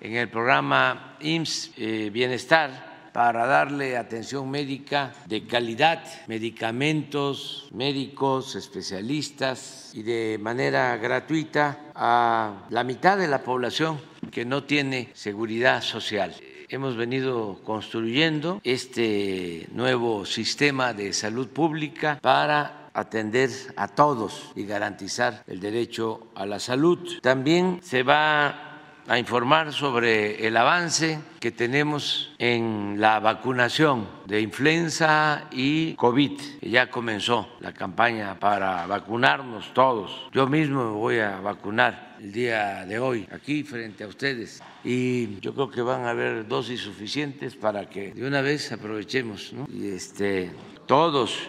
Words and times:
en 0.00 0.14
el 0.14 0.28
programa 0.28 1.16
IMSS 1.20 1.72
eh, 1.76 2.10
Bienestar 2.12 3.10
para 3.12 3.46
darle 3.46 3.96
atención 3.96 4.48
médica 4.48 5.12
de 5.26 5.46
calidad, 5.46 6.04
medicamentos, 6.28 7.68
médicos, 7.72 8.54
especialistas 8.54 9.92
y 9.94 10.02
de 10.02 10.38
manera 10.40 10.96
gratuita 10.98 11.90
a 11.94 12.66
la 12.70 12.84
mitad 12.84 13.18
de 13.18 13.26
la 13.26 13.42
población 13.42 14.00
que 14.30 14.44
no 14.44 14.64
tiene 14.64 15.10
seguridad 15.14 15.82
social 15.82 16.34
hemos 16.68 16.96
venido 16.96 17.60
construyendo 17.64 18.60
este 18.62 19.66
nuevo 19.72 20.26
sistema 20.26 20.92
de 20.92 21.12
salud 21.12 21.48
pública 21.48 22.18
para 22.20 22.90
atender 22.92 23.50
a 23.76 23.88
todos 23.88 24.52
y 24.54 24.64
garantizar 24.64 25.44
el 25.46 25.60
derecho 25.60 26.28
a 26.34 26.46
la 26.46 26.58
salud. 26.58 27.20
También 27.22 27.80
se 27.82 28.02
va 28.02 28.67
a 29.08 29.18
informar 29.18 29.72
sobre 29.72 30.46
el 30.46 30.54
avance 30.56 31.18
que 31.40 31.50
tenemos 31.50 32.34
en 32.38 32.96
la 32.98 33.20
vacunación 33.20 34.06
de 34.26 34.42
influenza 34.42 35.48
y 35.50 35.94
COVID. 35.94 36.38
Ya 36.60 36.90
comenzó 36.90 37.48
la 37.60 37.72
campaña 37.72 38.38
para 38.38 38.86
vacunarnos 38.86 39.72
todos. 39.72 40.28
Yo 40.32 40.46
mismo 40.46 40.92
me 40.92 40.96
voy 40.98 41.18
a 41.20 41.40
vacunar 41.40 42.16
el 42.20 42.32
día 42.32 42.84
de 42.84 42.98
hoy 42.98 43.26
aquí 43.32 43.62
frente 43.62 44.04
a 44.04 44.08
ustedes 44.08 44.62
y 44.84 45.40
yo 45.40 45.54
creo 45.54 45.70
que 45.70 45.80
van 45.80 46.04
a 46.04 46.10
haber 46.10 46.46
dosis 46.46 46.80
suficientes 46.80 47.56
para 47.56 47.88
que 47.88 48.12
de 48.12 48.26
una 48.26 48.42
vez 48.42 48.70
aprovechemos 48.72 49.54
y 49.72 49.88
este 49.88 50.50
todos 50.86 51.48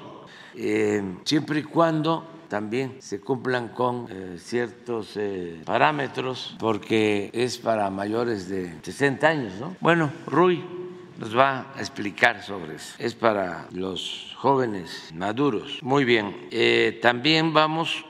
eh, 0.56 1.04
siempre 1.26 1.60
y 1.60 1.64
cuando 1.64 2.39
también 2.50 2.97
se 3.00 3.22
cumplan 3.22 3.69
con 3.69 4.08
eh, 4.09 4.38
ciertos 4.38 5.16
eh, 5.16 5.61
parámetros 5.66 6.56
porque 6.59 7.30
es 7.31 7.58
para 7.58 7.89
mayores 7.89 8.50
de 8.50 8.73
60 8.81 9.28
años. 9.28 9.53
¿no? 9.59 9.75
Bueno, 9.80 10.11
Rui 10.25 10.64
nos 11.17 11.38
va 11.38 11.72
a 11.75 11.80
explicar 11.80 12.44
sobre 12.44 12.75
eso. 12.75 12.95
Es 12.97 13.14
para 13.14 13.67
los 13.72 14.35
jóvenes 14.38 15.12
maduros. 15.13 15.79
Muy 15.81 16.03
bien. 16.03 16.47
Eh, 16.51 17.00
también 17.01 17.53
vamos 17.53 18.06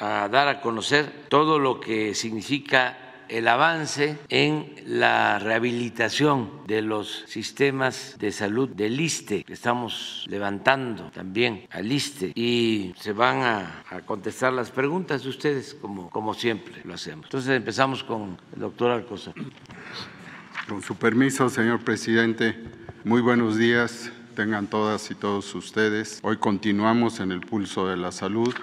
a 0.00 0.28
dar 0.28 0.48
a 0.48 0.60
conocer 0.60 1.26
todo 1.28 1.60
lo 1.60 1.78
que 1.78 2.12
significa 2.12 3.07
el 3.28 3.48
avance 3.48 4.18
en 4.28 4.74
la 4.86 5.38
rehabilitación 5.38 6.66
de 6.66 6.82
los 6.82 7.24
sistemas 7.26 8.16
de 8.18 8.32
salud 8.32 8.68
del 8.68 9.00
ISTE, 9.00 9.44
estamos 9.48 10.26
levantando 10.28 11.10
también 11.10 11.66
al 11.70 11.90
ISTE, 11.90 12.32
y 12.34 12.94
se 12.98 13.12
van 13.12 13.42
a, 13.42 13.84
contestar 14.06 14.52
las 14.52 14.70
preguntas 14.70 15.22
de 15.22 15.28
ustedes, 15.28 15.74
como, 15.74 16.10
como 16.10 16.34
siempre 16.34 16.82
lo 16.84 16.94
hacemos. 16.94 17.26
Entonces 17.26 17.50
empezamos 17.50 18.04
con 18.04 18.38
el 18.54 18.60
doctor 18.60 18.90
Alcosa. 18.90 19.32
Con 20.68 20.82
su 20.82 20.96
permiso, 20.96 21.48
señor 21.48 21.80
presidente, 21.80 22.56
muy 23.04 23.22
buenos 23.22 23.56
días 23.56 24.12
tengan 24.38 24.68
todas 24.68 25.10
y 25.10 25.16
todos 25.16 25.52
ustedes. 25.56 26.20
Hoy 26.22 26.36
continuamos 26.36 27.18
en 27.18 27.32
el 27.32 27.40
pulso 27.40 27.88
de 27.88 27.96
la 27.96 28.12
salud 28.12 28.54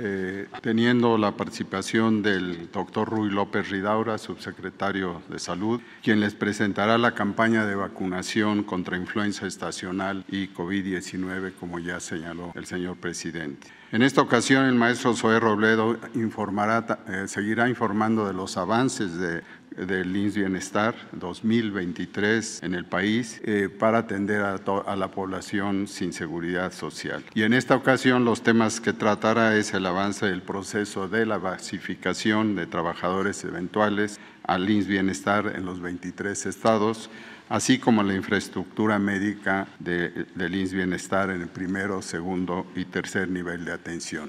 eh, 0.00 0.46
teniendo 0.62 1.18
la 1.18 1.32
participación 1.32 2.22
del 2.22 2.70
doctor 2.70 3.10
Rui 3.10 3.30
López 3.30 3.68
Ridaura, 3.68 4.16
subsecretario 4.16 5.20
de 5.28 5.40
Salud, 5.40 5.80
quien 6.04 6.20
les 6.20 6.34
presentará 6.34 6.98
la 6.98 7.16
campaña 7.16 7.66
de 7.66 7.74
vacunación 7.74 8.62
contra 8.62 8.96
influenza 8.96 9.48
estacional 9.48 10.24
y 10.28 10.48
COVID-19, 10.48 11.52
como 11.58 11.80
ya 11.80 11.98
señaló 11.98 12.52
el 12.54 12.66
señor 12.66 12.96
presidente. 12.96 13.68
En 13.90 14.02
esta 14.02 14.20
ocasión, 14.20 14.66
el 14.66 14.76
maestro 14.76 15.16
Zoé 15.16 15.40
Robledo 15.40 15.98
informará, 16.14 17.00
eh, 17.08 17.24
seguirá 17.26 17.68
informando 17.68 18.26
de 18.26 18.34
los 18.34 18.56
avances 18.56 19.18
de 19.18 19.42
del 19.86 20.14
INS 20.16 20.36
Bienestar 20.36 20.94
2023 21.12 22.62
en 22.62 22.74
el 22.74 22.84
país 22.84 23.40
eh, 23.44 23.68
para 23.68 23.98
atender 23.98 24.42
a, 24.42 24.96
la 24.96 25.10
población 25.10 25.86
sin 25.86 26.12
seguridad 26.12 26.72
social. 26.72 27.24
Y 27.34 27.42
en 27.42 27.54
esta 27.54 27.76
ocasión 27.76 28.24
los 28.24 28.42
temas 28.42 28.80
que 28.80 28.92
tratará 28.92 29.56
es 29.56 29.72
el 29.74 29.86
avance 29.86 30.26
del 30.26 30.42
proceso 30.42 31.08
de 31.08 31.26
la 31.26 31.38
basificación 31.38 32.56
de 32.56 32.66
trabajadores 32.66 33.44
eventuales 33.44 34.18
al 34.44 34.68
INS 34.68 34.86
Bienestar 34.86 35.52
en 35.54 35.64
los 35.64 35.80
23 35.80 36.46
estados, 36.46 37.10
así 37.48 37.78
como 37.78 38.02
la 38.02 38.14
infraestructura 38.14 38.98
médica 38.98 39.68
de, 39.78 40.26
del 40.34 40.54
INS 40.54 40.72
Bienestar 40.72 41.30
en 41.30 41.42
el 41.42 41.48
primero, 41.48 42.02
segundo 42.02 42.66
y 42.74 42.84
tercer 42.86 43.28
nivel 43.28 43.64
de 43.64 43.72
atención. 43.72 44.28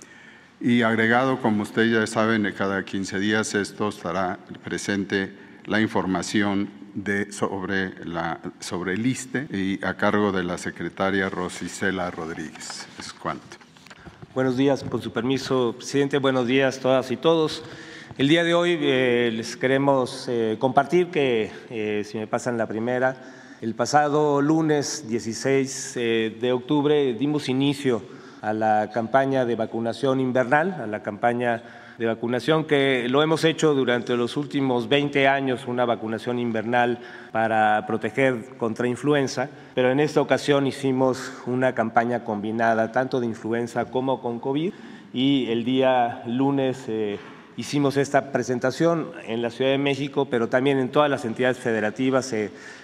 Y 0.62 0.82
agregado, 0.82 1.42
como 1.42 1.64
ustedes 1.64 1.94
ya 1.94 2.06
saben, 2.06 2.54
cada 2.58 2.84
15 2.84 3.18
días 3.20 3.56
esto 3.56 3.88
estará 3.88 4.40
presente 4.62 5.34
la 5.66 5.80
información 5.80 6.70
de, 6.94 7.32
sobre, 7.32 8.04
la, 8.04 8.42
sobre 8.60 8.96
el 8.96 9.06
ISTE 9.06 9.48
y 9.56 9.80
a 9.86 9.94
cargo 9.96 10.34
de 10.34 10.44
la 10.44 10.58
secretaria 10.58 11.30
Rosicela 11.30 12.12
Rodríguez. 12.12 12.90
Es 13.00 13.14
cuanto. 13.14 13.56
Buenos 14.36 14.58
días, 14.58 14.84
con 14.84 15.02
su 15.02 15.14
permiso, 15.14 15.76
presidente. 15.78 16.18
Buenos 16.18 16.46
días 16.46 16.80
todas 16.80 17.10
y 17.12 17.16
todos. 17.16 17.64
El 18.18 18.28
día 18.28 18.44
de 18.44 18.54
hoy 18.54 18.78
eh, 18.82 19.32
les 19.34 19.56
queremos 19.56 20.26
eh, 20.28 20.58
compartir 20.60 21.08
que, 21.08 21.52
eh, 21.70 22.04
si 22.06 22.18
me 22.18 22.28
pasan 22.28 22.58
la 22.58 22.68
primera, 22.68 23.16
el 23.62 23.76
pasado 23.76 24.42
lunes 24.42 25.08
16 25.08 25.94
de 25.96 26.52
octubre 26.52 27.14
dimos 27.14 27.48
inicio 27.48 28.19
a 28.42 28.54
la 28.54 28.90
campaña 28.94 29.46
de 29.46 29.56
vacunación 29.56 30.20
invernal, 30.20 30.76
a 30.82 30.88
la 30.88 31.02
campaña 31.02 31.62
de 31.98 32.06
vacunación 32.06 32.64
que 32.64 33.08
lo 33.10 33.22
hemos 33.22 33.44
hecho 33.44 33.74
durante 33.74 34.16
los 34.16 34.38
últimos 34.38 34.88
20 34.88 35.28
años, 35.28 35.68
una 35.68 35.84
vacunación 35.84 36.40
invernal 36.40 37.00
para 37.34 37.86
proteger 37.86 38.56
contra 38.58 38.88
influenza, 38.88 39.50
pero 39.76 39.92
en 39.92 40.00
esta 40.00 40.22
ocasión 40.22 40.66
hicimos 40.66 41.34
una 41.46 41.76
campaña 41.76 42.24
combinada 42.24 42.94
tanto 42.94 43.20
de 43.20 43.26
influenza 43.26 43.86
como 43.86 44.22
con 44.22 44.40
COVID 44.40 44.74
y 45.14 45.48
el 45.50 45.66
día 45.66 46.24
lunes 46.26 46.86
eh, 46.88 47.20
hicimos 47.58 47.98
esta 47.98 48.32
presentación 48.32 49.12
en 49.28 49.42
la 49.42 49.50
Ciudad 49.50 49.72
de 49.72 49.78
México, 49.78 50.30
pero 50.30 50.48
también 50.48 50.80
en 50.80 50.90
todas 50.90 51.10
las 51.10 51.26
entidades 51.26 51.60
federativas 51.60 52.32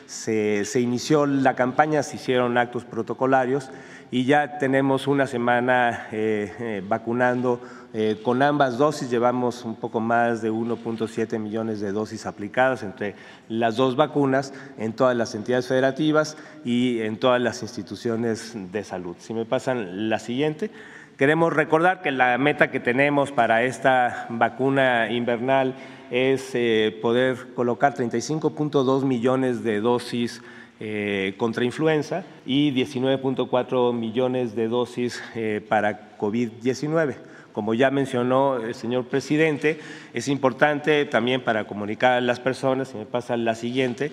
se, 0.06 0.80
inició 0.80 1.25
la 1.25 1.56
campaña, 1.56 2.04
se 2.04 2.18
hicieron 2.18 2.57
actos 2.57 2.86
protocolarios 2.86 3.69
y 4.12 4.25
ya 4.25 4.57
tenemos 4.60 5.07
una 5.07 5.28
semana 5.28 6.07
eh, 6.12 6.54
eh, 6.60 6.84
vacunando 6.88 7.60
eh, 7.94 8.19
con 8.24 8.42
ambas 8.44 8.78
dosis. 8.78 9.10
Llevamos 9.10 9.66
un 9.66 9.75
poco 9.75 10.00
más 10.00 10.42
de 10.42 10.52
1.7 10.52 11.40
millones 11.40 11.80
de 11.80 11.92
dosis 11.92 12.25
aplicadas 12.25 12.84
entre 12.84 13.16
las 13.50 13.78
dos 13.78 13.96
vacunas 13.96 14.54
en 14.78 14.94
todas 14.94 15.16
las 15.16 15.34
entidades 15.34 15.68
federativas 15.68 16.38
y 16.63 17.02
en 17.02 17.18
todas 17.18 17.42
las 17.42 17.62
instituciones 17.63 18.54
de 18.72 18.84
salud. 18.84 19.16
Si 19.19 19.34
me 19.34 19.46
pasan 19.46 20.10
la 20.10 20.19
siguiente. 20.19 20.72
Queremos 21.18 21.54
recordar 21.54 22.02
que 22.02 22.12
la 22.12 22.38
meta 22.38 22.69
que 22.69 22.81
tenemos 22.81 23.31
para 23.31 23.63
esta 23.63 24.28
vacuna 24.30 25.10
invernal 25.10 25.74
es 26.12 26.56
poder 27.02 27.54
colocar 27.56 27.96
35.2 27.96 29.04
millones 29.04 29.63
de 29.63 29.81
dosis 29.81 30.42
eh, 30.78 31.36
contra 31.38 31.63
influenza 31.63 32.25
y 32.46 32.74
19.4 32.74 33.94
millones 33.94 34.57
de 34.57 34.68
dosis 34.68 35.24
eh, 35.34 35.66
para 35.66 36.18
COVID-19. 36.18 37.16
Como 37.54 37.74
ya 37.74 37.92
mencionó 37.92 38.57
el 38.57 38.75
señor 38.75 39.06
presidente, 39.06 39.80
es 40.13 40.28
importante 40.28 41.06
también 41.06 41.46
para 41.46 41.66
comunicar 41.66 42.18
a 42.18 42.19
las 42.19 42.42
personas, 42.42 42.90
si 42.90 42.98
me 42.98 43.06
pasa 43.06 43.38
la 43.38 43.56
siguiente, 43.56 44.12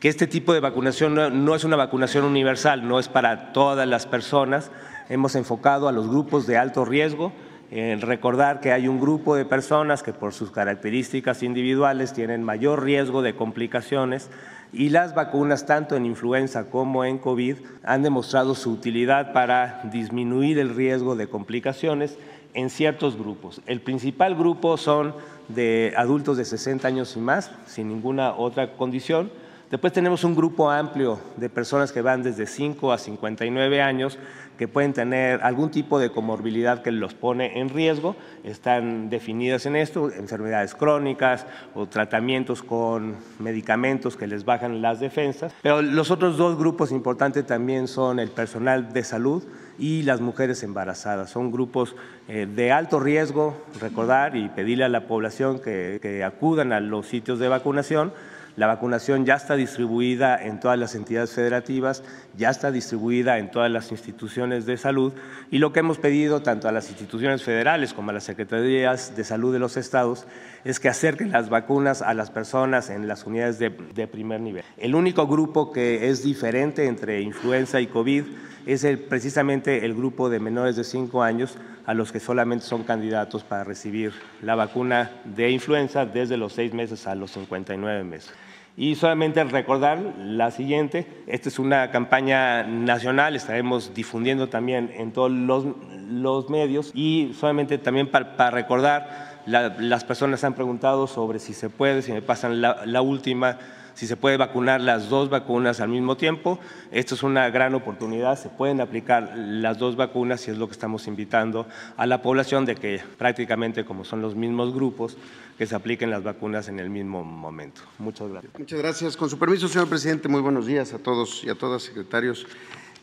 que 0.00 0.08
este 0.08 0.26
tipo 0.26 0.52
de 0.52 0.58
vacunación 0.58 1.14
no, 1.14 1.54
es 1.54 1.62
una 1.62 1.76
vacunación 1.76 2.24
universal, 2.24 2.88
no 2.88 2.98
es 2.98 3.06
para 3.06 3.52
todas 3.52 3.86
las 3.86 4.06
personas. 4.06 4.72
Hemos 5.10 5.36
enfocado 5.36 5.86
a 5.86 5.92
los 5.92 6.08
grupos 6.08 6.44
de 6.44 6.56
alto 6.56 6.84
riesgo, 6.84 7.32
recordar 7.70 8.60
que 8.60 8.72
hay 8.72 8.88
un 8.88 9.00
grupo 9.00 9.36
de 9.36 9.44
personas 9.44 10.02
que 10.02 10.12
por 10.12 10.32
sus 10.32 10.50
características 10.50 11.42
individuales 11.42 12.12
tienen 12.12 12.42
mayor 12.42 12.82
riesgo 12.82 13.22
de 13.22 13.36
complicaciones 13.36 14.28
y 14.72 14.90
las 14.90 15.14
vacunas, 15.14 15.66
tanto 15.66 15.96
en 15.96 16.06
influenza 16.06 16.70
como 16.70 17.04
en 17.04 17.18
COVID, 17.18 17.56
han 17.82 18.02
demostrado 18.02 18.54
su 18.54 18.70
utilidad 18.70 19.32
para 19.32 19.82
disminuir 19.92 20.58
el 20.58 20.74
riesgo 20.74 21.16
de 21.16 21.28
complicaciones 21.28 22.16
en 22.54 22.70
ciertos 22.70 23.16
grupos. 23.16 23.60
El 23.66 23.80
principal 23.80 24.36
grupo 24.36 24.76
son 24.76 25.14
de 25.48 25.92
adultos 25.96 26.36
de 26.36 26.44
60 26.44 26.86
años 26.86 27.16
y 27.16 27.20
más, 27.20 27.50
sin 27.66 27.88
ninguna 27.88 28.32
otra 28.32 28.72
condición. 28.74 29.30
Después 29.70 29.92
tenemos 29.92 30.24
un 30.24 30.34
grupo 30.34 30.70
amplio 30.70 31.20
de 31.36 31.48
personas 31.48 31.92
que 31.92 32.02
van 32.02 32.22
desde 32.22 32.46
5 32.46 32.92
a 32.92 32.98
59 32.98 33.82
años 33.82 34.18
que 34.60 34.68
pueden 34.68 34.92
tener 34.92 35.40
algún 35.42 35.70
tipo 35.70 35.98
de 35.98 36.10
comorbilidad 36.10 36.82
que 36.82 36.92
los 36.92 37.14
pone 37.14 37.60
en 37.60 37.70
riesgo, 37.70 38.14
están 38.44 39.08
definidas 39.08 39.64
en 39.64 39.74
esto, 39.74 40.12
enfermedades 40.12 40.74
crónicas 40.74 41.46
o 41.74 41.86
tratamientos 41.86 42.62
con 42.62 43.16
medicamentos 43.38 44.18
que 44.18 44.26
les 44.26 44.44
bajan 44.44 44.82
las 44.82 45.00
defensas. 45.00 45.54
Pero 45.62 45.80
los 45.80 46.10
otros 46.10 46.36
dos 46.36 46.58
grupos 46.58 46.92
importantes 46.92 47.46
también 47.46 47.88
son 47.88 48.18
el 48.18 48.28
personal 48.28 48.92
de 48.92 49.02
salud 49.02 49.44
y 49.78 50.02
las 50.02 50.20
mujeres 50.20 50.62
embarazadas. 50.62 51.30
Son 51.30 51.50
grupos 51.50 51.96
eh, 52.28 52.46
de 52.46 52.70
alto 52.70 53.00
riesgo, 53.00 53.56
recordar 53.80 54.36
y 54.36 54.50
pedirle 54.50 54.84
a 54.84 54.90
la 54.90 55.06
población 55.06 55.60
que, 55.60 56.00
que 56.02 56.22
acudan 56.22 56.74
a 56.74 56.80
los 56.80 57.06
sitios 57.06 57.38
de 57.38 57.48
vacunación 57.48 58.12
La 58.56 58.66
vacunación 58.66 59.24
ya 59.24 59.34
está 59.34 59.54
distribuida 59.54 60.42
en 60.42 60.60
todas 60.60 60.78
las 60.78 60.94
entidades 60.94 61.32
federativas, 61.32 62.02
ya 62.36 62.50
está 62.50 62.70
distribuida 62.70 63.38
en 63.38 63.50
todas 63.50 63.70
las 63.70 63.90
instituciones 63.90 64.66
de 64.66 64.76
salud 64.76 65.12
y 65.50 65.58
lo 65.58 65.72
que 65.72 65.80
hemos 65.80 65.98
pedido 65.98 66.42
tanto 66.42 66.68
a 66.68 66.72
las 66.72 66.88
instituciones 66.88 67.42
federales 67.42 67.94
como 67.94 68.10
a 68.10 68.14
las 68.14 68.24
secretarías 68.24 69.16
de 69.16 69.24
salud 69.24 69.52
de 69.52 69.58
los 69.58 69.76
estados 69.76 70.26
es 70.64 70.80
que 70.80 70.88
acerquen 70.88 71.32
las 71.32 71.48
vacunas 71.48 72.02
a 72.02 72.12
las 72.14 72.30
personas 72.30 72.90
en 72.90 73.08
las 73.08 73.24
unidades 73.24 73.58
de, 73.58 73.70
primer 73.70 74.40
nivel. 74.40 74.64
El 74.76 74.94
único 74.94 75.26
grupo 75.26 75.72
que 75.72 76.08
es 76.10 76.22
diferente 76.22 76.86
entre 76.86 77.20
influenza 77.20 77.80
y 77.80 77.86
COVID 77.86 78.24
es 78.66 78.86
precisamente 79.08 79.84
el 79.84 79.94
grupo 79.94 80.28
de 80.28 80.40
menores 80.40 80.76
de 80.76 80.84
5 80.84 81.22
años 81.22 81.56
a 81.86 81.94
los 81.94 82.12
que 82.12 82.20
solamente 82.20 82.64
son 82.64 82.84
candidatos 82.84 83.42
para 83.42 83.64
recibir 83.64 84.12
la 84.42 84.54
vacuna 84.54 85.10
de 85.24 85.50
influenza 85.50 86.04
desde 86.04 86.36
los 86.36 86.52
6 86.52 86.74
meses 86.74 87.06
a 87.06 87.14
los 87.14 87.30
59 87.32 88.04
meses. 88.04 88.32
Y 88.80 88.94
solamente 88.94 89.44
recordar 89.44 89.98
la 90.16 90.50
siguiente, 90.50 91.06
esta 91.26 91.50
es 91.50 91.58
una 91.58 91.90
campaña 91.90 92.62
nacional, 92.62 93.36
estaremos 93.36 93.92
difundiendo 93.92 94.48
también 94.48 94.90
en 94.96 95.12
todos 95.12 95.30
los, 95.30 95.66
los 96.10 96.48
medios 96.48 96.90
y 96.94 97.32
solamente 97.38 97.76
también 97.76 98.10
para, 98.10 98.38
para 98.38 98.50
recordar, 98.50 99.42
la, 99.44 99.76
las 99.78 100.04
personas 100.04 100.44
han 100.44 100.54
preguntado 100.54 101.06
sobre 101.06 101.40
si 101.40 101.52
se 101.52 101.68
puede, 101.68 102.00
si 102.00 102.12
me 102.12 102.22
pasan 102.22 102.62
la, 102.62 102.86
la 102.86 103.02
última, 103.02 103.58
si 103.92 104.06
se 104.06 104.16
puede 104.16 104.38
vacunar 104.38 104.80
las 104.80 105.10
dos 105.10 105.28
vacunas 105.28 105.80
al 105.80 105.90
mismo 105.90 106.16
tiempo. 106.16 106.58
Esto 106.90 107.14
es 107.14 107.22
una 107.22 107.50
gran 107.50 107.74
oportunidad, 107.74 108.38
se 108.38 108.48
pueden 108.48 108.80
aplicar 108.80 109.34
las 109.36 109.76
dos 109.76 109.96
vacunas 109.96 110.48
y 110.48 110.52
es 110.52 110.56
lo 110.56 110.68
que 110.68 110.72
estamos 110.72 111.06
invitando 111.06 111.66
a 111.98 112.06
la 112.06 112.22
población 112.22 112.64
de 112.64 112.76
que 112.76 113.02
prácticamente 113.18 113.84
como 113.84 114.06
son 114.06 114.22
los 114.22 114.34
mismos 114.34 114.72
grupos, 114.72 115.18
que 115.60 115.66
se 115.66 115.74
apliquen 115.74 116.08
las 116.08 116.22
vacunas 116.24 116.68
en 116.68 116.78
el 116.78 116.88
mismo 116.88 117.22
momento. 117.22 117.82
Muchas 117.98 118.30
gracias. 118.30 118.58
Muchas 118.58 118.78
gracias. 118.78 119.16
Con 119.18 119.28
su 119.28 119.38
permiso, 119.38 119.68
señor 119.68 119.90
presidente, 119.90 120.26
muy 120.26 120.40
buenos 120.40 120.64
días 120.64 120.94
a 120.94 120.98
todos 120.98 121.44
y 121.44 121.50
a 121.50 121.54
todas, 121.54 121.82
secretarios. 121.82 122.46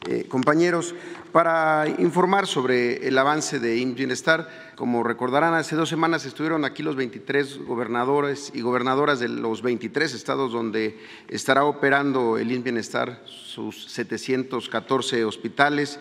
Eh, 0.08 0.26
compañeros, 0.28 0.96
para 1.32 1.86
informar 2.00 2.48
sobre 2.48 3.08
el 3.08 3.16
avance 3.20 3.60
de 3.60 3.86
Bienestar, 3.86 4.50
como 4.76 5.04
recordarán, 5.04 5.54
hace 5.54 5.76
dos 5.76 5.90
semanas 5.90 6.26
estuvieron 6.26 6.66
aquí 6.66 6.82
los 6.82 6.96
23 6.96 7.60
gobernadores 7.60 8.52
y 8.56 8.62
gobernadoras 8.62 9.20
de 9.20 9.30
los 9.30 9.62
23 9.62 10.16
estados 10.16 10.52
donde 10.52 10.98
estará 11.28 11.64
operando 11.64 12.40
el 12.40 12.48
Bienestar, 12.64 13.22
sus 13.28 13.86
714 13.86 15.26
hospitales 15.26 16.00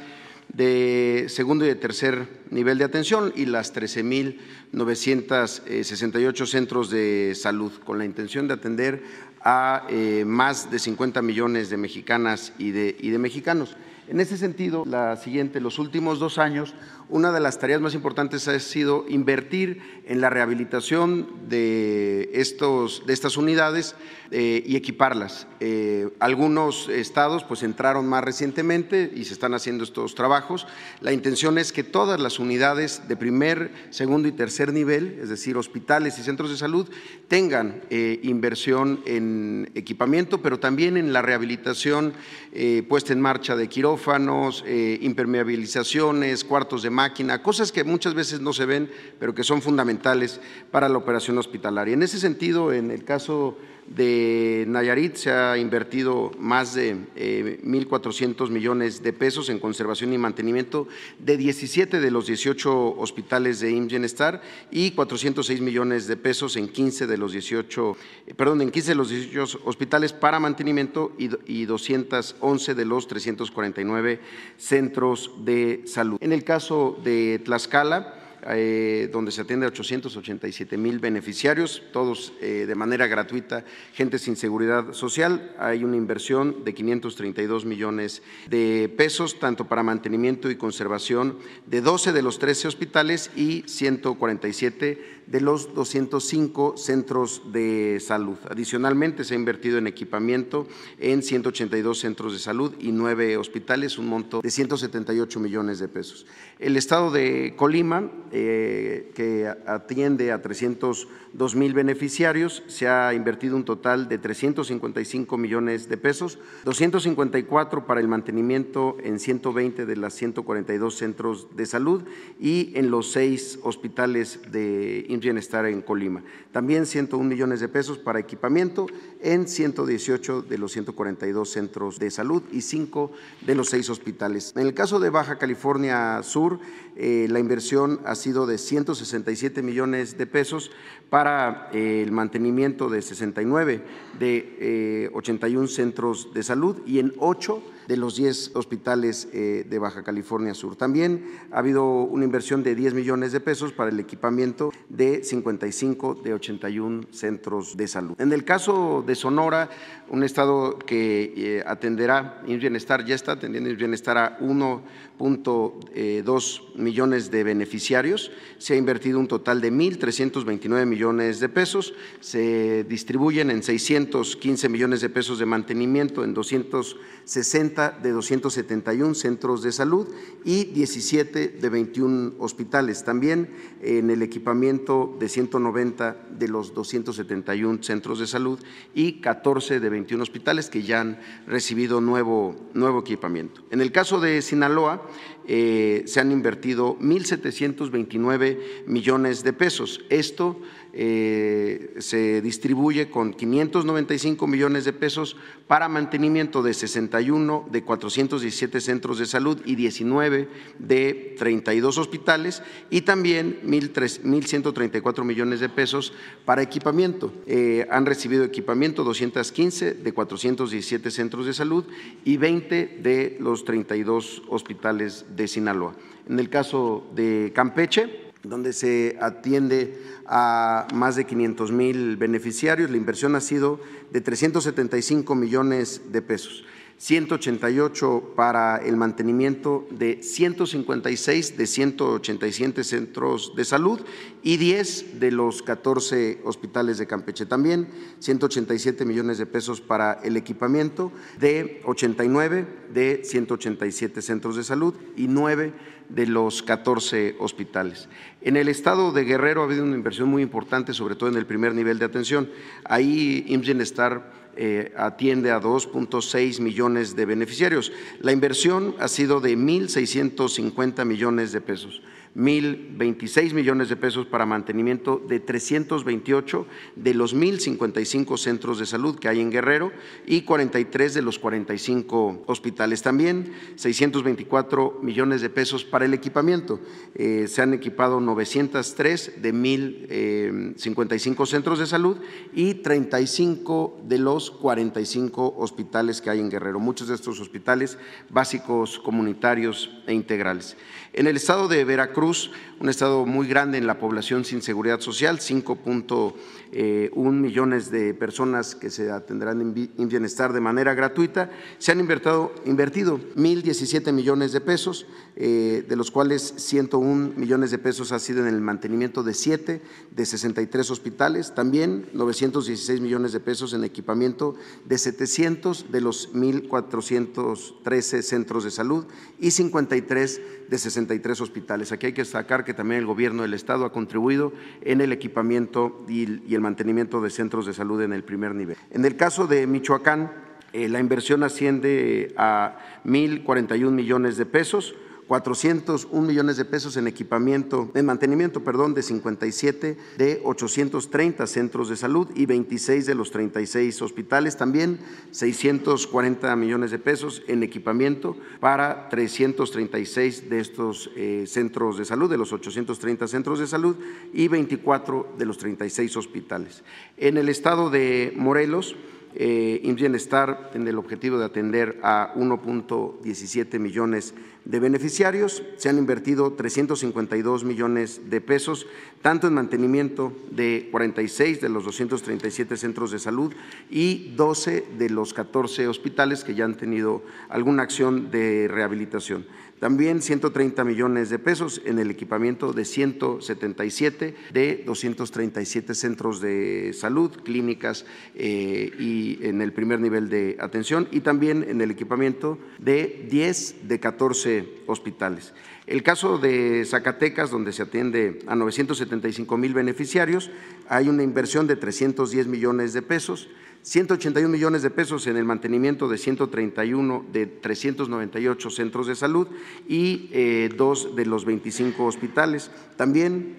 de 0.53 1.27
segundo 1.29 1.65
y 1.65 1.69
de 1.69 1.75
tercer 1.75 2.29
nivel 2.51 2.79
de 2.79 2.85
atención 2.85 3.33
y 3.37 3.47
las 3.47 3.75
13.968 3.75 6.47
centros 6.47 6.91
de 6.91 7.35
salud, 7.35 7.73
con 7.85 7.99
la 7.99 8.05
intención 8.05 8.47
de 8.49 8.55
atender 8.55 9.03
a 9.43 9.87
eh, 9.89 10.25
más 10.27 10.71
de 10.71 10.79
50 10.79 11.23
millones 11.23 11.71
de 11.71 11.77
mexicanas 11.77 12.53
y 12.59 12.71
de, 12.73 12.97
y 12.99 13.11
de 13.11 13.19
mexicanos. 13.19 13.77
En 14.09 14.21
ese 14.21 14.37
sentido, 14.37 14.85
la 14.87 15.17
siguiente, 15.17 15.61
los 15.61 15.81
últimos 15.81 16.21
dos 16.21 16.39
años, 16.39 16.75
una 17.08 17.32
de 17.32 17.41
las 17.41 17.58
tareas 17.58 17.81
más 17.81 17.94
importantes 17.94 18.49
ha 18.49 18.58
sido 18.58 19.05
invertir 19.08 20.03
en 20.06 20.20
la 20.20 20.31
rehabilitación 20.31 21.49
de, 21.49 22.31
estos, 22.35 23.06
de 23.06 23.12
estas 23.12 23.37
unidades 23.37 23.94
eh, 24.32 24.64
y 24.67 24.75
equiparlas. 24.75 25.47
Eh, 25.61 26.08
algunos 26.19 26.88
estados 26.88 27.44
pues 27.44 27.62
entraron 27.62 28.08
más 28.08 28.25
recientemente 28.25 29.12
y 29.14 29.25
se 29.25 29.35
están 29.35 29.55
haciendo 29.55 29.85
estos 29.85 30.17
trabajos. 30.17 30.67
La 31.00 31.12
intención 31.12 31.58
es 31.58 31.73
que 31.73 31.85
todas 31.85 32.20
las 32.20 32.41
unidades 32.41 33.06
de 33.06 33.17
primer, 33.17 33.70
segundo 33.91 34.26
y 34.26 34.32
tercer 34.32 34.73
nivel, 34.73 35.20
es 35.23 35.29
decir, 35.29 35.56
hospitales 35.56 36.19
y 36.19 36.25
centros 36.25 36.50
de 36.50 36.56
salud, 36.56 36.88
tengan 37.29 37.82
eh, 37.91 38.19
inversión 38.25 39.00
en 39.06 39.70
equipamiento, 39.76 40.43
pero 40.43 40.59
también 40.59 40.97
en 40.97 41.12
la 41.12 41.23
rehabilitación 41.23 42.12
eh, 42.52 42.85
puesta 42.88 43.12
en 43.12 43.20
marcha 43.20 43.55
de 43.55 43.69
quirófanos, 43.69 44.64
impermeabilizaciones, 44.67 46.44
cuartos 46.44 46.82
de 46.82 46.91
máquina, 46.97 47.43
cosas 47.43 47.71
que 47.71 47.85
muchas 47.85 48.15
veces 48.15 48.41
no 48.41 48.53
se 48.53 48.65
ven, 48.65 48.91
pero 49.21 49.35
que 49.35 49.45
son 49.45 49.61
fundamentales 49.61 50.41
para 50.71 50.89
la 50.89 50.99
operación 50.99 51.37
hospitalaria. 51.39 51.95
En 51.95 52.03
ese 52.03 52.19
sentido, 52.19 52.73
en 52.73 52.91
el 52.91 53.05
caso 53.05 53.57
de 53.88 54.65
Nayarit 54.69 55.17
se 55.17 55.31
ha 55.31 55.56
invertido 55.59 56.33
más 56.38 56.75
de 56.75 56.97
eh, 57.15 57.61
1.400 57.65 58.50
millones 58.50 59.03
de 59.03 59.12
pesos 59.12 59.49
en 59.49 59.59
conservación 59.59 60.12
y 60.12 60.19
mantenimiento 60.19 60.88
de 61.19 61.37
17 61.37 62.00
de 62.00 62.11
los 62.11 62.27
18 62.27 62.97
hospitales 62.99 63.61
de 63.61 63.71
IMSS 63.71 64.41
y 64.71 64.91
406 64.93 65.61
millones 65.61 66.06
de 66.06 66.17
pesos 66.17 66.56
en 66.56 66.69
15 66.69 67.06
de 67.06 67.17
los 67.17 67.33
18, 67.33 67.97
eh, 68.27 68.35
perdón, 68.35 68.62
en 68.62 68.71
15 68.71 68.91
de 68.91 68.94
los 68.94 69.11
18 69.11 69.61
hospitales 69.64 70.12
para 70.12 70.40
mantenimiento 70.40 71.12
y 71.19 71.64
211 71.64 72.75
de 72.75 72.85
los 72.85 73.07
349 73.07 74.21
centros 74.57 75.31
de 75.45 75.83
salud. 75.87 76.19
En 76.21 76.33
el 76.33 76.45
caso 76.45 76.99
de 77.02 77.40
Tlaxcala, 77.45 78.25
eh, 78.49 79.09
donde 79.12 79.33
se 79.33 79.41
atiende 79.41 79.67
a 79.67 79.71
887 79.71 80.76
mil 80.76 80.99
beneficiarios, 80.99 81.83
todos 81.93 82.33
eh, 82.41 82.65
de 82.67 82.75
manera 82.75 83.07
gratuita, 83.07 83.65
gente 83.93 84.19
sin 84.19 84.37
seguridad 84.37 84.93
social. 84.93 85.55
Hay 85.59 85.85
una 85.85 85.97
inversión 85.97 86.65
de 86.65 86.75
532 86.75 87.65
millones 87.65 88.23
de 88.49 88.93
pesos, 88.97 89.38
tanto 89.38 89.67
para 89.67 89.83
mantenimiento 89.83 90.50
y 90.50 90.57
conservación 90.57 91.38
de 91.67 91.81
12 91.81 92.12
de 92.12 92.23
los 92.23 92.38
13 92.38 92.69
hospitales 92.69 93.31
y 93.35 93.65
147 93.67 95.15
de 95.26 95.40
los 95.40 95.75
205 95.75 96.76
centros 96.76 97.42
de 97.52 97.99
salud. 98.00 98.37
Adicionalmente, 98.49 99.25
se 99.25 99.35
ha 99.35 99.37
invertido 99.37 99.78
en 99.78 99.87
equipamiento 99.87 100.66
en 100.99 101.23
182 101.23 101.99
centros 101.99 102.33
de 102.33 102.38
salud 102.38 102.75
y 102.78 102.92
nueve 102.92 103.37
hospitales, 103.37 103.99
un 103.99 104.09
monto 104.09 104.40
de 104.40 104.50
178 104.50 105.40
millones 105.40 105.78
de 105.78 105.88
pesos. 105.88 106.26
El 106.59 106.76
estado 106.76 107.11
de 107.11 107.54
Colima, 107.56 108.11
eh, 108.33 109.12
que 109.14 109.47
atiende 109.66 110.33
a 110.33 110.40
302 110.40 111.54
mil 111.54 111.75
beneficiarios, 111.75 112.62
se 112.66 112.88
ha 112.88 113.12
invertido 113.12 113.56
un 113.56 113.64
total 113.64 114.09
de 114.09 114.18
355 114.18 115.37
millones 115.37 115.88
de 115.88 115.97
pesos, 115.97 116.38
254 116.64 117.87
para 117.87 118.00
el 118.00 118.09
mantenimiento 118.09 118.97
en 119.02 119.18
120 119.18 119.87
de 119.87 119.97
las 119.97 120.14
142 120.14 120.97
centros 120.97 121.49
de 121.56 121.66
salud 121.66 122.04
y 122.40 122.73
en 122.75 122.90
los 122.90 123.11
seis 123.12 123.59
hospitales 123.62 124.40
de 124.50 125.06
IMSS 125.16 125.37
Bienestar 125.37 125.66
en 125.66 125.82
Colima. 125.82 126.23
También 126.52 126.87
101 126.87 127.28
millones 127.28 127.61
de 127.61 127.68
pesos 127.68 127.99
para 127.99 128.20
equipamiento 128.20 128.87
en 129.20 129.49
118 129.49 130.42
de 130.42 130.58
los 130.58 130.73
142 130.73 131.50
centros 131.50 131.99
de 131.99 132.11
salud 132.11 132.42
y 132.52 132.62
5 132.62 133.11
de 133.46 133.54
los 133.54 133.68
6 133.70 133.90
hospitales. 133.90 134.52
En 134.56 134.66
el 134.66 134.75
caso 134.75 135.00
de 135.00 135.11
Baja 135.11 135.38
California 135.38 136.23
Sur, 136.23 136.61
eh, 136.96 137.26
la 137.30 137.40
inversión 137.40 138.00
ha 138.04 138.14
sido 138.14 138.46
de 138.46 138.58
167 138.58 139.62
millones 139.62 140.16
de 140.16 140.26
pesos 140.26 140.70
para 141.11 141.68
eh, 141.73 142.02
el 142.02 142.12
mantenimiento 142.12 142.88
de 142.88 143.02
69 143.02 143.82
de 144.18 144.56
eh, 144.61 145.11
81 145.12 145.68
centros 145.68 146.32
de 146.32 146.42
salud 146.42 146.82
y 146.87 146.99
en 146.99 147.12
8 147.18 147.62
de 147.87 147.97
los 147.97 148.16
10 148.16 148.52
hospitales 148.55 149.28
eh, 149.33 149.64
de 149.69 149.78
Baja 149.78 150.02
California 150.02 150.55
Sur. 150.55 150.76
También 150.76 151.25
ha 151.50 151.59
habido 151.59 151.85
una 151.85 152.25
inversión 152.25 152.62
de 152.62 152.75
10 152.75 152.95
millones 152.95 153.33
de 153.33 153.40
pesos 153.40 153.73
para 153.73 153.90
el 153.90 154.00
equipamiento 154.00 154.73
de 154.88 155.23
55 155.23 156.21
de 156.23 156.35
81 156.35 157.07
centros 157.11 157.76
de 157.76 157.88
salud. 157.88 158.14
En 158.19 158.33
el 158.33 158.45
caso 158.45 159.05
de 159.07 159.14
Sonora, 159.14 159.69
un 160.09 160.23
estado 160.23 160.78
que 160.78 161.35
eh, 161.37 161.62
atenderá 161.66 162.43
Bienestar, 162.47 163.05
ya 163.05 163.14
está 163.14 163.33
atendiendo 163.33 163.75
Bienestar 163.76 164.19
a 164.19 164.38
1.2 164.38 166.61
millones 166.76 167.31
de 167.31 167.45
beneficiarios. 167.45 168.31
Se 168.59 168.75
ha 168.75 168.76
invertido 168.76 169.19
un 169.19 169.28
total 169.28 169.61
de 169.61 169.73
1.329 169.73 170.87
millones 170.87 171.40
de 171.40 171.49
pesos. 171.49 171.95
Se 172.21 172.85
distribuyen 172.85 173.50
en 173.50 173.62
615 173.62 174.69
millones 174.69 175.00
de 175.00 175.09
pesos 175.09 175.38
de 175.38 175.47
mantenimiento, 175.47 176.25
en 176.25 176.35
260 176.35 177.75
de 177.76 178.11
271 178.11 179.14
centros 179.14 179.62
de 179.62 179.71
salud 179.71 180.09
y 180.45 180.64
17 180.64 181.49
de 181.49 181.68
21 181.68 182.33
hospitales. 182.38 183.04
También 183.04 183.50
en 183.83 184.11
el 184.11 184.23
equipamiento 184.23 185.14
de 185.21 185.28
190 185.28 186.16
de 186.38 186.49
los 186.49 186.73
271 186.73 187.83
centros 187.83 188.18
de 188.18 188.26
salud 188.26 188.59
y 188.95 189.21
14 189.21 189.78
de 189.78 189.88
21 189.88 190.23
hospitales 190.23 190.71
que 190.71 190.83
ya 190.83 191.02
han 191.02 191.21
recibido 191.47 192.00
nuevo, 192.00 192.56
nuevo 192.73 193.00
equipamiento. 193.00 193.62
En 193.71 193.80
el 193.83 193.92
caso 193.92 194.21
de 194.21 194.40
Sinaloa, 194.40 195.02
eh, 195.47 196.02
se 196.06 196.21
han 196.21 196.33
invertido 196.33 196.99
1.729 196.99 198.87
millones 198.87 199.45
de 199.45 199.52
pesos. 199.52 200.00
Esto 200.09 200.61
eh, 200.99 201.95
se 201.99 202.41
distribuye 202.41 203.11
con 203.11 203.35
595 203.35 204.47
millones 204.47 204.87
de 204.87 204.95
pesos 204.95 205.37
para 205.69 205.91
mantenimiento 205.91 206.62
de 206.62 206.73
61 206.73 207.69
de 207.71 207.83
417 207.83 208.81
centros 208.81 209.19
de 209.19 209.26
salud 209.26 209.61
y 209.67 209.75
19 209.75 210.49
de 210.79 211.35
32 211.38 211.99
hospitales 211.99 212.62
y 212.88 213.03
también 213.03 213.61
1.134 213.67 215.23
millones 215.23 215.61
de 215.61 215.69
pesos 215.69 216.15
para 216.47 216.62
equipamiento. 216.62 217.31
Eh, 217.47 217.87
han 217.91 218.07
recibido 218.07 218.45
equipamiento 218.45 219.05
215 219.05 219.93
de 219.93 220.12
417 220.15 221.11
centros 221.11 221.45
de 221.45 221.53
salud 221.53 221.85
y 222.25 222.38
20 222.38 223.00
de 223.03 223.37
los 223.38 223.67
32 223.67 224.45
hospitales 224.49 225.26
de 225.37 225.47
Sinaloa. 225.47 225.95
En 226.26 226.38
el 226.41 226.49
caso 226.49 227.07
de 227.15 227.53
Campeche, 227.55 228.25
donde 228.49 228.73
se 228.73 229.17
atiende 229.21 230.00
a 230.26 230.87
más 230.95 231.17
de 231.17 231.25
500 231.25 231.73
mil 231.73 232.17
beneficiarios. 232.17 232.91
La 232.91 232.97
inversión 232.97 233.35
ha 233.35 233.41
sido 233.41 233.81
de 234.11 234.21
375 234.21 235.35
millones 235.35 236.12
de 236.12 236.23
pesos. 236.23 236.65
188 236.99 238.33
para 238.35 238.79
el 238.79 238.97
mantenimiento 238.97 239.87
de 239.91 240.23
156 240.23 241.59
de 241.59 241.67
187 241.67 242.85
centros 242.85 243.53
de 243.55 243.65
salud 243.67 244.00
y 244.43 244.57
10 244.57 245.21
de 245.21 245.31
los 245.31 245.62
14 245.62 246.41
hospitales 246.45 246.97
de 246.97 247.07
Campeche. 247.07 247.45
También 247.45 247.88
187 248.21 249.05
millones 249.05 249.37
de 249.37 249.45
pesos 249.45 249.83
para 249.83 250.15
el 250.25 250.38
equipamiento 250.38 251.12
de 251.38 251.83
89 251.85 252.67
de 252.95 253.21
187 253.25 254.23
centros 254.23 254.57
de 254.57 254.65
salud 254.65 254.95
y 255.17 255.29
9 255.29 255.75
de 256.09 256.26
los 256.26 256.62
14 256.62 257.37
hospitales. 257.38 258.09
En 258.47 258.57
el 258.57 258.69
estado 258.69 259.11
de 259.11 259.25
Guerrero 259.25 259.62
ha 259.62 259.65
habido 259.65 259.83
una 259.83 259.97
inversión 259.97 260.29
muy 260.29 260.41
importante, 260.41 260.95
sobre 260.95 261.17
todo 261.17 261.29
en 261.29 261.35
el 261.35 261.47
primer 261.47 261.75
nivel 261.75 261.99
de 261.99 262.05
atención. 262.05 262.49
Ahí 262.85 263.45
IMSS 263.49 263.67
Bienestar 263.67 264.31
eh, 264.55 264.93
atiende 264.97 265.50
a 265.50 265.61
2.6 265.61 266.61
millones 266.61 267.17
de 267.17 267.26
beneficiarios. 267.26 267.91
La 268.21 268.31
inversión 268.31 268.95
ha 269.00 269.09
sido 269.09 269.41
de 269.41 269.59
1.650 269.59 271.05
millones 271.05 271.50
de 271.50 271.61
pesos. 271.61 272.03
1.026 272.37 273.55
millones 273.55 273.88
de 273.88 273.97
pesos 273.97 274.26
para 274.26 274.45
mantenimiento 274.45 275.23
de 275.26 275.40
328 275.40 276.66
de 276.95 277.14
los 277.14 277.35
1.055 277.35 278.37
centros 278.37 278.78
de 278.78 278.85
salud 278.85 279.19
que 279.19 279.28
hay 279.28 279.40
en 279.40 279.50
Guerrero 279.50 279.90
y 280.26 280.43
43 280.43 281.14
de 281.14 281.23
los 281.23 281.38
45 281.38 282.45
hospitales. 282.47 283.02
También 283.02 283.52
624 283.76 285.00
millones 285.02 285.40
de 285.40 285.49
pesos 285.49 285.85
para 285.85 286.05
el 286.05 286.12
equipamiento. 286.12 286.78
Eh, 287.14 287.47
se 287.49 287.62
han 287.62 287.73
equipado 287.73 288.21
903 288.21 289.40
de 289.40 289.55
1.055 289.55 291.43
eh, 291.43 291.47
centros 291.47 291.78
de 291.78 291.87
salud 291.87 292.19
y 292.52 292.75
35 292.75 294.00
de 294.07 294.19
los 294.19 294.50
45 294.50 295.55
hospitales 295.57 296.21
que 296.21 296.28
hay 296.28 296.40
en 296.40 296.50
Guerrero. 296.50 296.81
Muchos 296.81 297.09
de 297.09 297.14
estos 297.14 297.40
hospitales 297.40 297.97
básicos, 298.28 298.99
comunitarios 298.99 299.90
e 300.07 300.12
integrales. 300.12 300.76
En 301.16 301.26
el 301.26 301.37
estado 301.37 301.66
de 301.66 301.82
Veracruz, 301.87 302.50
un 302.78 302.90
estado 302.90 303.25
muy 303.25 303.49
grande 303.49 303.78
en 303.78 303.87
la 303.87 303.99
población 303.99 304.44
sin 304.44 304.61
seguridad 304.61 305.00
social, 305.00 305.38
5.1 305.38 306.35
eh, 306.78 307.11
millones 307.14 307.90
de 307.90 308.12
personas 308.12 308.75
que 308.75 308.90
se 308.90 309.11
atenderán 309.11 309.62
en 309.62 310.09
bienestar 310.09 310.52
de 310.52 310.61
manera 310.61 310.92
gratuita, 310.92 311.50
se 311.78 311.90
han 311.90 312.00
invertido, 312.00 312.52
invertido 312.66 313.18
1.017 313.35 314.12
millones 314.12 314.52
de 314.52 314.61
pesos, 314.61 315.06
eh, 315.37 315.87
de 315.88 315.97
los 315.97 316.11
cuales 316.11 316.52
101 316.59 317.33
millones 317.35 317.71
de 317.71 317.78
pesos 317.78 318.12
ha 318.12 318.18
sido 318.18 318.40
en 318.40 318.49
el 318.54 318.61
mantenimiento 318.61 319.23
de 319.23 319.33
7 319.33 319.80
de 320.11 320.26
63 320.26 320.90
hospitales, 320.90 321.54
también 321.54 322.11
916 322.12 323.00
millones 323.00 323.33
de 323.33 323.40
pesos 323.40 323.73
en 323.73 323.83
equipamiento 323.83 324.54
de 324.85 324.99
700 324.99 325.90
de 325.90 326.00
los 326.02 326.35
1.413 326.35 328.21
centros 328.21 328.64
de 328.64 328.71
salud 328.71 329.06
y 329.40 329.52
53 329.52 330.40
de 330.68 330.78
63 330.78 331.40
hospitales. 331.40 331.92
Aquí 331.92 332.06
hay 332.06 332.12
que 332.12 332.23
destacar 332.23 332.64
que 332.64 332.75
también 332.75 333.00
el 333.00 333.06
gobierno 333.06 333.42
del 333.42 333.54
Estado 333.54 333.87
ha 333.87 333.92
contribuido 333.92 334.52
en 334.83 335.00
el 335.00 335.12
equipamiento 335.12 336.04
y 336.09 336.54
el 336.54 336.65
mantenimiento 336.66 337.20
de 337.20 337.30
centros 337.30 337.64
de 337.64 337.73
salud 337.73 338.02
en 338.02 338.12
el 338.12 338.25
primer 338.25 338.52
nivel. 338.52 338.76
En 338.90 339.04
el 339.04 339.16
caso 339.16 339.46
de 339.46 339.68
Michoacán, 339.68 340.32
eh, 340.73 340.88
la 340.88 340.99
inversión 340.99 341.44
asciende 341.44 342.35
a 342.37 342.76
1.041 343.04 343.92
millones 343.92 344.37
de 344.37 344.46
pesos 344.46 344.96
401 345.26 346.26
millones 346.26 346.56
de 346.56 346.64
pesos 346.64 346.97
en 346.97 347.09
equipamiento, 347.09 347.90
en 347.95 348.06
mantenimiento, 348.06 348.62
perdón, 348.62 348.95
de 348.95 349.02
57 349.02 349.97
de 350.16 350.40
830 350.45 351.47
centros 351.47 351.88
de 351.88 351.97
salud 351.97 352.28
y 352.35 352.47
26 352.47 353.06
de 353.06 353.14
los 353.14 353.30
36 353.33 354.02
hospitales. 354.02 354.56
También 354.56 355.00
640 355.33 356.54
millones 356.54 356.92
de 356.92 356.99
pesos 356.99 357.42
en 357.49 357.62
equipamiento 357.64 358.37
para 358.61 359.09
336 359.09 360.49
de 360.49 360.61
estos 360.61 361.11
eh, 361.16 361.45
centros 361.47 361.99
de 361.99 362.04
salud, 362.04 362.30
de 362.30 362.38
los 362.38 362.52
830 362.52 363.26
centros 363.26 363.59
de 363.59 363.66
salud 363.66 363.97
y 364.33 364.47
24 364.47 365.35
de 365.37 365.45
los 365.45 365.59
36 365.59 366.16
hospitales. 366.16 366.85
En 367.16 367.37
el 367.37 367.49
estado 367.49 367.90
de 367.90 368.33
Morelos, 368.37 368.95
eh, 369.38 369.95
Bienestar 369.97 370.71
tiene 370.73 370.90
el 370.90 370.99
objetivo 370.99 371.38
de 371.38 371.45
atender 371.45 371.99
a 372.02 372.33
1.17 372.37 373.78
millones 373.78 374.33
de 374.33 374.56
beneficiarios. 374.66 375.62
Se 375.76 375.88
han 375.88 375.99
invertido 375.99 376.52
352 376.52 377.64
millones 377.64 378.28
de 378.28 378.40
pesos, 378.40 378.87
tanto 379.23 379.46
en 379.46 379.54
mantenimiento 379.54 380.32
de 380.50 380.88
46 380.90 381.61
de 381.61 381.68
los 381.68 381.85
237 381.85 382.76
centros 382.76 383.11
de 383.11 383.18
salud 383.18 383.52
y 383.90 384.35
12 384.37 384.85
de 384.99 385.11
los 385.11 385.32
14 385.32 385.88
hospitales 385.88 386.44
que 386.44 386.54
ya 386.54 386.64
han 386.64 386.76
tenido 386.76 387.23
alguna 387.49 387.82
acción 387.82 388.30
de 388.30 388.68
rehabilitación. 388.68 389.46
También 389.80 390.23
130 390.23 390.85
millones 390.85 391.28
de 391.28 391.38
pesos 391.38 391.83
en 391.85 391.99
el 391.99 392.11
equipamiento 392.11 392.73
de 392.73 392.87
177 392.87 394.35
de 394.52 394.83
237 394.87 395.95
centros 395.95 396.40
de 396.40 396.92
salud, 396.95 397.30
clínicas 397.45 398.06
eh, 398.35 398.90
y 398.99 399.38
en 399.42 399.61
el 399.61 399.75
primer 399.75 400.00
nivel 400.00 400.30
de 400.30 400.56
atención 400.61 401.09
y 401.11 401.21
también 401.21 401.62
en 401.68 401.83
el 401.83 401.90
equipamiento 401.90 402.59
de 402.78 403.26
10 403.30 403.88
de 403.88 404.00
14 404.00 404.68
hospitales. 404.87 405.52
El 405.87 406.02
caso 406.02 406.38
de 406.38 406.85
Zacatecas, 406.85 407.50
donde 407.50 407.73
se 407.73 407.83
atiende 407.83 408.40
a 408.47 408.56
975 408.56 409.56
mil 409.56 409.75
beneficiarios, 409.75 410.50
hay 410.88 411.09
una 411.09 411.23
inversión 411.23 411.66
de 411.66 411.76
310 411.76 412.47
millones 412.47 412.92
de 412.92 413.02
pesos 413.02 413.49
181 413.87 414.49
millones 414.49 414.83
de 414.83 414.90
pesos 414.90 415.28
en 415.28 415.37
el 415.37 415.45
mantenimiento 415.45 416.09
de 416.09 416.19
131 416.19 417.25
de 417.33 417.47
398 417.47 418.69
centros 418.69 419.07
de 419.07 419.14
salud 419.14 419.47
y 419.87 420.28
eh, 420.33 420.71
dos 420.76 421.14
de 421.14 421.25
los 421.25 421.45
25 421.45 422.05
hospitales. 422.05 422.73
También 422.97 423.59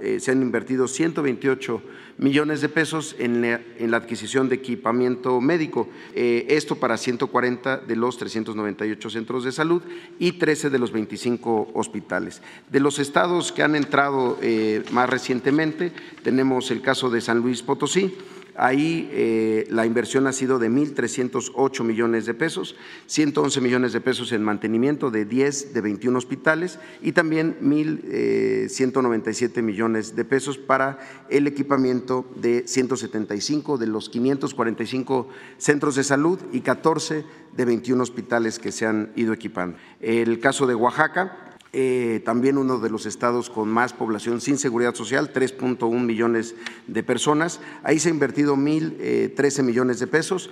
eh, 0.00 0.18
se 0.20 0.30
han 0.30 0.40
invertido 0.40 0.86
128 0.86 1.82
millones 2.18 2.60
de 2.60 2.68
pesos 2.68 3.16
en 3.18 3.42
la, 3.42 3.96
adquisición 3.96 4.48
de 4.48 4.54
equipamiento 4.54 5.40
médico, 5.40 5.88
eh, 6.14 6.46
esto 6.48 6.76
para 6.76 6.96
140 6.96 7.78
de 7.78 7.96
los 7.96 8.18
398 8.18 9.10
centros 9.10 9.42
de 9.42 9.50
salud 9.50 9.82
y 10.20 10.38
13 10.38 10.70
de 10.70 10.78
los 10.78 10.92
25 10.92 11.72
hospitales. 11.74 12.40
De 12.70 12.78
los 12.78 13.00
estados 13.00 13.50
que 13.50 13.64
han 13.64 13.74
entrado 13.74 14.38
más 14.92 15.10
recientemente, 15.10 15.90
tenemos 16.22 16.70
el 16.70 16.82
caso 16.82 17.10
de 17.10 17.20
San 17.20 17.40
Luis 17.40 17.62
Potosí, 17.62 18.14
Ahí 18.58 19.08
eh, 19.12 19.66
la 19.70 19.86
inversión 19.86 20.26
ha 20.26 20.32
sido 20.32 20.58
de 20.58 20.70
1.308 20.70 21.84
millones 21.84 22.26
de 22.26 22.34
pesos, 22.34 22.76
111 23.06 23.60
millones 23.60 23.92
de 23.92 24.00
pesos 24.00 24.32
en 24.32 24.42
mantenimiento 24.42 25.10
de 25.10 25.24
10 25.24 25.74
de 25.74 25.80
21 25.80 26.16
hospitales 26.16 26.78
y 27.02 27.12
también 27.12 27.56
1.197 27.60 29.58
eh, 29.58 29.62
millones 29.62 30.16
de 30.16 30.24
pesos 30.24 30.58
para 30.58 30.98
el 31.28 31.46
equipamiento 31.46 32.26
de 32.36 32.66
175 32.66 33.78
de 33.78 33.86
los 33.86 34.08
545 34.08 35.28
centros 35.58 35.96
de 35.96 36.04
salud 36.04 36.38
y 36.52 36.60
14 36.60 37.24
de 37.56 37.64
21 37.64 38.02
hospitales 38.02 38.58
que 38.58 38.72
se 38.72 38.86
han 38.86 39.12
ido 39.16 39.32
equipando. 39.32 39.76
El 40.00 40.40
caso 40.40 40.66
de 40.66 40.74
Oaxaca, 40.74 41.55
eh, 41.72 42.22
también 42.24 42.58
uno 42.58 42.78
de 42.78 42.90
los 42.90 43.06
estados 43.06 43.50
con 43.50 43.68
más 43.68 43.92
población 43.92 44.40
sin 44.40 44.58
seguridad 44.58 44.94
social, 44.94 45.32
3.1 45.32 46.00
millones 46.00 46.54
de 46.86 47.02
personas. 47.02 47.60
Ahí 47.82 47.98
se 47.98 48.08
ha 48.08 48.12
invertido 48.12 48.56
1.013 48.56 49.62
millones 49.62 49.98
de 49.98 50.06
pesos, 50.06 50.50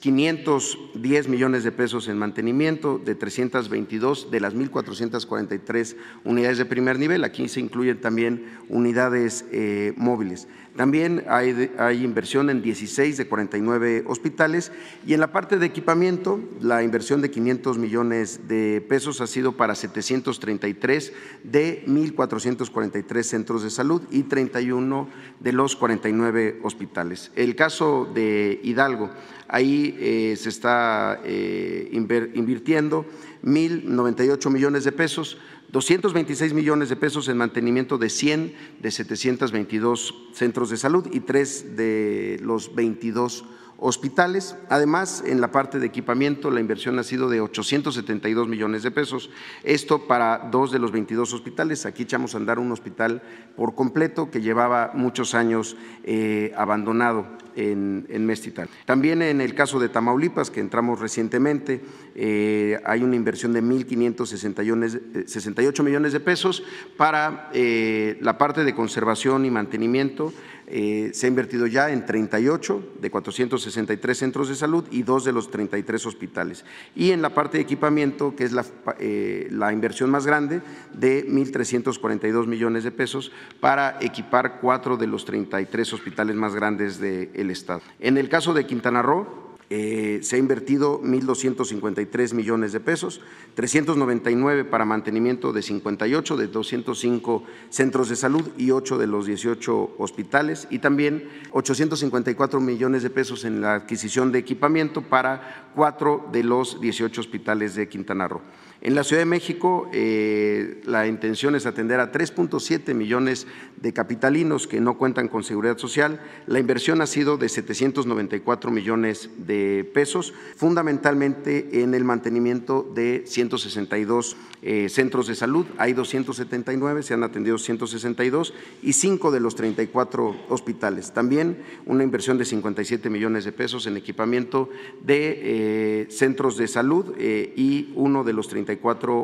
510 0.00 1.28
millones 1.28 1.64
de 1.64 1.72
pesos 1.72 2.08
en 2.08 2.18
mantenimiento 2.18 2.98
de 2.98 3.14
322 3.14 4.30
de 4.30 4.40
las 4.40 4.54
1.443 4.54 5.96
unidades 6.24 6.58
de 6.58 6.64
primer 6.64 6.98
nivel. 6.98 7.24
Aquí 7.24 7.48
se 7.48 7.60
incluyen 7.60 8.00
también 8.00 8.58
unidades 8.68 9.44
eh, 9.52 9.92
móviles. 9.96 10.48
También 10.76 11.24
hay, 11.28 12.02
inversión 12.02 12.50
en 12.50 12.62
16 12.62 13.16
de 13.16 13.26
49 13.26 14.04
hospitales 14.06 14.72
y 15.06 15.14
en 15.14 15.20
la 15.20 15.30
parte 15.30 15.58
de 15.58 15.66
equipamiento 15.66 16.40
la 16.60 16.82
inversión 16.82 17.20
de 17.20 17.30
500 17.30 17.78
millones 17.78 18.48
de 18.48 18.84
pesos 18.88 19.20
ha 19.20 19.26
sido 19.26 19.52
para 19.56 19.74
730 19.74 20.32
233 20.32 21.12
de 21.44 21.84
1.443 21.86 23.22
centros 23.22 23.62
de 23.62 23.70
salud 23.70 24.02
y 24.10 24.24
31 24.24 25.08
de 25.40 25.52
los 25.52 25.76
49 25.76 26.60
hospitales. 26.62 27.30
El 27.36 27.54
caso 27.56 28.10
de 28.12 28.60
Hidalgo, 28.62 29.10
ahí 29.48 29.96
eh, 29.98 30.36
se 30.36 30.48
está 30.48 31.20
eh, 31.24 31.88
invirtiendo 31.92 33.06
1.098 33.44 34.50
millones 34.50 34.84
de 34.84 34.92
pesos 34.92 35.38
226 35.72 36.52
millones 36.52 36.90
de 36.90 36.96
pesos 36.96 37.28
en 37.28 37.38
mantenimiento 37.38 37.96
de 37.96 38.10
100 38.10 38.54
de 38.80 38.90
722 38.90 40.14
centros 40.34 40.68
de 40.68 40.76
salud 40.76 41.08
y 41.10 41.20
tres 41.20 41.76
de 41.76 42.38
los 42.42 42.74
22 42.74 43.44
hospitales. 43.82 44.56
Además, 44.68 45.24
en 45.26 45.40
la 45.40 45.50
parte 45.50 45.80
de 45.80 45.86
equipamiento, 45.86 46.50
la 46.50 46.60
inversión 46.60 46.98
ha 46.98 47.02
sido 47.02 47.28
de 47.28 47.40
872 47.40 48.48
millones 48.48 48.84
de 48.84 48.92
pesos. 48.92 49.28
Esto 49.64 50.06
para 50.06 50.48
dos 50.50 50.70
de 50.70 50.78
los 50.78 50.92
22 50.92 51.34
hospitales. 51.34 51.84
Aquí 51.84 52.04
echamos 52.04 52.34
a 52.34 52.38
andar 52.38 52.60
un 52.60 52.70
hospital 52.70 53.22
por 53.56 53.74
completo 53.74 54.30
que 54.30 54.40
llevaba 54.40 54.92
muchos 54.94 55.34
años 55.34 55.76
eh, 56.04 56.52
abandonado 56.56 57.26
en, 57.56 58.06
en, 58.08 58.24
Mestital. 58.24 58.68
También 58.86 59.20
en 59.20 59.40
el 59.40 59.54
caso 59.54 59.80
de 59.80 59.88
Tamaulipas, 59.88 60.50
que 60.50 60.60
entramos 60.60 61.00
recientemente, 61.00 61.82
eh, 62.14 62.80
hay 62.84 63.02
una 63.02 63.16
inversión 63.16 63.52
de 63.52 63.62
1.568 63.62 65.82
millones 65.82 66.12
de 66.12 66.20
pesos 66.20 66.62
para 66.96 67.50
eh, 67.52 68.16
la 68.20 68.38
parte 68.38 68.64
de 68.64 68.74
conservación 68.74 69.44
y 69.44 69.50
mantenimiento 69.50 70.32
eh, 70.66 71.10
se 71.12 71.26
ha 71.26 71.28
invertido 71.28 71.66
ya 71.66 71.90
en 71.90 72.06
38 72.06 72.94
de 73.00 73.10
463 73.10 74.16
centros 74.18 74.48
de 74.48 74.54
salud 74.54 74.84
y 74.90 75.02
dos 75.02 75.24
de 75.24 75.32
los 75.32 75.50
33 75.50 76.06
hospitales. 76.06 76.64
Y 76.94 77.10
en 77.10 77.22
la 77.22 77.30
parte 77.30 77.58
de 77.58 77.64
equipamiento, 77.64 78.34
que 78.36 78.44
es 78.44 78.52
la, 78.52 78.64
eh, 78.98 79.48
la 79.50 79.72
inversión 79.72 80.10
más 80.10 80.26
grande, 80.26 80.62
de 80.92 81.26
1.342 81.26 82.46
millones 82.46 82.84
de 82.84 82.90
pesos 82.90 83.32
para 83.60 83.98
equipar 84.00 84.60
cuatro 84.60 84.96
de 84.96 85.06
los 85.06 85.24
33 85.24 85.92
hospitales 85.92 86.36
más 86.36 86.54
grandes 86.54 86.98
del 86.98 87.50
Estado. 87.50 87.82
En 88.00 88.16
el 88.16 88.28
caso 88.28 88.54
de 88.54 88.66
Quintana 88.66 89.02
Roo, 89.02 89.41
eh, 89.74 90.18
se 90.22 90.36
ha 90.36 90.38
invertido 90.38 91.00
1.253 91.00 92.34
millones 92.34 92.72
de 92.72 92.80
pesos, 92.80 93.22
399 93.54 94.66
para 94.66 94.84
mantenimiento 94.84 95.50
de 95.54 95.62
58 95.62 96.36
de 96.36 96.46
205 96.48 97.44
centros 97.70 98.10
de 98.10 98.16
salud 98.16 98.46
y 98.58 98.70
8 98.70 98.98
de 98.98 99.06
los 99.06 99.24
18 99.24 99.94
hospitales 99.96 100.68
y 100.68 100.80
también 100.80 101.26
854 101.52 102.60
millones 102.60 103.02
de 103.02 103.08
pesos 103.08 103.46
en 103.46 103.62
la 103.62 103.76
adquisición 103.76 104.30
de 104.30 104.40
equipamiento 104.40 105.00
para 105.00 105.70
cuatro 105.74 106.28
de 106.30 106.44
los 106.44 106.78
18 106.78 107.22
hospitales 107.22 107.74
de 107.74 107.88
Quintana 107.88 108.28
Roo. 108.28 108.42
En 108.84 108.96
la 108.96 109.04
Ciudad 109.04 109.22
de 109.22 109.26
México, 109.26 109.88
eh, 109.92 110.80
la 110.86 111.06
intención 111.06 111.54
es 111.54 111.66
atender 111.66 112.00
a 112.00 112.10
3.7 112.10 112.94
millones 112.94 113.46
de 113.80 113.92
capitalinos 113.92 114.66
que 114.66 114.80
no 114.80 114.98
cuentan 114.98 115.28
con 115.28 115.44
seguridad 115.44 115.78
social. 115.78 116.20
La 116.48 116.58
inversión 116.58 117.00
ha 117.00 117.06
sido 117.06 117.36
de 117.36 117.48
794 117.48 118.72
millones 118.72 119.30
de 119.38 119.88
pesos, 119.94 120.34
fundamentalmente 120.56 121.82
en 121.82 121.94
el 121.94 122.02
mantenimiento 122.02 122.90
de 122.92 123.22
162 123.24 124.36
eh, 124.62 124.88
centros 124.88 125.28
de 125.28 125.36
salud. 125.36 125.64
Hay 125.78 125.92
279, 125.92 127.04
se 127.04 127.14
han 127.14 127.22
atendido 127.22 127.58
162 127.58 128.52
y 128.82 128.94
5 128.94 129.30
de 129.30 129.38
los 129.38 129.54
34 129.54 130.36
hospitales. 130.48 131.12
También 131.12 131.58
una 131.86 132.02
inversión 132.02 132.36
de 132.36 132.44
57 132.44 133.10
millones 133.10 133.44
de 133.44 133.52
pesos 133.52 133.86
en 133.86 133.96
equipamiento 133.96 134.70
de 135.04 135.38
eh, 135.42 136.06
centros 136.10 136.56
de 136.56 136.66
salud 136.66 137.14
y 137.16 137.92
uno 137.94 138.24
de 138.24 138.32
los 138.32 138.48
34 138.48 138.71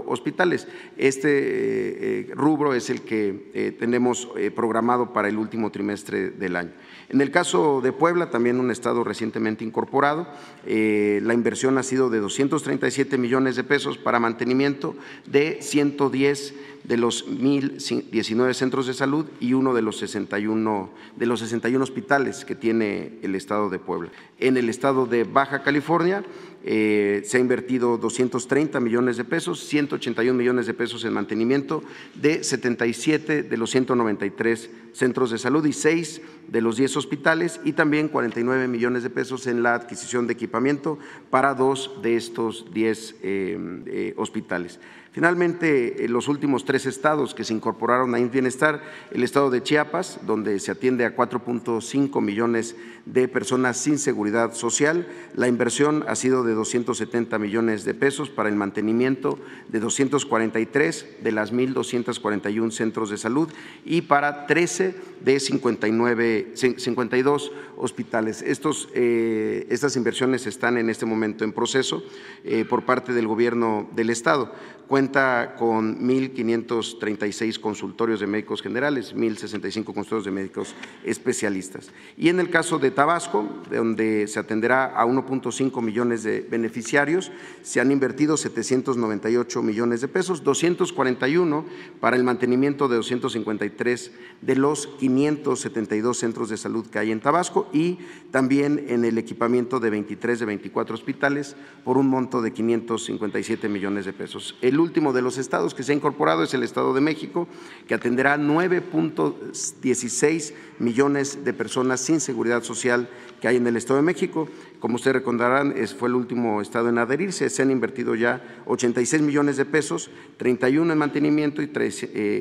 hospitales. 0.07 0.67
Este 0.97 1.29
eh, 1.29 2.27
eh, 2.31 2.33
rubro 2.35 2.75
es 2.75 2.91
el 2.91 3.03
que 3.03 3.51
eh, 3.55 3.77
tenemos 3.79 4.29
programado 4.55 5.13
para 5.13 5.29
el 5.29 5.39
último 5.39 5.71
trimestre 5.71 6.31
del 6.31 6.57
año. 6.57 6.73
En 7.09 7.21
el 7.21 7.31
caso 7.31 7.81
de 7.81 7.93
Puebla, 7.93 8.31
también 8.31 8.61
un 8.61 8.71
estado 8.71 9.03
recientemente 9.03 9.65
incorporado, 9.65 10.27
la 10.67 11.33
inversión 11.33 11.79
ha 11.79 11.83
sido 11.83 12.11
de 12.11 12.19
237 12.19 13.17
millones 13.17 13.57
de 13.57 13.65
pesos 13.65 13.97
para 13.97 14.21
mantenimiento 14.21 14.95
de 15.25 15.59
110 15.63 16.55
de 16.85 16.97
los 16.97 17.27
1.019 17.29 18.55
centros 18.55 18.87
de 18.87 18.95
salud 18.95 19.27
y 19.41 19.53
uno 19.53 19.75
de 19.75 19.83
los 19.83 19.99
61, 19.99 20.91
de 21.17 21.27
los 21.27 21.41
61 21.41 21.83
hospitales 21.83 22.45
que 22.45 22.55
tiene 22.55 23.19
el 23.23 23.35
estado 23.35 23.69
de 23.69 23.79
Puebla. 23.79 24.11
En 24.39 24.57
el 24.57 24.69
estado 24.69 25.07
de 25.07 25.25
Baja 25.25 25.63
California, 25.63 26.25
eh, 26.65 27.23
se 27.25 27.37
ha 27.37 27.41
invertido 27.41 27.99
230 27.99 28.81
millones 28.81 29.17
de 29.17 29.25
pesos, 29.25 29.61
181 29.61 30.37
millones 30.37 30.67
de 30.67 30.75
pesos 30.75 31.05
en 31.05 31.13
mantenimiento 31.13 31.83
de 32.15 32.43
77 32.43 33.45
de 33.45 33.57
los 33.57 33.71
193 33.71 34.71
centros 34.93 35.31
de 35.31 35.39
salud 35.39 35.65
y 35.65 35.73
6 35.73 36.21
de 36.49 36.61
los 36.61 36.77
10 36.77 36.97
hospitales 36.97 37.61
y 37.65 37.73
también 37.73 38.09
49 38.09 38.67
millones 38.67 39.03
de 39.03 39.11
pesos 39.11 39.47
en 39.47 39.63
la 39.63 39.75
adquisición 39.75 40.27
de 40.27 40.33
equipamiento 40.33 40.99
para 41.31 41.55
dos 41.55 42.03
de 42.03 42.17
estos 42.17 42.67
10 42.73 43.17
eh, 43.23 43.59
eh, 43.87 44.15
hospitales. 44.17 44.81
Finalmente, 45.13 46.07
los 46.09 46.29
últimos 46.29 46.65
tres 46.65 46.87
estados 46.87 47.35
que 47.35 47.45
se 47.45 47.55
incorporaron 47.55 48.15
a 48.15 48.19
Bienestar, 48.19 48.83
el 49.11 49.23
estado 49.23 49.51
de 49.51 49.63
Chiapas, 49.63 50.21
donde 50.27 50.61
se 50.61 50.71
atiende 50.71 51.05
a 51.05 51.17
4.5 51.17 52.21
millones 52.21 52.77
de 53.07 53.27
personas 53.27 53.79
sin 53.79 53.99
seguridad 53.99 54.53
social. 54.53 55.09
La 55.35 55.49
inversión 55.49 56.05
ha 56.09 56.15
sido 56.15 56.45
de 56.45 56.53
270 56.53 57.39
millones 57.39 57.85
de 57.85 57.95
pesos 57.95 58.29
para 58.29 58.49
el 58.49 58.55
mantenimiento 58.55 59.39
de 59.69 59.81
243 59.81 61.07
de 61.23 61.33
las 61.33 61.53
1.241 61.53 62.71
centros 62.71 63.11
de 63.11 63.17
salud 63.17 63.49
y 63.85 64.03
para 64.03 64.47
13 64.47 64.95
de 65.25 65.41
59, 65.41 66.53
52 66.55 67.53
hospitales. 67.79 68.43
Estos, 68.43 68.89
eh, 68.95 69.67
estas 69.71 69.97
inversiones 69.97 70.47
están 70.47 70.77
en 70.77 70.91
este 70.91 71.07
momento 71.07 71.45
en 71.45 71.53
proceso 71.53 72.03
eh, 72.45 72.65
por 72.65 72.85
parte 72.85 73.13
del 73.13 73.27
Gobierno 73.27 73.89
del 73.95 74.11
Estado 74.11 74.53
cuenta 74.89 75.55
con 75.59 76.01
1.536 76.01 77.61
consultorios 77.61 78.21
de 78.21 78.27
médicos 78.27 78.63
generales, 78.63 79.15
1.065 79.15 79.85
consultorios 79.85 80.25
de 80.25 80.31
médicos 80.31 80.75
especialistas. 81.05 81.91
Y 82.17 82.31
en 82.31 82.41
el 82.41 82.49
caso 82.49 82.79
de 82.79 82.91
Tabasco, 82.91 83.47
donde 83.71 84.27
se 84.27 84.41
atenderá 84.41 84.87
a 84.99 85.05
1.5 85.05 85.83
millones 85.83 86.23
de 86.23 86.41
beneficiarios, 86.41 87.31
se 87.63 87.81
han 87.81 87.93
invertido 87.93 88.39
798 88.39 89.63
millones 89.63 90.01
de 90.01 90.09
pesos, 90.09 90.43
241 90.43 91.67
para 92.01 92.17
el 92.17 92.25
mantenimiento 92.25 92.89
de 92.89 92.97
253 92.97 94.13
de 94.41 94.57
los 94.57 94.87
572 94.87 96.19
centros 96.19 96.49
de 96.49 96.57
salud 96.57 96.87
que 96.87 96.99
hay 96.99 97.13
en 97.13 97.21
Tabasco 97.21 97.68
y 97.73 97.99
también 98.31 98.85
en 98.89 99.05
el 99.05 99.19
equipamiento 99.19 99.81
de 99.81 99.91
23 99.91 100.39
de 100.39 100.47
24 100.47 100.95
hospitales 100.95 101.57
por 101.85 101.97
un 101.97 102.09
monto 102.09 102.43
de 102.43 102.53
557 102.53 103.69
millones 103.69 104.05
de 104.05 104.13
pesos. 104.13 104.57
El 104.61 104.79
último 104.79 105.13
de 105.13 105.23
los 105.23 105.39
estados 105.39 105.75
que 105.75 105.83
se 105.83 105.93
ha 105.93 105.95
incorporado 105.95 106.43
es 106.43 106.53
el 106.55 106.63
Estado 106.63 106.93
de 106.93 107.01
México, 107.01 107.49
que 107.87 107.95
atenderá 107.95 108.37
9.16 108.37 110.53
millones 110.79 111.45
de 111.45 111.53
personas 111.53 112.01
sin 112.01 112.21
seguridad 112.21 112.63
social 112.63 113.09
que 113.41 113.49
hay 113.49 113.57
en 113.57 113.67
el 113.67 113.77
Estado 113.77 113.99
de 113.99 114.05
México. 114.05 114.49
Como 114.81 114.97
ustedes 114.97 115.15
recordarán, 115.15 115.75
fue 115.99 116.09
el 116.09 116.15
último 116.15 116.61
estado 116.61 116.89
en 116.89 116.99
adherirse. 116.99 117.49
Se 117.51 117.63
han 117.63 117.71
invertido 117.71 118.15
ya 118.15 118.63
86 118.67 119.23
millones 119.23 119.57
de 119.57 119.65
pesos, 119.65 120.11
31 120.37 120.93
en 120.93 120.99
mantenimiento 120.99 121.63
y 121.63 121.69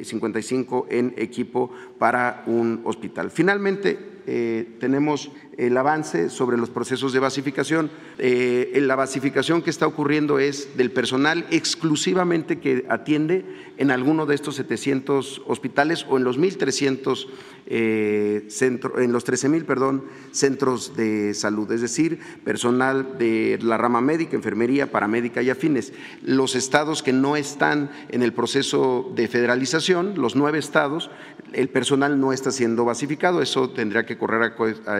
55 0.03 0.87
eh, 0.89 0.99
en 0.99 1.13
equipo 1.17 1.71
para 1.97 2.43
un 2.47 2.81
hospital. 2.83 3.31
Finalmente, 3.31 4.16
eh, 4.27 4.67
tenemos 4.79 5.31
el 5.57 5.75
avance 5.75 6.29
sobre 6.29 6.57
los 6.57 6.69
procesos 6.69 7.13
de 7.13 7.19
basificación. 7.19 7.89
Eh, 8.19 8.77
la 8.81 8.95
basificación 8.95 9.63
que 9.63 9.71
está 9.71 9.87
ocurriendo 9.87 10.39
es 10.39 10.77
del 10.77 10.91
personal 10.91 11.45
exclusivamente 11.49 12.59
que 12.59 12.85
atiende 12.89 13.43
en 13.77 13.91
alguno 13.91 14.25
de 14.25 14.35
estos 14.35 14.55
700 14.55 15.41
hospitales 15.47 16.05
o 16.09 16.17
en 16.17 16.23
los 16.23 16.39
1.300 16.39 17.27
eh, 17.69 18.45
centros, 18.49 19.01
en 19.01 19.11
los 19.11 19.25
13.000, 19.25 19.65
perdón, 19.65 20.05
centros 20.31 20.95
de 20.95 21.33
salud, 21.33 21.69
es 21.71 21.81
decir, 21.81 22.19
personal 22.45 23.17
de 23.17 23.59
la 23.61 23.77
rama 23.77 23.99
médica, 23.99 24.35
enfermería, 24.35 24.91
paramédica 24.91 25.41
y 25.41 25.49
afines. 25.49 25.91
Los 26.21 26.55
estados 26.55 27.03
que 27.03 27.13
no 27.13 27.35
están 27.35 27.91
en 28.09 28.21
el 28.21 28.31
proceso 28.31 29.11
de 29.15 29.27
federalización, 29.27 30.13
los 30.17 30.35
nueve 30.35 30.59
estados, 30.59 31.09
el 31.53 31.69
personal 31.69 32.19
no 32.19 32.33
está 32.33 32.51
siendo 32.51 32.85
basificado. 32.85 33.41
Eso 33.41 33.69
tendría 33.69 34.05
que 34.05 34.17
correr 34.17 34.53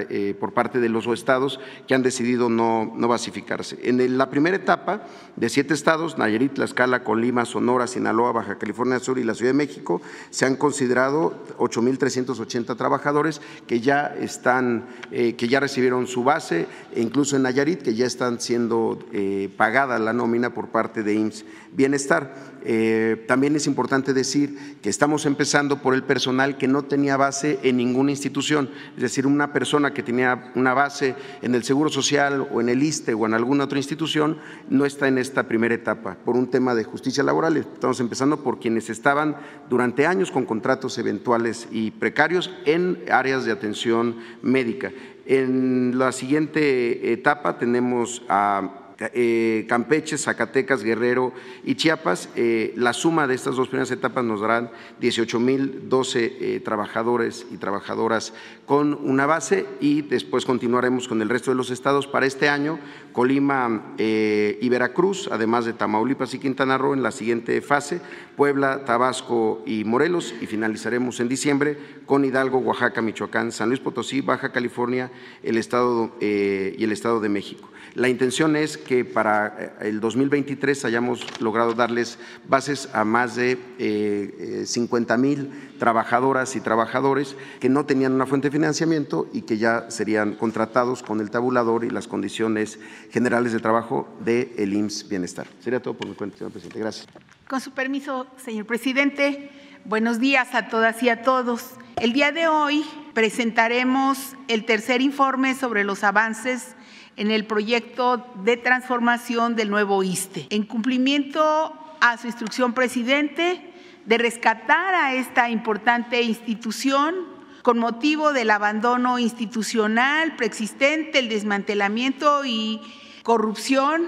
eh, 0.10 0.36
por 0.40 0.47
parte 0.54 0.80
de 0.80 0.90
los 0.90 1.08
estados 1.08 1.60
que 1.88 1.96
han 1.96 2.04
decidido 2.04 2.50
no, 2.50 2.92
no 2.96 3.08
basificarse. 3.08 3.78
En 3.84 4.18
la 4.18 4.30
primera 4.30 4.56
etapa 4.56 5.04
de 5.36 5.50
siete 5.50 5.74
estados, 5.74 6.18
Nayarit, 6.18 6.54
Tlaxcala, 6.54 7.04
Colima, 7.04 7.46
Sonora, 7.46 7.88
Sinaloa, 7.88 8.32
Baja 8.32 8.58
California 8.58 9.00
Sur 9.00 9.20
y 9.20 9.24
la 9.24 9.34
Ciudad 9.34 9.52
de 9.52 9.58
México, 9.58 10.02
se 10.30 10.46
han 10.46 10.56
considerado 10.56 11.34
8.380 11.58 12.76
trabajadores 12.76 13.42
que 13.68 13.80
ya 13.80 14.08
están, 14.20 14.86
eh, 15.12 15.36
que 15.36 15.48
ya 15.48 15.60
recibieron 15.60 16.08
su 16.08 16.24
base, 16.24 16.68
e 16.94 17.02
incluso 17.02 17.36
en 17.36 17.44
Nayarit, 17.44 17.82
que 17.82 17.96
ya 17.96 18.06
están 18.06 18.40
siendo 18.40 19.00
eh, 19.12 19.50
pagada 19.58 20.00
la 20.00 20.14
nómina 20.14 20.54
por 20.54 20.70
parte 20.70 21.04
de 21.04 21.14
IMSS 21.14 21.46
Bienestar. 21.78 22.34
Eh, 22.64 23.24
también 23.28 23.56
es 23.56 23.68
importante 23.68 24.12
decir 24.12 24.80
que 24.82 24.90
estamos 24.90 25.28
empezando 25.28 25.80
por 25.80 25.94
el 25.94 26.02
personal 26.02 26.58
que 26.58 26.68
no 26.68 26.86
tenía 26.86 27.18
base 27.18 27.60
en 27.62 27.78
ninguna 27.78 28.10
institución, 28.10 28.72
es 28.96 29.04
decir, 29.04 29.28
una 29.28 29.54
persona 29.54 29.94
que 29.94 30.02
tenía 30.02 30.52
una 30.56 30.74
base 30.74 31.14
en 31.44 31.54
el 31.54 31.64
Seguro 31.64 31.92
Social 31.92 32.48
o 32.52 32.62
en 32.62 32.70
el 32.70 32.82
ISTE 32.82 33.14
o 33.14 33.28
en 33.28 33.36
alguna 33.36 33.66
otra 33.66 33.78
institución 33.78 34.40
no 34.70 34.86
está 34.86 35.08
en 35.08 35.20
esta 35.20 35.48
primera 35.48 35.76
etapa 35.76 36.18
por 36.26 36.36
un 36.36 36.50
tema 36.50 36.74
de 36.74 36.84
justicia 36.84 37.24
laboral. 37.24 37.58
Estamos 37.58 38.00
empezando 38.00 38.44
por 38.44 38.60
quienes 38.60 38.90
estaban 38.90 39.36
durante 39.70 40.08
años 40.08 40.32
con 40.32 40.48
contratos 40.48 40.98
eventuales 40.98 41.68
y 41.72 41.92
precarios 41.92 42.52
en 42.66 43.04
áreas 43.12 43.46
de 43.46 43.52
atención 43.52 44.18
médica. 44.42 44.92
En 45.28 46.00
la 46.00 46.12
siguiente 46.12 47.14
etapa 47.14 47.60
tenemos 47.60 48.24
a 48.30 48.87
eh, 49.00 49.66
Campeche, 49.70 50.18
Zacatecas, 50.18 50.84
Guerrero 50.84 51.32
y 51.64 51.76
Chiapas. 51.76 52.30
Eh, 52.36 52.74
la 52.76 52.94
suma 52.94 53.28
de 53.28 53.36
estas 53.36 53.56
dos 53.56 53.68
primeras 53.68 53.92
etapas 53.92 54.24
nos 54.24 54.42
darán 54.42 54.72
18.012 55.00 56.16
eh, 56.16 56.62
trabajadores 56.66 57.46
y 57.52 57.58
trabajadoras 57.58 58.34
con 58.66 58.94
una 58.96 59.28
base 59.28 59.68
y 59.80 60.02
después 60.02 60.46
continuaremos 60.46 61.08
con 61.08 61.22
el 61.22 61.30
resto 61.30 61.52
de 61.52 61.58
los 61.58 61.70
estados 61.70 62.08
para 62.08 62.26
este 62.26 62.50
año, 62.50 62.80
Colima 63.14 63.96
y 63.98 64.70
Veracruz, 64.70 65.30
además 65.32 65.66
de 65.66 65.74
Tamaulipas 65.74 66.34
y 66.34 66.40
Quintana 66.40 66.78
Roo 66.78 66.94
en 66.94 67.02
la 67.02 67.12
siguiente 67.12 67.62
fase, 67.62 68.02
Puebla, 68.36 68.84
Tabasco 68.84 69.64
y 69.66 69.84
Morelos 69.86 70.36
y 70.42 70.48
finalizaremos 70.48 71.20
en 71.20 71.30
diciembre 71.30 71.78
con 72.06 72.26
Hidalgo, 72.26 72.60
Oaxaca, 72.60 73.02
Michoacán, 73.02 73.52
San 73.52 73.70
Luis 73.70 73.80
Potosí, 73.80 74.22
Baja 74.22 74.52
California 74.52 75.12
el 75.44 75.58
estado, 75.58 76.12
y 76.20 76.84
el 76.84 76.92
Estado 76.92 77.20
de 77.20 77.30
México. 77.30 77.70
La 77.98 78.10
intención 78.10 78.56
es 78.56 78.78
que 78.78 79.04
para 79.04 79.56
eh, 79.58 79.90
el 79.90 80.00
2023 80.00 80.86
hayamos 80.86 81.26
logrado 81.42 81.74
darles 81.74 82.20
bases 82.48 82.90
a 82.94 83.04
más 83.04 83.36
de 83.36 84.64
50 84.68 85.16
eh, 85.16 85.18
mil 85.18 85.50
trabajadoras 85.80 86.56
y 86.56 86.62
trabajadores 86.62 87.36
que 87.60 87.70
no 87.70 87.88
tenían 87.88 88.14
una 88.14 88.28
fuente 88.28 88.50
de 88.50 88.52
financiamiento 88.52 89.28
y 89.34 89.42
que 89.42 89.58
ya 89.58 89.90
serían 89.90 90.36
contratados 90.36 91.02
con 91.02 91.22
el 91.22 91.32
tabulador 91.32 91.86
y 91.86 91.90
las 91.90 92.08
condiciones 92.08 92.80
generales 93.10 93.52
de 93.52 93.62
trabajo 93.62 94.08
del 94.24 94.52
el 94.58 94.76
IMSS 94.76 95.10
Bienestar. 95.10 95.48
Sería 95.60 95.82
todo 95.82 95.96
por 95.96 96.08
mi 96.08 96.14
cuenta, 96.14 96.38
señor 96.38 96.52
presidente. 96.52 96.80
Gracias. 96.80 97.08
Con 97.48 97.62
su 97.62 97.72
permiso, 97.72 98.28
señor 98.38 98.68
presidente, 98.68 99.50
buenos 99.86 100.20
días 100.20 100.54
a 100.54 100.68
todas 100.68 101.02
y 101.02 101.10
a 101.10 101.24
todos. 101.24 101.72
El 102.00 102.14
día 102.14 102.32
de 102.32 102.48
hoy 102.48 102.86
presentaremos 103.16 104.36
el 104.48 104.66
tercer 104.66 105.02
informe 105.02 105.56
sobre 105.56 105.84
los 105.84 106.04
avances 106.04 106.76
en 107.18 107.32
el 107.32 107.46
proyecto 107.46 108.26
de 108.44 108.56
transformación 108.58 109.56
del 109.56 109.70
nuevo 109.70 110.04
ISTE. 110.04 110.48
En 110.50 110.64
cumplimiento 110.64 111.74
a 112.00 112.18
su 112.18 112.28
instrucción, 112.28 112.74
presidente, 112.74 113.74
de 114.06 114.18
rescatar 114.18 114.94
a 114.94 115.16
esta 115.16 115.50
importante 115.50 116.22
institución 116.22 117.16
con 117.64 117.80
motivo 117.80 118.32
del 118.32 118.52
abandono 118.52 119.20
institucional 119.20 120.38
preexistente, 120.38 121.20
el 121.20 121.28
desmantelamiento 121.28 122.46
y 122.46 122.80
corrupción. 123.24 124.06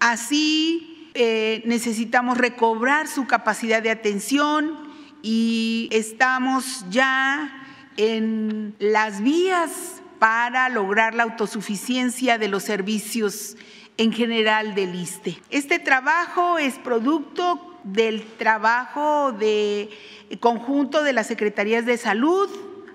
Así 0.00 1.10
eh, 1.14 1.62
necesitamos 1.64 2.36
recobrar 2.36 3.08
su 3.08 3.26
capacidad 3.26 3.82
de 3.82 3.90
atención 3.90 4.76
y 5.22 5.88
estamos 5.90 6.84
ya 6.90 7.64
en 7.96 8.74
las 8.78 9.22
vías 9.22 10.02
para 10.18 10.68
lograr 10.68 11.14
la 11.14 11.22
autosuficiencia 11.24 12.38
de 12.38 12.48
los 12.48 12.64
servicios 12.64 13.56
en 13.96 14.12
general 14.12 14.74
del 14.74 14.94
ISTE. 14.94 15.40
Este 15.50 15.78
trabajo 15.78 16.58
es 16.58 16.78
producto 16.78 17.78
del 17.84 18.22
trabajo 18.36 19.32
de 19.32 19.90
conjunto 20.40 21.02
de 21.02 21.12
las 21.12 21.26
Secretarías 21.26 21.86
de 21.86 21.96
Salud, 21.96 22.48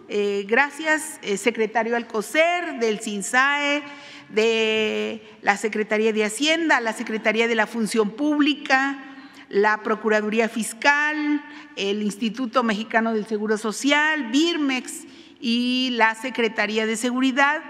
eh, 0.09 0.45
gracias, 0.47 1.19
eh, 1.23 1.38
secretario 1.38 1.95
Alcocer, 1.95 2.79
del 2.79 2.99
CINSAE, 2.99 3.83
de 4.29 5.21
la 5.41 5.57
Secretaría 5.57 6.13
de 6.13 6.25
Hacienda, 6.25 6.81
la 6.81 6.93
Secretaría 6.93 7.47
de 7.47 7.55
la 7.55 7.67
Función 7.67 8.12
Pública, 8.12 9.03
la 9.49 9.81
Procuraduría 9.81 10.49
Fiscal, 10.49 11.43
el 11.75 12.01
Instituto 12.01 12.63
Mexicano 12.63 13.13
del 13.13 13.25
Seguro 13.25 13.57
Social, 13.57 14.29
BIRMEX 14.31 15.05
y 15.45 15.89
la 15.91 16.15
Secretaría 16.15 16.86
de 16.86 16.95
Seguridad, 16.95 17.62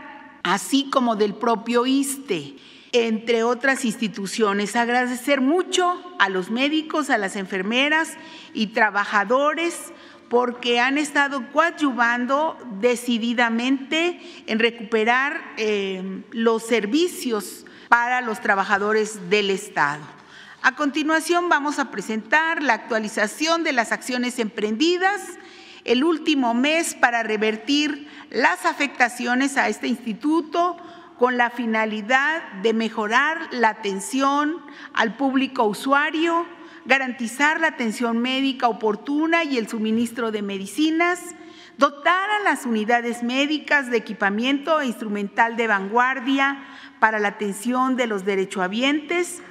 así 0.43 0.91
como 0.91 1.15
del 1.15 1.33
propio 1.33 1.87
ISTE, 1.87 2.55
entre 2.91 3.41
otras 3.41 3.83
instituciones. 3.83 4.75
Agradecer 4.75 5.41
mucho 5.41 5.99
a 6.19 6.29
los 6.29 6.51
médicos, 6.51 7.09
a 7.09 7.17
las 7.17 7.35
enfermeras 7.35 8.11
y 8.53 8.67
trabajadores 8.67 9.91
porque 10.29 10.79
han 10.79 10.99
estado 10.99 11.51
coadyuvando 11.51 12.59
decididamente 12.79 14.21
en 14.45 14.59
recuperar 14.59 15.41
eh, 15.57 16.21
los 16.29 16.61
servicios 16.61 17.65
para 17.89 18.21
los 18.21 18.39
trabajadores 18.39 19.31
del 19.31 19.49
Estado. 19.49 20.03
A 20.61 20.75
continuación 20.75 21.49
vamos 21.49 21.79
a 21.79 21.89
presentar 21.89 22.61
la 22.61 22.73
actualización 22.75 23.63
de 23.63 23.73
las 23.73 23.91
acciones 23.91 24.37
emprendidas 24.37 25.21
el 25.85 26.03
último 26.03 26.53
mes 26.53 26.95
para 26.95 27.23
revertir 27.23 28.07
las 28.29 28.65
afectaciones 28.65 29.57
a 29.57 29.67
este 29.67 29.87
instituto 29.87 30.77
con 31.17 31.37
la 31.37 31.49
finalidad 31.49 32.41
de 32.63 32.73
mejorar 32.73 33.37
la 33.51 33.69
atención 33.69 34.57
al 34.93 35.15
público 35.15 35.63
usuario, 35.65 36.45
garantizar 36.85 37.59
la 37.59 37.67
atención 37.67 38.19
médica 38.19 38.67
oportuna 38.67 39.43
y 39.43 39.57
el 39.57 39.67
suministro 39.67 40.31
de 40.31 40.41
medicinas, 40.41 41.35
dotar 41.77 42.29
a 42.29 42.39
las 42.39 42.65
unidades 42.65 43.23
médicas 43.23 43.89
de 43.89 43.97
equipamiento 43.97 44.81
e 44.81 44.87
instrumental 44.87 45.55
de 45.55 45.67
vanguardia 45.67 46.63
para 46.99 47.19
la 47.19 47.29
atención 47.29 47.95
de 47.95 48.07
los 48.07 48.25
derechohabientes. 48.25 49.41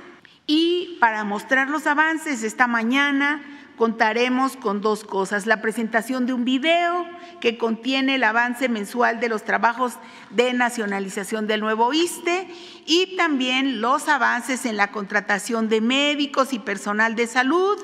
Y 0.46 0.98
para 1.00 1.24
mostrar 1.24 1.70
los 1.70 1.86
avances 1.86 2.42
esta 2.42 2.66
mañana 2.66 3.40
contaremos 3.82 4.56
con 4.56 4.80
dos 4.80 5.02
cosas, 5.02 5.44
la 5.44 5.60
presentación 5.60 6.24
de 6.24 6.32
un 6.32 6.44
video 6.44 7.04
que 7.40 7.58
contiene 7.58 8.14
el 8.14 8.22
avance 8.22 8.68
mensual 8.68 9.18
de 9.18 9.28
los 9.28 9.42
trabajos 9.42 9.94
de 10.30 10.52
nacionalización 10.52 11.48
del 11.48 11.62
nuevo 11.62 11.92
ISTE 11.92 12.46
y 12.86 13.16
también 13.16 13.80
los 13.80 14.06
avances 14.06 14.66
en 14.66 14.76
la 14.76 14.92
contratación 14.92 15.68
de 15.68 15.80
médicos 15.80 16.52
y 16.52 16.60
personal 16.60 17.16
de 17.16 17.26
salud, 17.26 17.76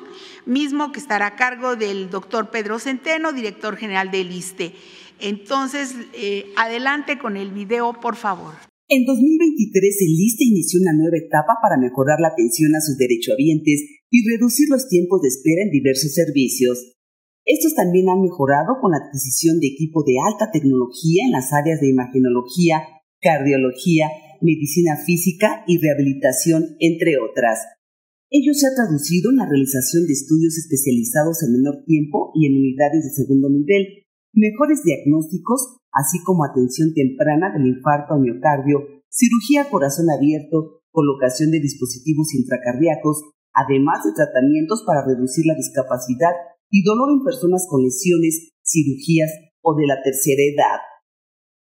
mismo 0.46 0.92
que 0.92 1.00
estará 1.00 1.26
a 1.26 1.34
cargo 1.34 1.74
del 1.74 2.10
doctor 2.10 2.52
Pedro 2.52 2.78
Centeno, 2.78 3.32
director 3.32 3.76
general 3.76 4.12
del 4.12 4.30
ISTE. 4.30 4.76
Entonces, 5.18 5.96
eh, 6.12 6.52
adelante 6.56 7.18
con 7.18 7.36
el 7.36 7.50
video, 7.50 7.92
por 8.00 8.14
favor. 8.14 8.54
En 8.86 9.04
2023, 9.04 9.96
el 10.00 10.14
ISTE 10.16 10.44
inició 10.44 10.80
una 10.80 10.92
nueva 10.92 11.18
etapa 11.18 11.58
para 11.60 11.76
mejorar 11.76 12.20
la 12.20 12.28
atención 12.28 12.70
a 12.76 12.80
sus 12.80 12.96
derechohabientes 12.96 13.97
y 14.10 14.24
reducir 14.28 14.68
los 14.70 14.88
tiempos 14.88 15.22
de 15.22 15.28
espera 15.28 15.62
en 15.62 15.70
diversos 15.70 16.14
servicios. 16.14 16.96
Estos 17.44 17.74
también 17.74 18.08
han 18.08 18.20
mejorado 18.20 18.76
con 18.80 18.92
la 18.92 18.98
adquisición 18.98 19.60
de 19.60 19.68
equipo 19.68 20.04
de 20.04 20.16
alta 20.20 20.50
tecnología 20.52 21.24
en 21.24 21.32
las 21.32 21.52
áreas 21.52 21.80
de 21.80 21.88
imagenología, 21.88 22.82
cardiología, 23.20 24.08
medicina 24.40 24.96
física 25.04 25.64
y 25.66 25.78
rehabilitación, 25.78 26.76
entre 26.78 27.18
otras. 27.18 27.58
Ello 28.30 28.52
se 28.52 28.66
ha 28.66 28.76
traducido 28.76 29.30
en 29.30 29.36
la 29.36 29.48
realización 29.48 30.06
de 30.06 30.12
estudios 30.12 30.58
especializados 30.58 31.42
en 31.42 31.56
menor 31.56 31.84
tiempo 31.86 32.30
y 32.34 32.46
en 32.46 32.60
unidades 32.60 33.04
de 33.04 33.16
segundo 33.16 33.48
nivel, 33.48 34.04
mejores 34.34 34.84
diagnósticos, 34.84 35.80
así 35.92 36.20
como 36.24 36.44
atención 36.44 36.92
temprana 36.92 37.50
del 37.56 37.66
infarto 37.66 38.14
a 38.14 38.20
miocardio, 38.20 38.84
cirugía 39.08 39.70
corazón 39.70 40.10
abierto, 40.10 40.84
colocación 40.90 41.50
de 41.50 41.60
dispositivos 41.60 42.34
intracardíacos, 42.34 43.37
además 43.58 44.04
de 44.06 44.14
tratamientos 44.14 44.84
para 44.86 45.02
reducir 45.02 45.46
la 45.46 45.58
discapacidad 45.58 46.30
y 46.70 46.84
dolor 46.84 47.10
en 47.10 47.24
personas 47.24 47.66
con 47.68 47.82
lesiones, 47.82 48.54
cirugías 48.62 49.30
o 49.62 49.74
de 49.74 49.86
la 49.86 49.98
tercera 50.02 50.42
edad. 50.42 50.80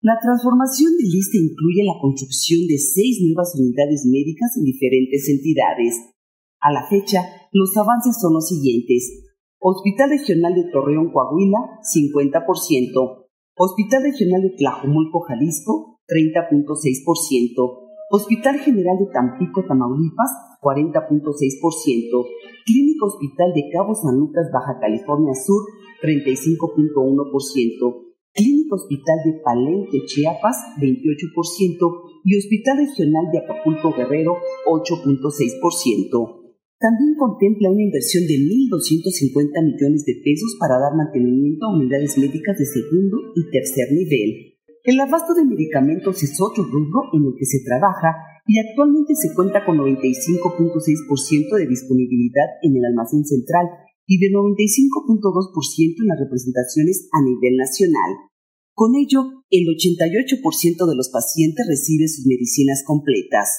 La 0.02 0.18
transformación 0.22 0.98
del 0.98 1.10
lista 1.10 1.38
incluye 1.38 1.84
la 1.84 1.98
construcción 2.02 2.66
de 2.68 2.78
seis 2.78 3.22
nuevas 3.26 3.54
unidades 3.58 4.06
médicas 4.06 4.58
en 4.58 4.66
diferentes 4.66 5.30
entidades. 5.30 6.14
A 6.62 6.72
la 6.72 6.88
fecha, 6.88 7.22
los 7.52 7.76
avances 7.78 8.18
son 8.20 8.34
los 8.34 8.48
siguientes. 8.48 9.26
Hospital 9.60 10.10
Regional 10.10 10.54
de 10.54 10.70
Torreón, 10.72 11.12
Coahuila, 11.12 11.82
50%. 11.82 13.26
Hospital 13.58 14.04
Regional 14.04 14.42
de 14.42 14.54
Tlajomulco, 14.58 15.22
Jalisco, 15.22 16.02
30.6%. 16.08 17.86
Hospital 18.12 18.60
General 18.60 18.98
de 19.00 19.12
Tampico, 19.12 19.66
Tamaulipas, 19.66 20.30
40.6%. 20.66 22.26
Clínica 22.66 23.06
Hospital 23.06 23.54
de 23.54 23.70
Cabo 23.70 23.94
San 23.94 24.18
Lucas, 24.18 24.50
Baja 24.50 24.82
California 24.82 25.38
Sur, 25.38 25.62
35.1%. 26.02 28.02
Clínica 28.34 28.74
Hospital 28.74 29.18
de 29.26 29.34
Palenque, 29.46 30.02
Chiapas, 30.10 30.58
28%. 30.82 32.26
Y 32.26 32.34
Hospital 32.36 32.82
Regional 32.82 33.30
de 33.32 33.46
Acapulco, 33.46 33.94
Guerrero, 33.94 34.42
8.6%. 34.66 36.42
También 36.82 37.14
contempla 37.16 37.70
una 37.70 37.84
inversión 37.84 38.26
de 38.26 38.34
1.250 38.34 39.62
millones 39.64 40.04
de 40.04 40.20
pesos 40.26 40.58
para 40.60 40.82
dar 40.82 40.98
mantenimiento 40.98 41.68
a 41.68 41.78
unidades 41.78 42.18
médicas 42.18 42.58
de 42.58 42.66
segundo 42.66 43.18
y 43.36 43.50
tercer 43.50 43.94
nivel. 43.94 44.58
El 44.84 45.00
abasto 45.00 45.34
de 45.34 45.46
medicamentos 45.46 46.22
es 46.22 46.38
otro 46.42 46.66
rubro 46.66 47.10
en 47.14 47.24
el 47.26 47.34
que 47.38 47.46
se 47.46 47.64
trabaja 47.66 48.35
y 48.46 48.60
actualmente 48.60 49.16
se 49.16 49.34
cuenta 49.34 49.66
con 49.66 49.78
95.6% 49.78 51.58
de 51.58 51.68
disponibilidad 51.68 52.62
en 52.62 52.78
el 52.78 52.86
almacén 52.86 53.26
central 53.26 53.66
y 54.06 54.20
de 54.20 54.30
95.2% 54.30 56.02
en 56.02 56.08
las 56.08 56.20
representaciones 56.20 57.10
a 57.12 57.26
nivel 57.26 57.58
nacional. 57.58 58.30
Con 58.74 58.94
ello, 58.96 59.42
el 59.50 59.66
88% 59.66 60.86
de 60.86 60.96
los 60.96 61.10
pacientes 61.10 61.66
recibe 61.68 62.08
sus 62.08 62.26
medicinas 62.28 62.84
completas. 62.86 63.50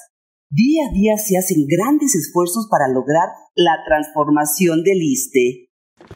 Día 0.51 0.87
a 0.89 0.93
día 0.93 1.17
se 1.17 1.37
hacen 1.37 1.67
grandes 1.67 2.15
esfuerzos 2.15 2.69
para 2.71 2.87
lograr 2.93 3.27
la 3.57 3.83
transformación 3.89 4.85
del 4.85 5.03
ISTE. 5.03 5.71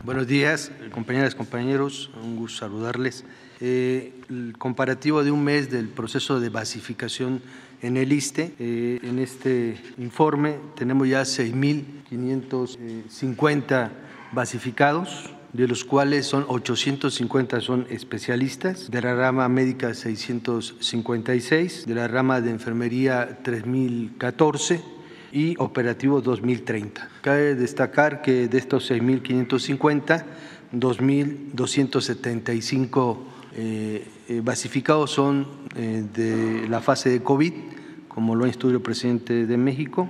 Buenos 0.04 0.28
días, 0.28 0.70
compañeras, 0.92 1.35
compañeros, 1.35 2.11
un 2.22 2.37
gusto 2.37 2.59
saludarles. 2.59 3.24
Eh, 3.62 4.14
el 4.31 4.55
comparativo 4.59 5.23
de 5.23 5.31
un 5.31 5.44
mes 5.44 5.70
del 5.70 5.88
proceso 5.88 6.40
de 6.40 6.49
basificación 6.49 7.42
en 7.83 7.99
el 7.99 8.12
ISTE. 8.12 8.55
Eh, 8.59 9.01
en 9.03 9.18
este 9.18 9.77
informe 9.99 10.57
tenemos 10.77 11.07
ya 11.09 11.20
6.550 11.23 13.90
basificados, 14.33 15.29
de 15.53 15.68
los 15.68 15.85
cuales 15.85 16.25
son 16.27 16.46
850 16.49 17.61
son 17.61 17.87
especialistas, 17.90 18.90
de 18.90 19.03
la 19.03 19.14
rama 19.14 19.46
médica 19.49 19.92
656, 19.92 21.87
de 21.87 21.94
la 21.94 22.09
rama 22.09 22.40
de 22.40 22.51
enfermería 22.51 23.40
3014 23.42 24.81
y 25.33 25.55
operativo 25.59 26.20
2030. 26.20 27.09
Cabe 27.20 27.55
destacar 27.55 28.20
que 28.23 28.49
de 28.49 28.59
estos 28.59 28.90
6.550, 28.90 30.25
2.275 30.73 32.49
eh, 32.51 32.53
eh, 32.53 32.61
basificados 34.42 35.10
son 35.10 35.46
eh, 35.76 36.04
de 36.14 36.68
la 36.68 36.80
fase 36.80 37.10
de 37.10 37.22
COVID, 37.22 37.52
como 38.08 38.34
lo 38.34 38.44
ha 38.44 38.48
instruido 38.48 38.78
el 38.78 38.82
presidente 38.82 39.46
de 39.46 39.56
México, 39.56 40.08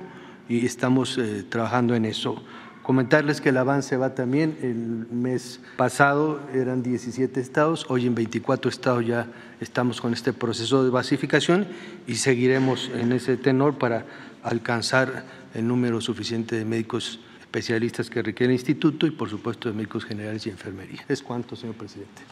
y 0.48 0.66
estamos 0.66 1.18
trabajando 1.48 1.94
en 1.94 2.04
eso. 2.04 2.42
Comentarles 2.82 3.40
que 3.40 3.50
el 3.50 3.56
avance 3.56 3.96
va 3.96 4.14
también, 4.14 4.58
el 4.62 5.06
mes 5.14 5.60
pasado 5.76 6.40
eran 6.52 6.82
17 6.82 7.38
estados, 7.38 7.86
hoy 7.88 8.06
en 8.06 8.14
24 8.16 8.68
estados 8.68 9.06
ya 9.06 9.28
estamos 9.60 10.00
con 10.00 10.12
este 10.12 10.32
proceso 10.32 10.82
de 10.82 10.90
basificación 10.90 11.68
y 12.06 12.16
seguiremos 12.16 12.90
en 12.94 13.12
ese 13.12 13.36
tenor 13.36 13.78
para 13.78 14.06
alcanzar 14.42 15.24
el 15.54 15.68
número 15.68 16.00
suficiente 16.00 16.56
de 16.56 16.64
médicos 16.64 17.20
especialistas 17.40 18.08
que 18.08 18.22
requiere 18.22 18.52
el 18.52 18.58
instituto 18.58 19.06
y 19.06 19.10
por 19.10 19.28
supuesto 19.28 19.68
de 19.68 19.74
médicos 19.74 20.04
generales 20.04 20.46
y 20.46 20.50
enfermería. 20.50 21.04
Es 21.06 21.22
cuanto, 21.22 21.54
señor 21.54 21.76
presidente. 21.76 22.22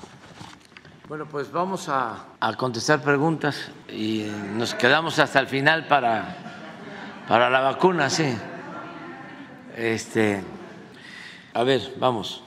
Bueno, 1.08 1.26
pues 1.26 1.50
vamos 1.50 1.88
a, 1.88 2.26
a 2.38 2.54
contestar 2.58 3.00
preguntas 3.00 3.70
y 3.90 4.26
nos 4.58 4.74
quedamos 4.74 5.18
hasta 5.18 5.40
el 5.40 5.46
final 5.46 5.86
para, 5.86 6.36
para 7.26 7.48
la 7.48 7.60
vacuna, 7.60 8.10
sí. 8.10 8.26
Este, 9.74 10.42
a 11.54 11.62
ver, 11.62 11.94
vamos. 11.98 12.44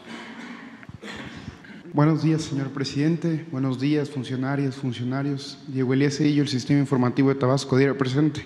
Buenos 1.92 2.22
días, 2.22 2.44
señor 2.44 2.70
presidente. 2.70 3.48
Buenos 3.52 3.80
días, 3.80 4.12
funcionarios, 4.12 4.76
funcionarios. 4.76 5.58
Diego 5.66 5.96
Elías 5.96 6.18
Cedillo, 6.18 6.44
el 6.44 6.48
Sistema 6.48 6.82
Informativo 6.82 7.30
de 7.30 7.36
Tabasco, 7.36 7.78
día 7.78 7.98
presente. 7.98 8.46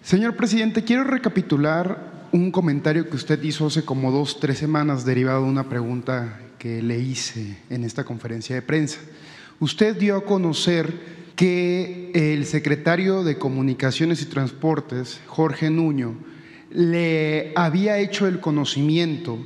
Señor 0.00 0.36
presidente, 0.36 0.84
quiero 0.84 1.04
recapitular 1.04 2.28
un 2.32 2.50
comentario 2.50 3.10
que 3.10 3.16
usted 3.16 3.42
hizo 3.42 3.66
hace 3.66 3.84
como 3.84 4.10
dos, 4.10 4.40
tres 4.40 4.56
semanas 4.56 5.04
derivado 5.04 5.42
de 5.42 5.50
una 5.50 5.68
pregunta 5.68 6.40
que 6.58 6.82
le 6.82 6.98
hice 6.98 7.58
en 7.70 7.84
esta 7.84 8.04
conferencia 8.04 8.54
de 8.54 8.62
prensa. 8.62 8.98
Usted 9.60 9.96
dio 9.96 10.16
a 10.16 10.24
conocer 10.24 10.92
que 11.34 12.10
el 12.14 12.46
secretario 12.46 13.22
de 13.22 13.38
Comunicaciones 13.38 14.22
y 14.22 14.26
Transportes, 14.26 15.20
Jorge 15.26 15.70
Nuño, 15.70 16.16
le 16.70 17.52
había 17.54 17.98
hecho 17.98 18.26
el 18.26 18.40
conocimiento 18.40 19.38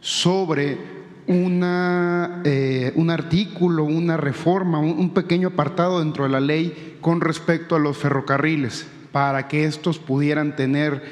sobre 0.00 0.78
una, 1.26 2.42
eh, 2.44 2.92
un 2.96 3.10
artículo, 3.10 3.84
una 3.84 4.16
reforma, 4.16 4.78
un, 4.80 5.10
pequeño 5.10 5.48
apartado 5.48 6.00
dentro 6.00 6.24
de 6.24 6.30
la 6.30 6.40
ley 6.40 6.96
con 7.00 7.20
respecto 7.20 7.76
a 7.76 7.78
los 7.78 7.96
ferrocarriles, 7.96 8.86
para 9.12 9.48
que 9.48 9.64
estos 9.64 9.98
pudieran 9.98 10.56
tener 10.56 11.02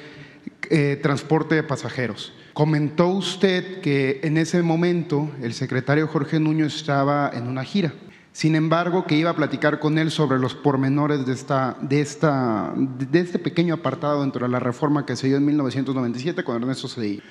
eh, 0.71 0.99
transporte 1.03 1.55
de 1.55 1.63
pasajeros. 1.63 2.33
Comentó 2.59 3.07
usted 3.07 3.81
que 3.83 4.19
en 4.25 4.37
ese 4.37 4.65
momento 4.65 5.31
el 5.41 5.55
secretario 5.55 6.09
Jorge 6.09 6.41
Nuño 6.41 6.67
estaba 6.67 7.31
en 7.33 7.47
una 7.47 7.63
gira. 7.63 7.95
Sin 8.33 8.57
embargo, 8.57 9.05
que 9.05 9.15
iba 9.15 9.31
a 9.31 9.37
platicar 9.37 9.79
con 9.79 9.97
él 9.97 10.11
sobre 10.11 10.41
los 10.41 10.57
pormenores 10.57 11.25
de, 11.25 11.35
esta, 11.35 11.77
de, 11.81 12.01
esta, 12.01 12.75
de 12.77 13.21
este 13.21 13.39
pequeño 13.39 13.75
apartado 13.75 14.23
dentro 14.23 14.45
de 14.45 14.51
la 14.51 14.59
reforma 14.59 15.07
que 15.07 15.15
se 15.15 15.29
dio 15.29 15.37
en 15.37 15.45
1997 15.45 16.43
con 16.43 16.61
Ernesto 16.61 16.89
Cedillo. 16.89 17.23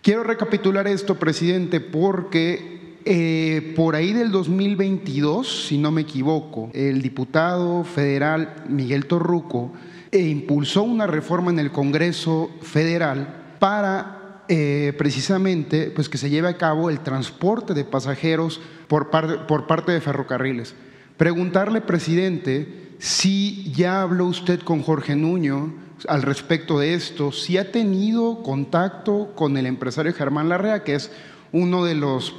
Quiero 0.00 0.24
recapitular 0.24 0.88
esto, 0.88 1.16
presidente, 1.16 1.80
porque 1.80 2.96
eh, 3.04 3.74
por 3.76 3.94
ahí 3.94 4.14
del 4.14 4.30
2022, 4.30 5.66
si 5.66 5.76
no 5.76 5.90
me 5.90 6.00
equivoco, 6.00 6.70
el 6.72 7.02
diputado 7.02 7.84
federal 7.84 8.64
Miguel 8.70 9.04
Torruco 9.04 9.74
eh, 10.10 10.20
impulsó 10.20 10.84
una 10.84 11.06
reforma 11.06 11.50
en 11.50 11.58
el 11.58 11.70
Congreso 11.70 12.50
Federal 12.62 13.56
para 13.58 14.23
eh, 14.48 14.92
precisamente 14.98 15.90
pues 15.94 16.08
que 16.08 16.18
se 16.18 16.28
lleve 16.28 16.48
a 16.48 16.58
cabo 16.58 16.90
el 16.90 17.00
transporte 17.00 17.72
de 17.72 17.84
pasajeros 17.84 18.60
por, 18.88 19.10
parte 19.10 19.92
de 19.92 20.00
ferrocarriles. 20.00 20.74
Preguntarle, 21.16 21.80
presidente, 21.80 22.96
si 22.98 23.72
ya 23.72 24.02
habló 24.02 24.26
usted 24.26 24.60
con 24.60 24.82
Jorge 24.82 25.16
Nuño 25.16 25.72
al 26.08 26.22
respecto 26.22 26.78
de 26.78 26.94
esto, 26.94 27.32
si 27.32 27.56
ha 27.56 27.72
tenido 27.72 28.42
contacto 28.42 29.32
con 29.34 29.56
el 29.56 29.66
empresario 29.66 30.12
Germán 30.12 30.48
Larrea, 30.48 30.84
que 30.84 30.94
es 30.94 31.10
uno 31.52 31.84
de 31.84 31.94
los 31.94 32.32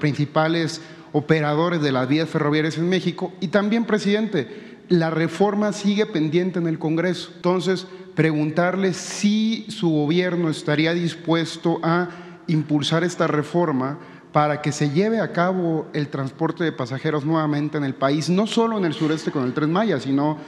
principales 0.00 0.80
operadores 1.12 1.82
de 1.82 1.92
las 1.92 2.08
vías 2.08 2.28
ferroviarias 2.28 2.78
en 2.78 2.88
México, 2.88 3.32
y 3.40 3.48
también, 3.48 3.84
presidente, 3.84 4.78
la 4.88 5.10
reforma 5.10 5.72
sigue 5.72 6.06
pendiente 6.06 6.58
en 6.58 6.66
el 6.66 6.78
Congreso. 6.78 7.30
Entonces, 7.36 7.86
preguntarle 8.14 8.94
si 8.94 9.66
su 9.68 9.90
gobierno 9.90 10.48
estaría 10.48 10.94
dispuesto 10.94 11.80
a 11.82 12.08
impulsar 12.46 13.04
esta 13.04 13.26
reforma 13.26 13.98
para 14.32 14.60
que 14.62 14.72
se 14.72 14.90
lleve 14.90 15.20
a 15.20 15.32
cabo 15.32 15.86
el 15.92 16.08
transporte 16.08 16.64
de 16.64 16.72
pasajeros 16.72 17.24
nuevamente 17.24 17.78
en 17.78 17.84
el 17.84 17.94
país, 17.94 18.28
no 18.28 18.46
solo 18.46 18.78
en 18.78 18.84
el 18.84 18.92
sureste 18.92 19.30
con 19.30 19.44
el 19.44 19.54
Tren 19.54 19.72
Maya, 19.72 20.00
sino 20.00 20.38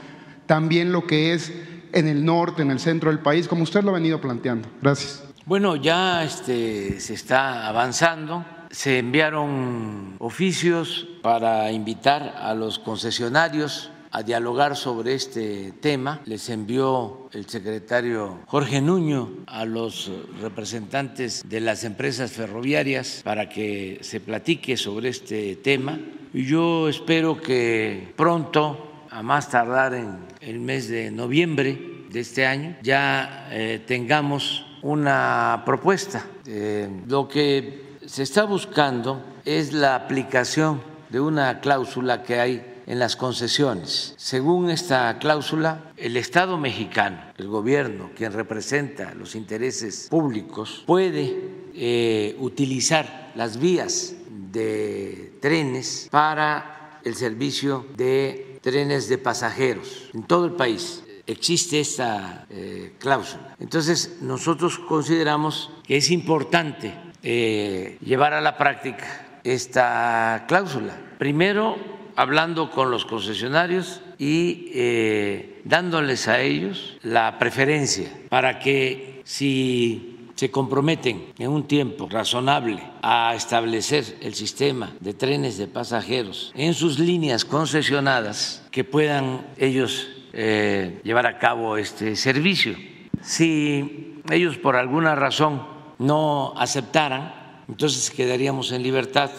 también 0.45 0.91
lo 0.91 1.07
que 1.07 1.33
es 1.33 1.53
en 1.93 2.07
el 2.07 2.25
norte, 2.25 2.61
en 2.61 2.71
el 2.71 2.79
centro 2.79 3.09
del 3.09 3.19
país, 3.19 3.47
como 3.47 3.63
usted 3.63 3.83
lo 3.83 3.91
ha 3.91 3.93
venido 3.93 4.19
planteando. 4.19 4.67
Gracias. 4.81 5.23
Bueno, 5.45 5.77
ya 5.77 6.25
este, 6.25 6.99
se 6.99 7.13
está 7.13 7.67
avanzando. 7.67 8.45
Se 8.69 8.99
enviaron 8.99 10.15
oficios 10.19 11.07
para 11.21 11.71
invitar 11.71 12.35
a 12.37 12.53
los 12.53 12.79
concesionarios 12.79 13.89
a 14.11 14.23
dialogar 14.23 14.75
sobre 14.75 15.13
este 15.13 15.73
tema. 15.79 16.21
Les 16.25 16.49
envió 16.49 17.29
el 17.33 17.47
secretario 17.47 18.39
Jorge 18.47 18.81
Nuño 18.81 19.29
a 19.47 19.65
los 19.65 20.11
representantes 20.41 21.43
de 21.47 21.59
las 21.59 21.83
empresas 21.83 22.31
ferroviarias 22.31 23.21
para 23.23 23.49
que 23.49 23.99
se 24.01 24.19
platique 24.19 24.77
sobre 24.77 25.09
este 25.09 25.55
tema. 25.57 25.99
Y 26.33 26.45
yo 26.45 26.89
espero 26.89 27.41
que 27.41 28.13
pronto, 28.15 29.05
a 29.09 29.23
más 29.23 29.49
tardar 29.49 29.93
en 29.93 30.17
el 30.41 30.59
mes 30.59 30.89
de 30.89 31.11
noviembre 31.11 32.05
de 32.09 32.19
este 32.19 32.45
año, 32.45 32.75
ya 32.81 33.49
eh, 33.51 33.81
tengamos 33.85 34.65
una 34.81 35.63
propuesta. 35.65 36.25
Eh, 36.45 36.89
lo 37.07 37.27
que 37.27 37.97
se 38.05 38.23
está 38.23 38.43
buscando 38.43 39.23
es 39.45 39.73
la 39.73 39.95
aplicación 39.95 40.81
de 41.09 41.19
una 41.19 41.59
cláusula 41.59 42.23
que 42.23 42.39
hay 42.39 42.66
en 42.87 42.99
las 42.99 43.15
concesiones. 43.15 44.15
Según 44.17 44.69
esta 44.69 45.19
cláusula, 45.19 45.91
el 45.97 46.17
Estado 46.17 46.57
mexicano, 46.57 47.21
el 47.37 47.47
gobierno, 47.47 48.09
quien 48.15 48.33
representa 48.33 49.13
los 49.13 49.35
intereses 49.35 50.07
públicos, 50.09 50.83
puede 50.87 51.37
eh, 51.75 52.35
utilizar 52.39 53.33
las 53.35 53.59
vías 53.59 54.15
de 54.51 55.33
trenes 55.41 56.07
para 56.09 56.99
el 57.03 57.15
servicio 57.15 57.85
de 57.95 58.59
trenes 58.61 59.07
de 59.07 59.17
pasajeros 59.17 60.09
en 60.13 60.23
todo 60.23 60.45
el 60.45 60.53
país 60.53 61.03
existe 61.27 61.81
esta 61.81 62.47
eh, 62.49 62.93
cláusula. 62.97 63.55
Entonces, 63.59 64.19
nosotros 64.21 64.79
consideramos 64.79 65.69
que 65.85 65.97
es 65.97 66.09
importante 66.09 66.93
eh, 67.21 67.97
llevar 68.01 68.33
a 68.33 68.41
la 68.41 68.57
práctica 68.57 69.39
esta 69.43 70.45
cláusula. 70.47 70.97
Primero, 71.19 71.96
hablando 72.17 72.71
con 72.71 72.89
los 72.89 73.05
concesionarios 73.05 74.01
y 74.17 74.71
eh, 74.73 75.61
dándoles 75.63 76.27
a 76.27 76.41
ellos 76.41 76.97
la 77.03 77.37
preferencia 77.37 78.09
para 78.27 78.57
que 78.57 79.21
si 79.23 80.17
se 80.33 80.49
comprometen 80.49 81.33
en 81.37 81.49
un 81.49 81.67
tiempo 81.67 82.09
razonable 82.09 82.81
a 83.03 83.35
establecer 83.35 84.17
el 84.21 84.33
sistema 84.33 84.93
de 84.99 85.13
trenes 85.13 85.59
de 85.59 85.67
pasajeros 85.67 86.51
en 86.55 86.73
sus 86.73 86.97
líneas 86.97 87.45
concesionadas, 87.45 88.63
que 88.71 88.83
puedan 88.83 89.45
ellos 89.57 90.07
eh, 90.33 90.99
llevar 91.03 91.27
a 91.27 91.37
cabo 91.37 91.77
este 91.77 92.15
servicio. 92.15 92.75
Si 93.21 94.21
ellos 94.31 94.57
por 94.57 94.75
alguna 94.75 95.13
razón 95.13 95.61
no 95.99 96.53
aceptaran, 96.57 97.61
entonces 97.67 98.09
quedaríamos 98.09 98.71
en 98.71 98.81
libertad 98.81 99.29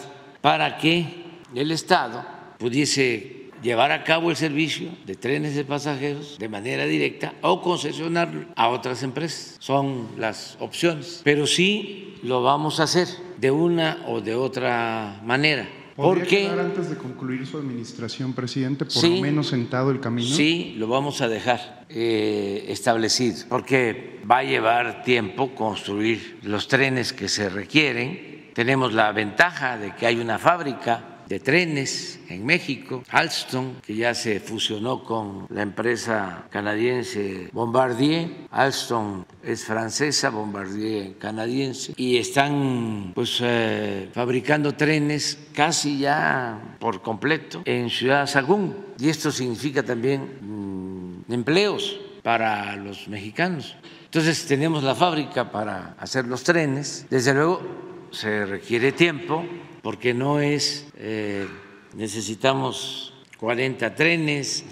para 0.41 0.77
que 0.77 1.25
el 1.55 1.71
Estado 1.71 2.38
pudiese 2.59 3.49
llevar 3.63 3.91
a 3.91 4.03
cabo 4.03 4.29
el 4.29 4.35
servicio 4.35 4.89
de 5.07 5.15
trenes 5.15 5.55
de 5.55 5.65
pasajeros 5.65 6.37
de 6.37 6.47
manera 6.47 6.85
directa 6.85 7.33
o 7.41 7.61
concesionarlo 7.61 8.45
a 8.55 8.69
otras 8.69 9.01
empresas. 9.01 9.55
Son 9.59 10.09
las 10.17 10.55
opciones. 10.59 11.21
Pero 11.23 11.47
sí 11.47 12.13
lo 12.21 12.43
vamos 12.43 12.79
a 12.79 12.83
hacer 12.83 13.07
de 13.37 13.49
una 13.49 14.03
o 14.07 14.21
de 14.21 14.35
otra 14.35 15.19
manera 15.25 15.67
¿Podría 16.01 16.25
quedar 16.25 16.59
antes 16.59 16.89
de 16.89 16.95
concluir 16.95 17.45
su 17.45 17.57
administración, 17.57 18.31
presidente, 18.31 18.85
por 18.85 19.03
lo 19.03 19.21
menos 19.21 19.47
sentado 19.47 19.91
el 19.91 19.99
camino? 19.99 20.33
Sí, 20.33 20.75
lo 20.77 20.87
vamos 20.87 21.19
a 21.19 21.27
dejar 21.27 21.85
eh, 21.89 22.67
establecido, 22.69 23.45
porque 23.49 24.21
va 24.29 24.37
a 24.37 24.43
llevar 24.43 25.03
tiempo 25.03 25.53
construir 25.53 26.39
los 26.43 26.69
trenes 26.69 27.11
que 27.11 27.27
se 27.27 27.49
requieren. 27.49 28.49
Tenemos 28.53 28.93
la 28.93 29.11
ventaja 29.11 29.77
de 29.77 29.93
que 29.93 30.05
hay 30.05 30.19
una 30.19 30.39
fábrica 30.39 31.18
de 31.29 31.39
trenes 31.39 32.19
en 32.27 32.43
México, 32.43 33.03
Alstom, 33.09 33.75
que 33.81 33.95
ya 33.95 34.15
se 34.15 34.39
fusionó 34.39 35.03
con 35.03 35.45
la 35.49 35.61
empresa 35.61 36.47
canadiense 36.49 37.49
Bombardier. 37.53 38.47
Alstom 38.49 39.23
es 39.43 39.63
francesa, 39.63 40.31
Bombardier 40.31 41.17
canadiense, 41.19 41.93
y 41.95 42.17
están 42.17 43.11
pues 43.13 43.37
eh, 43.41 44.09
fabricando 44.11 44.73
trenes 44.73 45.37
casi 45.53 45.99
ya 45.99 46.75
por 46.79 47.03
completo 47.03 47.61
en 47.65 47.91
Ciudad 47.91 48.25
Sagún. 48.25 48.75
Y 48.97 49.09
esto 49.09 49.31
significa 49.31 49.83
también 49.83 50.21
mm, 50.41 51.31
empleos 51.31 51.99
para 52.23 52.75
los 52.75 53.07
mexicanos. 53.07 53.75
Entonces 54.05 54.47
tenemos 54.47 54.83
la 54.83 54.95
fábrica 54.95 55.51
para 55.51 55.95
hacer 55.99 56.25
los 56.25 56.43
trenes. 56.43 57.05
Desde 57.11 57.35
luego 57.35 57.88
se 58.11 58.45
requiere 58.45 58.91
tiempo 58.91 59.45
porque 59.81 60.13
no 60.13 60.39
es, 60.39 60.87
eh, 60.97 61.47
necesitamos 61.95 63.13
40 63.39 63.95
trenes 63.95 64.65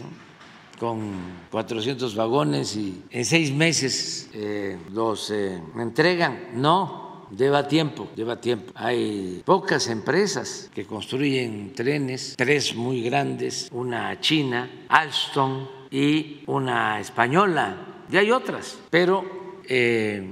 con 0.80 1.12
400 1.52 2.16
vagones 2.16 2.76
y 2.76 3.04
en 3.10 3.26
seis 3.26 3.52
meses 3.52 4.30
eh, 4.34 4.78
los 4.92 5.32
eh, 5.32 5.62
entregan. 5.76 6.50
No, 6.54 7.28
lleva 7.36 7.68
tiempo, 7.68 8.10
lleva 8.16 8.40
tiempo. 8.40 8.72
Hay 8.76 9.42
pocas 9.46 9.88
empresas 9.88 10.70
que 10.74 10.86
construyen 10.86 11.74
trenes, 11.74 12.36
tres 12.38 12.76
muy 12.76 13.02
grandes, 13.02 13.70
una 13.72 14.20
china, 14.20 14.70
Alstom 14.90 15.68
y 15.90 16.44
una 16.46 17.00
española. 17.00 18.04
Y 18.12 18.18
hay 18.18 18.32
otras, 18.32 18.78
pero 18.90 19.37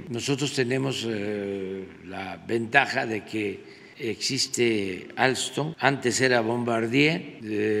nosotros 0.08 0.52
tenemos 0.54 1.06
la 2.04 2.42
ventaja 2.46 3.06
de 3.06 3.24
que 3.24 3.76
existe 3.98 5.08
Alstom, 5.16 5.74
antes 5.78 6.20
era 6.20 6.40
Bombardier, 6.40 7.38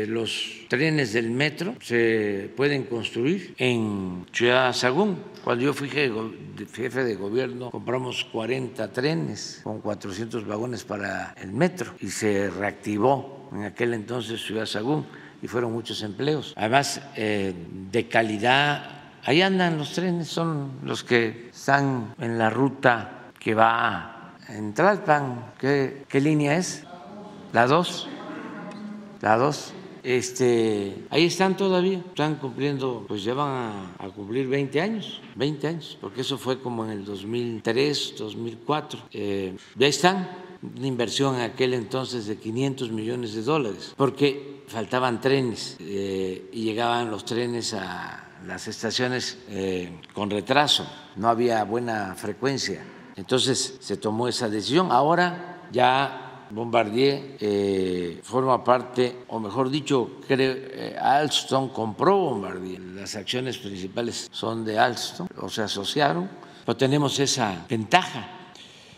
los 0.08 0.66
trenes 0.68 1.12
del 1.12 1.30
metro 1.30 1.74
se 1.80 2.50
pueden 2.56 2.84
construir 2.84 3.54
en 3.58 4.26
Ciudad 4.32 4.72
Sagún. 4.72 5.18
Cuando 5.44 5.64
yo 5.64 5.74
fui 5.74 5.88
jefe 5.88 7.04
de 7.04 7.14
gobierno 7.14 7.70
compramos 7.70 8.24
40 8.32 8.92
trenes 8.92 9.60
con 9.62 9.80
400 9.80 10.46
vagones 10.46 10.84
para 10.84 11.34
el 11.40 11.52
metro 11.52 11.94
y 12.00 12.08
se 12.08 12.50
reactivó 12.50 13.48
en 13.52 13.64
aquel 13.64 13.94
entonces 13.94 14.44
Ciudad 14.44 14.66
Sagún 14.66 15.06
y 15.42 15.48
fueron 15.48 15.72
muchos 15.72 16.02
empleos. 16.02 16.54
Además, 16.56 17.00
eh, 17.14 17.52
de 17.92 18.08
calidad, 18.08 19.05
ahí 19.26 19.42
andan 19.42 19.76
los 19.76 19.92
trenes, 19.92 20.28
son 20.28 20.78
los 20.82 21.04
que 21.04 21.50
están 21.52 22.14
en 22.18 22.38
la 22.38 22.48
ruta 22.48 23.30
que 23.38 23.54
va 23.54 24.34
en 24.48 24.72
Tlalpan, 24.72 25.52
¿qué, 25.58 26.04
qué 26.08 26.20
línea 26.20 26.56
es? 26.56 26.84
La 27.52 27.66
2. 27.66 28.08
La 29.20 29.36
2. 29.36 29.72
Este, 30.04 31.04
ahí 31.10 31.24
están 31.24 31.56
todavía, 31.56 31.98
están 31.98 32.36
cumpliendo, 32.36 33.04
pues 33.08 33.24
llevan 33.24 33.48
a, 33.48 34.04
a, 34.04 34.08
cumplir 34.10 34.46
20 34.46 34.80
años, 34.80 35.20
20 35.34 35.66
años, 35.66 35.98
porque 36.00 36.20
eso 36.20 36.38
fue 36.38 36.60
como 36.60 36.84
en 36.84 36.92
el 36.92 37.04
2003, 37.04 38.14
2004. 38.16 39.00
Eh, 39.10 39.56
ya 39.74 39.86
están, 39.88 40.30
una 40.62 40.86
inversión 40.86 41.34
en 41.34 41.40
aquel 41.40 41.74
entonces 41.74 42.26
de 42.26 42.36
500 42.36 42.92
millones 42.92 43.34
de 43.34 43.42
dólares, 43.42 43.94
porque 43.96 44.62
faltaban 44.68 45.20
trenes 45.20 45.76
eh, 45.80 46.50
y 46.52 46.62
llegaban 46.62 47.10
los 47.10 47.24
trenes 47.24 47.74
a 47.74 48.25
las 48.46 48.68
estaciones 48.68 49.38
eh, 49.48 50.00
con 50.14 50.30
retraso, 50.30 50.86
no 51.16 51.28
había 51.28 51.62
buena 51.64 52.14
frecuencia 52.14 52.82
entonces 53.16 53.78
se 53.80 53.96
tomó 53.96 54.28
esa 54.28 54.48
decisión. 54.48 54.92
Ahora 54.92 55.68
ya 55.72 56.46
Bombardier 56.50 57.36
eh, 57.40 58.20
forma 58.22 58.62
parte, 58.62 59.24
o 59.28 59.40
mejor 59.40 59.70
dicho, 59.70 60.20
eh, 60.28 60.96
Alstom 61.00 61.70
compró 61.70 62.18
Bombardier. 62.18 62.80
Las 62.80 63.16
acciones 63.16 63.56
principales 63.56 64.28
son 64.30 64.64
de 64.64 64.78
Alstom, 64.78 65.26
o 65.40 65.48
se 65.48 65.62
asociaron, 65.62 66.28
pero 66.64 66.76
tenemos 66.76 67.18
esa 67.18 67.64
ventaja. 67.68 68.28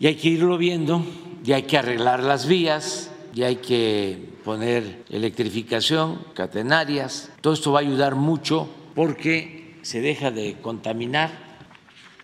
Y 0.00 0.08
hay 0.08 0.16
que 0.16 0.28
irlo 0.28 0.58
viendo, 0.58 1.02
y 1.44 1.52
hay 1.52 1.62
que 1.62 1.78
arreglar 1.78 2.22
las 2.22 2.46
vías, 2.46 3.11
y 3.34 3.44
hay 3.44 3.56
que 3.56 4.37
poner 4.44 5.04
electrificación, 5.08 6.18
catenarias. 6.34 7.30
Todo 7.40 7.52
esto 7.52 7.72
va 7.72 7.78
a 7.78 7.82
ayudar 7.82 8.14
mucho 8.14 8.68
porque 8.98 9.76
se 9.82 10.00
deja 10.00 10.32
de 10.32 10.56
contaminar 10.61 11.30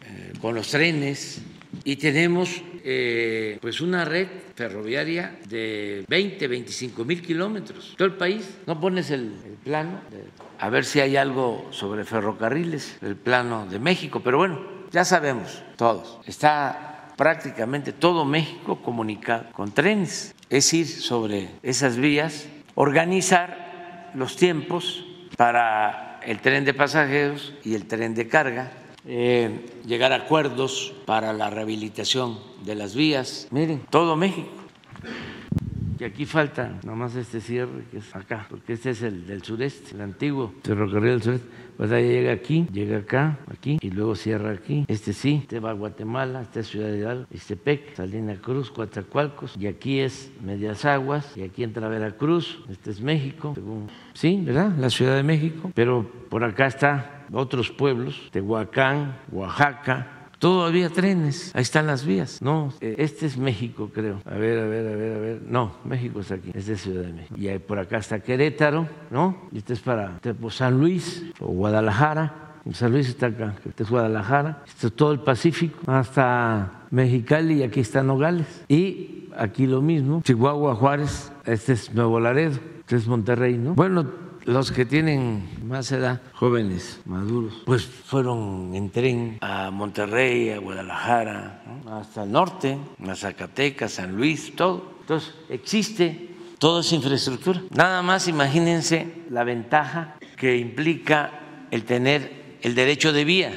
eh, 0.04 0.32
con 0.40 0.56
los 0.56 0.70
trenes, 0.70 1.40
y 1.84 1.94
tenemos 1.94 2.62
eh, 2.82 3.58
pues 3.60 3.80
una 3.80 4.04
red 4.04 4.26
ferroviaria 4.56 5.38
de 5.48 6.04
20, 6.08 6.48
25 6.48 7.04
mil 7.04 7.22
kilómetros, 7.22 7.94
todo 7.96 8.08
el 8.08 8.14
país. 8.14 8.58
No 8.66 8.80
pones 8.80 9.12
el, 9.12 9.34
plano, 9.62 10.00
a 10.58 10.68
ver 10.68 10.84
si 10.84 10.98
hay 10.98 11.16
algo 11.16 11.68
sobre 11.70 12.04
ferrocarriles, 12.04 12.98
el 13.02 13.14
plano 13.14 13.66
de 13.66 13.78
México, 13.78 14.20
pero 14.24 14.38
bueno, 14.38 14.60
ya 14.90 15.04
sabemos 15.04 15.62
todos, 15.76 16.18
está 16.26 17.12
prácticamente 17.16 17.92
todo 17.92 18.24
México 18.24 18.82
comunicado 18.82 19.44
con 19.52 19.70
trenes, 19.70 20.34
es 20.50 20.74
ir 20.74 20.88
sobre 20.88 21.50
esas 21.62 21.96
vías, 21.98 22.48
organizar 22.74 24.10
los 24.16 24.34
tiempos 24.34 25.06
para 25.36 26.03
el 26.26 26.40
tren 26.40 26.64
de 26.64 26.74
pasajeros 26.74 27.54
y 27.64 27.74
el 27.74 27.86
tren 27.86 28.14
de 28.14 28.28
carga 28.28 28.72
eh, 29.06 29.66
llegar 29.86 30.12
a 30.12 30.16
acuerdos 30.16 30.94
para 31.04 31.32
la 31.32 31.50
rehabilitación 31.50 32.38
de 32.64 32.74
las 32.74 32.94
vías. 32.94 33.48
Miren, 33.50 33.82
todo 33.90 34.16
México. 34.16 34.48
Y 35.98 36.04
aquí 36.04 36.26
falta 36.26 36.80
nomás 36.84 37.14
este 37.14 37.40
cierre 37.40 37.84
que 37.90 37.98
es 37.98 38.16
acá, 38.16 38.46
porque 38.50 38.72
este 38.72 38.90
es 38.90 39.02
el 39.02 39.26
del 39.26 39.42
sureste, 39.42 39.94
el 39.94 40.00
antiguo 40.00 40.52
ferrocarril 40.62 41.12
del 41.12 41.22
sureste. 41.22 41.46
Pues 41.76 41.90
ahí 41.92 42.06
llega 42.08 42.32
aquí, 42.32 42.66
llega 42.72 42.98
acá, 42.98 43.38
aquí, 43.50 43.78
y 43.80 43.90
luego 43.90 44.14
cierra 44.14 44.52
aquí. 44.52 44.84
Este 44.86 45.12
sí, 45.12 45.40
este 45.42 45.60
va 45.60 45.70
a 45.70 45.72
Guatemala, 45.72 46.42
este 46.42 46.60
es 46.60 46.68
Ciudad 46.68 46.92
Hidalgo, 46.92 47.26
Pec, 47.64 47.96
Salina 47.96 48.36
Cruz, 48.36 48.70
Coatzacoalcos, 48.70 49.56
y 49.58 49.66
aquí 49.66 50.00
es 50.00 50.30
Medias 50.40 50.84
Aguas, 50.84 51.36
y 51.36 51.42
aquí 51.42 51.64
entra 51.64 51.88
Veracruz, 51.88 52.60
este 52.70 52.90
es 52.90 53.00
México, 53.00 53.52
según, 53.54 53.88
sí, 54.14 54.42
¿verdad? 54.44 54.72
La 54.78 54.88
Ciudad 54.88 55.16
de 55.16 55.22
México, 55.22 55.70
pero 55.74 56.10
por 56.30 56.42
acá 56.42 56.66
está 56.66 57.26
otros 57.32 57.70
pueblos, 57.70 58.28
Tehuacán, 58.30 59.16
Oaxaca, 59.30 60.28
todavía 60.38 60.90
trenes, 60.90 61.54
ahí 61.54 61.62
están 61.62 61.86
las 61.86 62.04
vías. 62.04 62.40
No, 62.42 62.72
eh, 62.80 62.96
este 62.98 63.26
es 63.26 63.36
México, 63.36 63.90
creo. 63.92 64.20
A 64.24 64.34
ver, 64.34 64.58
a 64.58 64.66
ver, 64.66 64.86
a 64.86 64.96
ver, 64.96 65.16
a 65.16 65.18
ver. 65.18 65.42
No, 65.46 65.72
México 65.84 66.20
está 66.20 66.34
aquí, 66.34 66.50
es 66.54 66.66
de 66.66 66.76
Ciudad 66.76 67.02
de 67.02 67.12
México. 67.12 67.34
Y 67.38 67.58
por 67.58 67.78
acá 67.78 67.98
está 67.98 68.20
Querétaro, 68.20 68.88
¿no? 69.10 69.48
Y 69.52 69.58
este 69.58 69.72
es 69.74 69.80
para 69.80 70.20
San 70.50 70.78
Luis 70.78 71.24
o 71.40 71.46
Guadalajara. 71.46 72.40
San 72.72 72.92
Luis 72.92 73.08
está 73.08 73.26
acá, 73.26 73.56
este 73.66 73.82
es 73.82 73.90
Guadalajara, 73.90 74.62
este 74.66 74.86
es 74.86 74.92
todo 74.94 75.12
el 75.12 75.20
Pacífico, 75.20 75.78
hasta 75.86 76.86
Mexicali 76.90 77.60
y 77.60 77.62
aquí 77.62 77.80
está 77.80 78.02
Nogales. 78.02 78.64
Y 78.68 79.28
aquí 79.36 79.66
lo 79.66 79.82
mismo, 79.82 80.22
Chihuahua, 80.24 80.74
Juárez, 80.74 81.30
este 81.44 81.74
es 81.74 81.92
Nuevo 81.94 82.20
Laredo, 82.20 82.58
es 82.96 83.06
Monterrey, 83.06 83.56
¿no? 83.56 83.74
Bueno, 83.74 84.10
los 84.44 84.72
que 84.72 84.84
tienen 84.84 85.48
más 85.66 85.90
edad, 85.92 86.20
jóvenes, 86.34 87.00
maduros, 87.06 87.62
pues 87.64 87.84
fueron 87.86 88.74
en 88.74 88.90
tren 88.90 89.38
a 89.40 89.70
Monterrey, 89.70 90.50
a 90.50 90.58
Guadalajara, 90.58 91.62
hasta 91.90 92.24
el 92.24 92.32
norte, 92.32 92.78
a 93.06 93.14
Zacatecas, 93.14 93.92
San 93.92 94.16
Luis, 94.16 94.54
todo. 94.54 94.94
Entonces, 95.00 95.34
existe 95.48 96.34
toda 96.58 96.80
esa 96.80 96.94
infraestructura. 96.94 97.62
Nada 97.70 98.02
más 98.02 98.28
imagínense 98.28 99.24
la 99.30 99.44
ventaja 99.44 100.16
que 100.36 100.56
implica 100.56 101.66
el 101.70 101.84
tener 101.84 102.58
el 102.62 102.74
derecho 102.74 103.12
de 103.12 103.24
vía 103.24 103.52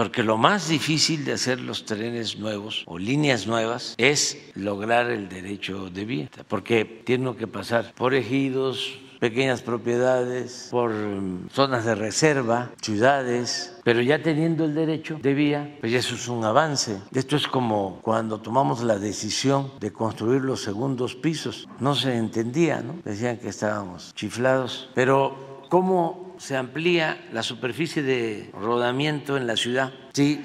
porque 0.00 0.22
lo 0.22 0.38
más 0.38 0.70
difícil 0.70 1.26
de 1.26 1.34
hacer 1.34 1.60
los 1.60 1.84
trenes 1.84 2.38
nuevos 2.38 2.84
o 2.86 2.98
líneas 2.98 3.46
nuevas 3.46 3.94
es 3.98 4.38
lograr 4.54 5.10
el 5.10 5.28
derecho 5.28 5.90
de 5.90 6.06
vía, 6.06 6.30
porque 6.48 6.86
tienen 7.04 7.34
que 7.34 7.46
pasar 7.46 7.92
por 7.92 8.14
ejidos, 8.14 8.98
pequeñas 9.18 9.60
propiedades, 9.60 10.68
por 10.70 10.90
mm, 10.90 11.50
zonas 11.50 11.84
de 11.84 11.96
reserva, 11.96 12.70
ciudades, 12.80 13.76
pero 13.84 14.00
ya 14.00 14.22
teniendo 14.22 14.64
el 14.64 14.74
derecho 14.74 15.18
de 15.20 15.34
vía, 15.34 15.76
pues 15.80 15.92
eso 15.92 16.14
es 16.14 16.28
un 16.28 16.46
avance. 16.46 16.96
Esto 17.12 17.36
es 17.36 17.46
como 17.46 17.98
cuando 18.00 18.40
tomamos 18.40 18.82
la 18.82 18.98
decisión 18.98 19.70
de 19.80 19.92
construir 19.92 20.40
los 20.40 20.62
segundos 20.62 21.14
pisos. 21.14 21.68
No 21.78 21.94
se 21.94 22.16
entendía, 22.16 22.80
¿no? 22.80 22.94
Decían 23.04 23.36
que 23.36 23.50
estábamos 23.50 24.14
chiflados, 24.14 24.88
pero 24.94 25.66
¿cómo 25.68 26.19
se 26.40 26.56
amplía 26.56 27.22
la 27.32 27.42
superficie 27.42 28.02
de 28.02 28.50
rodamiento 28.54 29.36
en 29.36 29.46
la 29.46 29.56
ciudad? 29.56 29.92
Sí, 30.14 30.40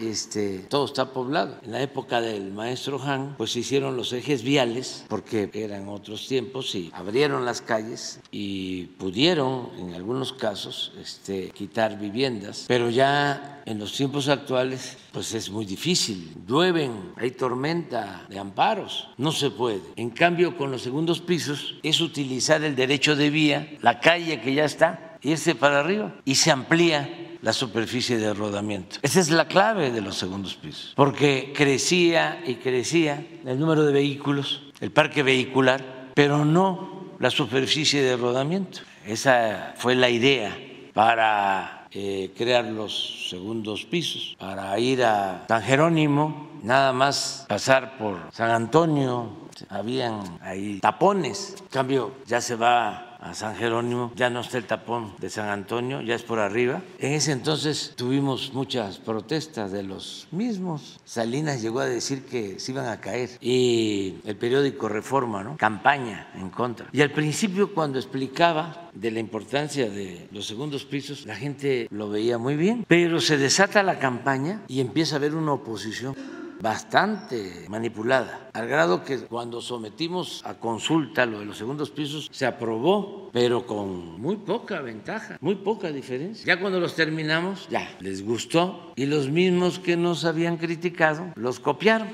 este, 0.00 0.60
todo 0.68 0.84
está 0.84 1.12
poblado. 1.12 1.58
En 1.64 1.72
la 1.72 1.82
época 1.82 2.20
del 2.20 2.52
maestro 2.52 3.02
Han, 3.02 3.34
pues 3.36 3.50
se 3.52 3.60
hicieron 3.60 3.96
los 3.96 4.12
ejes 4.12 4.42
viales, 4.42 5.04
porque 5.08 5.50
eran 5.52 5.88
otros 5.88 6.28
tiempos, 6.28 6.74
y 6.74 6.90
abrieron 6.94 7.44
las 7.44 7.60
calles 7.60 8.20
y 8.30 8.84
pudieron, 8.98 9.70
en 9.78 9.94
algunos 9.94 10.32
casos, 10.32 10.92
este, 11.00 11.50
quitar 11.50 11.98
viviendas, 11.98 12.66
pero 12.68 12.88
ya 12.88 13.62
en 13.66 13.80
los 13.80 13.92
tiempos 13.96 14.28
actuales, 14.28 14.96
pues 15.12 15.34
es 15.34 15.50
muy 15.50 15.64
difícil. 15.64 16.34
Llueven, 16.46 17.14
hay 17.16 17.32
tormenta 17.32 18.26
de 18.28 18.38
amparos, 18.38 19.08
no 19.16 19.32
se 19.32 19.50
puede. 19.50 19.80
En 19.96 20.10
cambio, 20.10 20.56
con 20.56 20.70
los 20.70 20.82
segundos 20.82 21.20
pisos 21.20 21.74
es 21.82 22.00
utilizar 22.00 22.62
el 22.62 22.76
derecho 22.76 23.16
de 23.16 23.30
vía, 23.30 23.76
la 23.80 23.98
calle 23.98 24.40
que 24.40 24.54
ya 24.54 24.64
está, 24.64 25.15
irse 25.26 25.54
para 25.54 25.80
arriba 25.80 26.14
y 26.24 26.36
se 26.36 26.50
amplía 26.50 27.38
la 27.42 27.52
superficie 27.52 28.18
de 28.18 28.32
rodamiento. 28.32 28.96
Esa 29.02 29.20
es 29.20 29.30
la 29.30 29.46
clave 29.46 29.90
de 29.90 30.00
los 30.00 30.16
segundos 30.16 30.54
pisos, 30.54 30.92
porque 30.96 31.52
crecía 31.54 32.42
y 32.46 32.54
crecía 32.56 33.24
el 33.44 33.58
número 33.58 33.84
de 33.84 33.92
vehículos, 33.92 34.62
el 34.80 34.90
parque 34.90 35.22
vehicular, 35.22 36.10
pero 36.14 36.44
no 36.44 37.14
la 37.18 37.30
superficie 37.30 38.02
de 38.02 38.16
rodamiento. 38.16 38.80
Esa 39.06 39.74
fue 39.76 39.94
la 39.94 40.10
idea 40.10 40.56
para 40.92 41.86
eh, 41.90 42.32
crear 42.36 42.64
los 42.64 43.28
segundos 43.30 43.84
pisos, 43.84 44.36
para 44.38 44.78
ir 44.78 45.04
a 45.04 45.44
San 45.48 45.62
Jerónimo, 45.62 46.50
nada 46.66 46.92
más 46.92 47.46
pasar 47.48 47.96
por 47.96 48.18
San 48.32 48.50
Antonio, 48.50 49.30
habían 49.68 50.38
ahí 50.42 50.80
tapones, 50.80 51.54
en 51.60 51.68
cambio 51.68 52.12
ya 52.26 52.40
se 52.40 52.56
va 52.56 53.16
a 53.20 53.34
San 53.34 53.56
Jerónimo, 53.56 54.12
ya 54.14 54.30
no 54.30 54.40
está 54.40 54.58
el 54.58 54.66
tapón 54.66 55.14
de 55.18 55.30
San 55.30 55.48
Antonio, 55.48 56.00
ya 56.02 56.14
es 56.14 56.22
por 56.22 56.38
arriba. 56.38 56.82
En 56.98 57.12
ese 57.12 57.32
entonces 57.32 57.94
tuvimos 57.96 58.52
muchas 58.52 58.98
protestas 58.98 59.72
de 59.72 59.82
los 59.82 60.28
mismos. 60.30 61.00
Salinas 61.04 61.62
llegó 61.62 61.80
a 61.80 61.86
decir 61.86 62.24
que 62.26 62.60
se 62.60 62.72
iban 62.72 62.86
a 62.86 63.00
caer 63.00 63.30
y 63.40 64.16
el 64.24 64.36
periódico 64.36 64.88
Reforma, 64.88 65.42
¿no? 65.42 65.56
Campaña 65.56 66.28
en 66.34 66.50
contra. 66.50 66.88
Y 66.92 67.00
al 67.00 67.10
principio 67.10 67.72
cuando 67.72 67.98
explicaba 67.98 68.90
de 68.92 69.10
la 69.10 69.20
importancia 69.20 69.88
de 69.88 70.28
los 70.30 70.46
segundos 70.46 70.84
pisos, 70.84 71.26
la 71.26 71.36
gente 71.36 71.88
lo 71.90 72.10
veía 72.10 72.38
muy 72.38 72.56
bien, 72.56 72.84
pero 72.86 73.20
se 73.20 73.38
desata 73.38 73.82
la 73.82 73.98
campaña 73.98 74.62
y 74.68 74.80
empieza 74.80 75.16
a 75.16 75.18
haber 75.18 75.34
una 75.34 75.52
oposición 75.52 76.14
bastante 76.60 77.66
manipulada, 77.68 78.50
al 78.52 78.68
grado 78.68 79.04
que 79.04 79.18
cuando 79.18 79.60
sometimos 79.60 80.42
a 80.44 80.54
consulta 80.54 81.26
lo 81.26 81.40
de 81.40 81.46
los 81.46 81.58
segundos 81.58 81.90
pisos 81.90 82.28
se 82.32 82.46
aprobó, 82.46 83.30
pero 83.32 83.66
con 83.66 84.20
muy 84.20 84.36
poca 84.36 84.80
ventaja, 84.80 85.36
muy 85.40 85.56
poca 85.56 85.90
diferencia. 85.90 86.44
Ya 86.46 86.60
cuando 86.60 86.80
los 86.80 86.94
terminamos, 86.94 87.68
ya 87.68 87.88
les 88.00 88.24
gustó 88.24 88.92
y 88.96 89.06
los 89.06 89.28
mismos 89.28 89.78
que 89.78 89.96
nos 89.96 90.24
habían 90.24 90.56
criticado 90.56 91.32
los 91.34 91.60
copiaron 91.60 92.08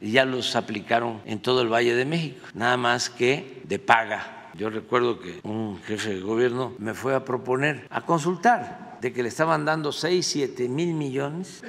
y 0.00 0.12
ya 0.12 0.24
los 0.24 0.56
aplicaron 0.56 1.20
en 1.24 1.40
todo 1.40 1.62
el 1.62 1.72
Valle 1.72 1.94
de 1.94 2.04
México, 2.04 2.46
nada 2.54 2.76
más 2.76 3.08
que 3.10 3.62
de 3.64 3.78
paga. 3.78 4.50
Yo 4.54 4.70
recuerdo 4.70 5.20
que 5.20 5.40
un 5.42 5.80
jefe 5.82 6.14
de 6.14 6.20
gobierno 6.20 6.74
me 6.78 6.94
fue 6.94 7.14
a 7.14 7.24
proponer, 7.24 7.86
a 7.90 8.02
consultar, 8.02 8.98
de 9.00 9.12
que 9.12 9.22
le 9.22 9.28
estaban 9.28 9.64
dando 9.64 9.92
6, 9.92 10.26
7 10.26 10.68
mil 10.68 10.94
millones 10.94 11.62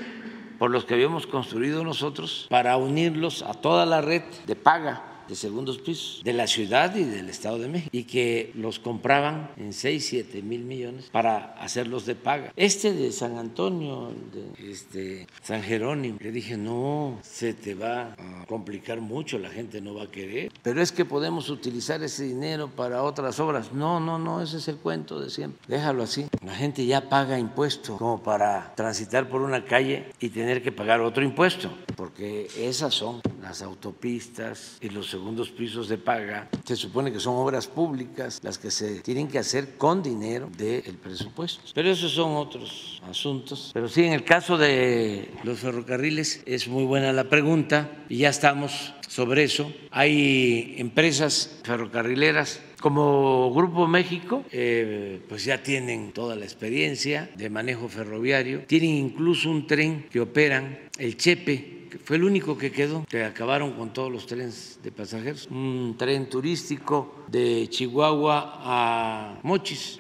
por 0.58 0.72
los 0.72 0.86
que 0.86 0.94
habíamos 0.94 1.28
construido 1.28 1.84
nosotros 1.84 2.48
para 2.50 2.78
unirlos 2.78 3.44
a 3.44 3.54
toda 3.54 3.86
la 3.86 4.02
red 4.02 4.24
de 4.46 4.56
paga 4.56 5.17
de 5.28 5.36
segundos 5.36 5.78
pisos 5.78 6.22
de 6.24 6.34
la 6.34 6.48
ciudad 6.48 6.96
y 6.96 7.04
del 7.04 7.30
Estado 7.30 7.60
de 7.60 7.68
México 7.68 7.90
y 7.92 8.04
que 8.04 8.52
los 8.56 8.80
compraban 8.80 9.52
en 9.58 9.74
6, 9.74 10.06
7 10.06 10.42
mil 10.42 10.64
millones 10.64 11.10
para 11.12 11.54
hacerlos 11.60 12.06
de 12.06 12.16
paga. 12.16 12.52
Este 12.56 12.94
de 12.94 13.12
San 13.12 13.38
Antonio, 13.38 14.12
de 14.34 14.72
este, 14.72 15.28
San 15.42 15.62
Jerónimo, 15.62 16.18
le 16.20 16.32
dije, 16.32 16.58
no, 16.58 17.20
se 17.24 17.54
te 17.54 17.76
va 17.76 18.16
a 18.18 18.46
complicar 18.48 19.02
mucho, 19.02 19.38
la 19.40 19.50
gente 19.50 19.82
no 19.82 19.96
va 19.96 20.04
a 20.04 20.12
querer, 20.12 20.52
pero 20.64 20.82
es 20.82 20.92
que 20.92 21.06
podemos 21.06 21.50
utilizar 21.50 22.02
ese 22.04 22.24
dinero 22.24 22.70
para 22.70 23.04
otras 23.04 23.40
obras. 23.40 23.74
No, 23.74 24.00
no, 24.00 24.20
no, 24.20 24.42
ese 24.42 24.58
es 24.58 24.68
el 24.68 24.78
cuento 24.78 25.20
de 25.20 25.30
siempre. 25.30 25.60
Déjalo 25.68 26.04
así. 26.04 26.28
La 26.44 26.56
gente 26.56 26.86
ya 26.86 27.10
paga 27.10 27.40
impuesto 27.40 27.98
como 27.98 28.22
para 28.22 28.74
transitar 28.76 29.30
por 29.30 29.42
una 29.42 29.66
calle 29.66 30.12
y 30.20 30.30
tener 30.30 30.62
que 30.62 30.72
pagar 30.72 31.02
otro 31.02 31.24
impuesto, 31.24 31.72
porque 31.96 32.48
esas 32.58 32.94
son 32.94 33.22
las 33.48 33.62
autopistas 33.62 34.78
y 34.82 34.90
los 34.90 35.10
segundos 35.10 35.50
pisos 35.52 35.88
de 35.88 35.98
paga, 35.98 36.50
se 36.66 36.76
supone 36.76 37.14
que 37.14 37.20
son 37.22 37.36
obras 37.38 37.66
públicas 37.66 38.42
las 38.44 38.58
que 38.58 38.72
se 38.72 39.00
tienen 39.00 39.30
que 39.30 39.40
hacer 39.40 39.78
con 39.78 40.04
dinero 40.04 40.50
del 40.58 40.98
presupuesto. 41.02 41.62
Pero 41.74 41.90
esos 41.90 42.12
son 42.12 42.36
otros 42.36 43.02
asuntos. 43.10 43.72
Pero 43.74 43.88
sí, 43.88 44.04
en 44.04 44.12
el 44.12 44.26
caso 44.26 44.58
de 44.58 45.32
los 45.46 45.60
ferrocarriles 45.60 46.44
es 46.46 46.68
muy 46.68 46.84
buena 46.84 47.14
la 47.14 47.30
pregunta 47.30 47.90
y 48.10 48.18
ya 48.18 48.30
estamos 48.30 48.94
sobre 49.08 49.46
eso. 49.46 49.72
Hay 49.92 50.76
empresas 50.78 51.62
ferrocarrileras 51.64 52.60
como 52.82 53.54
Grupo 53.54 53.88
México, 53.88 54.44
eh, 54.52 55.22
pues 55.30 55.46
ya 55.46 55.64
tienen 55.64 56.12
toda 56.12 56.36
la 56.36 56.44
experiencia 56.44 57.30
de 57.36 57.50
manejo 57.50 57.88
ferroviario, 57.88 58.66
tienen 58.68 58.92
incluso 58.92 59.50
un 59.50 59.66
tren 59.66 60.06
que 60.12 60.20
operan, 60.20 60.78
el 61.00 61.16
Chepe, 61.16 61.77
fue 62.04 62.18
el 62.18 62.24
único 62.24 62.58
que 62.58 62.72
quedó, 62.72 63.06
que 63.06 63.24
acabaron 63.24 63.74
con 63.74 63.94
todos 63.94 64.12
los 64.12 64.26
trenes 64.26 64.80
de 64.84 64.92
pasajeros. 64.92 65.48
Un 65.48 65.96
tren 65.98 66.30
turístico 66.30 67.24
de 67.28 67.68
Chihuahua 67.70 68.60
a 68.64 69.40
Mochis, 69.44 70.00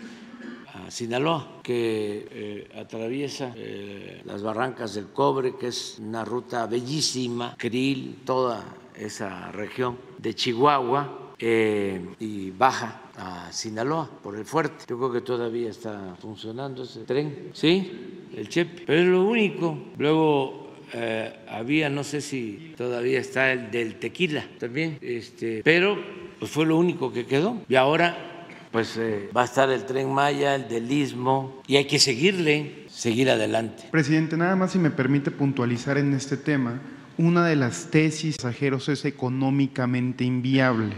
a 0.73 0.91
Sinaloa, 0.91 1.59
que 1.63 2.27
eh, 2.31 2.69
atraviesa 2.75 3.53
eh, 3.55 4.21
las 4.25 4.43
barrancas 4.43 4.93
del 4.93 5.07
cobre, 5.07 5.55
que 5.57 5.67
es 5.67 5.97
una 5.99 6.23
ruta 6.23 6.65
bellísima, 6.67 7.55
Krill, 7.57 8.19
toda 8.25 8.63
esa 8.95 9.51
región 9.51 9.97
de 10.17 10.33
Chihuahua 10.33 11.33
eh, 11.39 12.15
y 12.19 12.51
baja 12.51 13.01
a 13.15 13.51
Sinaloa 13.51 14.09
por 14.21 14.35
el 14.35 14.45
fuerte. 14.45 14.85
Yo 14.87 14.97
creo 14.97 15.11
que 15.11 15.21
todavía 15.21 15.69
está 15.69 16.15
funcionando 16.19 16.83
ese 16.83 17.03
tren, 17.03 17.51
¿sí? 17.53 18.27
El 18.35 18.49
Chepe. 18.49 18.83
Pero 18.85 19.01
es 19.01 19.07
lo 19.07 19.23
único. 19.23 19.77
Luego 19.97 20.66
eh, 20.93 21.33
había, 21.49 21.89
no 21.89 22.03
sé 22.03 22.21
si 22.21 22.73
todavía 22.77 23.19
está 23.19 23.51
el 23.51 23.71
del 23.71 23.95
tequila 23.95 24.45
también, 24.59 24.97
este, 25.01 25.61
pero 25.63 25.97
pues 26.39 26.51
fue 26.51 26.65
lo 26.65 26.77
único 26.77 27.11
que 27.11 27.25
quedó. 27.25 27.61
Y 27.67 27.75
ahora 27.75 28.37
pues 28.71 28.97
eh, 28.97 29.29
va 29.35 29.41
a 29.41 29.45
estar 29.45 29.69
el 29.69 29.85
tren 29.85 30.11
Maya, 30.11 30.55
el 30.55 30.67
del 30.67 30.91
Istmo, 30.91 31.61
y 31.67 31.77
hay 31.77 31.85
que 31.85 31.99
seguirle, 31.99 32.85
seguir 32.89 33.29
adelante. 33.29 33.85
Presidente, 33.91 34.37
nada 34.37 34.55
más 34.55 34.73
si 34.73 34.79
me 34.79 34.91
permite 34.91 35.31
puntualizar 35.31 35.97
en 35.97 36.13
este 36.13 36.37
tema, 36.37 36.81
una 37.17 37.45
de 37.47 37.55
las 37.55 37.89
tesis 37.89 38.37
pasajeros 38.37 38.89
es 38.89 39.05
económicamente 39.05 40.23
inviable. 40.23 40.93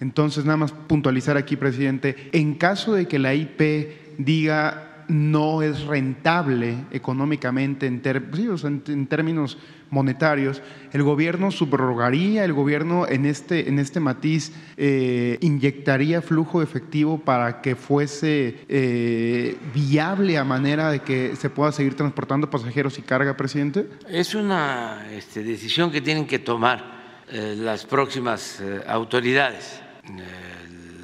Entonces, 0.00 0.44
nada 0.44 0.58
más 0.58 0.72
puntualizar 0.72 1.36
aquí, 1.36 1.56
presidente, 1.56 2.28
en 2.32 2.54
caso 2.54 2.94
de 2.94 3.08
que 3.08 3.18
la 3.18 3.34
IP 3.34 4.18
diga 4.18 4.85
no 5.08 5.62
es 5.62 5.82
rentable 5.84 6.84
económicamente 6.90 7.86
en, 7.86 8.02
en, 8.04 9.06
términos 9.06 9.58
monetarios, 9.90 10.62
el 10.92 11.02
gobierno 11.02 11.50
subrogaría, 11.50 12.44
el 12.44 12.52
gobierno 12.52 13.06
en 13.06 13.24
este, 13.24 13.68
en 13.68 13.78
este 13.78 14.00
matiz 14.00 14.52
eh, 14.76 15.38
inyectaría 15.40 16.22
flujo 16.22 16.62
efectivo 16.62 17.18
para 17.18 17.60
que 17.60 17.76
fuese 17.76 18.56
eh, 18.68 19.56
viable 19.72 20.38
a 20.38 20.44
manera 20.44 20.90
de 20.90 21.00
que 21.00 21.36
se 21.36 21.50
pueda 21.50 21.72
seguir 21.72 21.94
transportando 21.94 22.50
pasajeros 22.50 22.98
y 22.98 23.02
carga, 23.02 23.36
presidente? 23.36 23.86
Es 24.08 24.34
una 24.34 25.06
este, 25.12 25.42
decisión 25.42 25.90
que 25.92 26.00
tienen 26.00 26.26
que 26.26 26.38
tomar 26.38 27.24
eh, 27.28 27.54
las 27.56 27.86
próximas 27.86 28.62
autoridades 28.86 29.80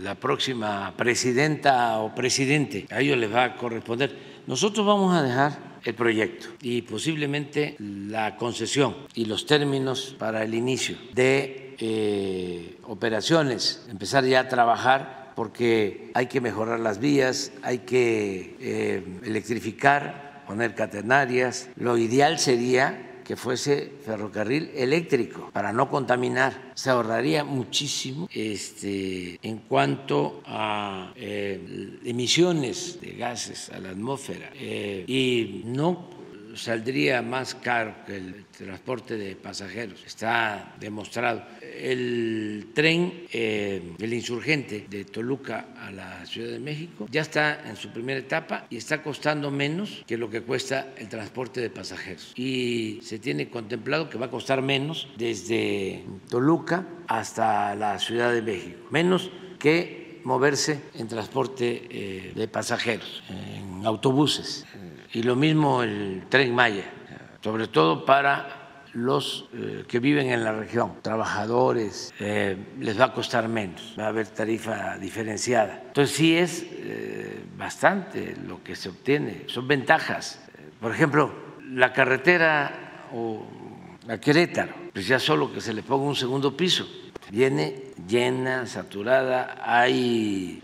la 0.03 0.15
próxima 0.15 0.95
presidenta 0.97 1.99
o 1.99 2.15
presidente, 2.15 2.87
a 2.91 3.01
ellos 3.01 3.17
les 3.17 3.33
va 3.33 3.45
a 3.45 3.57
corresponder. 3.57 4.43
Nosotros 4.47 4.85
vamos 4.85 5.15
a 5.15 5.23
dejar 5.23 5.81
el 5.85 5.95
proyecto 5.95 6.49
y 6.61 6.83
posiblemente 6.83 7.77
la 7.79 8.37
concesión 8.37 8.97
y 9.15 9.25
los 9.27 9.47
términos 9.47 10.17
para 10.19 10.43
el 10.43 10.55
inicio 10.55 10.97
de 11.15 11.77
eh, 11.79 12.79
operaciones, 12.85 13.87
empezar 13.91 14.25
ya 14.25 14.41
a 14.41 14.49
trabajar 14.49 15.33
porque 15.35 16.11
hay 16.15 16.27
que 16.27 16.41
mejorar 16.41 16.81
las 16.81 16.99
vías, 16.99 17.53
hay 17.63 17.79
que 17.79 18.57
eh, 18.61 19.03
electrificar, 19.25 20.45
poner 20.47 20.75
catenarias. 20.75 21.69
Lo 21.77 21.97
ideal 21.97 22.39
sería 22.39 23.12
que 23.33 23.37
fuese 23.37 23.91
ferrocarril 24.05 24.73
eléctrico 24.75 25.49
para 25.55 25.73
no 25.73 25.89
contaminar. 25.89 26.73
Se 26.75 26.91
ahorraría 26.91 27.45
muchísimo 27.45 28.29
este, 28.31 29.39
en 29.41 29.57
cuanto 29.61 30.43
a 30.45 31.15
eh, 31.17 31.99
emisiones 32.05 33.01
de 33.01 33.13
gases 33.13 33.71
a 33.71 33.79
la 33.79 33.89
atmósfera 33.89 34.51
eh, 34.53 35.05
y 35.07 35.63
no 35.65 36.11
saldría 36.55 37.23
más 37.23 37.55
caro 37.55 37.95
que 38.07 38.17
el 38.17 38.45
transporte 38.47 39.17
de 39.17 39.37
pasajeros. 39.37 40.03
Está 40.05 40.75
demostrado. 40.79 41.43
El 41.61 42.71
tren, 42.75 43.25
eh, 43.33 43.95
el 43.99 44.13
insurgente 44.13 44.87
de 44.89 45.05
Toluca 45.05 45.67
a 45.81 45.91
la 45.91 46.27
Ciudad 46.27 46.51
de 46.51 46.59
México, 46.59 47.07
ya 47.11 47.23
está 47.23 47.69
en 47.69 47.77
su 47.77 47.91
primera 47.91 48.21
etapa 48.21 48.67
y 48.71 48.77
está 48.77 49.03
costando 49.03 49.51
menos 49.51 50.05
que 50.07 50.17
lo 50.17 50.31
que 50.31 50.43
cuesta 50.43 50.93
el 50.97 51.09
transporte 51.09 51.61
de 51.61 51.71
pasajeros. 51.71 52.33
Y 52.37 53.01
se 53.03 53.19
tiene 53.19 53.49
contemplado 53.49 54.11
que 54.11 54.19
va 54.19 54.27
a 54.27 54.31
costar 54.31 54.63
menos 54.63 55.09
desde 55.17 56.05
Toluca 56.29 56.87
hasta 57.09 57.75
la 57.75 57.99
Ciudad 57.99 58.33
de 58.33 58.43
México. 58.43 58.79
Menos 58.91 59.31
que 59.59 60.21
moverse 60.25 60.81
en 60.95 61.09
transporte 61.09 61.89
eh, 61.91 62.33
de 62.35 62.49
pasajeros, 62.49 63.25
en 63.29 63.85
autobuses 63.85 64.65
y 65.13 65.23
lo 65.23 65.37
mismo 65.37 65.83
el 65.83 66.25
tren 66.29 66.55
Maya, 66.55 66.85
sobre 67.43 67.69
todo 67.69 68.05
para 68.05 68.63
los 68.95 69.49
eh, 69.55 69.85
que 69.89 70.01
viven 70.01 70.31
en 70.31 70.45
la 70.45 70.53
región, 70.53 70.95
trabajadores, 71.03 72.13
eh, 72.21 72.57
les 72.79 73.01
va 73.01 73.07
a 73.07 73.13
costar 73.13 73.49
menos, 73.49 73.95
va 73.99 74.05
a 74.05 74.09
haber 74.09 74.29
tarifa 74.29 74.99
diferenciada. 74.99 75.83
Entonces 75.87 76.15
sí 76.15 76.37
es 76.37 76.67
eh, 76.69 77.43
bastante 77.57 78.37
lo 78.47 78.63
que 78.63 78.77
se 78.77 78.91
obtiene, 78.91 79.45
son 79.47 79.67
ventajas. 79.67 80.41
Por 80.81 80.93
ejemplo, 80.93 81.33
la 81.71 81.93
carretera 81.93 83.09
o 83.15 83.47
a 84.09 84.19
Querétaro, 84.19 84.75
pues 84.93 85.07
ya 85.07 85.19
solo 85.19 85.53
que 85.53 85.61
se 85.61 85.73
le 85.73 85.83
ponga 85.83 86.05
un 86.05 86.17
segundo 86.17 86.57
piso, 86.57 86.87
viene 87.31 87.93
llena, 88.07 88.67
saturada, 88.67 89.63
hay 89.65 90.61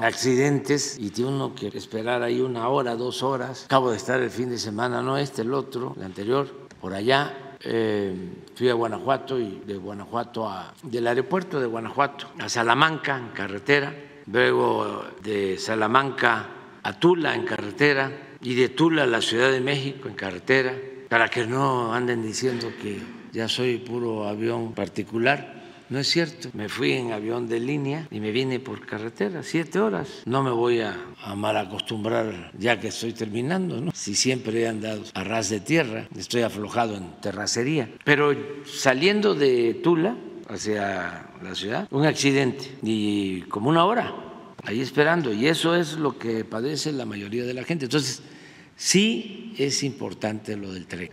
accidentes 0.00 0.98
y 0.98 1.10
tiene 1.10 1.30
uno 1.30 1.54
que 1.54 1.68
esperar 1.68 2.22
ahí 2.22 2.40
una 2.40 2.68
hora, 2.68 2.96
dos 2.96 3.22
horas. 3.22 3.64
Acabo 3.64 3.90
de 3.90 3.96
estar 3.96 4.20
el 4.20 4.30
fin 4.30 4.50
de 4.50 4.58
semana, 4.58 5.02
no 5.02 5.16
este, 5.16 5.42
el 5.42 5.54
otro, 5.54 5.94
el 5.96 6.04
anterior, 6.04 6.48
por 6.80 6.94
allá. 6.94 7.56
Eh, 7.60 8.14
fui 8.54 8.68
a 8.68 8.74
Guanajuato 8.74 9.40
y 9.40 9.62
de 9.66 9.76
Guanajuato 9.76 10.48
a, 10.48 10.74
del 10.82 11.06
aeropuerto 11.06 11.58
de 11.58 11.66
Guanajuato 11.66 12.28
a 12.38 12.48
Salamanca 12.48 13.18
en 13.18 13.28
carretera, 13.28 13.94
luego 14.30 15.04
de 15.22 15.58
Salamanca 15.58 16.48
a 16.82 16.92
Tula 16.98 17.34
en 17.34 17.44
carretera 17.44 18.12
y 18.40 18.54
de 18.54 18.68
Tula 18.68 19.04
a 19.04 19.06
la 19.06 19.20
Ciudad 19.20 19.50
de 19.50 19.60
México 19.60 20.08
en 20.08 20.14
carretera, 20.14 20.74
para 21.08 21.28
que 21.28 21.46
no 21.46 21.92
anden 21.94 22.22
diciendo 22.22 22.68
que 22.80 23.00
ya 23.32 23.48
soy 23.48 23.78
puro 23.78 24.28
avión 24.28 24.72
particular. 24.72 25.55
No 25.88 25.98
es 25.98 26.08
cierto. 26.08 26.48
Me 26.52 26.68
fui 26.68 26.92
en 26.92 27.12
avión 27.12 27.48
de 27.48 27.60
línea 27.60 28.08
y 28.10 28.20
me 28.20 28.32
vine 28.32 28.58
por 28.58 28.84
carretera, 28.84 29.42
siete 29.42 29.78
horas. 29.78 30.22
No 30.24 30.42
me 30.42 30.50
voy 30.50 30.80
a, 30.80 30.96
mal 31.36 31.56
acostumbrar 31.56 32.50
ya 32.58 32.80
que 32.80 32.88
estoy 32.88 33.12
terminando, 33.12 33.80
¿no? 33.80 33.92
Si 33.94 34.14
siempre 34.14 34.62
he 34.62 34.68
andado 34.68 35.02
a 35.14 35.24
ras 35.24 35.50
de 35.50 35.60
tierra, 35.60 36.08
estoy 36.16 36.42
aflojado 36.42 36.96
en 36.96 37.12
terracería. 37.20 37.88
Pero 38.04 38.34
saliendo 38.64 39.34
de 39.34 39.74
Tula 39.74 40.16
hacia 40.48 41.30
la 41.42 41.54
ciudad, 41.54 41.88
un 41.90 42.06
accidente 42.06 42.76
y 42.82 43.42
como 43.42 43.70
una 43.70 43.84
hora 43.84 44.14
ahí 44.64 44.80
esperando. 44.80 45.32
Y 45.32 45.46
eso 45.46 45.76
es 45.76 45.94
lo 45.94 46.18
que 46.18 46.44
padece 46.44 46.92
la 46.92 47.06
mayoría 47.06 47.44
de 47.44 47.54
la 47.54 47.64
gente. 47.64 47.86
Entonces, 47.86 48.22
Sí 48.76 49.54
es 49.58 49.82
importante 49.82 50.54
lo 50.56 50.72
del 50.72 50.86
tren, 50.86 51.08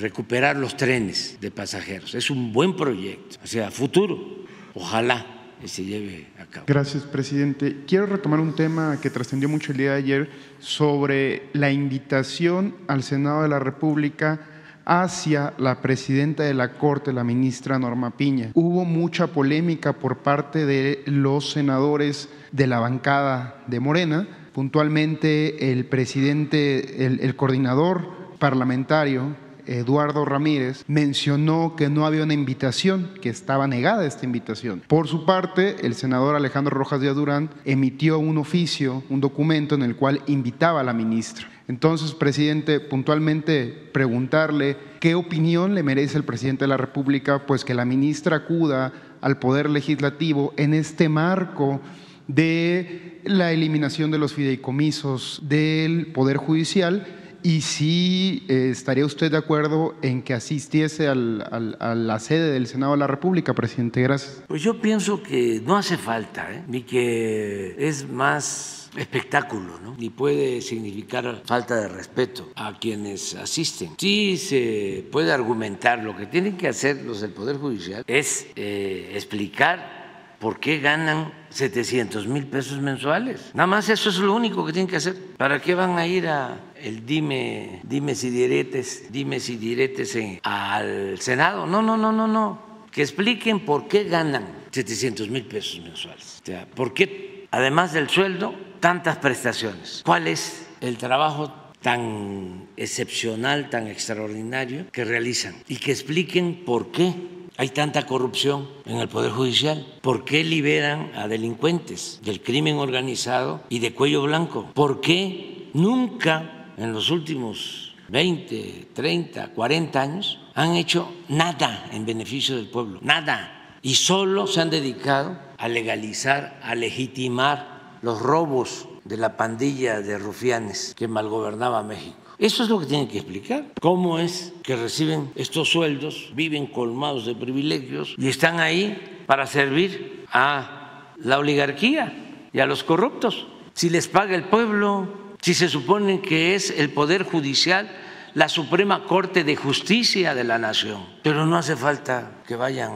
recuperar 0.00 0.56
los 0.56 0.76
trenes 0.76 1.36
de 1.38 1.50
pasajeros. 1.50 2.14
Es 2.14 2.30
un 2.30 2.52
buen 2.52 2.74
proyecto, 2.76 3.36
o 3.44 3.46
sea, 3.46 3.70
futuro. 3.70 4.46
Ojalá 4.74 5.26
se 5.66 5.84
lleve 5.84 6.28
a 6.38 6.46
cabo. 6.46 6.64
Gracias, 6.66 7.02
presidente. 7.02 7.84
Quiero 7.86 8.06
retomar 8.06 8.40
un 8.40 8.54
tema 8.54 8.98
que 9.02 9.10
trascendió 9.10 9.50
mucho 9.50 9.72
el 9.72 9.78
día 9.78 9.92
de 9.92 9.98
ayer 9.98 10.30
sobre 10.60 11.50
la 11.52 11.70
invitación 11.70 12.74
al 12.86 13.02
Senado 13.02 13.42
de 13.42 13.48
la 13.48 13.58
República 13.58 14.40
hacia 14.86 15.52
la 15.58 15.82
presidenta 15.82 16.44
de 16.44 16.54
la 16.54 16.78
Corte, 16.78 17.12
la 17.12 17.22
ministra 17.22 17.78
Norma 17.78 18.16
Piña. 18.16 18.52
Hubo 18.54 18.86
mucha 18.86 19.26
polémica 19.26 19.92
por 19.92 20.18
parte 20.18 20.64
de 20.64 21.02
los 21.04 21.50
senadores 21.50 22.30
de 22.52 22.66
la 22.66 22.78
bancada 22.78 23.62
de 23.66 23.80
Morena 23.80 24.26
Puntualmente, 24.52 25.72
el 25.72 25.84
presidente, 25.84 27.06
el, 27.06 27.36
coordinador 27.36 28.08
parlamentario, 28.38 29.36
Eduardo 29.66 30.24
Ramírez, 30.24 30.84
mencionó 30.88 31.74
que 31.76 31.90
no 31.90 32.06
había 32.06 32.24
una 32.24 32.32
invitación, 32.32 33.10
que 33.20 33.28
estaba 33.28 33.66
negada 33.66 34.06
esta 34.06 34.24
invitación. 34.24 34.82
Por 34.86 35.08
su 35.08 35.26
parte, 35.26 35.76
el 35.86 35.94
senador 35.94 36.34
Alejandro 36.34 36.76
Rojas 36.76 37.00
de 37.00 37.12
Durán 37.12 37.50
emitió 37.64 38.18
un 38.18 38.38
oficio, 38.38 39.02
un 39.10 39.20
documento 39.20 39.74
en 39.74 39.82
el 39.82 39.96
cual 39.96 40.22
invitaba 40.26 40.80
a 40.80 40.84
la 40.84 40.94
ministra. 40.94 41.48
Entonces, 41.68 42.12
presidente, 42.12 42.80
puntualmente 42.80 43.66
preguntarle 43.92 44.78
qué 45.00 45.14
opinión 45.14 45.74
le 45.74 45.82
merece 45.82 46.16
el 46.16 46.24
presidente 46.24 46.64
de 46.64 46.68
la 46.68 46.78
República, 46.78 47.46
pues 47.46 47.62
que 47.62 47.74
la 47.74 47.84
ministra 47.84 48.38
acuda 48.38 48.92
al 49.20 49.38
Poder 49.38 49.68
Legislativo 49.68 50.54
en 50.56 50.72
este 50.72 51.10
marco 51.10 51.82
de 52.28 53.20
la 53.24 53.52
eliminación 53.52 54.10
de 54.10 54.18
los 54.18 54.34
fideicomisos 54.34 55.40
del 55.42 56.12
Poder 56.12 56.36
Judicial 56.36 57.06
y 57.42 57.60
si 57.60 58.44
eh, 58.48 58.70
estaría 58.70 59.06
usted 59.06 59.30
de 59.30 59.36
acuerdo 59.36 59.94
en 60.02 60.22
que 60.22 60.34
asistiese 60.34 61.08
a 61.08 61.14
la 61.14 62.18
sede 62.18 62.52
del 62.52 62.66
Senado 62.66 62.92
de 62.92 62.98
la 62.98 63.06
República, 63.06 63.54
presidente. 63.54 64.02
Gracias. 64.02 64.42
Pues 64.48 64.62
yo 64.62 64.80
pienso 64.80 65.22
que 65.22 65.60
no 65.64 65.76
hace 65.76 65.96
falta, 65.96 66.52
¿eh? 66.52 66.64
ni 66.66 66.82
que 66.82 67.76
es 67.78 68.08
más 68.08 68.90
espectáculo, 68.96 69.78
¿no? 69.82 69.94
ni 69.96 70.10
puede 70.10 70.60
significar 70.60 71.42
falta 71.44 71.76
de 71.76 71.88
respeto 71.88 72.50
a 72.56 72.78
quienes 72.78 73.34
asisten. 73.34 73.90
Sí 73.98 74.36
se 74.36 75.06
puede 75.12 75.32
argumentar, 75.32 76.02
lo 76.02 76.16
que 76.16 76.26
tienen 76.26 76.56
que 76.56 76.68
hacer 76.68 77.02
los 77.04 77.20
del 77.20 77.30
Poder 77.30 77.56
Judicial 77.56 78.02
es 78.06 78.46
eh, 78.56 79.12
explicar 79.14 79.97
¿por 80.38 80.60
qué 80.60 80.78
ganan 80.78 81.32
700 81.50 82.26
mil 82.26 82.46
pesos 82.46 82.80
mensuales? 82.80 83.50
Nada 83.54 83.66
más 83.66 83.88
eso 83.88 84.10
es 84.10 84.18
lo 84.18 84.34
único 84.34 84.64
que 84.64 84.72
tienen 84.72 84.88
que 84.88 84.96
hacer. 84.96 85.16
¿Para 85.36 85.60
qué 85.60 85.74
van 85.74 85.98
a 85.98 86.06
ir 86.06 86.28
a 86.28 86.60
el 86.76 87.04
dime, 87.04 87.80
dime 87.84 88.14
si 88.14 88.30
diretes, 88.30 89.10
dime 89.10 89.40
si 89.40 89.56
diretes 89.56 90.16
al 90.42 91.20
Senado? 91.20 91.66
No, 91.66 91.82
no, 91.82 91.96
no, 91.96 92.12
no, 92.12 92.26
no. 92.26 92.68
Que 92.90 93.02
expliquen 93.02 93.64
por 93.64 93.88
qué 93.88 94.04
ganan 94.04 94.46
700 94.70 95.28
mil 95.28 95.44
pesos 95.44 95.80
mensuales. 95.80 96.40
O 96.42 96.46
sea, 96.46 96.66
¿por 96.66 96.94
qué, 96.94 97.46
además 97.50 97.92
del 97.92 98.08
sueldo, 98.08 98.54
tantas 98.80 99.18
prestaciones? 99.18 100.02
¿Cuál 100.04 100.28
es 100.28 100.66
el 100.80 100.96
trabajo 100.98 101.52
tan 101.80 102.68
excepcional, 102.76 103.70
tan 103.70 103.86
extraordinario 103.86 104.90
que 104.90 105.04
realizan? 105.04 105.56
Y 105.68 105.76
que 105.76 105.92
expliquen 105.92 106.64
por 106.64 106.90
qué 106.90 107.14
hay 107.58 107.70
tanta 107.70 108.06
corrupción 108.06 108.68
en 108.86 108.98
el 108.98 109.08
Poder 109.08 109.32
Judicial? 109.32 109.84
¿Por 110.00 110.24
qué 110.24 110.44
liberan 110.44 111.10
a 111.16 111.26
delincuentes 111.26 112.20
del 112.22 112.40
crimen 112.40 112.76
organizado 112.76 113.62
y 113.68 113.80
de 113.80 113.92
cuello 113.92 114.22
blanco? 114.22 114.70
¿Por 114.74 115.00
qué 115.00 115.68
nunca 115.74 116.72
en 116.76 116.92
los 116.92 117.10
últimos 117.10 117.96
20, 118.10 118.90
30, 118.94 119.48
40 119.48 120.00
años 120.00 120.40
han 120.54 120.76
hecho 120.76 121.12
nada 121.28 121.88
en 121.92 122.06
beneficio 122.06 122.54
del 122.54 122.68
pueblo? 122.68 123.00
Nada. 123.02 123.76
Y 123.82 123.96
solo 123.96 124.46
se 124.46 124.60
han 124.60 124.70
dedicado 124.70 125.36
a 125.58 125.66
legalizar, 125.66 126.60
a 126.62 126.76
legitimar 126.76 127.98
los 128.02 128.22
robos 128.22 128.88
de 129.02 129.16
la 129.16 129.36
pandilla 129.36 130.00
de 130.00 130.16
rufianes 130.16 130.94
que 130.96 131.08
malgobernaba 131.08 131.82
México. 131.82 132.27
Eso 132.38 132.62
es 132.62 132.68
lo 132.68 132.78
que 132.78 132.86
tienen 132.86 133.08
que 133.08 133.18
explicar. 133.18 133.64
¿Cómo 133.80 134.18
es 134.18 134.52
que 134.62 134.76
reciben 134.76 135.32
estos 135.34 135.70
sueldos, 135.70 136.30
viven 136.34 136.66
colmados 136.66 137.26
de 137.26 137.34
privilegios 137.34 138.14
y 138.16 138.28
están 138.28 138.60
ahí 138.60 139.24
para 139.26 139.46
servir 139.46 140.24
a 140.32 141.14
la 141.16 141.38
oligarquía 141.38 142.48
y 142.52 142.60
a 142.60 142.66
los 142.66 142.84
corruptos? 142.84 143.46
Si 143.74 143.90
les 143.90 144.06
paga 144.06 144.36
el 144.36 144.44
pueblo, 144.44 145.08
si 145.42 145.54
se 145.54 145.68
supone 145.68 146.20
que 146.20 146.54
es 146.54 146.70
el 146.70 146.90
Poder 146.90 147.24
Judicial 147.24 147.90
la 148.34 148.48
Suprema 148.48 149.04
Corte 149.04 149.42
de 149.42 149.56
Justicia 149.56 150.34
de 150.34 150.44
la 150.44 150.58
Nación. 150.58 151.04
Pero 151.24 151.44
no 151.44 151.56
hace 151.56 151.76
falta 151.76 152.42
que 152.46 152.54
vayan 152.54 152.92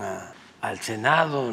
al 0.61 0.78
Senado 0.78 1.53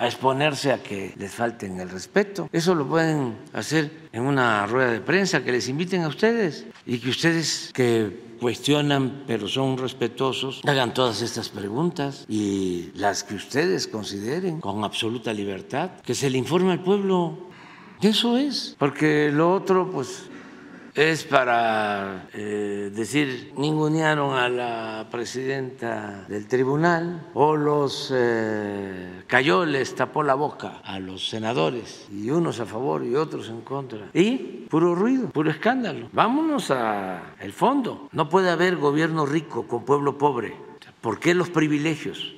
a 0.00 0.06
exponerse 0.06 0.72
a 0.72 0.82
que 0.82 1.12
les 1.18 1.30
falten 1.30 1.78
el 1.78 1.90
respeto. 1.90 2.48
Eso 2.52 2.74
lo 2.74 2.88
pueden 2.88 3.36
hacer 3.52 4.08
en 4.12 4.22
una 4.22 4.66
rueda 4.66 4.90
de 4.92 5.00
prensa, 5.00 5.44
que 5.44 5.52
les 5.52 5.68
inviten 5.68 6.02
a 6.02 6.08
ustedes 6.08 6.64
y 6.86 6.98
que 6.98 7.10
ustedes 7.10 7.70
que 7.74 8.30
cuestionan 8.40 9.24
pero 9.26 9.46
son 9.46 9.76
respetuosos, 9.76 10.62
hagan 10.64 10.94
todas 10.94 11.20
estas 11.20 11.50
preguntas 11.50 12.24
y 12.26 12.90
las 12.94 13.22
que 13.22 13.34
ustedes 13.34 13.86
consideren 13.86 14.62
con 14.62 14.82
absoluta 14.84 15.34
libertad, 15.34 15.90
que 16.02 16.14
se 16.14 16.30
le 16.30 16.38
informe 16.38 16.72
al 16.72 16.82
pueblo. 16.82 17.50
Eso 18.00 18.38
es, 18.38 18.76
porque 18.78 19.30
lo 19.30 19.52
otro 19.52 19.90
pues 19.90 20.29
es 21.00 21.24
para 21.24 22.28
eh, 22.34 22.90
decir 22.94 23.54
ningunearon 23.56 24.36
a 24.36 24.50
la 24.50 25.08
presidenta 25.10 26.26
del 26.28 26.46
tribunal 26.46 27.30
o 27.32 27.56
los 27.56 28.12
eh, 28.14 29.22
cayoles 29.26 29.94
tapó 29.94 30.22
la 30.22 30.34
boca 30.34 30.82
a 30.84 31.00
los 31.00 31.30
senadores 31.30 32.06
y 32.12 32.28
unos 32.28 32.60
a 32.60 32.66
favor 32.66 33.02
y 33.02 33.16
otros 33.16 33.48
en 33.48 33.62
contra. 33.62 34.10
Y 34.12 34.66
puro 34.68 34.94
ruido 34.94 35.30
puro 35.30 35.50
escándalo. 35.50 36.10
Vámonos 36.12 36.70
al 36.70 37.52
fondo. 37.52 38.10
No 38.12 38.28
puede 38.28 38.50
haber 38.50 38.76
gobierno 38.76 39.24
rico 39.24 39.66
con 39.66 39.86
pueblo 39.86 40.18
pobre. 40.18 40.54
¿por 41.00 41.18
qué 41.18 41.34
los 41.34 41.48
privilegios 41.48 42.34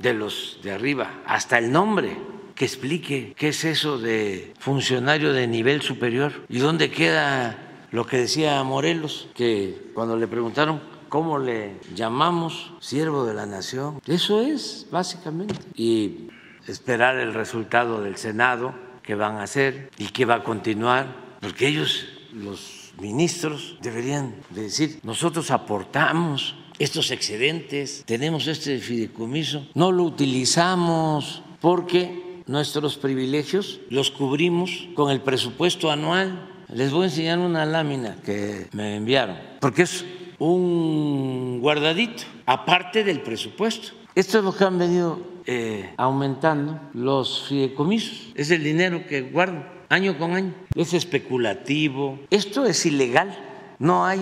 de 0.00 0.14
los 0.14 0.58
de 0.64 0.72
arriba 0.72 1.22
hasta 1.26 1.58
el 1.58 1.70
nombre 1.70 2.16
que 2.56 2.64
explique 2.64 3.34
qué 3.36 3.48
es 3.48 3.64
eso 3.64 3.98
de 3.98 4.52
funcionario 4.58 5.32
de 5.32 5.46
nivel 5.46 5.80
superior 5.80 6.32
y 6.48 6.58
dónde 6.58 6.90
queda 6.90 7.67
lo 7.90 8.06
que 8.06 8.18
decía 8.18 8.62
Morelos, 8.64 9.28
que 9.34 9.90
cuando 9.94 10.16
le 10.16 10.26
preguntaron 10.26 10.80
cómo 11.08 11.38
le 11.38 11.80
llamamos 11.94 12.72
siervo 12.80 13.24
de 13.24 13.34
la 13.34 13.46
nación, 13.46 14.00
eso 14.06 14.42
es 14.42 14.86
básicamente. 14.90 15.54
Y 15.74 16.28
esperar 16.66 17.16
el 17.16 17.34
resultado 17.34 18.02
del 18.02 18.16
Senado, 18.16 18.74
que 19.02 19.14
van 19.14 19.36
a 19.36 19.44
hacer 19.44 19.90
y 19.96 20.08
que 20.08 20.26
va 20.26 20.36
a 20.36 20.44
continuar, 20.44 21.06
porque 21.40 21.66
ellos, 21.68 22.06
los 22.34 22.92
ministros, 23.00 23.78
deberían 23.80 24.34
decir, 24.50 25.00
nosotros 25.02 25.50
aportamos 25.50 26.56
estos 26.78 27.10
excedentes, 27.10 28.04
tenemos 28.04 28.46
este 28.46 28.78
fideicomiso, 28.78 29.66
no 29.74 29.92
lo 29.92 30.04
utilizamos 30.04 31.42
porque 31.60 32.42
nuestros 32.46 32.96
privilegios 32.96 33.80
los 33.90 34.10
cubrimos 34.10 34.88
con 34.94 35.10
el 35.10 35.20
presupuesto 35.20 35.90
anual. 35.90 36.54
Les 36.70 36.92
voy 36.92 37.02
a 37.02 37.06
enseñar 37.06 37.38
una 37.38 37.64
lámina 37.64 38.16
que 38.22 38.68
me 38.72 38.96
enviaron, 38.96 39.38
porque 39.58 39.82
es 39.82 40.04
un 40.38 41.60
guardadito, 41.62 42.24
aparte 42.44 43.04
del 43.04 43.22
presupuesto. 43.22 43.92
Esto 44.14 44.38
es 44.38 44.44
lo 44.44 44.54
que 44.54 44.64
han 44.64 44.78
venido 44.78 45.18
eh, 45.46 45.94
aumentando 45.96 46.78
los 46.92 47.46
fideicomisos, 47.48 48.32
es 48.34 48.50
el 48.50 48.62
dinero 48.62 49.06
que 49.06 49.22
guardan 49.22 49.66
año 49.88 50.18
con 50.18 50.34
año, 50.34 50.54
es 50.74 50.92
especulativo, 50.92 52.18
esto 52.28 52.66
es 52.66 52.84
ilegal, 52.84 53.34
no 53.78 54.04
hay 54.04 54.20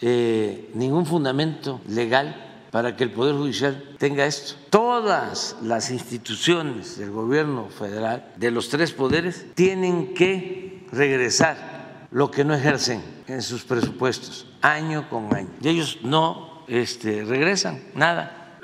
eh, 0.00 0.70
ningún 0.72 1.04
fundamento 1.04 1.82
legal 1.88 2.70
para 2.70 2.96
que 2.96 3.04
el 3.04 3.10
Poder 3.10 3.34
Judicial 3.34 3.96
tenga 3.98 4.24
esto. 4.24 4.54
Todas 4.70 5.58
las 5.62 5.90
instituciones 5.90 6.96
del 6.98 7.10
gobierno 7.10 7.68
federal, 7.68 8.32
de 8.36 8.50
los 8.50 8.70
tres 8.70 8.92
poderes, 8.92 9.44
tienen 9.54 10.14
que 10.14 10.86
regresar 10.90 11.71
lo 12.12 12.30
que 12.30 12.44
no 12.44 12.54
ejercen 12.54 13.02
en 13.26 13.42
sus 13.42 13.64
presupuestos, 13.64 14.46
año 14.60 15.08
con 15.08 15.34
año. 15.34 15.48
Y 15.60 15.68
ellos 15.68 15.98
no 16.02 16.62
este, 16.68 17.24
regresan 17.24 17.80
nada. 17.94 18.58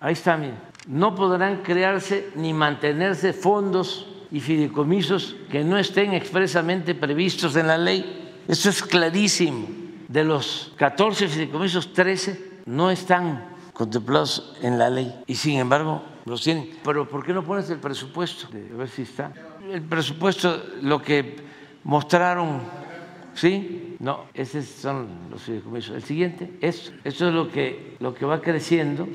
Ahí 0.00 0.14
está, 0.14 0.36
miren. 0.36 0.58
No 0.86 1.14
podrán 1.14 1.62
crearse 1.62 2.30
ni 2.36 2.52
mantenerse 2.52 3.32
fondos 3.32 4.06
y 4.30 4.40
fideicomisos 4.40 5.36
que 5.50 5.64
no 5.64 5.78
estén 5.78 6.14
expresamente 6.14 6.94
previstos 6.94 7.56
en 7.56 7.66
la 7.66 7.76
ley. 7.76 8.34
Eso 8.46 8.70
es 8.70 8.82
clarísimo. 8.82 9.66
De 10.08 10.24
los 10.24 10.72
14 10.76 11.28
fideicomisos, 11.28 11.92
13 11.92 12.60
no 12.66 12.90
están 12.90 13.44
contemplados 13.72 14.56
en 14.62 14.78
la 14.78 14.88
ley 14.88 15.14
y 15.26 15.34
sin 15.34 15.58
embargo 15.58 16.02
los 16.24 16.42
tienen. 16.42 16.70
Pero 16.84 17.08
¿por 17.08 17.24
qué 17.24 17.32
no 17.32 17.44
pones 17.44 17.68
el 17.70 17.78
presupuesto? 17.78 18.48
A 18.48 18.76
ver 18.76 18.88
si 18.88 19.02
está. 19.02 19.32
El 19.68 19.82
presupuesto, 19.82 20.62
lo 20.82 21.02
que 21.02 21.36
mostraron, 21.86 22.60
¿sí? 23.34 23.96
No, 24.00 24.24
esos 24.34 24.64
son 24.66 25.06
los 25.30 25.42
fideicomisos. 25.42 25.94
El 25.94 26.02
siguiente, 26.02 26.50
esto. 26.60 26.90
Esto 27.04 27.28
es 27.28 27.34
lo 27.34 27.48
que, 27.48 27.96
lo 28.00 28.12
que 28.12 28.26
va 28.26 28.42
creciendo 28.42 29.08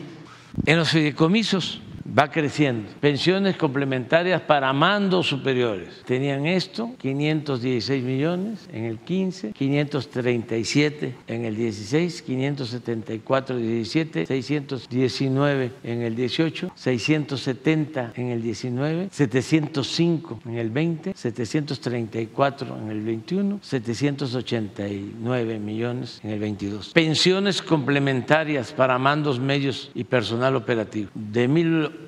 en 0.66 0.78
los 0.78 0.90
fideicomisos 0.90 1.82
va 2.06 2.30
creciendo. 2.32 2.90
Pensiones 3.00 3.56
complementarias 3.56 4.42
para 4.42 4.72
mandos 4.74 5.28
superiores. 5.28 6.04
Tenían 6.06 6.46
esto, 6.46 6.92
516 7.00 8.04
millones 8.04 8.68
en 8.72 8.86
el 8.86 9.00
15, 9.00 9.54
537 9.54 11.16
en 11.28 11.46
el 11.46 11.56
16, 11.56 12.22
574 12.22 13.58
en 13.58 13.64
el 13.64 13.70
17, 13.70 14.26
619 14.26 15.72
en 15.84 16.02
el 16.02 16.16
18, 16.16 16.72
670 16.76 18.14
en 18.16 18.28
el 18.28 18.42
19, 18.42 19.10
705 19.12 20.40
en 20.46 20.58
el 20.58 20.70
20, 20.70 21.14
734 21.16 22.78
en 22.78 22.90
el 22.90 23.02
21, 23.02 23.60
789 23.62 25.60
millones 25.60 26.20
en 26.24 26.32
el 26.32 26.40
22. 26.40 26.90
Pensiones 26.90 27.62
complementarias 27.62 28.72
para 28.74 28.98
mandos 28.98 29.40
medios 29.40 29.92
y 29.94 30.04
personal 30.04 30.56
operativo 30.56 31.10
de 31.14 31.48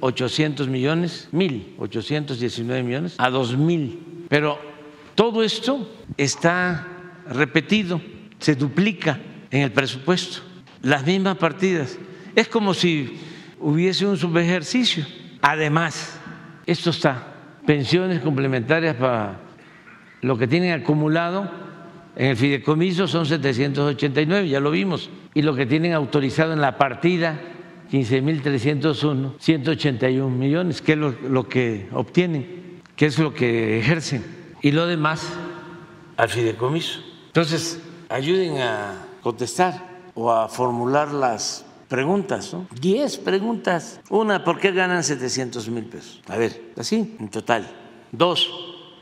1.800 0.02 0.68
millones, 0.68 1.30
1.819 1.32 2.84
millones 2.84 3.16
a 3.18 3.30
2.000. 3.30 3.98
Pero 4.30 4.60
todo 5.16 5.44
esto 5.44 5.90
está 6.18 6.88
repetido, 7.30 8.02
se 8.40 8.56
duplica 8.56 9.20
en 9.52 9.62
el 9.62 9.72
presupuesto, 9.72 10.42
las 10.82 11.06
mismas 11.06 11.38
partidas. 11.38 11.98
Es 12.36 12.48
como 12.48 12.74
si 12.74 13.20
hubiese 13.60 14.06
un 14.06 14.18
subejercicio. 14.18 15.06
Además, 15.42 16.20
esto 16.66 16.90
está, 16.90 17.36
pensiones 17.66 18.22
complementarias 18.22 18.96
para 18.96 19.40
lo 20.22 20.38
que 20.38 20.48
tienen 20.48 20.72
acumulado 20.72 21.50
en 22.16 22.28
el 22.28 22.38
fideicomiso 22.38 23.08
son 23.08 23.26
789, 23.26 24.48
ya 24.48 24.60
lo 24.60 24.72
vimos, 24.72 25.10
y 25.34 25.42
lo 25.42 25.56
que 25.56 25.66
tienen 25.66 25.94
autorizado 25.94 26.54
en 26.54 26.62
la 26.62 26.78
partida 26.78 27.40
15.301, 27.94 29.34
181 29.38 30.36
millones, 30.36 30.82
que 30.82 30.94
es 30.94 30.98
lo, 30.98 31.48
que 31.48 31.88
obtienen, 31.94 32.82
que 32.96 33.06
es 33.06 33.20
lo 33.20 33.36
que 33.36 33.78
ejercen, 33.78 34.26
y 34.64 34.72
lo 34.72 34.88
demás 34.88 35.32
al 36.18 36.28
fideicomiso. 36.28 37.02
Entonces, 37.28 37.80
ayuden 38.10 38.58
a 38.58 39.06
contestar 39.22 40.10
o 40.16 40.32
a 40.32 40.50
formular 40.50 41.12
las 41.12 41.66
preguntas, 41.88 42.52
¿no? 42.52 42.66
Diez 42.82 43.20
preguntas. 43.20 44.02
Una, 44.10 44.44
¿por 44.44 44.60
qué 44.60 44.72
ganan 44.72 45.04
700 45.04 45.70
mil 45.70 45.86
pesos? 45.86 46.20
A 46.28 46.38
ver, 46.38 46.74
así, 46.76 47.16
en 47.20 47.30
total. 47.30 47.70
Dos, 48.12 48.50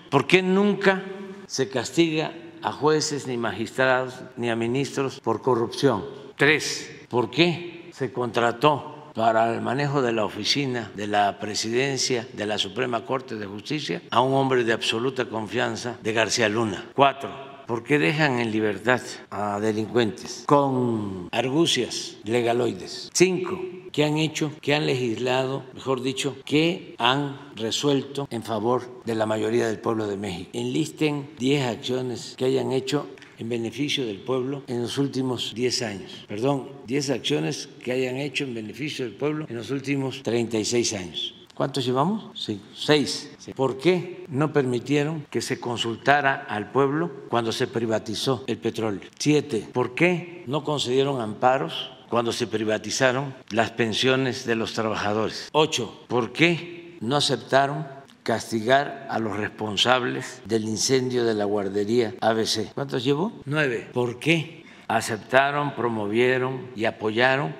¿por 0.09 0.27
qué 0.27 0.43
nunca 0.43 1.01
se 1.47 1.69
castiga 1.69 2.33
a 2.61 2.73
jueces, 2.73 3.25
ni 3.25 3.37
magistrados, 3.37 4.15
ni 4.35 4.49
a 4.49 4.57
ministros 4.57 5.21
por 5.21 5.41
corrupción? 5.41 6.03
Tres, 6.35 6.91
¿por 7.07 7.31
qué 7.31 7.70
se 8.01 8.11
contrató 8.11 9.11
para 9.13 9.53
el 9.53 9.61
manejo 9.61 10.01
de 10.01 10.11
la 10.11 10.25
oficina 10.25 10.91
de 10.95 11.05
la 11.05 11.37
presidencia 11.39 12.27
de 12.33 12.47
la 12.47 12.57
Suprema 12.57 13.05
Corte 13.05 13.35
de 13.35 13.45
Justicia 13.45 14.01
a 14.09 14.21
un 14.21 14.33
hombre 14.33 14.63
de 14.63 14.73
absoluta 14.73 15.29
confianza 15.29 15.99
de 16.01 16.11
García 16.11 16.49
Luna. 16.49 16.83
Cuatro, 16.95 17.29
¿por 17.67 17.83
qué 17.83 17.99
dejan 17.99 18.39
en 18.39 18.51
libertad 18.51 19.01
a 19.29 19.59
delincuentes 19.59 20.45
con 20.47 21.29
argucias 21.31 22.17
legaloides? 22.23 23.11
Cinco, 23.13 23.61
¿qué 23.91 24.03
han 24.03 24.17
hecho? 24.17 24.51
¿Qué 24.61 24.73
han 24.73 24.87
legislado? 24.87 25.61
Mejor 25.75 26.01
dicho, 26.01 26.37
¿qué 26.43 26.95
han 26.97 27.51
resuelto 27.55 28.27
en 28.31 28.41
favor 28.41 29.03
de 29.05 29.13
la 29.13 29.27
mayoría 29.27 29.67
del 29.67 29.77
pueblo 29.77 30.07
de 30.07 30.17
México? 30.17 30.49
Enlisten 30.53 31.29
10 31.37 31.67
acciones 31.67 32.33
que 32.35 32.45
hayan 32.45 32.71
hecho 32.71 33.05
en 33.41 33.49
beneficio 33.49 34.05
del 34.05 34.19
pueblo 34.19 34.61
en 34.67 34.83
los 34.83 34.99
últimos 34.99 35.53
10 35.55 35.81
años. 35.81 36.25
Perdón, 36.27 36.69
10 36.85 37.09
acciones 37.09 37.69
que 37.83 37.91
hayan 37.91 38.17
hecho 38.17 38.43
en 38.43 38.53
beneficio 38.53 39.03
del 39.03 39.15
pueblo 39.15 39.47
en 39.49 39.55
los 39.55 39.71
últimos 39.71 40.21
36 40.21 40.93
años. 40.93 41.33
¿Cuántos 41.55 41.85
llevamos? 41.85 42.39
Sí, 42.39 42.61
seis. 42.73 43.29
¿Por 43.55 43.77
qué 43.77 44.25
no 44.29 44.53
permitieron 44.53 45.25
que 45.29 45.41
se 45.41 45.59
consultara 45.59 46.45
al 46.47 46.71
pueblo 46.71 47.11
cuando 47.29 47.51
se 47.51 47.67
privatizó 47.67 48.43
el 48.47 48.57
petróleo? 48.57 49.01
Siete. 49.19 49.67
¿Por 49.73 49.93
qué 49.93 50.43
no 50.47 50.63
concedieron 50.63 51.19
amparos 51.19 51.91
cuando 52.09 52.31
se 52.31 52.47
privatizaron 52.47 53.35
las 53.49 53.71
pensiones 53.71 54.45
de 54.45 54.55
los 54.55 54.73
trabajadores? 54.73 55.49
Ocho. 55.51 56.05
¿Por 56.07 56.31
qué 56.31 56.97
no 57.01 57.17
aceptaron 57.17 57.85
castigar 58.23 59.07
a 59.09 59.19
los 59.19 59.37
responsables 59.37 60.41
del 60.45 60.65
incendio 60.65 61.25
de 61.25 61.33
la 61.33 61.45
guardería 61.45 62.13
ABC? 62.21 62.73
¿Cuántos 62.73 63.03
llevó? 63.03 63.33
Nueve. 63.45 63.87
¿Por 63.93 64.19
qué 64.19 64.61
aceptaron, 64.87 65.75
promovieron 65.75 66.67
y 66.75 66.85
apoyaron 66.85 67.55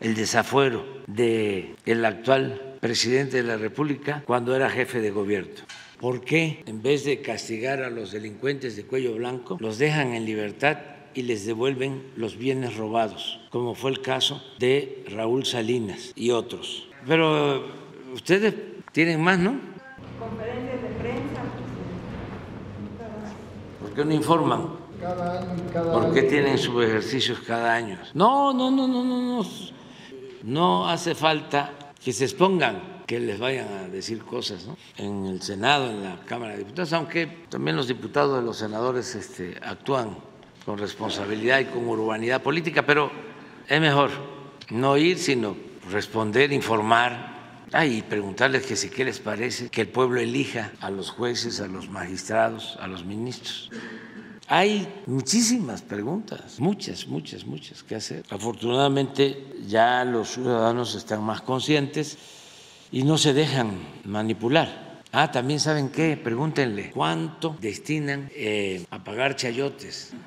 el 0.00 0.14
desafuero 0.14 0.84
del 1.06 1.76
el 1.86 2.04
actual 2.04 2.76
presidente 2.80 3.38
de 3.38 3.42
la 3.44 3.56
República 3.56 4.22
cuando 4.26 4.54
era 4.54 4.68
jefe 4.68 5.00
de 5.00 5.10
gobierno. 5.10 5.54
¿Por 5.98 6.22
qué 6.22 6.62
en 6.66 6.82
vez 6.82 7.04
de 7.04 7.22
castigar 7.22 7.82
a 7.82 7.88
los 7.88 8.12
delincuentes 8.12 8.76
de 8.76 8.84
cuello 8.84 9.14
blanco, 9.14 9.56
los 9.60 9.78
dejan 9.78 10.12
en 10.12 10.26
libertad 10.26 10.78
y 11.14 11.22
les 11.22 11.46
devuelven 11.46 12.02
los 12.16 12.36
bienes 12.36 12.76
robados, 12.76 13.40
como 13.50 13.74
fue 13.74 13.90
el 13.90 14.02
caso 14.02 14.42
de 14.58 15.04
Raúl 15.08 15.46
Salinas 15.46 16.12
y 16.14 16.32
otros? 16.32 16.88
Pero 17.06 17.64
ustedes 18.12 18.54
tienen 18.92 19.22
más, 19.22 19.38
¿no? 19.38 19.58
Conferencias 20.18 20.82
de 20.82 20.88
prensa. 21.00 21.40
¿Por 23.80 23.90
qué 23.92 24.04
no 24.04 24.14
informan? 24.14 24.68
Cada 25.00 25.40
año, 25.40 25.62
cada 25.72 25.92
¿Por 25.92 26.14
qué 26.14 26.22
tienen 26.22 26.56
sus 26.56 26.84
ejercicios 26.84 27.40
cada 27.40 27.74
año? 27.74 27.98
No, 28.14 28.52
no, 28.52 28.70
no, 28.70 28.86
no, 28.86 29.04
no, 29.04 29.42
no. 29.42 29.46
No 30.44 30.88
hace 30.88 31.14
falta 31.14 31.72
que 32.02 32.12
se 32.12 32.24
expongan, 32.24 33.02
que 33.06 33.20
les 33.20 33.38
vayan 33.38 33.68
a 33.68 33.88
decir 33.88 34.22
cosas 34.24 34.66
en 34.96 35.26
el 35.26 35.42
Senado, 35.42 35.90
en 35.90 36.02
la 36.02 36.20
Cámara 36.24 36.52
de 36.52 36.58
Diputados, 36.58 36.92
aunque 36.92 37.44
también 37.48 37.76
los 37.76 37.88
diputados 37.88 38.42
y 38.42 38.46
los 38.46 38.56
senadores 38.56 39.14
este, 39.14 39.58
actúan 39.62 40.16
con 40.64 40.78
responsabilidad 40.78 41.60
y 41.60 41.66
con 41.66 41.86
urbanidad 41.86 42.42
política, 42.42 42.84
pero 42.86 43.10
es 43.68 43.80
mejor 43.80 44.10
no 44.70 44.96
ir, 44.96 45.18
sino 45.18 45.56
responder, 45.90 46.52
informar. 46.52 47.33
Y 47.82 48.02
preguntarles 48.02 48.66
que 48.66 48.76
si 48.76 48.88
qué 48.88 49.04
les 49.04 49.18
parece 49.18 49.68
que 49.68 49.82
el 49.82 49.88
pueblo 49.88 50.20
elija 50.20 50.72
a 50.80 50.90
los 50.90 51.10
jueces, 51.10 51.60
a 51.60 51.66
los 51.66 51.88
magistrados, 51.88 52.78
a 52.80 52.86
los 52.86 53.04
ministros. 53.04 53.70
Hay 54.46 54.86
muchísimas 55.06 55.82
preguntas, 55.82 56.60
muchas, 56.60 57.06
muchas, 57.06 57.46
muchas 57.46 57.82
que 57.82 57.94
hacer. 57.96 58.24
Afortunadamente 58.30 59.54
ya 59.66 60.04
los 60.04 60.34
ciudadanos 60.34 60.94
están 60.94 61.24
más 61.24 61.40
conscientes 61.40 62.18
y 62.92 63.02
no 63.02 63.16
se 63.18 63.32
dejan 63.32 63.72
manipular. 64.04 65.02
Ah, 65.12 65.30
también 65.30 65.60
saben 65.60 65.88
qué, 65.90 66.16
pregúntenle, 66.16 66.90
¿cuánto 66.90 67.56
destinan 67.60 68.30
eh, 68.34 68.84
a 68.90 69.02
pagar 69.02 69.36
chayotes? 69.36 70.12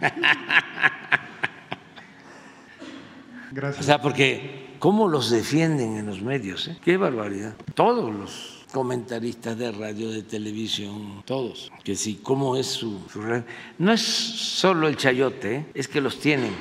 Gracias. 3.52 3.84
O 3.84 3.86
sea, 3.86 4.02
porque 4.02 4.67
¿cómo 4.80 5.08
los 5.08 5.30
defienden 5.30 5.98
en 5.98 6.06
los 6.06 6.22
medios? 6.22 6.68
Eh? 6.68 6.78
Qué 6.84 6.98
barbaridad. 6.98 7.56
Todos 7.74 8.14
los 8.14 8.66
comentaristas 8.72 9.58
de 9.58 9.72
radio, 9.72 10.10
de 10.12 10.24
televisión, 10.24 11.24
todos, 11.26 11.72
que 11.84 11.96
sí, 11.96 12.20
cómo 12.22 12.58
es 12.58 12.68
su, 12.68 13.00
No 13.78 13.94
es 13.94 14.02
solo 14.02 14.88
el 14.88 14.98
chayote, 14.98 15.56
¿eh? 15.56 15.66
es 15.74 15.88
que 15.88 16.02
los 16.02 16.20
tienen 16.20 16.52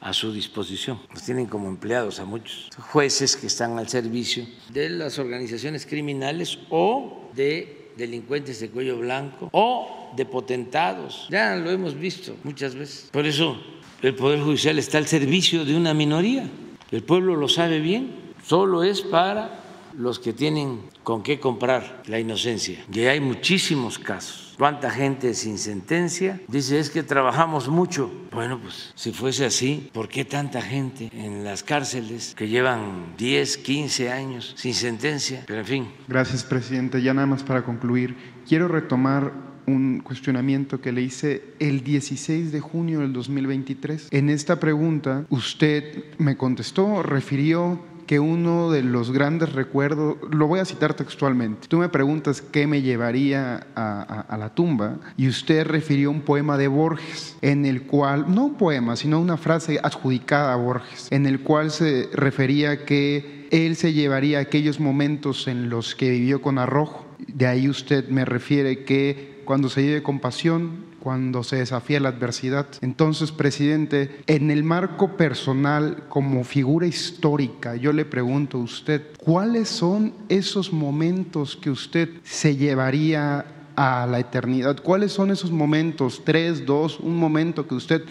a 0.00 0.12
su 0.12 0.32
disposición, 0.32 1.00
los 1.12 1.22
tienen 1.22 1.46
como 1.46 1.68
empleados 1.68 2.20
a 2.20 2.24
muchos 2.24 2.68
jueces 2.90 3.36
que 3.36 3.46
están 3.46 3.78
al 3.78 3.88
servicio 3.88 4.46
de 4.72 4.90
las 4.90 5.18
organizaciones 5.18 5.86
criminales 5.86 6.58
o 6.70 7.30
de 7.34 7.90
delincuentes 7.96 8.60
de 8.60 8.70
cuello 8.70 8.98
blanco 8.98 9.48
o 9.52 10.12
de 10.16 10.24
potentados. 10.24 11.26
Ya 11.30 11.56
lo 11.56 11.70
hemos 11.70 11.98
visto 11.98 12.36
muchas 12.44 12.74
veces. 12.74 13.08
Por 13.12 13.26
eso 13.26 13.60
el 14.02 14.14
Poder 14.14 14.40
Judicial 14.40 14.78
está 14.78 14.98
al 14.98 15.06
servicio 15.06 15.64
de 15.64 15.76
una 15.76 15.94
minoría. 15.94 16.48
El 16.90 17.02
pueblo 17.02 17.36
lo 17.36 17.48
sabe 17.48 17.80
bien. 17.80 18.28
Solo 18.44 18.82
es 18.82 19.02
para 19.02 19.60
los 19.98 20.18
que 20.18 20.32
tienen 20.32 20.80
con 21.02 21.22
qué 21.22 21.40
comprar 21.40 22.02
la 22.06 22.18
inocencia. 22.18 22.84
Y 22.92 23.00
hay 23.00 23.20
muchísimos 23.20 23.98
casos. 23.98 24.54
¿Cuánta 24.56 24.90
gente 24.90 25.34
sin 25.34 25.58
sentencia? 25.58 26.40
Dice, 26.48 26.78
es 26.78 26.90
que 26.90 27.02
trabajamos 27.02 27.68
mucho. 27.68 28.10
Bueno, 28.32 28.58
pues 28.60 28.92
si 28.94 29.12
fuese 29.12 29.44
así, 29.44 29.90
¿por 29.92 30.08
qué 30.08 30.24
tanta 30.24 30.62
gente 30.62 31.10
en 31.12 31.44
las 31.44 31.62
cárceles 31.62 32.34
que 32.34 32.48
llevan 32.48 33.14
10, 33.16 33.58
15 33.58 34.10
años 34.10 34.54
sin 34.56 34.74
sentencia? 34.74 35.44
Pero 35.46 35.60
en 35.60 35.66
fin. 35.66 35.92
Gracias, 36.08 36.42
presidente. 36.42 37.02
Ya 37.02 37.14
nada 37.14 37.26
más 37.26 37.42
para 37.42 37.64
concluir, 37.64 38.16
quiero 38.48 38.66
retomar 38.66 39.32
un 39.68 40.00
cuestionamiento 40.00 40.80
que 40.80 40.92
le 40.92 41.02
hice 41.02 41.42
el 41.58 41.84
16 41.84 42.50
de 42.50 42.60
junio 42.60 43.00
del 43.00 43.12
2023. 43.12 44.08
En 44.10 44.30
esta 44.30 44.58
pregunta, 44.58 45.26
usted 45.30 46.04
me 46.18 46.36
contestó, 46.36 47.02
refirió 47.02 47.78
que 48.08 48.18
uno 48.18 48.70
de 48.70 48.82
los 48.82 49.12
grandes 49.12 49.52
recuerdos, 49.52 50.16
lo 50.30 50.46
voy 50.46 50.60
a 50.60 50.64
citar 50.64 50.94
textualmente, 50.94 51.68
tú 51.68 51.76
me 51.76 51.90
preguntas 51.90 52.40
qué 52.40 52.66
me 52.66 52.80
llevaría 52.80 53.66
a, 53.76 54.36
la 54.38 54.54
tumba 54.54 54.96
y 55.18 55.28
usted 55.28 55.66
refirió 55.66 56.10
un 56.10 56.22
poema 56.22 56.56
de 56.56 56.68
Borges, 56.68 57.36
en 57.42 57.66
el 57.66 57.82
cual, 57.82 58.24
no 58.34 58.46
un 58.46 58.54
poema, 58.54 58.96
sino 58.96 59.20
una 59.20 59.36
frase 59.36 59.78
adjudicada 59.82 60.54
a 60.54 60.56
Borges, 60.56 61.08
en 61.10 61.26
el 61.26 61.40
cual 61.40 61.70
se 61.70 62.08
refería 62.14 62.86
que 62.86 63.46
él 63.50 63.76
se 63.76 63.92
llevaría 63.92 64.38
aquellos 64.38 64.80
momentos 64.80 65.46
en 65.46 65.68
los 65.68 65.94
que 65.94 66.08
vivió 66.08 66.40
con 66.40 66.58
arrojo. 66.58 67.06
De 67.18 67.46
ahí 67.46 67.68
usted 67.68 68.08
me 68.08 68.24
refiere 68.24 68.84
que 68.84 69.37
cuando 69.48 69.70
se 69.70 69.82
lleve 69.82 70.02
con 70.02 70.20
pasión, 70.20 70.84
cuando 71.00 71.42
se 71.42 71.56
desafía 71.56 72.00
la 72.00 72.10
adversidad. 72.10 72.66
Entonces, 72.82 73.32
presidente, 73.32 74.20
en 74.26 74.50
el 74.50 74.62
marco 74.62 75.16
personal, 75.16 76.04
como 76.10 76.44
figura 76.44 76.86
histórica, 76.86 77.74
yo 77.74 77.94
le 77.94 78.04
pregunto 78.04 78.58
a 78.58 78.60
usted, 78.60 79.06
¿cuáles 79.16 79.70
son 79.70 80.12
esos 80.28 80.70
momentos 80.70 81.56
que 81.56 81.70
usted 81.70 82.10
se 82.24 82.56
llevaría 82.56 83.46
a 83.74 84.06
la 84.06 84.18
eternidad? 84.18 84.82
¿Cuáles 84.82 85.12
son 85.12 85.30
esos 85.30 85.50
momentos, 85.50 86.20
tres, 86.26 86.66
dos, 86.66 87.00
un 87.00 87.16
momento 87.16 87.66
que 87.66 87.74
usted 87.74 88.02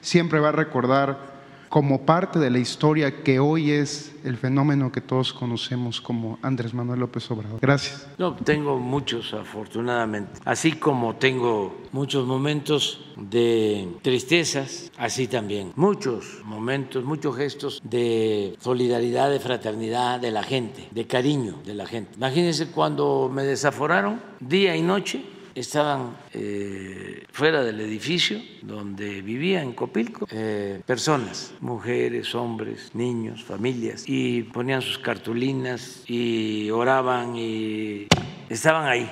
siempre 0.00 0.38
va 0.38 0.50
a 0.50 0.52
recordar 0.52 1.33
como 1.74 2.02
parte 2.02 2.38
de 2.38 2.50
la 2.50 2.60
historia 2.60 3.24
que 3.24 3.40
hoy 3.40 3.72
es 3.72 4.14
el 4.22 4.36
fenómeno 4.36 4.92
que 4.92 5.00
todos 5.00 5.32
conocemos 5.32 6.00
como 6.00 6.38
Andrés 6.40 6.72
Manuel 6.72 7.00
López 7.00 7.28
Obrador. 7.32 7.58
Gracias. 7.60 8.06
No, 8.16 8.36
tengo 8.36 8.78
muchos, 8.78 9.34
afortunadamente. 9.34 10.40
Así 10.44 10.74
como 10.74 11.16
tengo 11.16 11.76
muchos 11.90 12.28
momentos 12.28 13.12
de 13.16 13.88
tristezas, 14.02 14.92
así 14.96 15.26
también. 15.26 15.72
Muchos 15.74 16.42
momentos, 16.44 17.02
muchos 17.04 17.36
gestos 17.36 17.80
de 17.82 18.56
solidaridad, 18.60 19.28
de 19.28 19.40
fraternidad 19.40 20.20
de 20.20 20.30
la 20.30 20.44
gente, 20.44 20.86
de 20.92 21.08
cariño 21.08 21.56
de 21.66 21.74
la 21.74 21.86
gente. 21.86 22.12
Imagínense 22.14 22.68
cuando 22.68 23.28
me 23.34 23.42
desaforaron 23.42 24.22
día 24.38 24.76
y 24.76 24.82
noche 24.82 25.33
estaban 25.54 26.16
eh, 26.32 27.24
fuera 27.30 27.62
del 27.62 27.80
edificio 27.80 28.40
donde 28.62 29.22
vivía 29.22 29.62
en 29.62 29.72
Copilco 29.72 30.26
eh, 30.30 30.80
personas, 30.86 31.54
mujeres, 31.60 32.34
hombres, 32.34 32.90
niños, 32.94 33.44
familias, 33.44 34.04
y 34.06 34.42
ponían 34.42 34.82
sus 34.82 34.98
cartulinas 34.98 36.02
y 36.06 36.70
oraban 36.70 37.36
y 37.36 38.08
estaban 38.48 38.86
ahí. 38.86 39.10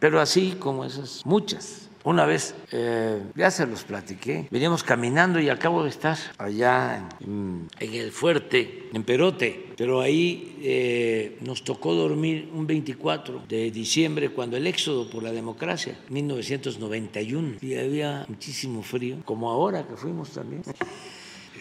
Pero 0.00 0.20
así 0.20 0.56
como 0.58 0.84
esas, 0.84 1.24
muchas 1.24 1.83
una 2.04 2.26
vez, 2.26 2.54
eh, 2.70 3.22
ya 3.34 3.50
se 3.50 3.66
los 3.66 3.84
platiqué, 3.84 4.46
veníamos 4.50 4.84
caminando 4.84 5.40
y 5.40 5.48
acabo 5.48 5.82
de 5.84 5.88
estar 5.88 6.18
allá 6.36 7.08
en, 7.20 7.66
el 7.80 8.12
fuerte, 8.12 8.90
en 8.92 9.02
Perote, 9.04 9.68
pero 9.74 10.02
ahí 10.02 10.58
eh, 10.60 11.38
nos 11.40 11.64
tocó 11.64 11.94
dormir 11.94 12.50
un 12.52 12.66
24 12.66 13.44
de 13.48 13.70
diciembre 13.70 14.28
cuando 14.28 14.58
el 14.58 14.66
éxodo 14.66 15.08
por 15.08 15.22
la 15.22 15.32
democracia, 15.32 15.98
1991, 16.10 17.56
y 17.62 17.74
había 17.74 18.26
muchísimo 18.28 18.82
frío, 18.82 19.16
como 19.24 19.50
ahora 19.50 19.86
que 19.86 19.96
fuimos 19.96 20.30
también. 20.30 20.62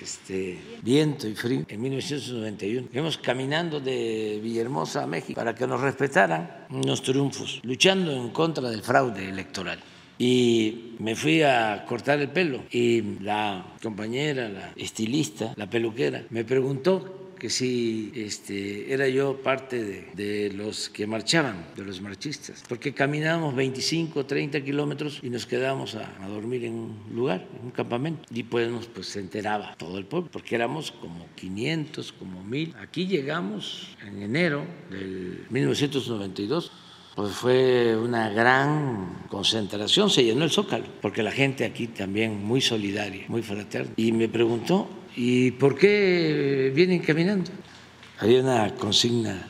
Este, 0.02 0.60
viento 0.82 1.30
y 1.30 1.36
frío 1.36 1.64
en 1.70 1.82
1991. 1.82 2.90
Íbamos 2.92 3.18
caminando 3.18 3.80
de 3.80 4.42
Villahermosa 4.44 5.04
a 5.04 5.08
México 5.08 5.36
para 5.36 5.56
que 5.56 5.66
nos 5.66 5.80
respetaran 5.80 6.66
los 6.70 7.02
triunfos, 7.02 7.62
luchando 7.64 8.12
en 8.12 8.30
contra 8.32 8.70
del 8.70 8.82
fraude 8.82 9.30
electoral 9.30 9.80
y 10.18 10.96
me 11.00 11.16
fui 11.16 11.42
a 11.42 11.86
cortar 11.88 12.20
el 12.20 12.30
pelo 12.30 12.64
y 12.72 13.02
la 13.20 13.66
compañera, 13.82 14.50
la 14.50 14.74
estilista, 14.76 15.54
la 15.56 15.70
peluquera, 15.70 16.24
me 16.30 16.44
preguntó 16.46 17.24
que 17.44 17.50
si 17.50 18.10
este, 18.16 18.94
era 18.94 19.06
yo 19.10 19.36
parte 19.44 19.84
de, 19.84 20.08
de, 20.14 20.54
los 20.54 20.88
que 20.88 21.06
marchaban, 21.06 21.66
de 21.76 21.84
los 21.84 22.00
marchistas, 22.00 22.64
porque 22.70 22.94
caminábamos 22.94 23.54
25, 23.54 24.26
30 24.26 24.62
kilómetros 24.62 25.20
y 25.22 25.30
nos 25.30 25.46
quedábamos 25.46 25.96
a, 25.96 26.10
a, 26.24 26.30
dormir 26.30 26.64
en 26.64 26.76
un 26.76 27.04
lugar, 27.14 27.46
en 27.60 27.66
un 27.66 27.72
campamento. 27.72 28.22
Y 28.34 28.44
pues, 28.44 28.70
pues 28.94 29.08
se 29.08 29.20
enteraba 29.20 29.76
todo 29.78 29.98
el 29.98 30.06
pueblo, 30.06 30.30
porque 30.32 30.56
éramos 30.56 30.94
como 30.94 31.28
500, 31.36 32.14
como 32.14 32.42
1000. 32.46 32.76
Aquí 32.80 33.08
llegamos 33.08 33.90
en 34.08 34.22
enero 34.22 34.64
del 34.90 35.46
1992 35.50 36.72
pues 37.16 37.34
fue 37.34 37.96
una 37.96 38.30
gran 38.30 39.26
concentración, 39.30 40.10
se 40.10 40.24
llenó 40.24 40.44
el 40.44 40.52
zócalo, 40.52 40.86
porque 41.02 41.22
la 41.22 41.32
gente 41.32 41.64
aquí 41.64 41.88
también 41.88 42.44
muy 42.44 42.60
solidaria, 42.60 43.26
muy 43.28 43.44
fraterna. 43.44 43.92
Y 43.98 44.12
me 44.12 44.30
preguntó, 44.30 44.90
¿y 45.16 45.52
por 45.52 45.78
qué 45.78 46.72
vienen 46.74 47.00
caminando? 47.00 47.52
Había 48.20 48.42
una 48.42 48.74
consigna. 48.76 49.46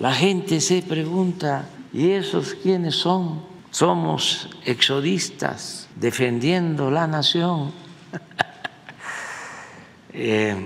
La 0.00 0.12
gente 0.12 0.60
se 0.60 0.82
pregunta, 0.82 1.68
¿y 1.92 2.10
esos 2.10 2.54
quiénes 2.54 2.96
son? 2.96 3.42
Somos 3.70 4.48
exodistas 4.64 5.88
defendiendo 5.94 6.90
la 6.90 7.06
nación. 7.06 7.72
eh, 10.12 10.56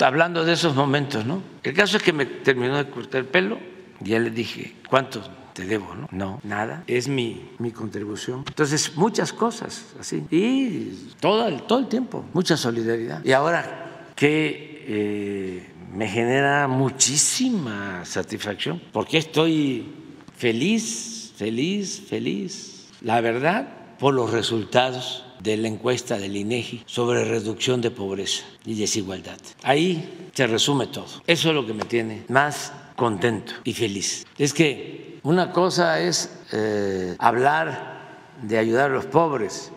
hablando 0.00 0.44
de 0.44 0.54
esos 0.54 0.74
momentos, 0.74 1.26
¿no? 1.26 1.42
El 1.62 1.74
caso 1.74 1.98
es 1.98 2.02
que 2.02 2.12
me 2.12 2.24
terminó 2.24 2.78
de 2.78 2.88
cortar 2.88 3.20
el 3.20 3.26
pelo 3.26 3.58
y 4.02 4.10
ya 4.10 4.18
le 4.18 4.30
dije, 4.30 4.74
¿cuántos? 4.88 5.30
Te 5.52 5.66
debo, 5.66 5.94
¿no? 5.94 6.08
No, 6.10 6.40
nada. 6.42 6.84
Es 6.86 7.08
mi, 7.08 7.50
mi 7.58 7.70
contribución. 7.70 8.44
Entonces, 8.46 8.96
muchas 8.96 9.32
cosas 9.32 9.84
así. 10.00 10.24
Y 10.30 11.10
todo 11.20 11.46
el, 11.46 11.62
todo 11.62 11.78
el 11.80 11.88
tiempo, 11.88 12.24
mucha 12.32 12.56
solidaridad. 12.56 13.24
Y 13.24 13.32
ahora 13.32 14.12
que 14.14 14.84
eh, 14.86 15.70
me 15.92 16.08
genera 16.08 16.68
muchísima 16.68 18.04
satisfacción, 18.04 18.82
porque 18.92 19.18
estoy 19.18 19.86
feliz, 20.36 21.32
feliz, 21.36 22.02
feliz. 22.08 22.88
La 23.00 23.20
verdad, 23.20 23.68
por 23.98 24.14
los 24.14 24.30
resultados 24.30 25.24
de 25.40 25.56
la 25.56 25.68
encuesta 25.68 26.18
del 26.18 26.36
INEGI 26.36 26.82
sobre 26.86 27.24
reducción 27.24 27.80
de 27.80 27.90
pobreza 27.90 28.44
y 28.64 28.74
desigualdad. 28.74 29.38
Ahí 29.62 30.28
se 30.32 30.46
resume 30.46 30.86
todo. 30.86 31.06
Eso 31.26 31.48
es 31.48 31.54
lo 31.54 31.66
que 31.66 31.74
me 31.74 31.84
tiene 31.84 32.24
más 32.28 32.72
contento 32.96 33.52
y 33.64 33.72
feliz. 33.72 34.26
Es 34.38 34.54
que 34.54 35.11
una 35.22 35.52
cosa 35.52 36.00
es 36.00 36.30
eh, 36.52 37.14
hablar 37.18 38.00
de 38.42 38.58
ayudar 38.58 38.90
a 38.90 38.94
los 38.94 39.06
pobres, 39.06 39.70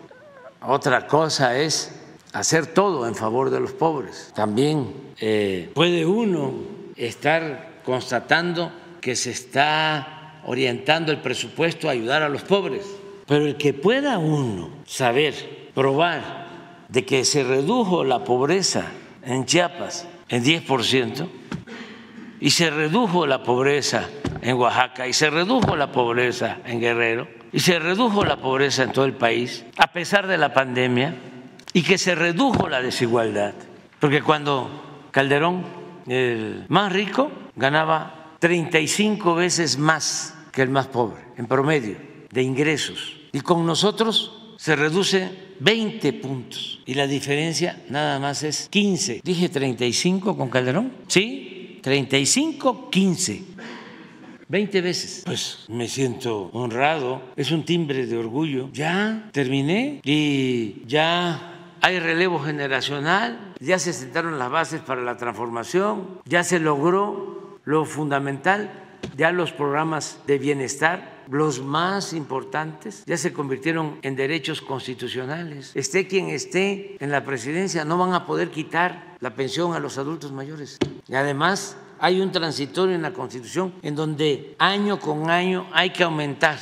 otra 0.60 1.06
cosa 1.06 1.56
es 1.56 1.92
hacer 2.32 2.66
todo 2.66 3.06
en 3.06 3.14
favor 3.14 3.50
de 3.50 3.60
los 3.60 3.72
pobres. 3.72 4.32
También 4.34 4.92
eh, 5.20 5.70
puede 5.74 6.04
uno 6.04 6.52
estar 6.96 7.80
constatando 7.84 8.72
que 9.00 9.14
se 9.14 9.30
está 9.30 10.40
orientando 10.44 11.12
el 11.12 11.20
presupuesto 11.20 11.88
a 11.88 11.92
ayudar 11.92 12.22
a 12.22 12.28
los 12.28 12.42
pobres, 12.42 12.84
pero 13.26 13.46
el 13.46 13.56
que 13.56 13.72
pueda 13.72 14.18
uno 14.18 14.70
saber, 14.84 15.70
probar 15.74 16.46
de 16.88 17.04
que 17.04 17.24
se 17.24 17.44
redujo 17.44 18.04
la 18.04 18.24
pobreza 18.24 18.84
en 19.22 19.44
Chiapas 19.44 20.06
en 20.28 20.44
10%, 20.44 21.28
y 22.40 22.50
se 22.50 22.70
redujo 22.70 23.26
la 23.26 23.42
pobreza 23.42 24.08
en 24.42 24.56
Oaxaca 24.56 25.06
y 25.06 25.12
se 25.12 25.30
redujo 25.30 25.76
la 25.76 25.92
pobreza 25.92 26.58
en 26.66 26.80
Guerrero 26.80 27.28
y 27.52 27.60
se 27.60 27.78
redujo 27.78 28.24
la 28.24 28.36
pobreza 28.36 28.82
en 28.82 28.92
todo 28.92 29.04
el 29.04 29.14
país 29.14 29.64
a 29.76 29.92
pesar 29.92 30.26
de 30.26 30.38
la 30.38 30.52
pandemia 30.52 31.14
y 31.72 31.82
que 31.82 31.98
se 31.98 32.14
redujo 32.14 32.68
la 32.68 32.80
desigualdad. 32.80 33.54
Porque 34.00 34.22
cuando 34.22 35.08
Calderón, 35.10 35.64
el 36.06 36.64
más 36.68 36.92
rico, 36.92 37.30
ganaba 37.54 38.32
35 38.38 39.34
veces 39.34 39.78
más 39.78 40.34
que 40.52 40.62
el 40.62 40.70
más 40.70 40.86
pobre 40.86 41.22
en 41.36 41.46
promedio 41.46 41.96
de 42.30 42.42
ingresos 42.42 43.16
y 43.32 43.40
con 43.40 43.66
nosotros 43.66 44.54
se 44.58 44.76
reduce 44.76 45.30
20 45.60 46.12
puntos 46.14 46.80
y 46.86 46.94
la 46.94 47.06
diferencia 47.06 47.82
nada 47.88 48.18
más 48.18 48.42
es 48.42 48.68
15. 48.70 49.20
Dije 49.22 49.48
35 49.48 50.36
con 50.36 50.48
Calderón, 50.48 50.92
¿sí? 51.08 51.78
35, 51.82 52.90
15. 52.90 53.42
20 54.48 54.80
veces. 54.80 55.22
Pues 55.24 55.64
me 55.68 55.88
siento 55.88 56.50
honrado, 56.52 57.22
es 57.36 57.50
un 57.50 57.64
timbre 57.64 58.06
de 58.06 58.16
orgullo. 58.16 58.68
Ya 58.72 59.28
terminé 59.32 60.00
y 60.04 60.82
ya 60.86 61.74
hay 61.80 61.98
relevo 61.98 62.38
generacional, 62.38 63.54
ya 63.60 63.78
se 63.78 63.92
sentaron 63.92 64.38
las 64.38 64.50
bases 64.50 64.80
para 64.80 65.02
la 65.02 65.16
transformación, 65.16 66.20
ya 66.24 66.44
se 66.44 66.58
logró 66.60 67.58
lo 67.64 67.84
fundamental, 67.84 68.70
ya 69.16 69.32
los 69.32 69.52
programas 69.52 70.20
de 70.26 70.38
bienestar 70.38 71.16
los 71.30 71.60
más 71.60 72.12
importantes 72.12 73.02
ya 73.06 73.16
se 73.16 73.32
convirtieron 73.32 73.98
en 74.02 74.16
derechos 74.16 74.60
constitucionales. 74.60 75.72
Esté 75.74 76.06
quien 76.06 76.28
esté 76.28 76.96
en 77.00 77.10
la 77.10 77.24
presidencia, 77.24 77.84
no 77.84 77.98
van 77.98 78.14
a 78.14 78.26
poder 78.26 78.50
quitar 78.50 79.16
la 79.20 79.34
pensión 79.34 79.74
a 79.74 79.80
los 79.80 79.98
adultos 79.98 80.32
mayores. 80.32 80.78
Y 81.08 81.14
además 81.14 81.76
hay 81.98 82.20
un 82.20 82.32
transitorio 82.32 82.94
en 82.94 83.02
la 83.02 83.12
Constitución 83.12 83.72
en 83.82 83.94
donde 83.94 84.54
año 84.58 84.98
con 84.98 85.30
año 85.30 85.66
hay 85.72 85.90
que 85.90 86.02
aumentar 86.02 86.58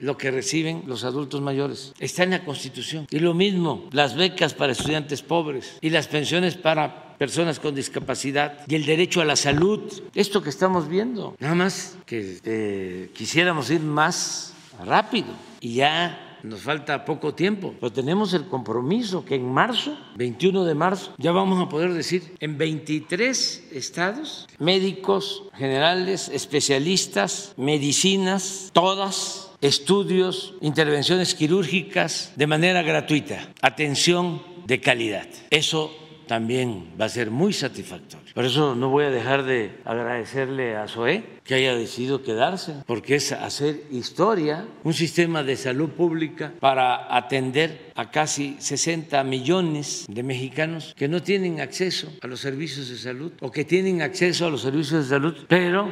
lo 0.00 0.16
que 0.16 0.30
reciben 0.30 0.84
los 0.86 1.04
adultos 1.04 1.40
mayores. 1.40 1.92
Está 1.98 2.22
en 2.22 2.30
la 2.30 2.44
Constitución. 2.44 3.06
Y 3.10 3.18
lo 3.18 3.34
mismo, 3.34 3.88
las 3.92 4.14
becas 4.14 4.54
para 4.54 4.72
estudiantes 4.72 5.22
pobres 5.22 5.78
y 5.80 5.90
las 5.90 6.06
pensiones 6.06 6.56
para 6.56 7.16
personas 7.18 7.58
con 7.58 7.74
discapacidad 7.74 8.60
y 8.68 8.76
el 8.76 8.86
derecho 8.86 9.20
a 9.20 9.24
la 9.24 9.36
salud. 9.36 9.92
Esto 10.14 10.42
que 10.42 10.50
estamos 10.50 10.88
viendo. 10.88 11.34
Nada 11.40 11.54
más 11.54 11.98
que 12.06 12.38
eh, 12.44 13.10
quisiéramos 13.12 13.70
ir 13.70 13.80
más 13.80 14.54
rápido 14.84 15.28
y 15.60 15.74
ya 15.74 16.27
nos 16.42 16.60
falta 16.60 17.04
poco 17.04 17.34
tiempo, 17.34 17.74
pero 17.80 17.92
tenemos 17.92 18.34
el 18.34 18.46
compromiso 18.46 19.24
que 19.24 19.36
en 19.36 19.50
marzo, 19.50 19.96
21 20.16 20.64
de 20.64 20.74
marzo, 20.74 21.14
ya 21.18 21.32
vamos 21.32 21.60
a 21.62 21.68
poder 21.68 21.92
decir 21.92 22.34
en 22.40 22.58
23 22.58 23.68
estados, 23.72 24.48
médicos 24.58 25.44
generales, 25.54 26.28
especialistas, 26.28 27.54
medicinas, 27.56 28.70
todas, 28.72 29.50
estudios, 29.60 30.54
intervenciones 30.60 31.34
quirúrgicas 31.34 32.32
de 32.36 32.46
manera 32.46 32.82
gratuita, 32.82 33.48
atención 33.60 34.42
de 34.66 34.80
calidad. 34.80 35.26
Eso 35.50 36.07
también 36.28 36.92
va 37.00 37.06
a 37.06 37.08
ser 37.08 37.32
muy 37.32 37.52
satisfactorio. 37.52 38.32
Por 38.32 38.44
eso 38.44 38.76
no 38.76 38.90
voy 38.90 39.06
a 39.06 39.10
dejar 39.10 39.42
de 39.42 39.72
agradecerle 39.84 40.76
a 40.76 40.86
SOE 40.86 41.24
que 41.42 41.54
haya 41.54 41.74
decidido 41.74 42.22
quedarse, 42.22 42.74
porque 42.86 43.16
es 43.16 43.32
hacer 43.32 43.82
historia, 43.90 44.64
un 44.84 44.94
sistema 44.94 45.42
de 45.42 45.56
salud 45.56 45.88
pública 45.88 46.52
para 46.60 47.16
atender 47.16 47.90
a 47.96 48.10
casi 48.12 48.56
60 48.60 49.24
millones 49.24 50.06
de 50.08 50.22
mexicanos 50.22 50.94
que 50.96 51.08
no 51.08 51.22
tienen 51.22 51.60
acceso 51.60 52.12
a 52.20 52.28
los 52.28 52.38
servicios 52.38 52.90
de 52.90 52.98
salud 52.98 53.32
o 53.40 53.50
que 53.50 53.64
tienen 53.64 54.02
acceso 54.02 54.46
a 54.46 54.50
los 54.50 54.62
servicios 54.62 55.04
de 55.04 55.08
salud, 55.08 55.34
pero 55.48 55.88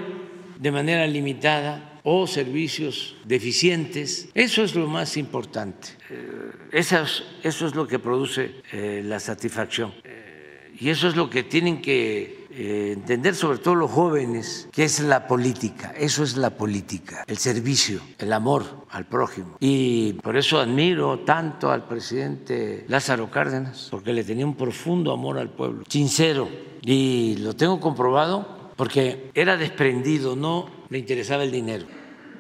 de 0.59 0.70
manera 0.70 1.07
limitada 1.07 2.01
o 2.05 2.26
servicios 2.26 3.16
deficientes. 3.24 4.28
Eso 4.34 4.62
es 4.62 4.76
lo 4.76 4.87
más 4.87 5.16
importante. 5.16 5.89
Eh, 6.09 6.53
eso 6.70 7.03
es, 7.43 7.74
lo 7.74 7.89
que 7.89 7.99
produce 7.99 8.62
eh, 8.72 9.03
la 9.05 9.18
satisfacción. 9.18 9.93
Y 10.79 10.91
eso 10.91 11.09
es 11.09 11.16
lo 11.16 11.31
que 11.31 11.43
tienen 11.43 11.81
que 11.81 12.47
eh, 12.51 12.93
entender 12.93 13.35
sobre 13.35 13.59
todo 13.59 13.74
los 13.74 13.91
jóvenes, 13.91 14.68
que 14.72 14.85
es 14.85 15.01
la 15.01 15.27
política, 15.27 15.93
eso 15.97 16.22
es 16.22 16.37
la 16.37 16.51
política, 16.51 17.24
el 17.27 17.39
servicio, 17.39 18.01
el 18.18 18.33
amor 18.33 18.87
al 18.91 19.07
prójimo. 19.07 19.57
Y 19.61 20.14
por 20.14 20.37
eso 20.37 20.59
admiro 20.59 21.20
tanto 21.20 21.70
al 21.70 21.87
presidente 21.87 22.85
Lázaro 22.89 23.31
Cárdenas, 23.31 23.89
porque 23.91 24.12
le 24.12 24.24
tenía 24.24 24.47
un 24.47 24.57
profundo 24.57 25.12
amor 25.12 25.39
al 25.39 25.51
pueblo, 25.51 25.85
sincero, 25.89 26.49
y 26.83 27.37
lo 27.39 27.55
tengo 27.55 27.81
comprobado 27.81 28.72
porque 28.77 29.31
era 29.35 29.57
desprendido, 29.57 30.37
no 30.37 30.68
le 30.91 30.99
interesaba 30.99 31.45
el 31.45 31.51
dinero 31.51 31.87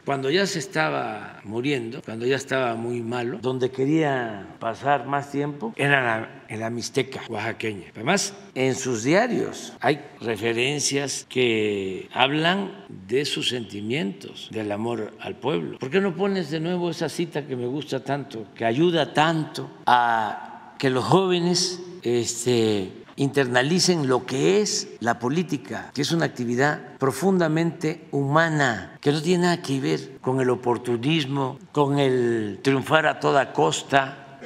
cuando 0.06 0.30
ya 0.30 0.46
se 0.46 0.60
estaba 0.60 1.40
muriendo, 1.42 2.00
cuando 2.00 2.24
ya 2.26 2.36
estaba 2.36 2.76
muy 2.76 3.02
malo, 3.02 3.38
donde 3.42 3.72
quería 3.72 4.54
pasar 4.60 5.06
más 5.06 5.32
tiempo 5.32 5.74
era 5.76 6.44
en 6.48 6.60
la 6.60 6.70
Mixteca 6.70 7.22
oaxaqueña. 7.28 7.86
Además, 7.92 8.32
en 8.54 8.76
sus 8.76 9.02
diarios 9.02 9.72
hay 9.80 10.00
referencias 10.20 11.26
que 11.28 12.08
hablan 12.12 12.84
de 13.08 13.24
sus 13.24 13.48
sentimientos, 13.48 14.48
del 14.52 14.70
amor 14.70 15.12
al 15.18 15.34
pueblo. 15.34 15.78
¿Por 15.78 15.90
qué 15.90 16.00
no 16.00 16.14
pones 16.14 16.52
de 16.52 16.60
nuevo 16.60 16.88
esa 16.88 17.08
cita 17.08 17.44
que 17.44 17.56
me 17.56 17.66
gusta 17.66 18.04
tanto, 18.04 18.46
que 18.54 18.64
ayuda 18.64 19.12
tanto 19.12 19.68
a 19.86 20.74
que 20.78 20.88
los 20.88 21.04
jóvenes 21.04 21.82
este, 22.02 22.92
internalicen 23.16 24.08
lo 24.08 24.26
que 24.26 24.60
es 24.60 24.88
la 25.00 25.18
política, 25.18 25.90
que 25.94 26.02
es 26.02 26.12
una 26.12 26.26
actividad 26.26 26.96
profundamente 26.98 28.06
humana, 28.12 28.98
que 29.00 29.12
no 29.12 29.22
tiene 29.22 29.44
nada 29.44 29.62
que 29.62 29.80
ver 29.80 30.18
con 30.20 30.40
el 30.40 30.50
oportunismo, 30.50 31.58
con 31.72 31.98
el 31.98 32.60
triunfar 32.62 33.06
a 33.06 33.18
toda 33.18 33.52
costa, 33.52 34.38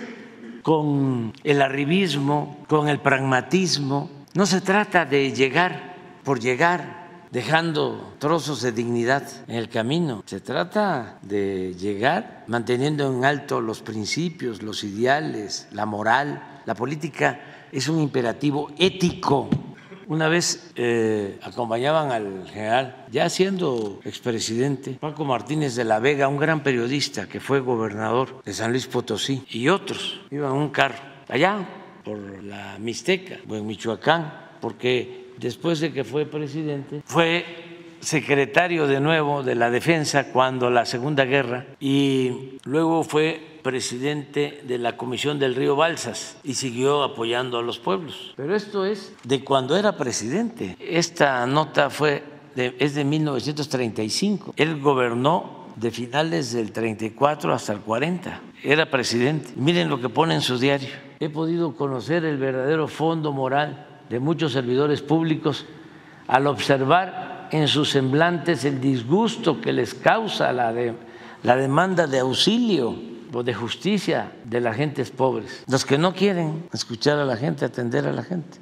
con 0.62 1.32
el 1.42 1.62
arribismo, 1.62 2.64
con 2.68 2.88
el 2.88 3.00
pragmatismo. 3.00 4.10
No 4.34 4.46
se 4.46 4.60
trata 4.60 5.04
de 5.04 5.32
llegar 5.32 5.96
por 6.22 6.38
llegar 6.38 7.00
dejando 7.30 8.14
trozos 8.18 8.60
de 8.62 8.72
dignidad 8.72 9.22
en 9.46 9.56
el 9.56 9.68
camino. 9.68 10.22
Se 10.26 10.40
trata 10.40 11.18
de 11.22 11.74
llegar 11.74 12.44
manteniendo 12.46 13.12
en 13.12 13.24
alto 13.24 13.60
los 13.60 13.82
principios, 13.82 14.62
los 14.62 14.84
ideales, 14.84 15.68
la 15.72 15.86
moral. 15.86 16.46
La 16.66 16.74
política 16.74 17.40
es 17.72 17.88
un 17.88 18.00
imperativo 18.00 18.70
ético. 18.78 19.48
Una 20.08 20.28
vez 20.28 20.72
eh, 20.74 21.38
acompañaban 21.42 22.10
al 22.10 22.48
general, 22.48 23.06
ya 23.12 23.28
siendo 23.28 24.00
expresidente, 24.04 24.98
Paco 24.98 25.24
Martínez 25.24 25.76
de 25.76 25.84
la 25.84 26.00
Vega, 26.00 26.26
un 26.26 26.36
gran 26.36 26.64
periodista 26.64 27.28
que 27.28 27.38
fue 27.38 27.60
gobernador 27.60 28.42
de 28.44 28.52
San 28.52 28.72
Luis 28.72 28.88
Potosí, 28.88 29.44
y 29.50 29.68
otros 29.68 30.20
iban 30.32 30.50
en 30.50 30.58
un 30.58 30.70
carro 30.70 30.98
allá 31.28 31.64
por 32.04 32.42
la 32.42 32.76
Mixteca 32.80 33.38
o 33.48 33.54
en 33.54 33.66
Michoacán, 33.66 34.56
porque 34.60 35.32
después 35.38 35.78
de 35.78 35.92
que 35.92 36.02
fue 36.02 36.26
presidente, 36.26 37.02
fue 37.04 37.44
secretario 38.00 38.86
de 38.86 39.00
nuevo 39.00 39.42
de 39.42 39.54
la 39.54 39.70
defensa 39.70 40.32
cuando 40.32 40.70
la 40.70 40.86
Segunda 40.86 41.24
Guerra 41.24 41.66
y 41.78 42.58
luego 42.64 43.04
fue 43.04 43.49
presidente 43.62 44.62
de 44.66 44.78
la 44.78 44.96
Comisión 44.96 45.38
del 45.38 45.54
Río 45.54 45.76
Balsas 45.76 46.36
y 46.44 46.54
siguió 46.54 47.02
apoyando 47.02 47.58
a 47.58 47.62
los 47.62 47.78
pueblos. 47.78 48.34
Pero 48.36 48.54
esto 48.54 48.84
es 48.84 49.12
de 49.24 49.44
cuando 49.44 49.76
era 49.76 49.96
presidente. 49.96 50.76
Esta 50.80 51.46
nota 51.46 51.90
fue 51.90 52.22
de, 52.54 52.76
es 52.78 52.94
de 52.94 53.04
1935. 53.04 54.54
Él 54.56 54.80
gobernó 54.80 55.66
de 55.76 55.90
finales 55.90 56.52
del 56.52 56.72
34 56.72 57.52
hasta 57.52 57.72
el 57.72 57.80
40. 57.80 58.40
Era 58.62 58.90
presidente. 58.90 59.52
Miren 59.56 59.88
lo 59.88 60.00
que 60.00 60.08
pone 60.08 60.34
en 60.34 60.42
su 60.42 60.58
diario. 60.58 60.88
He 61.20 61.28
podido 61.28 61.74
conocer 61.74 62.24
el 62.24 62.38
verdadero 62.38 62.88
fondo 62.88 63.32
moral 63.32 63.86
de 64.08 64.20
muchos 64.20 64.52
servidores 64.52 65.02
públicos 65.02 65.66
al 66.26 66.46
observar 66.46 67.48
en 67.52 67.68
sus 67.68 67.90
semblantes 67.90 68.64
el 68.64 68.80
disgusto 68.80 69.60
que 69.60 69.72
les 69.72 69.94
causa 69.94 70.52
la, 70.52 70.72
la 71.42 71.56
demanda 71.56 72.06
de 72.06 72.20
auxilio 72.20 73.09
o 73.32 73.42
de 73.42 73.54
justicia 73.54 74.32
de 74.44 74.60
las 74.60 74.76
gentes 74.76 75.10
pobres, 75.10 75.64
los 75.68 75.84
que 75.84 75.98
no 75.98 76.14
quieren 76.14 76.68
escuchar 76.72 77.18
a 77.18 77.24
la 77.24 77.36
gente, 77.36 77.64
atender 77.64 78.06
a 78.06 78.12
la 78.12 78.22
gente. 78.22 78.58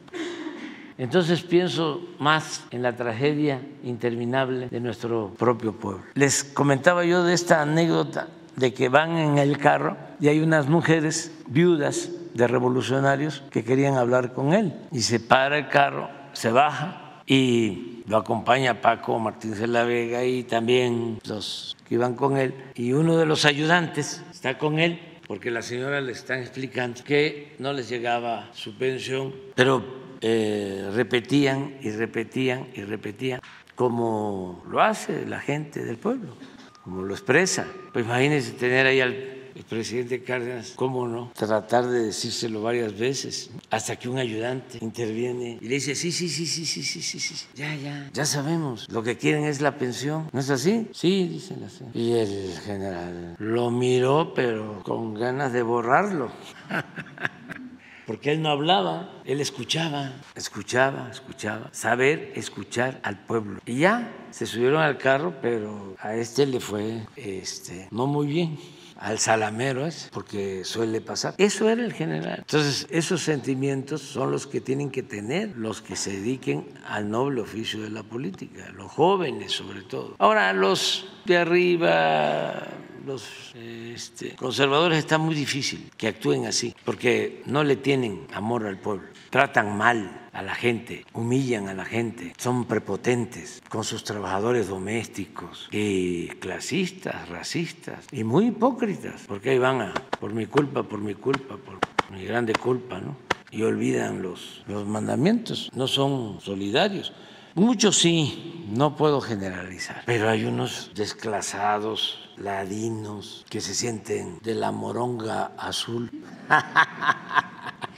Entonces 0.99 1.43
pienso 1.43 2.01
más 2.19 2.65
en 2.73 2.83
la 2.83 2.97
tragedia 2.97 3.63
interminable 3.85 4.69
de 4.69 4.81
nuestro 4.81 5.33
propio 5.39 5.73
pueblo. 5.73 6.03
Les 6.15 6.43
comentaba 6.43 7.05
yo 7.05 7.23
de 7.23 7.35
esta 7.35 7.63
anécdota 7.63 8.29
de 8.57 8.75
que 8.75 8.89
van 8.89 9.17
en 9.17 9.39
el 9.39 9.59
carro 9.59 9.97
y 10.21 10.27
hay 10.27 10.41
unas 10.41 10.69
mujeres 10.69 11.33
viudas 11.47 12.11
de 12.35 12.49
revolucionarios 12.49 13.45
que 13.51 13.65
querían 13.65 13.97
hablar 13.97 14.33
con 14.33 14.53
él. 14.53 14.75
Y 14.91 15.03
se 15.03 15.21
para 15.21 15.59
el 15.59 15.69
carro, 15.69 16.11
se 16.33 16.51
baja 16.51 17.23
y 17.27 18.03
lo 18.07 18.17
acompaña 18.17 18.81
Paco 18.81 19.19
Martínez 19.19 19.59
de 19.59 19.67
la 19.69 19.85
Vega 19.85 20.25
y 20.25 20.43
también 20.43 21.21
los 21.27 21.77
que 21.87 21.95
iban 21.95 22.15
con 22.15 22.37
él. 22.37 22.55
Y 22.75 22.93
uno 22.93 23.17
de 23.17 23.27
los 23.27 23.45
ayudantes 23.45 24.25
está 24.39 24.57
con 24.57 24.79
él 24.79 25.01
porque 25.27 25.51
la 25.51 25.63
señora 25.63 26.01
le 26.01 26.13
están 26.13 26.39
explicando 26.39 27.03
que 27.03 27.57
no 27.59 27.73
les 27.73 27.89
llegaba 27.89 28.51
su 28.53 28.79
pensión, 28.79 29.35
pero 29.57 29.85
eh, 30.21 30.89
repetían 30.95 31.77
y 31.83 31.91
repetían 31.91 32.69
y 32.73 32.83
repetían 32.83 33.41
como 33.75 34.65
lo 34.71 34.81
hace 34.81 35.27
la 35.27 35.41
gente 35.41 35.85
del 35.85 35.97
pueblo, 35.97 36.37
como 36.85 37.03
lo 37.03 37.15
expresa. 37.15 37.67
Pues 37.93 38.05
imagínense 38.05 38.53
tener 38.53 38.87
ahí 38.87 39.01
al 39.01 39.38
el 39.59 39.65
presidente 39.65 40.23
Cárdenas, 40.23 40.75
¿cómo 40.77 41.09
no? 41.09 41.33
Tratar 41.35 41.87
de 41.87 42.05
decírselo 42.05 42.63
varias 42.63 42.97
veces, 42.97 43.51
hasta 43.71 43.97
que 43.97 44.09
un 44.09 44.17
ayudante 44.19 44.79
interviene 44.81 45.59
y 45.61 45.69
le 45.69 45.75
dice, 45.75 45.97
sí, 45.97 46.13
sí, 46.13 46.29
sí, 46.29 46.47
sí, 46.47 46.65
sí, 46.65 46.83
sí, 46.85 47.03
sí, 47.03 47.19
sí, 47.19 47.47
ya, 47.57 47.75
ya, 47.75 48.09
ya 48.13 48.25
sabemos, 48.25 48.89
lo 48.89 49.03
que 49.03 49.19
quieren 49.19 49.45
es 49.45 49.61
la 49.61 49.77
pensión, 49.77 50.31
¿no 50.33 50.39
es 50.39 50.49
así? 50.51 50.87
Sí, 50.93 51.27
dicen 51.27 51.65
así. 51.65 51.85
Y 51.93 52.13
el 52.13 52.57
general 52.65 53.35
lo 53.39 53.71
miró, 53.73 54.33
pero 54.33 54.81
con 54.85 55.15
ganas 55.15 55.53
de 55.53 55.63
borrarlo. 55.63 56.31
porque 58.07 58.31
él 58.31 58.41
no 58.41 58.51
hablaba, 58.51 59.11
él 59.25 59.41
escuchaba, 59.41 60.13
escuchaba, 60.37 61.11
escuchaba, 61.11 61.69
saber 61.73 62.33
escuchar 62.37 63.01
al 63.03 63.19
pueblo. 63.19 63.61
Y 63.67 63.81
ya 63.81 64.11
se 64.31 64.47
subieron 64.47 64.81
al 64.81 64.99
carro, 64.99 65.35
pero 65.43 65.97
a 65.99 66.15
este 66.15 66.47
le 66.47 66.61
fue 66.61 67.07
este, 67.17 67.89
no 67.91 68.07
muy 68.07 68.29
bien 68.29 68.57
al 68.99 69.19
salamero 69.19 69.87
es, 69.87 70.11
porque 70.13 70.65
suele 70.65 71.01
pasar. 71.01 71.35
Eso 71.39 71.69
era 71.69 71.85
el 71.85 71.93
general. 71.93 72.39
Entonces, 72.41 72.87
esos 72.91 73.23
sentimientos 73.23 74.03
son 74.03 74.33
los 74.33 74.47
que 74.47 74.61
tienen 74.61 74.91
que 74.91 75.03
tener 75.03 75.57
los 75.57 75.81
que 75.81 75.97
se 75.97 76.13
dediquen 76.13 76.67
al 76.87 77.09
noble 77.09 77.41
oficio 77.41 77.81
de 77.81 77.91
la 77.91 78.03
política, 78.03 78.71
los 78.77 78.91
jóvenes 78.91 79.53
sobre 79.53 79.83
todo. 79.83 80.17
Ahora, 80.19 80.53
los 80.53 81.07
de 81.25 81.37
arriba, 81.37 82.67
los 83.07 83.55
este, 83.55 84.35
conservadores 84.35 84.99
está 84.99 85.19
muy 85.19 85.35
difícil 85.35 85.91
que 85.97 86.09
actúen 86.09 86.47
así, 86.47 86.75
porque 86.85 87.43
no 87.47 87.65
le 87.65 87.77
tienen 87.77 88.27
amor 88.35 88.67
al 88.67 88.79
pueblo, 88.79 89.09
tratan 89.31 89.77
mal 89.77 90.29
a 90.33 90.43
la 90.43 90.55
gente, 90.55 91.05
humillan 91.13 91.69
a 91.69 91.75
la 91.75 91.85
gente, 91.85 92.33
son 92.39 92.65
prepotentes 92.65 93.63
con 93.69 93.85
sus 93.85 94.05
trabajadores 94.05 94.69
domésticos 94.69 95.69
y 95.73 96.29
clasistas, 96.29 97.29
racistas 97.29 98.07
y 98.13 98.25
muy 98.25 98.47
hipócritas, 98.47 99.25
porque 99.27 99.51
ahí 99.51 99.59
van 99.59 99.81
a, 99.81 99.95
por 100.21 100.33
mi 100.33 100.47
culpa, 100.47 100.83
por 100.83 101.01
mi 101.01 101.15
culpa, 101.15 101.57
por 101.57 101.79
mi 102.11 102.25
grande 102.25 102.53
culpa, 102.53 103.01
¿no? 103.01 103.17
Y 103.51 103.63
olvidan 103.63 104.23
los, 104.23 104.63
los 104.67 104.87
mandamientos, 104.87 105.71
no 105.75 105.89
son 105.89 106.41
solidarios. 106.41 107.13
Muchos 107.55 107.97
sí, 107.97 108.67
no 108.71 108.95
puedo 108.95 109.21
generalizar, 109.21 110.03
pero 110.07 110.29
hay 110.29 110.45
unos 110.45 110.93
desclasados, 110.95 112.31
ladinos, 112.37 113.45
que 113.49 113.61
se 113.61 113.75
sienten 113.75 114.39
de 114.43 114.55
la 114.55 114.71
moronga 114.71 115.53
azul. 115.59 116.11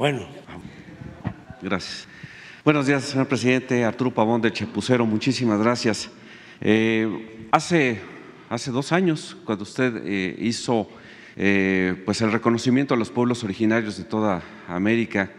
bueno, 0.00 0.26
Gracias. 1.60 2.08
Buenos 2.64 2.86
días, 2.86 3.04
señor 3.04 3.28
presidente. 3.28 3.84
Arturo 3.84 4.10
Pavón 4.10 4.40
de 4.40 4.50
Chepucero, 4.50 5.04
muchísimas 5.04 5.60
gracias. 5.60 6.08
Eh, 6.62 7.46
hace, 7.52 8.00
hace 8.48 8.70
dos 8.70 8.92
años, 8.92 9.36
cuando 9.44 9.64
usted 9.64 10.02
eh, 10.06 10.36
hizo 10.40 10.88
eh, 11.36 12.02
pues 12.06 12.22
el 12.22 12.32
reconocimiento 12.32 12.94
a 12.94 12.96
los 12.96 13.10
pueblos 13.10 13.44
originarios 13.44 13.98
de 13.98 14.04
toda 14.04 14.42
América, 14.68 15.32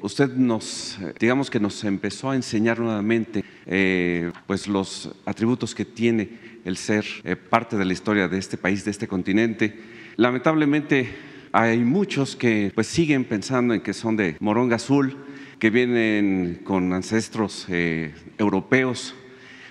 usted 0.00 0.30
nos, 0.36 0.98
digamos 1.18 1.50
que 1.50 1.60
nos 1.60 1.84
empezó 1.84 2.30
a 2.30 2.36
enseñar 2.36 2.80
nuevamente 2.80 3.44
pues 4.46 4.68
los 4.68 5.14
atributos 5.26 5.74
que 5.74 5.84
tiene 5.84 6.60
el 6.64 6.78
ser 6.78 7.04
parte 7.50 7.76
de 7.76 7.84
la 7.84 7.92
historia 7.92 8.26
de 8.26 8.38
este 8.38 8.56
país, 8.56 8.86
de 8.86 8.90
este 8.90 9.06
continente. 9.06 9.78
Lamentablemente 10.16 11.29
hay 11.52 11.78
muchos 11.78 12.36
que 12.36 12.70
pues 12.74 12.86
siguen 12.86 13.24
pensando 13.24 13.74
en 13.74 13.80
que 13.80 13.92
son 13.92 14.16
de 14.16 14.36
moronga 14.40 14.76
azul, 14.76 15.16
que 15.58 15.70
vienen 15.70 16.60
con 16.64 16.92
ancestros 16.92 17.66
eh, 17.68 18.14
europeos. 18.38 19.14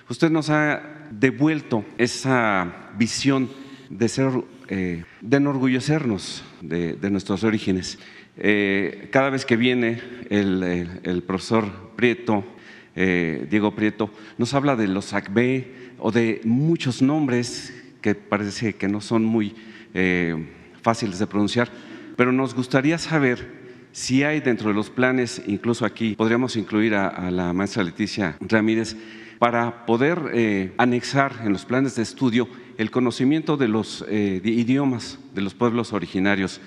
Usted 0.08 0.30
nos 0.30 0.50
ha 0.50 1.08
devuelto 1.10 1.84
esa 1.96 2.90
visión 2.98 3.48
de 3.88 4.08
ser, 4.08 4.30
eh, 4.68 5.04
de 5.20 5.36
enorgullecernos 5.36 6.44
de, 6.60 7.10
nuestros 7.10 7.44
orígenes. 7.44 7.98
Eh, 8.36 9.08
cada 9.10 9.30
vez 9.30 9.44
que 9.44 9.56
viene 9.56 10.00
el, 10.28 11.24
profesor 11.26 11.92
Prieto, 11.96 12.44
Diego 12.94 13.74
Prieto, 13.74 14.10
nos 14.36 14.52
habla 14.52 14.76
de 14.76 14.86
los 14.86 15.12
ACB 15.12 15.64
o 15.98 16.12
de 16.12 16.40
muchos 16.44 17.00
nombres 17.02 17.74
que 18.02 18.14
parece 18.14 18.74
que 18.74 18.88
no 18.88 19.00
son 19.00 19.24
muy 19.24 19.54
fáciles 20.82 21.18
de 21.18 21.26
pronunciar, 21.26 21.68
pero 22.16 22.32
nos 22.32 22.54
gustaría 22.54 22.98
saber 22.98 23.60
si 23.92 24.22
hay 24.22 24.40
dentro 24.40 24.68
de 24.68 24.74
los 24.74 24.90
planes, 24.90 25.42
incluso 25.46 25.84
aquí 25.84 26.14
podríamos 26.14 26.56
incluir 26.56 26.94
a, 26.94 27.30
la 27.30 27.52
maestra 27.52 27.82
Leticia 27.82 28.36
Ramírez, 28.40 28.96
para 29.38 29.86
poder 29.86 30.30
eh, 30.34 30.74
anexar 30.76 31.40
en 31.44 31.52
los 31.52 31.64
planes 31.64 31.96
de 31.96 32.02
estudio 32.02 32.46
el 32.76 32.90
conocimiento 32.90 33.56
de 33.56 33.68
los 33.68 34.04
eh, 34.08 34.40
idiomas 34.44 35.18
de 35.34 35.40
los 35.40 35.54
pueblos 35.54 35.94
originarios. 35.94 36.60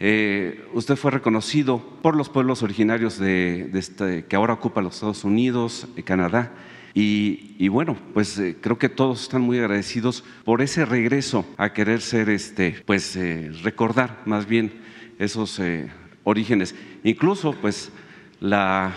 Eh, 0.00 0.66
usted 0.72 0.96
fue 0.96 1.10
reconocido 1.10 1.78
por 2.02 2.16
los 2.16 2.30
pueblos 2.30 2.62
originarios 2.62 3.18
de, 3.18 3.70
este, 3.74 4.24
que 4.24 4.36
ahora 4.36 4.54
ocupa 4.54 4.80
los 4.80 4.94
Estados 4.94 5.24
Unidos, 5.24 5.86
Canadá, 6.04 6.52
y, 6.96 7.66
bueno, 7.68 7.96
pues 8.12 8.38
eh, 8.38 8.56
creo 8.60 8.78
que 8.78 8.88
todos 8.88 9.22
están 9.22 9.42
muy 9.42 9.58
agradecidos 9.58 10.22
por 10.44 10.62
ese 10.62 10.84
regreso 10.84 11.44
a 11.56 11.72
querer 11.72 12.00
ser, 12.00 12.30
este, 12.30 12.82
pues 12.86 13.16
eh, 13.16 13.50
recordar 13.64 14.22
más 14.26 14.46
bien 14.46 14.72
esos 15.18 15.58
eh, 15.58 15.90
orígenes. 16.22 16.76
Incluso, 17.02 17.52
pues 17.60 17.90
la, 18.38 18.92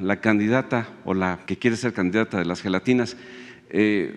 la, 0.00 0.20
candidata 0.22 0.88
o 1.04 1.12
la 1.12 1.40
que 1.44 1.58
quiere 1.58 1.76
ser 1.76 1.92
candidata 1.92 2.38
de 2.38 2.46
las 2.46 2.62
gelatinas, 2.62 3.18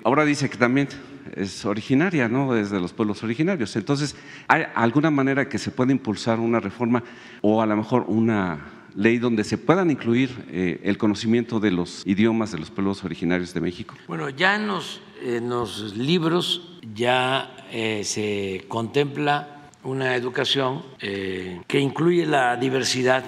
ahora 0.03 0.25
dice 0.25 0.49
que 0.49 0.57
también 0.57 0.87
es 1.33 1.65
originaria, 1.65 2.27
¿no? 2.27 2.53
Desde 2.53 2.79
los 2.79 2.93
pueblos 2.93 3.23
originarios. 3.23 3.75
Entonces, 3.75 4.15
¿hay 4.47 4.63
alguna 4.75 5.11
manera 5.11 5.47
que 5.47 5.57
se 5.57 5.71
pueda 5.71 5.91
impulsar 5.91 6.39
una 6.39 6.59
reforma 6.59 7.03
o 7.41 7.61
a 7.61 7.65
lo 7.65 7.75
mejor 7.75 8.05
una 8.07 8.74
ley 8.95 9.17
donde 9.17 9.43
se 9.43 9.57
puedan 9.57 9.91
incluir 9.91 10.45
eh, 10.49 10.79
el 10.83 10.97
conocimiento 10.97 11.59
de 11.59 11.71
los 11.71 12.01
idiomas 12.05 12.51
de 12.51 12.59
los 12.59 12.71
pueblos 12.71 13.03
originarios 13.03 13.53
de 13.53 13.61
México? 13.61 13.95
Bueno, 14.07 14.29
ya 14.29 14.55
en 14.55 14.67
los, 14.67 15.01
en 15.21 15.49
los 15.49 15.95
libros 15.95 16.79
ya 16.93 17.55
eh, 17.71 18.03
se 18.03 18.65
contempla 18.67 19.69
una 19.83 20.15
educación 20.15 20.81
eh, 20.99 21.61
que 21.67 21.79
incluye 21.79 22.25
la 22.25 22.55
diversidad 22.57 23.23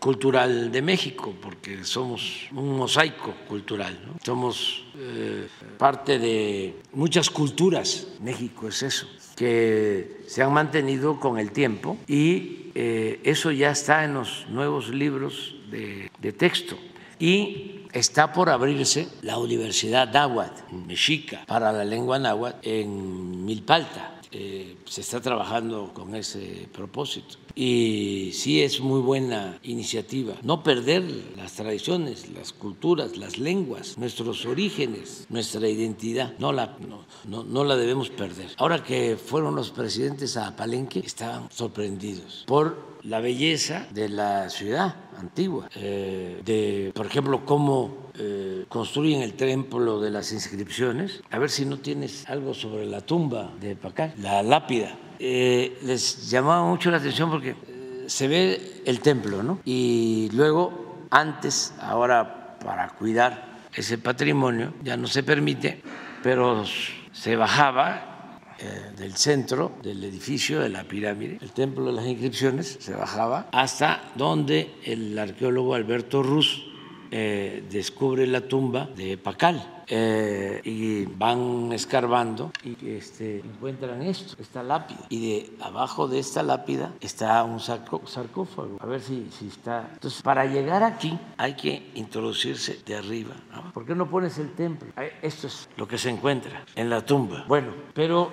cultural 0.00 0.72
de 0.72 0.82
México, 0.82 1.34
porque 1.40 1.84
somos 1.84 2.48
un 2.52 2.76
mosaico 2.76 3.34
cultural, 3.46 4.00
¿no? 4.06 4.14
somos 4.24 4.86
eh, 4.96 5.46
parte 5.78 6.18
de 6.18 6.74
muchas 6.94 7.28
culturas, 7.28 8.08
México 8.22 8.66
es 8.66 8.82
eso, 8.82 9.06
que 9.36 10.22
se 10.26 10.42
han 10.42 10.52
mantenido 10.52 11.20
con 11.20 11.38
el 11.38 11.52
tiempo 11.52 11.98
y 12.08 12.59
eh, 12.74 13.20
eso 13.24 13.50
ya 13.50 13.70
está 13.70 14.04
en 14.04 14.14
los 14.14 14.46
nuevos 14.48 14.88
libros 14.88 15.56
de, 15.70 16.32
texto. 16.32 16.78
Y 17.18 17.82
está 17.92 18.32
por 18.32 18.48
abrirse 18.48 19.08
la 19.22 19.38
Universidad 19.38 20.12
Náhuatl, 20.12 20.74
Mexica, 20.86 21.44
para 21.46 21.72
la 21.72 21.84
lengua 21.84 22.18
náhuatl 22.18 22.66
en 22.66 23.44
Milpalta. 23.44 24.20
Eh, 24.32 24.76
se 24.84 25.00
está 25.00 25.20
trabajando 25.20 25.92
con 25.92 26.14
ese 26.14 26.68
propósito. 26.72 27.36
Y 27.62 28.32
sí 28.32 28.62
es 28.62 28.80
muy 28.80 29.02
buena 29.02 29.58
iniciativa. 29.64 30.32
No 30.42 30.62
perder 30.62 31.04
las 31.36 31.52
tradiciones, 31.52 32.30
las 32.30 32.54
culturas, 32.54 33.18
las 33.18 33.36
lenguas, 33.36 33.98
nuestros 33.98 34.46
orígenes, 34.46 35.26
nuestra 35.28 35.68
identidad. 35.68 36.32
No 36.38 36.52
la, 36.52 36.78
no, 36.88 37.04
no, 37.26 37.44
no 37.44 37.64
la 37.64 37.76
debemos 37.76 38.08
perder. 38.08 38.46
Ahora 38.56 38.82
que 38.82 39.18
fueron 39.22 39.56
los 39.56 39.72
presidentes 39.72 40.38
a 40.38 40.56
Palenque, 40.56 41.00
estaban 41.00 41.50
sorprendidos 41.50 42.44
por 42.46 42.78
la 43.02 43.20
belleza 43.20 43.86
de 43.92 44.08
la 44.08 44.48
ciudad 44.48 44.94
antigua, 45.18 45.68
eh, 45.76 46.40
de, 46.42 46.92
por 46.94 47.04
ejemplo, 47.04 47.44
cómo 47.44 48.10
eh, 48.18 48.64
construyen 48.70 49.20
el 49.20 49.34
templo 49.34 50.00
de 50.00 50.10
las 50.10 50.32
inscripciones. 50.32 51.22
A 51.30 51.38
ver 51.38 51.50
si 51.50 51.66
no 51.66 51.78
tienes 51.78 52.26
algo 52.26 52.54
sobre 52.54 52.86
la 52.86 53.02
tumba 53.02 53.52
de 53.60 53.76
Pacal, 53.76 54.14
la 54.16 54.42
lápida. 54.42 54.96
Eh, 55.22 55.76
les 55.82 56.30
llamaba 56.30 56.64
mucho 56.64 56.90
la 56.90 56.96
atención 56.96 57.28
porque 57.28 57.50
eh, 57.50 58.04
se 58.06 58.26
ve 58.26 58.80
el 58.86 59.00
templo, 59.00 59.42
¿no? 59.42 59.60
Y 59.66 60.30
luego, 60.32 61.06
antes, 61.10 61.74
ahora 61.78 62.56
para 62.64 62.88
cuidar 62.88 63.68
ese 63.74 63.98
patrimonio, 63.98 64.72
ya 64.82 64.96
no 64.96 65.06
se 65.06 65.22
permite, 65.22 65.82
pero 66.22 66.64
se 67.12 67.36
bajaba 67.36 68.40
eh, 68.58 68.92
del 68.96 69.14
centro 69.14 69.72
del 69.82 70.02
edificio 70.04 70.60
de 70.60 70.70
la 70.70 70.84
pirámide, 70.84 71.36
el 71.42 71.52
templo 71.52 71.84
de 71.84 71.92
las 71.92 72.06
inscripciones, 72.06 72.78
se 72.80 72.94
bajaba 72.94 73.48
hasta 73.52 74.12
donde 74.14 74.74
el 74.84 75.18
arqueólogo 75.18 75.74
Alberto 75.74 76.22
Ruz 76.22 76.66
descubre 77.10 78.24
la 78.28 78.42
tumba 78.42 78.88
de 78.96 79.18
Pacal 79.18 79.79
eh, 79.90 80.60
y 80.64 81.04
van 81.04 81.72
escarbando 81.72 82.52
y 82.64 82.90
este, 82.90 83.40
encuentran 83.40 84.00
esto, 84.02 84.40
esta 84.40 84.62
lápida. 84.62 85.00
Y 85.08 85.20
de 85.20 85.50
abajo 85.60 86.06
de 86.08 86.20
esta 86.20 86.42
lápida 86.42 86.92
está 87.00 87.42
un 87.44 87.58
sarco- 87.58 88.06
sarcófago. 88.06 88.76
A 88.80 88.86
ver 88.86 89.00
si, 89.00 89.28
si 89.36 89.48
está. 89.48 89.90
Entonces, 89.94 90.22
para 90.22 90.46
llegar 90.46 90.82
aquí 90.84 91.18
hay 91.36 91.54
que 91.54 91.90
introducirse 91.94 92.80
de 92.86 92.96
arriba. 92.96 93.34
¿no? 93.52 93.72
¿Por 93.72 93.84
qué 93.84 93.94
no 93.94 94.08
pones 94.08 94.38
el 94.38 94.52
templo? 94.52 94.88
Esto 95.22 95.48
es 95.48 95.68
lo 95.76 95.86
que 95.88 95.98
se 95.98 96.08
encuentra 96.10 96.64
en 96.76 96.88
la 96.88 97.04
tumba. 97.04 97.44
Bueno, 97.48 97.72
pero 97.92 98.32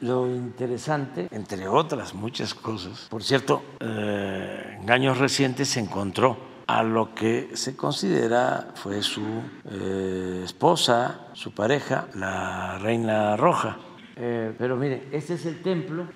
lo 0.00 0.26
interesante, 0.28 1.28
entre 1.30 1.68
otras 1.68 2.14
muchas 2.14 2.54
cosas, 2.54 3.06
por 3.10 3.22
cierto, 3.22 3.62
eh, 3.80 4.78
en 4.80 4.90
años 4.90 5.18
recientes 5.18 5.68
se 5.68 5.80
encontró 5.80 6.36
a 6.70 6.84
lo 6.84 7.14
que 7.14 7.50
se 7.54 7.74
considera 7.74 8.68
fue 8.76 9.02
su 9.02 9.24
eh, 9.70 10.42
esposa, 10.44 11.28
su 11.32 11.52
pareja, 11.52 12.06
la 12.14 12.78
reina 12.78 13.36
roja. 13.36 13.76
Eh, 14.14 14.54
pero 14.56 14.76
miren, 14.76 15.08
este 15.10 15.34
es 15.34 15.46
el 15.46 15.62
templo. 15.62 16.06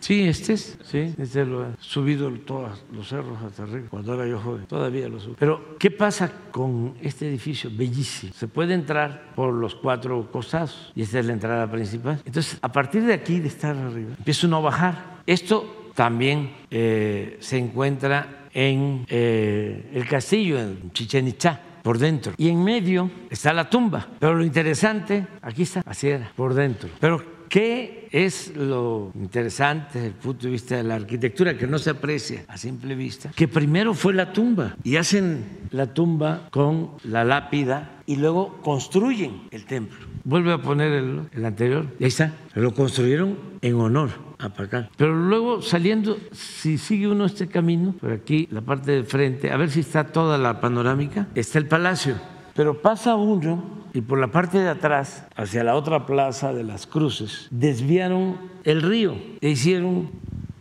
Sí, 0.00 0.28
este 0.28 0.52
es, 0.52 0.78
sí, 0.84 1.14
este 1.16 1.46
lo 1.46 1.64
he 1.64 1.68
subido 1.78 2.30
todos 2.40 2.84
los 2.92 3.08
cerros 3.08 3.42
hasta 3.42 3.62
arriba, 3.62 3.86
cuando 3.88 4.12
era 4.12 4.26
yo 4.26 4.38
joven, 4.38 4.66
todavía 4.66 5.08
lo 5.08 5.18
subo. 5.18 5.36
Pero, 5.38 5.78
¿qué 5.78 5.90
pasa 5.90 6.30
con 6.50 6.94
este 7.00 7.26
edificio? 7.26 7.70
Bellísimo. 7.74 8.34
Se 8.34 8.46
puede 8.46 8.74
entrar 8.74 9.32
por 9.34 9.54
los 9.54 9.74
cuatro 9.74 10.30
costados 10.30 10.92
y 10.94 11.00
esta 11.00 11.20
es 11.20 11.24
la 11.24 11.32
entrada 11.32 11.70
principal. 11.70 12.20
Entonces, 12.26 12.58
a 12.60 12.70
partir 12.70 13.04
de 13.06 13.14
aquí, 13.14 13.40
de 13.40 13.48
estar 13.48 13.74
arriba, 13.74 14.14
empieza 14.18 14.46
uno 14.46 14.58
a 14.58 14.60
bajar. 14.60 15.22
Esto 15.26 15.83
también 15.94 16.50
eh, 16.70 17.38
se 17.40 17.58
encuentra 17.58 18.48
en 18.52 19.04
eh, 19.08 19.90
el 19.92 20.06
castillo, 20.06 20.58
en 20.58 20.92
Chichen 20.92 21.28
Itzá 21.28 21.60
por 21.82 21.98
dentro. 21.98 22.32
Y 22.38 22.48
en 22.48 22.62
medio 22.64 23.10
está 23.30 23.52
la 23.52 23.68
tumba. 23.68 24.08
Pero 24.18 24.34
lo 24.34 24.44
interesante, 24.44 25.26
aquí 25.42 25.62
está, 25.62 25.82
así 25.86 26.08
era, 26.08 26.32
por 26.34 26.54
dentro. 26.54 26.88
Pero 26.98 27.33
¿qué 27.54 28.08
es 28.10 28.56
lo 28.56 29.12
interesante 29.14 30.00
desde 30.00 30.08
el 30.08 30.14
punto 30.14 30.46
de 30.46 30.50
vista 30.50 30.76
de 30.76 30.82
la 30.82 30.96
arquitectura 30.96 31.56
que 31.56 31.68
no 31.68 31.78
se 31.78 31.90
aprecia 31.90 32.44
a 32.48 32.56
simple 32.56 32.96
vista? 32.96 33.30
Que 33.30 33.46
primero 33.46 33.94
fue 33.94 34.12
la 34.12 34.32
tumba 34.32 34.74
y 34.82 34.96
hacen 34.96 35.68
la 35.70 35.94
tumba 35.94 36.48
con 36.50 36.90
la 37.04 37.22
lápida 37.22 38.02
y 38.06 38.16
luego 38.16 38.60
construyen 38.60 39.42
el 39.52 39.66
templo. 39.66 40.04
Vuelve 40.24 40.52
a 40.52 40.58
poner 40.58 40.90
el, 40.94 41.20
el 41.30 41.44
anterior 41.44 41.86
ahí 42.00 42.06
está. 42.08 42.32
Lo 42.54 42.74
construyeron 42.74 43.38
en 43.62 43.76
honor 43.76 44.10
a 44.38 44.48
Pacal. 44.48 44.90
Pero 44.96 45.14
luego 45.14 45.62
saliendo, 45.62 46.18
si 46.32 46.76
sigue 46.76 47.06
uno 47.06 47.24
este 47.24 47.46
camino, 47.46 47.94
por 48.00 48.10
aquí, 48.10 48.48
la 48.50 48.62
parte 48.62 48.90
de 48.90 49.04
frente, 49.04 49.52
a 49.52 49.56
ver 49.56 49.70
si 49.70 49.78
está 49.78 50.08
toda 50.08 50.38
la 50.38 50.60
panorámica, 50.60 51.28
está 51.36 51.60
el 51.60 51.68
palacio. 51.68 52.16
Pero 52.52 52.82
pasa 52.82 53.14
uno 53.14 53.83
y 53.94 54.00
por 54.00 54.18
la 54.18 54.26
parte 54.26 54.58
de 54.58 54.68
atrás, 54.68 55.24
hacia 55.36 55.62
la 55.62 55.76
otra 55.76 56.04
plaza 56.04 56.52
de 56.52 56.64
las 56.64 56.86
cruces, 56.86 57.46
desviaron 57.50 58.38
el 58.64 58.82
río 58.82 59.16
e 59.40 59.50
hicieron 59.50 60.10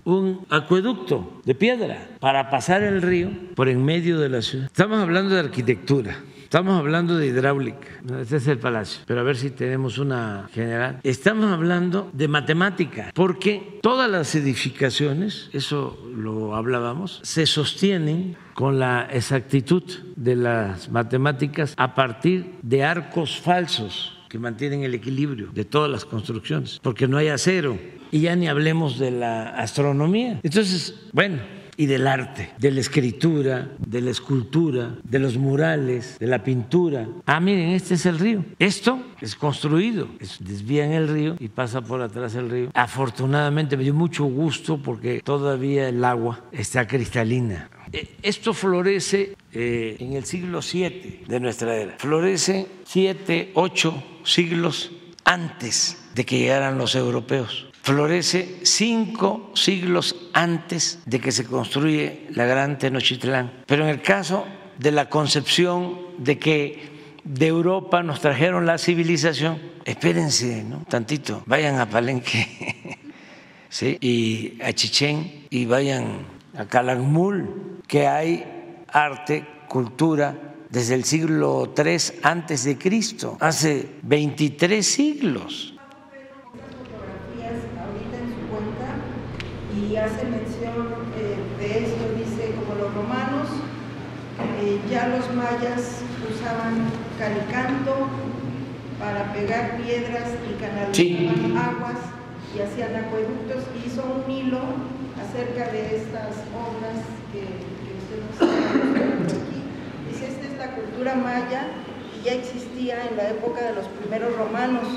un 0.06 0.46
acueducto 0.50 1.42
de 1.44 1.56
piedra 1.56 2.08
para 2.20 2.52
pasar 2.52 2.84
el 2.84 3.02
río 3.02 3.30
por 3.56 3.70
en 3.70 3.84
medio 3.84 4.20
de 4.20 4.30
la 4.30 4.42
ciudad. 4.44 4.68
Estamos 4.68 5.00
hablando 5.00 5.34
de 5.34 5.42
arquitectura. 5.42 6.16
Estamos 6.44 6.78
hablando 6.78 7.18
de 7.18 7.26
hidráulica, 7.26 7.88
este 8.22 8.36
es 8.36 8.46
el 8.46 8.60
palacio, 8.60 9.02
pero 9.08 9.22
a 9.22 9.24
ver 9.24 9.38
si 9.38 9.50
tenemos 9.50 9.98
una 9.98 10.48
general. 10.54 11.00
Estamos 11.02 11.52
hablando 11.52 12.12
de 12.14 12.28
matemática, 12.28 13.10
porque 13.16 13.80
todas 13.82 14.08
las 14.08 14.36
edificaciones, 14.36 15.50
eso 15.52 15.98
lo 16.16 16.56
hablábamos, 16.56 17.22
se 17.24 17.48
sostienen 17.48 18.38
con 18.54 18.80
la 18.80 19.08
exactitud 19.12 19.84
de 20.16 20.36
las 20.36 20.90
matemáticas 20.90 21.74
a 21.78 21.96
partir 21.96 22.56
de 22.62 22.84
arcos 22.84 23.40
falsos 23.40 24.18
que 24.30 24.40
mantienen 24.40 24.84
el 24.84 24.96
equilibrio 24.96 25.50
de 25.54 25.66
todas 25.66 25.92
las 25.92 26.06
construcciones, 26.06 26.80
porque 26.82 27.08
no 27.08 27.18
hay 27.18 27.28
acero. 27.28 27.78
Y 28.12 28.22
ya 28.22 28.36
ni 28.36 28.48
hablemos 28.48 29.00
de 29.00 29.12
la 29.12 29.50
astronomía. 29.50 30.40
Entonces, 30.44 31.08
bueno, 31.12 31.40
y 31.78 31.86
del 31.86 32.08
arte, 32.08 32.52
de 32.58 32.72
la 32.72 32.80
escritura, 32.80 33.72
de 33.78 34.02
la 34.02 34.12
escultura, 34.12 34.96
de 35.04 35.20
los 35.20 35.38
murales, 35.38 36.18
de 36.20 36.28
la 36.28 36.44
pintura. 36.44 37.08
Ah, 37.26 37.40
miren, 37.40 37.70
este 37.70 37.96
es 37.96 38.06
el 38.06 38.20
río. 38.20 38.46
Esto 38.60 39.00
es 39.22 39.36
construido, 39.36 40.08
es, 40.20 40.38
desvían 40.40 40.92
el 40.92 41.08
río 41.08 41.36
y 41.40 41.50
pasa 41.50 41.82
por 41.82 42.02
atrás 42.02 42.36
el 42.36 42.50
río. 42.50 42.70
Afortunadamente 42.74 43.78
me 43.78 43.84
dio 43.84 43.94
mucho 43.94 44.26
gusto 44.26 44.82
porque 44.82 45.22
todavía 45.24 45.90
el 45.90 46.04
agua 46.04 46.42
está 46.52 46.88
cristalina. 46.88 47.70
Esto 48.22 48.54
florece 48.54 49.36
eh, 49.52 49.98
en 50.00 50.14
el 50.14 50.26
siglo 50.26 50.60
VII 50.62 51.26
de 51.28 51.40
nuestra 51.40 51.76
era. 51.76 51.96
Florece 51.98 52.68
siete, 52.86 53.52
ocho 53.54 54.04
siglos 54.24 54.92
antes 55.24 55.98
de 56.16 56.26
que 56.26 56.40
llegaran 56.40 56.78
los 56.78 56.96
europeos 56.96 57.68
florece 57.84 58.62
cinco 58.64 59.52
siglos 59.56 60.16
antes 60.32 61.00
de 61.06 61.20
que 61.20 61.34
se 61.34 61.44
construye 61.44 62.28
la 62.30 62.46
gran 62.46 62.78
Tenochtitlán. 62.78 63.52
Pero 63.68 63.84
en 63.84 63.90
el 63.90 64.02
caso 64.02 64.46
de 64.80 64.92
la 64.92 65.10
concepción 65.10 66.00
de 66.18 66.40
que 66.40 66.94
de 67.26 67.48
Europa 67.48 68.02
nos 68.02 68.22
trajeron 68.22 68.66
la 68.66 68.78
civilización, 68.78 69.60
espérense, 69.86 70.64
¿no? 70.64 70.86
Tantito, 70.90 71.44
vayan 71.46 71.80
a 71.80 71.90
Palenque, 71.90 73.00
¿sí? 73.70 73.98
Y 74.00 74.62
a 74.64 74.72
Chichén 74.72 75.46
y 75.50 75.66
vayan 75.66 76.26
a 76.58 76.66
Calakmul, 76.66 77.73
que 77.88 78.08
hay 78.08 78.84
arte, 78.92 79.46
cultura 79.68 80.36
desde 80.70 80.96
el 80.96 81.04
siglo 81.04 81.74
III 81.78 81.98
antes 82.24 82.64
de 82.64 82.78
Cristo, 82.78 83.38
hace 83.40 83.88
23 84.02 84.86
siglos. 84.86 85.76
ahorita 87.38 88.18
en 88.18 88.30
su 88.30 88.42
cuenta 88.50 88.96
y 89.76 89.96
hace 89.96 90.26
mención 90.26 90.88
eh, 91.18 91.38
de 91.60 91.86
esto, 91.86 92.04
dice 92.18 92.56
como 92.56 92.76
los 92.82 92.94
romanos, 92.94 93.48
eh, 94.62 94.80
ya 94.90 95.08
los 95.10 95.34
mayas 95.36 96.02
usaban 96.30 96.90
calicanto 97.20 98.08
para 99.00 99.34
pegar 99.34 99.78
piedras 99.78 100.30
y 100.50 100.54
canalizaban 100.62 100.94
Sí. 100.94 101.54
aguas 101.58 102.00
y 102.56 102.60
hacían 102.62 102.96
acueductos, 102.96 103.66
hizo 103.86 104.04
un 104.04 104.32
hilo, 104.32 104.62
acerca 105.20 105.72
de 105.72 105.98
estas 105.98 106.46
obras 106.54 107.02
que, 107.32 107.42
usted 107.42 108.20
nos 108.22 108.23
ha 108.23 108.23
aquí. 108.23 108.23
Dice, 110.10 110.28
esta 110.28 110.46
es 110.46 110.58
la 110.58 110.76
cultura 110.76 111.16
maya 111.16 111.68
y 112.20 112.26
ya 112.26 112.34
existía 112.34 113.08
en 113.10 113.18
la 113.18 113.30
época 113.30 113.62
de 113.62 113.76
los 113.76 113.86
primeros 113.88 114.36
romanos, 114.36 114.88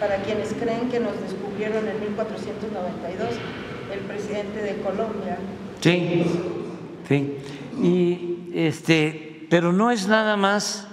para 0.00 0.16
quienes 0.22 0.52
creen 0.54 0.90
que 0.90 1.00
nos 1.00 1.20
descubrieron 1.20 1.86
en 1.88 2.00
1492, 2.00 3.28
el 3.92 4.00
presidente 4.00 4.60
de 4.60 4.82
Colombia. 4.82 5.38
Sí, 5.80 6.24
sí. 7.08 7.38
Y 7.80 8.50
este, 8.54 9.46
pero 9.50 9.72
no 9.72 9.90
es 9.90 10.08
nada 10.08 10.36
más 10.36 10.88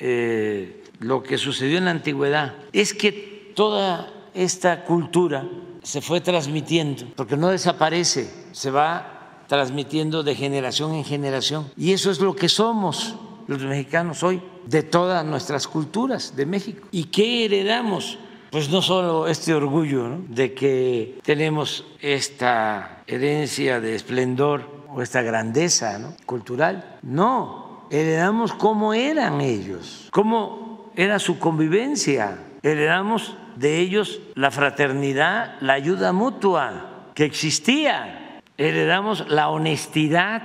eh, 0.00 0.82
lo 1.00 1.22
que 1.22 1.38
sucedió 1.38 1.78
en 1.78 1.86
la 1.86 1.90
antigüedad, 1.92 2.54
es 2.72 2.94
que 2.94 3.52
toda 3.54 4.12
esta 4.34 4.84
cultura 4.84 5.48
se 5.82 6.00
fue 6.00 6.20
transmitiendo, 6.20 7.06
porque 7.16 7.36
no 7.36 7.48
desaparece, 7.48 8.30
se 8.52 8.70
va 8.70 9.21
transmitiendo 9.52 10.22
de 10.22 10.34
generación 10.34 10.94
en 10.94 11.04
generación. 11.04 11.70
Y 11.76 11.92
eso 11.92 12.10
es 12.10 12.20
lo 12.20 12.34
que 12.34 12.48
somos 12.48 13.16
los 13.46 13.60
mexicanos 13.60 14.22
hoy, 14.22 14.40
de 14.64 14.82
todas 14.82 15.26
nuestras 15.26 15.68
culturas 15.68 16.34
de 16.34 16.46
México. 16.46 16.88
¿Y 16.90 17.04
qué 17.04 17.44
heredamos? 17.44 18.18
Pues 18.50 18.70
no 18.70 18.80
solo 18.80 19.28
este 19.28 19.52
orgullo 19.52 20.20
de 20.26 20.54
que 20.54 21.18
tenemos 21.22 21.84
esta 22.00 23.02
herencia 23.06 23.78
de 23.78 23.94
esplendor 23.94 24.86
o 24.88 25.02
esta 25.02 25.20
grandeza 25.20 26.00
cultural, 26.24 26.96
no, 27.02 27.88
heredamos 27.90 28.54
cómo 28.54 28.94
eran 28.94 29.42
ellos, 29.42 30.08
cómo 30.12 30.90
era 30.96 31.18
su 31.18 31.38
convivencia, 31.38 32.38
heredamos 32.62 33.36
de 33.56 33.80
ellos 33.80 34.18
la 34.34 34.50
fraternidad, 34.50 35.56
la 35.60 35.74
ayuda 35.74 36.14
mutua 36.14 37.10
que 37.14 37.26
existía. 37.26 38.21
Heredamos 38.58 39.28
la 39.28 39.48
honestidad 39.48 40.42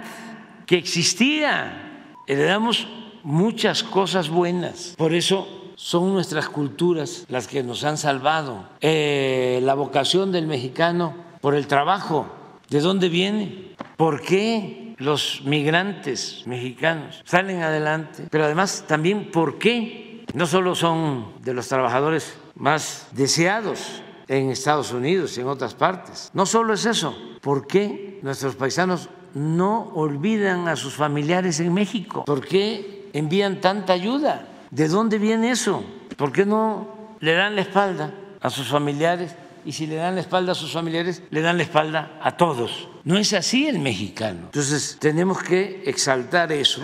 que 0.65 0.77
existía. 0.77 2.13
Heredamos 2.27 2.87
muchas 3.23 3.83
cosas 3.83 4.29
buenas. 4.29 4.95
Por 4.97 5.13
eso 5.13 5.47
son 5.75 6.13
nuestras 6.13 6.49
culturas 6.49 7.25
las 7.29 7.47
que 7.47 7.63
nos 7.63 7.83
han 7.83 7.97
salvado. 7.97 8.67
Eh, 8.81 9.59
la 9.63 9.75
vocación 9.75 10.31
del 10.31 10.47
mexicano 10.47 11.15
por 11.41 11.55
el 11.55 11.67
trabajo. 11.67 12.27
¿De 12.69 12.81
dónde 12.81 13.09
viene? 13.09 13.75
¿Por 13.95 14.21
qué 14.21 14.95
los 14.97 15.41
migrantes 15.45 16.43
mexicanos 16.45 17.21
salen 17.25 17.61
adelante? 17.61 18.27
Pero 18.29 18.45
además 18.45 18.85
también 18.87 19.31
por 19.31 19.57
qué 19.57 20.25
no 20.33 20.45
solo 20.47 20.75
son 20.75 21.33
de 21.41 21.53
los 21.53 21.67
trabajadores 21.67 22.37
más 22.55 23.07
deseados 23.11 24.01
en 24.27 24.49
Estados 24.49 24.91
Unidos 24.91 25.37
y 25.37 25.41
en 25.41 25.47
otras 25.47 25.73
partes. 25.73 26.29
No 26.33 26.45
solo 26.45 26.73
es 26.73 26.85
eso, 26.85 27.15
¿por 27.47 27.65
qué 27.65 28.19
nuestros 28.23 28.57
paisanos 28.57 29.07
no 29.33 29.93
olvidan 29.95 30.67
a 30.67 30.75
sus 30.75 30.95
familiares 30.95 31.61
en 31.61 31.73
México? 31.73 32.25
¿Por 32.25 32.45
qué 32.45 33.09
envían 33.13 33.61
tanta 33.61 33.93
ayuda? 33.93 34.49
¿De 34.69 34.89
dónde 34.89 35.17
viene 35.17 35.51
eso? 35.51 35.81
¿Por 36.17 36.33
qué 36.33 36.45
no 36.45 37.15
le 37.21 37.35
dan 37.35 37.55
la 37.55 37.61
espalda 37.61 38.13
a 38.41 38.49
sus 38.49 38.67
familiares? 38.67 39.33
Y 39.63 39.71
si 39.71 39.87
le 39.87 39.95
dan 39.95 40.15
la 40.15 40.21
espalda 40.21 40.51
a 40.51 40.55
sus 40.55 40.73
familiares, 40.73 41.23
le 41.29 41.39
dan 41.39 41.55
la 41.55 41.63
espalda 41.63 42.19
a 42.21 42.35
todos. 42.35 42.89
No 43.05 43.17
es 43.17 43.31
así 43.31 43.65
el 43.65 43.79
mexicano. 43.79 44.47
Entonces 44.47 44.97
tenemos 44.99 45.41
que 45.41 45.83
exaltar 45.85 46.51
eso 46.51 46.81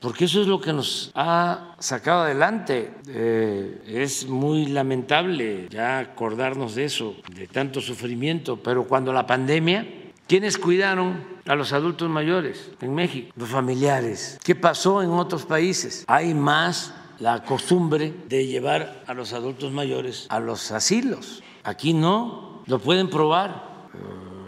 porque 0.00 0.24
eso 0.24 0.40
es 0.40 0.46
lo 0.46 0.60
que 0.60 0.72
nos 0.72 1.12
ha 1.14 1.76
sacado 1.78 2.22
adelante. 2.22 2.92
Eh, 3.08 3.82
es 3.86 4.26
muy 4.26 4.66
lamentable 4.66 5.68
ya 5.68 5.98
acordarnos 5.98 6.74
de 6.74 6.84
eso, 6.84 7.16
de 7.34 7.46
tanto 7.46 7.80
sufrimiento, 7.80 8.56
pero 8.56 8.86
cuando 8.86 9.12
la 9.12 9.26
pandemia, 9.26 9.86
¿quiénes 10.26 10.58
cuidaron 10.58 11.22
a 11.46 11.54
los 11.54 11.72
adultos 11.72 12.08
mayores 12.08 12.70
en 12.80 12.94
México? 12.94 13.32
Los 13.36 13.50
familiares. 13.50 14.38
¿Qué 14.42 14.54
pasó 14.54 15.02
en 15.02 15.10
otros 15.10 15.44
países? 15.44 16.04
Hay 16.06 16.34
más 16.34 16.94
la 17.18 17.44
costumbre 17.44 18.14
de 18.28 18.46
llevar 18.46 19.04
a 19.06 19.12
los 19.12 19.34
adultos 19.34 19.70
mayores 19.70 20.26
a 20.30 20.40
los 20.40 20.72
asilos. 20.72 21.42
Aquí 21.62 21.92
no, 21.92 22.62
lo 22.66 22.78
pueden 22.78 23.10
probar, 23.10 23.90
eh, 23.92 23.98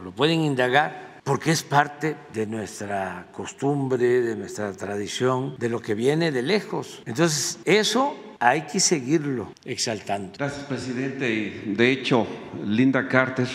lo 0.03 0.13
pueden 0.13 0.41
indagar 0.41 1.12
porque 1.25 1.53
es 1.53 1.63
parte 1.63 2.17
de 2.33 2.47
nuestra 2.47 3.29
costumbre, 3.33 4.23
de 4.23 4.37
nuestra 4.37 4.73
tradición, 4.73 5.57
de 5.59 5.69
lo 5.69 5.81
que 5.81 5.95
viene 5.95 6.33
de 6.33 6.43
lejos. 6.43 7.03
Entonces, 7.07 7.61
eso 7.65 8.17
hay 8.41 8.63
que 8.63 8.81
seguirlo 8.81 9.53
exaltando. 9.65 10.33
Gracias, 10.37 10.65
presidente. 10.67 11.63
De 11.67 11.93
hecho, 11.93 12.27
Linda 12.67 13.07
Carter, 13.07 13.47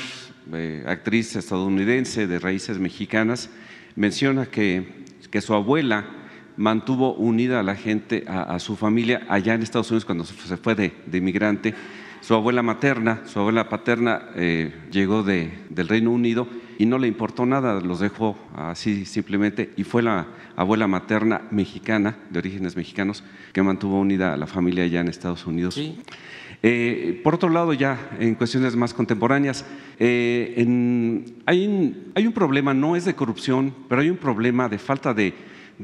eh, 0.54 0.84
actriz 0.88 1.36
estadounidense 1.36 2.26
de 2.26 2.40
raíces 2.40 2.80
mexicanas, 2.80 3.50
menciona 3.96 4.46
que, 4.46 5.04
que 5.30 5.42
su 5.42 5.54
abuela 5.54 6.06
mantuvo 6.56 7.14
unida 7.16 7.60
a 7.60 7.64
la 7.64 7.76
gente, 7.76 8.24
a, 8.28 8.58
su 8.60 8.78
familia 8.78 9.26
allá 9.30 9.54
en 9.54 9.62
Estados 9.62 9.92
Unidos 9.92 10.06
cuando 10.06 10.24
se 10.24 10.58
fue 10.58 10.74
de, 10.74 10.94
de 11.06 11.18
inmigrante. 11.18 11.76
Su 12.22 12.34
abuela 12.34 12.64
materna, 12.64 13.24
su 13.26 13.40
abuela 13.40 13.70
paterna 13.70 14.30
eh, 14.36 14.74
llegó 14.90 15.22
de, 15.22 15.52
del 15.70 15.88
Reino 15.88 16.12
Unido 16.12 16.48
y 16.78 16.86
no 16.86 16.98
le 16.98 17.08
importó 17.08 17.46
nada, 17.46 17.82
los 17.82 18.00
dejó 18.00 18.38
así 18.56 19.06
simplemente 19.06 19.74
y 19.78 19.84
fue 19.84 20.04
la 20.04 20.28
abuela 20.56 20.88
materna 20.88 21.42
mexicana, 21.52 22.18
de 22.30 22.40
orígenes 22.40 22.76
mexicanos, 22.76 23.24
que 23.54 23.64
mantuvo 23.64 24.00
unida 24.00 24.34
a 24.34 24.38
la 24.38 24.48
familia 24.48 24.84
allá 24.84 25.02
en 25.02 25.08
Estados 25.08 25.46
Unidos. 25.46 25.80
Eh, 26.64 27.22
por 27.24 27.36
otro 27.36 27.50
lado, 27.50 27.74
ya 27.74 28.12
en 28.20 28.36
cuestiones 28.36 28.76
más 28.76 28.94
contemporáneas, 28.94 29.66
eh, 30.00 30.54
hay, 31.46 31.68
un, 31.68 32.34
problema, 32.34 32.74
no 32.74 32.96
es 32.96 33.06
de 33.06 33.16
corrupción, 33.16 33.74
pero 33.90 34.02
hay 34.02 34.10
un 34.10 34.18
problema 34.18 34.70
de 34.70 34.78
falta 34.78 35.14
de, 35.14 35.34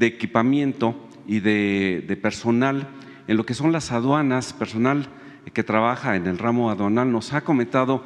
equipamiento 0.00 1.08
y 1.26 1.40
de, 1.40 2.04
de 2.06 2.16
personal 2.16 2.88
en 3.26 3.36
lo 3.36 3.46
que 3.46 3.54
son 3.54 3.72
las 3.72 3.90
aduanas, 3.90 4.52
personal 4.52 5.08
que 5.52 5.62
trabaja 5.62 6.16
en 6.16 6.26
el 6.26 6.38
ramo 6.38 6.70
aduanal, 6.70 7.10
nos 7.10 7.32
ha 7.32 7.42
comentado 7.42 8.04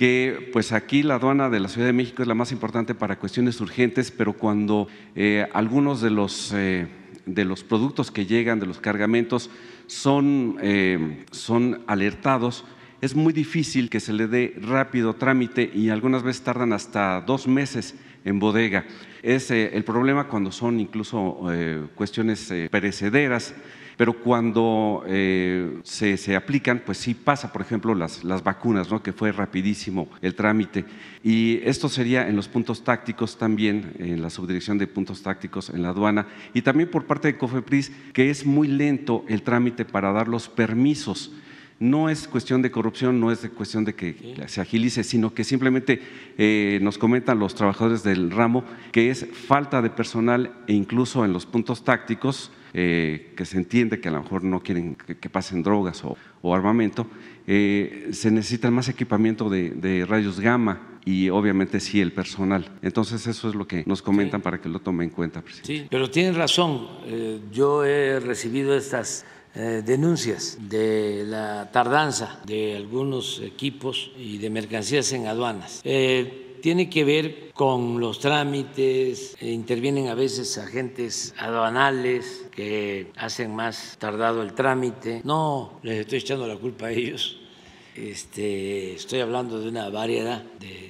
que 0.00 0.48
pues 0.54 0.72
aquí 0.72 1.02
la 1.02 1.16
aduana 1.16 1.50
de 1.50 1.60
la 1.60 1.68
Ciudad 1.68 1.86
de 1.86 1.92
México 1.92 2.22
es 2.22 2.28
la 2.28 2.34
más 2.34 2.52
importante 2.52 2.94
para 2.94 3.18
cuestiones 3.18 3.60
urgentes, 3.60 4.10
pero 4.10 4.32
cuando 4.32 4.88
eh, 5.14 5.46
algunos 5.52 6.00
de 6.00 6.08
los, 6.08 6.54
eh, 6.54 6.88
de 7.26 7.44
los 7.44 7.64
productos 7.64 8.10
que 8.10 8.24
llegan, 8.24 8.60
de 8.60 8.64
los 8.64 8.80
cargamentos, 8.80 9.50
son, 9.86 10.56
eh, 10.62 11.26
son 11.32 11.82
alertados, 11.86 12.64
es 13.02 13.14
muy 13.14 13.34
difícil 13.34 13.90
que 13.90 14.00
se 14.00 14.14
le 14.14 14.26
dé 14.26 14.54
rápido 14.62 15.16
trámite 15.16 15.70
y 15.70 15.90
algunas 15.90 16.22
veces 16.22 16.44
tardan 16.44 16.72
hasta 16.72 17.20
dos 17.20 17.46
meses 17.46 17.94
en 18.24 18.38
bodega. 18.38 18.86
Es 19.22 19.50
el 19.50 19.84
problema 19.84 20.28
cuando 20.28 20.50
son 20.50 20.80
incluso 20.80 21.46
cuestiones 21.94 22.50
perecederas 22.70 23.54
pero 24.00 24.14
cuando 24.14 25.04
eh, 25.06 25.78
se, 25.82 26.34
aplican, 26.34 26.80
pues 26.86 26.96
sí 26.96 27.12
pasa, 27.12 27.52
por 27.52 27.60
ejemplo, 27.60 27.94
las, 27.94 28.24
las 28.24 28.42
vacunas, 28.42 28.90
¿no? 28.90 29.02
que 29.02 29.12
fue 29.12 29.30
rapidísimo 29.30 30.08
el 30.22 30.34
trámite. 30.34 30.86
Y 31.22 31.60
esto 31.64 31.90
sería 31.90 32.26
en 32.26 32.34
los 32.34 32.48
puntos 32.48 32.82
tácticos 32.82 33.36
también, 33.36 33.92
en 33.98 34.22
la 34.22 34.30
subdirección 34.30 34.78
de 34.78 34.86
puntos 34.86 35.22
tácticos 35.22 35.68
en 35.68 35.82
la 35.82 35.90
aduana, 35.90 36.26
y 36.54 36.62
también 36.62 36.90
por 36.90 37.04
parte 37.04 37.28
de 37.28 37.36
COFEPRIS, 37.36 37.92
que 38.14 38.30
es 38.30 38.46
muy 38.46 38.68
lento 38.68 39.26
el 39.28 39.42
trámite 39.42 39.84
para 39.84 40.12
dar 40.12 40.28
los 40.28 40.48
permisos 40.48 41.32
no 41.78 42.10
es 42.10 42.28
cuestión 42.28 42.60
de 42.60 42.70
corrupción, 42.70 43.20
no 43.20 43.32
es 43.32 43.48
cuestión 43.56 43.86
de 43.86 43.94
que 43.94 44.36
se 44.48 44.60
agilice, 44.60 45.02
sino 45.02 45.32
que 45.32 45.44
simplemente 45.44 46.02
eh, 46.36 46.78
nos 46.82 46.98
comentan 46.98 47.38
los 47.38 47.54
trabajadores 47.54 48.02
del 48.02 48.30
ramo 48.30 48.64
que 48.92 49.08
es 49.08 49.26
falta 49.46 49.80
de 49.80 49.88
personal 49.88 50.52
e 50.66 50.74
incluso 50.74 51.24
en 51.24 51.32
los 51.32 51.46
puntos 51.46 51.82
tácticos 51.82 52.50
eh, 52.72 53.32
que 53.36 53.44
se 53.44 53.56
entiende 53.56 54.00
que 54.00 54.08
a 54.08 54.12
lo 54.12 54.22
mejor 54.22 54.44
no 54.44 54.60
quieren 54.60 54.94
que, 54.94 55.28
pasen 55.28 55.62
drogas 55.62 56.02
o, 56.04 56.54
armamento, 56.54 57.06
eh, 57.46 58.08
se 58.12 58.30
necesita 58.30 58.70
más 58.70 58.88
equipamiento 58.88 59.48
de, 59.50 60.06
rayos 60.08 60.40
gamma 60.40 60.98
y 61.04 61.30
obviamente 61.30 61.80
sí 61.80 62.00
el 62.00 62.12
personal. 62.12 62.70
Entonces 62.82 63.26
eso 63.26 63.48
es 63.48 63.54
lo 63.54 63.66
que 63.66 63.82
nos 63.86 64.02
comentan 64.02 64.40
para 64.40 64.60
que 64.60 64.68
lo 64.68 64.80
tome 64.80 65.04
en 65.04 65.10
cuenta. 65.10 65.42
Sí, 65.62 65.86
pero 65.90 66.10
tienen 66.10 66.34
razón. 66.34 66.86
Eh, 67.06 67.40
yo 67.50 67.84
he 67.84 68.20
recibido 68.20 68.76
estas 68.76 69.24
denuncias 69.52 70.58
de 70.68 71.24
la 71.26 71.72
tardanza 71.72 72.40
de 72.46 72.76
algunos 72.76 73.40
equipos 73.40 74.12
y 74.16 74.38
de 74.38 74.48
mercancías 74.48 75.12
en 75.12 75.26
aduanas 75.26 75.82
tiene 76.60 76.88
que 76.88 77.04
ver 77.04 77.50
con 77.52 78.00
los 78.00 78.18
trámites, 78.20 79.36
e 79.40 79.50
intervienen 79.50 80.08
a 80.08 80.14
veces 80.14 80.56
agentes 80.58 81.34
aduanales 81.38 82.46
que 82.52 83.12
hacen 83.16 83.54
más 83.54 83.96
tardado 83.98 84.42
el 84.42 84.54
trámite. 84.54 85.20
No 85.24 85.80
les 85.82 86.00
estoy 86.00 86.18
echando 86.18 86.46
la 86.46 86.56
culpa 86.56 86.86
a 86.86 86.92
ellos, 86.92 87.38
este, 87.94 88.94
estoy 88.94 89.20
hablando 89.20 89.60
de 89.60 89.68
una 89.68 89.88
variedad 89.88 90.42
de, 90.58 90.80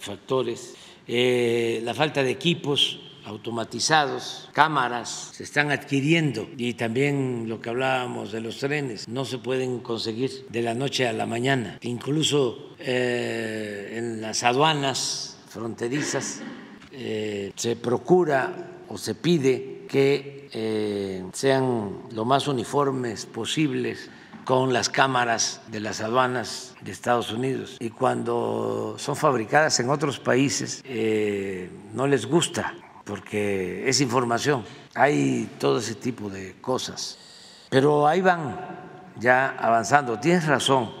factores. 0.00 0.76
Eh, 1.06 1.82
la 1.84 1.92
falta 1.92 2.22
de 2.22 2.30
equipos 2.30 3.09
automatizados, 3.24 4.48
cámaras 4.52 5.30
se 5.34 5.44
están 5.44 5.70
adquiriendo 5.70 6.48
y 6.56 6.74
también 6.74 7.48
lo 7.48 7.60
que 7.60 7.70
hablábamos 7.70 8.32
de 8.32 8.40
los 8.40 8.58
trenes 8.58 9.08
no 9.08 9.24
se 9.24 9.38
pueden 9.38 9.80
conseguir 9.80 10.46
de 10.48 10.62
la 10.62 10.74
noche 10.74 11.06
a 11.06 11.12
la 11.12 11.26
mañana. 11.26 11.78
Incluso 11.82 12.74
eh, 12.78 13.94
en 13.96 14.20
las 14.20 14.42
aduanas 14.42 15.38
fronterizas 15.48 16.40
eh, 16.92 17.52
se 17.56 17.76
procura 17.76 18.82
o 18.88 18.98
se 18.98 19.14
pide 19.14 19.86
que 19.88 20.48
eh, 20.52 21.24
sean 21.32 22.02
lo 22.12 22.24
más 22.24 22.48
uniformes 22.48 23.26
posibles 23.26 24.10
con 24.44 24.72
las 24.72 24.88
cámaras 24.88 25.60
de 25.70 25.80
las 25.80 26.00
aduanas 26.00 26.74
de 26.80 26.90
Estados 26.90 27.30
Unidos. 27.32 27.76
Y 27.78 27.90
cuando 27.90 28.96
son 28.98 29.14
fabricadas 29.14 29.78
en 29.78 29.90
otros 29.90 30.18
países, 30.18 30.82
no 31.92 32.06
les 32.06 32.26
gusta 32.26 32.74
porque 33.10 33.88
es 33.88 34.00
información. 34.00 34.62
Hay 34.94 35.50
todo 35.58 35.78
ese 35.78 35.96
tipo 35.96 36.30
de 36.30 36.60
cosas. 36.60 37.18
Pero 37.68 38.06
ahí 38.06 38.20
van 38.20 38.56
ya 39.18 39.56
avanzando. 39.58 40.20
Tienes 40.20 40.46
razón. 40.46 40.92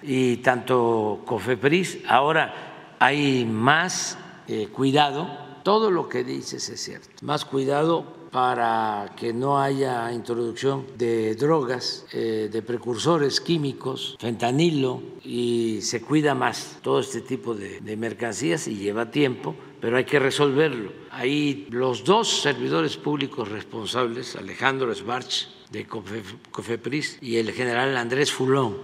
Y 0.00 0.36
tanto 0.36 1.22
COFEPRIS, 1.26 1.98
ahora 2.06 2.94
hay 3.00 3.44
más 3.44 4.16
eh, 4.46 4.68
cuidado. 4.68 5.28
Todo 5.64 5.90
lo 5.90 6.08
que 6.08 6.22
dices 6.22 6.68
es 6.68 6.80
cierto. 6.80 7.08
Más 7.22 7.44
cuidado 7.44 8.18
para 8.30 9.12
que 9.16 9.32
no 9.32 9.60
haya 9.60 10.12
introducción 10.12 10.86
de 10.96 11.34
drogas, 11.34 12.06
eh, 12.12 12.48
de 12.52 12.62
precursores 12.62 13.40
químicos, 13.40 14.16
fentanilo, 14.20 15.02
y 15.24 15.80
se 15.82 16.02
cuida 16.02 16.34
más 16.34 16.78
todo 16.82 17.00
este 17.00 17.20
tipo 17.20 17.54
de, 17.54 17.96
mercancías 17.96 18.68
y 18.68 18.76
lleva 18.76 19.10
tiempo, 19.10 19.56
pero 19.80 19.96
hay 19.96 20.04
que 20.04 20.18
resolverlo. 20.18 20.92
Ahí 21.10 21.66
los 21.70 22.04
dos 22.04 22.42
servidores 22.42 22.96
públicos 22.96 23.48
responsables, 23.48 24.36
Alejandro 24.36 24.94
Sbarch 24.94 25.48
de 25.70 25.86
COFEPRIS 25.86 27.18
y 27.20 27.36
el 27.36 27.52
general 27.52 27.96
Andrés 27.96 28.32
Fulón 28.32 28.76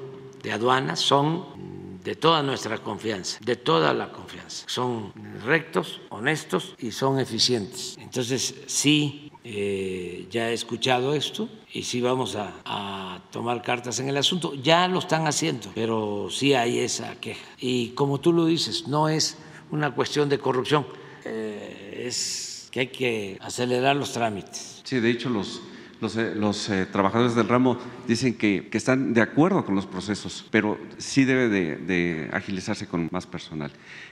de 0.43 0.53
aduanas, 0.53 1.01
son 1.01 1.99
de 2.05 2.15
toda 2.17 2.43
nuestra 2.43 2.79
confianza, 2.79 3.39
de 3.43 3.57
toda 3.57 3.95
la 3.95 4.13
confianza. 4.13 4.67
Son 4.69 5.13
rectos, 5.45 6.03
honestos 6.11 6.75
y 6.79 6.91
son 6.93 7.19
eficientes. 7.19 7.97
Entonces, 7.99 8.55
sí, 8.67 9.33
eh, 9.43 10.27
ya 10.31 10.51
he 10.51 10.55
escuchado 10.55 11.15
esto 11.15 11.49
y 11.73 11.83
sí 11.83 12.01
vamos 12.01 12.37
a, 12.37 13.21
tomar 13.31 13.63
cartas 13.63 13.99
en 13.99 14.09
el 14.09 14.17
asunto. 14.17 14.55
Ya 14.55 14.87
lo 14.87 15.01
están 15.01 15.27
haciendo, 15.27 15.71
pero 15.75 16.29
sí 16.31 16.55
hay 16.55 16.79
esa 16.79 17.19
queja. 17.21 17.45
Y 17.59 17.89
como 17.91 18.21
tú 18.21 18.33
lo 18.33 18.47
dices, 18.47 18.87
no 18.87 19.09
es 19.09 19.37
una 19.75 19.91
cuestión 19.91 20.29
de 20.29 20.39
corrupción, 20.39 20.87
eh, 21.25 22.05
es 22.07 22.69
que 22.71 22.81
hay 22.81 22.87
que 22.87 23.39
acelerar 23.41 23.97
los 23.97 24.13
trámites. 24.13 24.81
Sí, 24.85 25.01
de 25.01 25.11
hecho 25.11 25.29
los 25.29 25.61
los, 26.01 26.69
eh, 26.69 26.87
trabajadores 26.91 27.35
del 27.35 27.49
ramo 27.49 27.79
dicen 28.07 28.35
que, 28.35 28.69
están 28.73 29.15
de 29.15 29.23
acuerdo 29.23 29.65
con 29.65 29.75
los 29.75 29.87
procesos, 29.87 30.47
pero 30.51 30.79
sí 30.99 31.25
debe 31.25 31.49
de, 31.49 32.29
agilizarse 32.33 32.87
con 32.87 33.09
más 33.11 33.27
personal. 33.27 33.71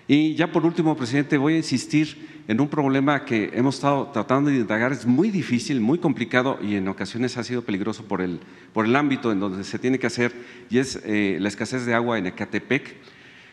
Y 0.09 0.35
ya 0.35 0.51
por 0.51 0.65
último, 0.65 0.97
presidente, 0.97 1.37
voy 1.37 1.55
a 1.55 1.57
insistir 1.59 2.43
en 2.49 2.61
un 2.61 2.69
problema 2.69 3.25
que 3.25 3.51
hemos 3.55 3.75
estado 3.75 4.09
tratando 4.13 4.51
de 4.51 4.57
indagar. 4.57 4.93
Es 4.93 5.07
muy 5.07 5.31
difícil, 5.31 5.81
muy 5.81 5.99
complicado 5.99 6.59
y 6.63 6.77
en 6.77 6.89
ocasiones 6.89 7.37
ha 7.37 7.45
sido 7.45 7.63
peligroso 7.63 8.05
por 8.05 8.23
el, 8.23 8.41
por 8.73 8.87
el 8.87 8.97
ámbito 8.97 9.31
en 9.31 9.41
donde 9.41 9.65
se 9.65 9.79
tiene 9.79 9.99
que 9.99 10.07
hacer 10.07 10.33
y 10.71 10.79
es 10.79 11.01
eh, 11.05 11.37
la 11.41 11.49
escasez 11.49 11.85
de 11.85 11.95
agua 11.95 12.19
en 12.19 12.27
Ecatepec. 12.27 12.97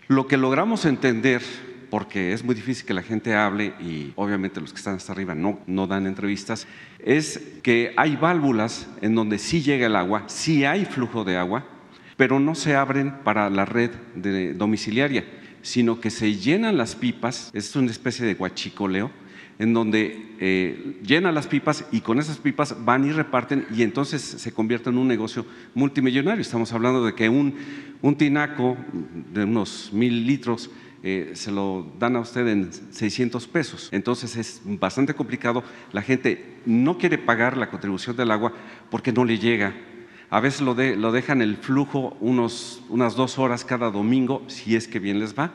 Lo 0.08 0.28
que 0.28 0.38
logramos 0.38 0.86
entender 0.86 1.42
porque 1.90 2.34
es 2.34 2.44
muy 2.44 2.56
difícil 2.56 2.86
que 2.86 2.94
la 2.94 3.02
gente 3.02 3.36
hable 3.36 3.74
y 3.80 4.14
obviamente 4.16 4.62
los 4.62 4.72
que 4.72 4.78
están 4.78 4.96
hasta 4.96 5.12
arriba 5.12 5.36
no, 5.36 5.60
no 5.68 5.88
dan 5.88 6.08
entrevistas, 6.08 6.68
es 7.00 7.42
que 7.64 7.94
hay 7.98 8.16
válvulas 8.16 8.88
en 9.02 9.16
donde 9.16 9.38
sí 9.38 9.62
llega 9.62 9.88
el 9.88 9.96
agua, 9.96 10.24
sí 10.28 10.66
hay 10.66 10.86
flujo 10.86 11.24
de 11.24 11.38
agua, 11.38 11.66
pero 12.18 12.40
no 12.40 12.56
se 12.56 12.76
abren 12.76 13.14
para 13.24 13.50
la 13.50 13.66
red 13.66 13.92
domiciliaria, 14.56 15.26
sino 15.62 16.00
que 16.00 16.10
se 16.10 16.36
llenan 16.36 16.78
las 16.78 16.96
pipas, 16.96 17.50
es 17.54 17.76
una 17.76 17.92
especie 17.92 18.26
de 18.26 18.34
guachicoleo, 18.34 19.12
en 19.60 19.74
donde 19.74 20.36
eh, 20.40 20.98
llenan 21.06 21.36
las 21.36 21.48
pipas 21.48 21.86
y 21.92 22.00
con 22.00 22.18
esas 22.18 22.38
pipas 22.38 22.86
van 22.86 23.06
y 23.06 23.12
reparten 23.12 23.66
y 23.76 23.84
entonces 23.84 24.22
se 24.22 24.54
convierte 24.54 24.90
en 24.90 24.98
un 24.98 25.08
negocio 25.08 25.46
multimillonario. 25.76 26.42
Estamos 26.42 26.72
hablando 26.72 27.06
de 27.06 27.14
que 27.14 27.28
un, 27.28 27.56
un 28.02 28.16
tinaco 28.16 28.78
de 29.34 29.44
unos 29.44 29.92
mil 29.92 30.26
litros 30.26 30.72
eh, 31.04 31.32
se 31.34 31.52
lo 31.52 31.92
dan 31.98 32.16
a 32.16 32.20
usted 32.20 32.48
en 32.48 32.72
600 32.74 33.48
pesos. 33.48 33.90
Entonces 33.92 34.36
es 34.36 34.62
bastante 34.64 35.14
complicado. 35.14 35.64
La 35.92 36.02
gente 36.02 36.58
no 36.66 36.98
quiere 36.98 37.18
pagar 37.18 37.58
la 37.58 37.70
contribución 37.70 38.16
del 38.16 38.32
agua 38.32 38.54
porque 38.90 39.12
no 39.12 39.26
le 39.26 39.38
llega. 39.38 39.74
A 40.30 40.40
veces 40.40 40.62
lo, 40.62 40.74
lo 40.76 41.12
dejan 41.12 41.42
el 41.42 41.58
flujo 41.58 42.18
unos, 42.20 42.84
unas 42.90 43.16
dos 43.16 43.40
horas 43.40 43.66
cada 43.66 43.90
domingo, 43.90 44.44
si 44.48 44.76
es 44.76 44.88
que 44.88 45.00
bien 45.00 45.20
les 45.20 45.38
va. 45.38 45.52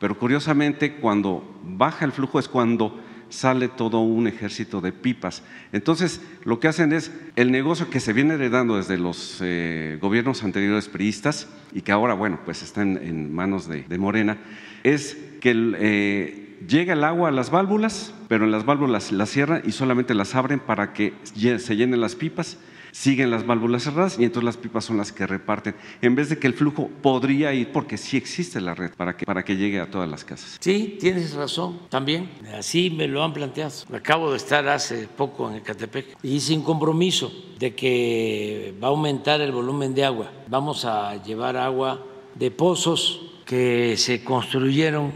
Pero 0.00 0.18
curiosamente, 0.18 0.96
cuando 0.96 1.58
baja 1.62 2.04
el 2.04 2.12
flujo 2.12 2.38
es 2.38 2.48
cuando 2.48 3.00
sale 3.28 3.68
todo 3.68 4.00
un 4.00 4.26
ejército 4.26 4.80
de 4.80 4.92
pipas. 4.92 5.42
Entonces, 5.72 6.20
lo 6.44 6.60
que 6.60 6.68
hacen 6.68 6.92
es 6.92 7.12
el 7.34 7.50
negocio 7.50 7.90
que 7.90 8.00
se 8.00 8.12
viene 8.12 8.34
heredando 8.34 8.76
desde 8.76 8.98
los 8.98 9.38
eh, 9.40 9.98
gobiernos 10.00 10.44
anteriores 10.44 10.88
priistas 10.88 11.48
y 11.72 11.82
que 11.82 11.92
ahora, 11.92 12.14
bueno, 12.14 12.40
pues 12.44 12.62
está 12.62 12.82
en, 12.82 13.34
manos 13.34 13.68
de, 13.68 13.98
Morena, 13.98 14.38
es 14.86 15.16
que 15.40 15.52
eh, 15.78 16.58
llega 16.66 16.92
el 16.94 17.04
agua 17.04 17.28
a 17.28 17.32
las 17.32 17.50
válvulas, 17.50 18.14
pero 18.28 18.44
en 18.44 18.52
las 18.52 18.64
válvulas 18.64 19.12
las 19.12 19.30
cierran 19.30 19.62
y 19.66 19.72
solamente 19.72 20.14
las 20.14 20.34
abren 20.34 20.60
para 20.60 20.92
que 20.92 21.12
se 21.24 21.76
llenen 21.76 22.00
las 22.00 22.14
pipas 22.14 22.58
siguen 22.96 23.30
las 23.30 23.46
válvulas 23.46 23.82
cerradas 23.82 24.18
y 24.18 24.24
entonces 24.24 24.44
las 24.44 24.56
pipas 24.56 24.86
son 24.86 24.96
las 24.96 25.12
que 25.12 25.26
reparten, 25.26 25.74
en 26.00 26.14
vez 26.14 26.30
de 26.30 26.38
que 26.38 26.46
el 26.46 26.54
flujo 26.54 26.88
podría 27.02 27.52
ir, 27.52 27.70
porque 27.70 27.98
sí 27.98 28.16
existe 28.16 28.58
la 28.58 28.74
red 28.74 28.90
para 28.96 29.14
que, 29.14 29.26
para 29.26 29.44
que 29.44 29.56
llegue 29.56 29.80
a 29.80 29.90
todas 29.90 30.08
las 30.08 30.24
casas. 30.24 30.56
Sí, 30.60 30.96
tienes 30.98 31.34
razón, 31.34 31.78
también, 31.90 32.30
así 32.58 32.88
me 32.88 33.06
lo 33.06 33.22
han 33.22 33.34
planteado. 33.34 33.74
Acabo 33.92 34.30
de 34.30 34.38
estar 34.38 34.66
hace 34.68 35.08
poco 35.08 35.50
en 35.50 35.56
Ecatepec 35.56 36.16
y 36.22 36.40
sin 36.40 36.62
compromiso 36.62 37.30
de 37.58 37.74
que 37.74 38.74
va 38.82 38.88
a 38.88 38.90
aumentar 38.92 39.42
el 39.42 39.52
volumen 39.52 39.94
de 39.94 40.06
agua. 40.06 40.32
Vamos 40.48 40.86
a 40.86 41.22
llevar 41.22 41.58
agua 41.58 42.02
de 42.34 42.50
pozos 42.50 43.35
que 43.46 43.96
se 43.96 44.24
construyeron 44.24 45.12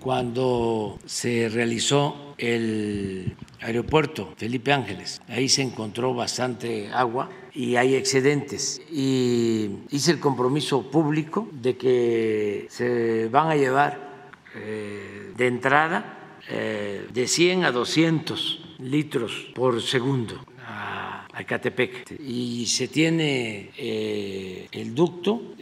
cuando 0.00 0.98
se 1.04 1.48
realizó 1.48 2.34
el 2.38 3.36
aeropuerto 3.60 4.34
Felipe 4.36 4.72
Ángeles. 4.72 5.20
Ahí 5.28 5.48
se 5.48 5.62
encontró 5.62 6.14
bastante 6.14 6.88
agua 6.92 7.30
y 7.52 7.76
hay 7.76 7.94
excedentes. 7.94 8.80
Y 8.90 9.68
hice 9.90 10.12
el 10.12 10.20
compromiso 10.20 10.90
público 10.90 11.48
de 11.52 11.76
que 11.76 12.66
se 12.70 13.28
van 13.28 13.50
a 13.50 13.56
llevar 13.56 14.10
eh, 14.54 15.32
de 15.36 15.46
entrada 15.46 16.38
eh, 16.48 17.06
de 17.12 17.26
100 17.26 17.64
a 17.64 17.72
200 17.72 18.76
litros 18.78 19.50
por 19.54 19.82
segundo 19.82 20.44
a 20.66 21.26
Ecatepec. 21.38 22.20
Y 22.20 22.66
se 22.66 22.88
tiene 22.88 23.70
eh, 23.76 24.68
el 24.72 24.94
ducto 24.94 25.54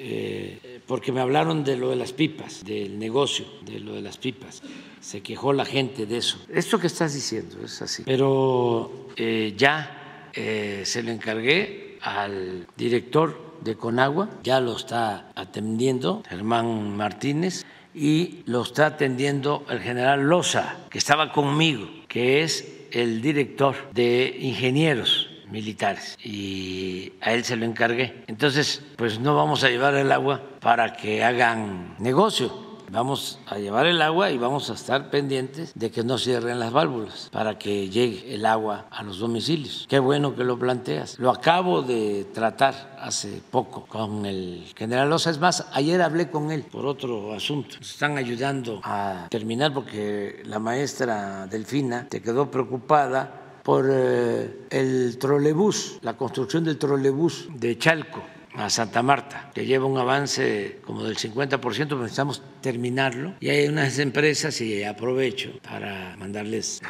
porque 0.87 1.13
me 1.13 1.21
hablaron 1.21 1.65
de 1.65 1.77
lo 1.77 1.91
de 1.91 1.97
las 1.97 2.13
pipas, 2.13 2.65
del 2.65 2.99
negocio, 2.99 3.47
de 3.63 3.81
lo 3.81 3.95
de 3.95 4.03
las 4.03 4.19
pipas. 4.19 4.63
Se 5.01 5.23
quejó 5.23 5.53
la 5.53 5.65
gente 5.65 6.07
de 6.07 6.19
eso. 6.19 6.39
Esto 6.49 6.79
que 6.79 6.87
estás 6.87 7.15
diciendo 7.15 7.57
es 7.65 7.81
así. 7.83 8.03
Pero 8.05 9.09
eh, 9.17 9.55
ya 9.57 10.31
eh, 10.33 10.83
se 10.85 11.03
lo 11.03 11.11
encargué 11.11 11.99
al 12.03 12.67
director 12.77 13.55
de 13.63 13.77
Conagua, 13.77 14.29
ya 14.43 14.61
lo 14.61 14.77
está 14.77 15.31
atendiendo 15.35 16.23
Germán 16.29 16.97
Martínez 16.97 17.65
y 17.95 18.43
lo 18.47 18.63
está 18.63 18.87
atendiendo 18.87 19.65
el 19.71 19.81
general 19.81 20.23
Loza, 20.29 20.77
que 20.91 20.99
estaba 20.99 21.33
conmigo, 21.33 21.89
que 22.09 22.43
es 22.43 22.87
el 22.91 23.23
director 23.23 23.75
de 23.93 24.37
ingenieros 24.41 25.34
militares 25.51 26.17
y 26.23 27.13
a 27.21 27.33
él 27.33 27.45
se 27.45 27.57
lo 27.57 27.65
encargué. 27.65 28.25
Entonces, 28.27 28.83
pues 28.97 29.19
no 29.19 29.37
vamos 29.37 29.65
a 29.65 29.69
llevar 29.69 29.95
el 29.95 30.13
agua 30.13 30.43
para 30.61 30.95
que 30.95 31.25
hagan 31.25 31.97
negocio. 31.99 32.65
Vamos 32.91 33.41
a 33.47 33.59
llevar 33.59 33.87
el 33.87 34.01
agua 34.03 34.31
y 34.31 34.39
vamos 34.39 34.71
a 34.71 34.75
estar 34.75 35.11
pendientes 35.11 35.73
de 35.75 35.91
que 35.91 36.05
no 36.05 36.19
cierren 36.19 36.61
las 36.61 36.73
válvulas 36.73 37.29
para 37.33 37.59
que 37.59 37.89
llegue 37.89 38.35
el 38.35 38.47
agua 38.47 38.87
a 38.91 39.03
los 39.03 39.19
domicilios. 39.19 39.87
Qué 39.89 39.99
bueno 39.99 40.37
que 40.37 40.45
lo 40.45 40.59
planteas. 40.59 41.19
Lo 41.19 41.31
acabo 41.31 41.83
de 41.83 42.27
tratar 42.33 42.97
hace 43.01 43.43
poco 43.51 43.87
con 43.87 44.27
el 44.27 44.73
general 44.77 45.13
Osa. 45.13 45.31
Es 45.31 45.41
más, 45.41 45.67
ayer 45.73 46.01
hablé 46.03 46.31
con 46.31 46.53
él 46.53 46.63
por 46.71 46.87
otro 46.87 47.33
asunto. 47.33 47.77
Nos 47.79 47.91
están 47.91 48.17
ayudando 48.19 48.81
a 48.85 49.27
terminar 49.31 49.73
porque 49.73 50.43
la 50.45 50.59
maestra 50.59 51.47
Delfina 51.47 52.07
te 52.09 52.23
quedó 52.23 52.51
preocupada 52.51 53.44
por 53.65 53.89
eh, 53.91 54.67
el 54.71 55.17
trolebús, 55.19 55.99
la 56.03 56.17
construcción 56.17 56.65
del 56.65 56.79
trolebús 56.79 57.49
de 57.55 57.77
Chalco 57.79 58.23
a 58.55 58.71
Santa 58.71 59.03
Marta, 59.03 59.51
que 59.53 59.67
lleva 59.67 59.87
un 59.87 59.99
avance 59.99 60.79
como 60.85 61.03
del 61.03 61.17
50%, 61.17 61.61
pero 61.61 61.99
necesitamos 61.99 62.43
terminarlo. 62.61 63.35
Y 63.41 63.49
hay 63.49 63.67
unas 63.67 63.99
empresas, 63.99 64.61
y 64.61 64.85
aprovecho 64.85 65.51
para 65.63 66.15
mandarles 66.19 66.83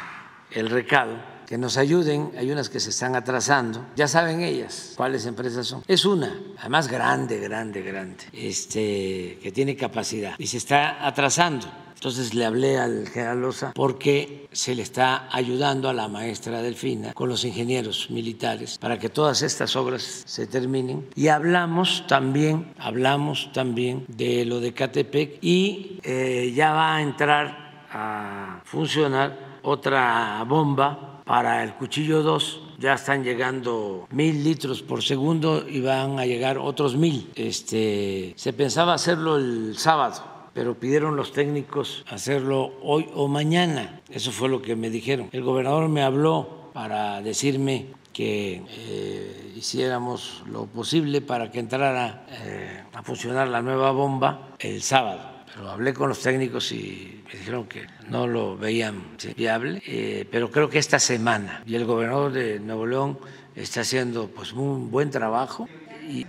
el 0.51 0.69
recado, 0.69 1.15
que 1.45 1.57
nos 1.57 1.77
ayuden. 1.77 2.31
Hay 2.37 2.51
unas 2.51 2.69
que 2.69 2.79
se 2.79 2.89
están 2.89 3.15
atrasando. 3.15 3.85
Ya 3.95 4.07
saben 4.07 4.41
ellas 4.41 4.93
cuáles 4.95 5.25
empresas 5.25 5.67
son. 5.67 5.83
Es 5.87 6.05
una, 6.05 6.39
además 6.59 6.87
grande, 6.87 7.39
grande, 7.39 7.81
grande, 7.81 8.23
este, 8.33 9.39
que 9.41 9.51
tiene 9.53 9.75
capacidad 9.75 10.35
y 10.37 10.47
se 10.47 10.57
está 10.57 11.05
atrasando. 11.05 11.67
Entonces 11.95 12.33
le 12.33 12.45
hablé 12.45 12.77
al 12.77 13.07
general 13.07 13.41
Loza 13.41 13.71
porque 13.73 14.47
se 14.51 14.75
le 14.75 14.83
está 14.83 15.27
ayudando 15.31 15.89
a 15.89 15.93
la 15.93 16.07
maestra 16.07 16.61
Delfina 16.61 17.13
con 17.13 17.29
los 17.29 17.43
ingenieros 17.45 18.11
militares 18.11 18.77
para 18.77 18.99
que 18.99 19.09
todas 19.09 19.41
estas 19.41 19.75
obras 19.75 20.21
se 20.25 20.45
terminen. 20.45 21.07
Y 21.15 21.29
hablamos 21.29 22.05
también, 22.05 22.73
hablamos 22.77 23.49
también 23.53 24.05
de 24.07 24.45
lo 24.45 24.59
de 24.59 24.73
Catepec 24.73 25.39
y 25.41 25.99
eh, 26.03 26.53
ya 26.55 26.73
va 26.73 26.97
a 26.97 27.01
entrar 27.01 27.87
a 27.91 28.61
funcionar 28.65 29.59
otra 29.63 30.43
bomba 30.47 31.14
para 31.25 31.63
el 31.63 31.73
cuchillo 31.73 32.21
2 32.21 32.61
ya 32.77 32.93
están 32.93 33.23
llegando 33.23 34.07
mil 34.11 34.43
litros 34.43 34.81
por 34.81 35.03
segundo 35.03 35.67
y 35.67 35.81
van 35.81 36.19
a 36.19 36.25
llegar 36.25 36.57
otros 36.57 36.95
mil. 36.95 37.29
Este, 37.35 38.33
se 38.37 38.53
pensaba 38.53 38.93
hacerlo 38.93 39.37
el 39.37 39.77
sábado, 39.77 40.23
pero 40.53 40.75
pidieron 40.75 41.15
los 41.15 41.33
técnicos 41.33 42.05
hacerlo 42.09 42.73
hoy 42.83 43.09
o 43.15 43.27
mañana. 43.27 44.01
Eso 44.09 44.31
fue 44.31 44.49
lo 44.49 44.61
que 44.61 44.75
me 44.75 44.89
dijeron. 44.89 45.29
El 45.31 45.43
gobernador 45.43 45.89
me 45.89 46.03
habló 46.03 46.69
para 46.73 47.21
decirme 47.21 47.87
que 48.13 48.63
eh, 48.69 49.53
hiciéramos 49.57 50.43
lo 50.47 50.67
posible 50.67 51.21
para 51.21 51.51
que 51.51 51.59
entrara 51.59 52.25
eh, 52.29 52.83
a 52.93 53.03
funcionar 53.03 53.49
la 53.49 53.61
nueva 53.61 53.91
bomba 53.91 54.55
el 54.59 54.81
sábado. 54.81 55.34
Pero 55.55 55.69
hablé 55.69 55.93
con 55.93 56.09
los 56.09 56.21
técnicos 56.21 56.69
y 56.73 57.23
me 57.25 57.39
dijeron 57.39 57.65
que 57.65 57.87
no 58.09 58.27
lo 58.27 58.57
veían 58.57 59.01
viable, 59.37 59.81
eh, 59.87 60.27
pero 60.29 60.51
creo 60.51 60.69
que 60.69 60.79
esta 60.79 60.99
semana, 60.99 61.63
y 61.65 61.75
el 61.75 61.85
gobernador 61.85 62.33
de 62.33 62.59
Nuevo 62.59 62.85
León 62.85 63.17
está 63.55 63.81
haciendo 63.81 64.27
pues 64.27 64.51
un 64.51 64.91
buen 64.91 65.09
trabajo. 65.09 65.69
Y, 66.05 66.25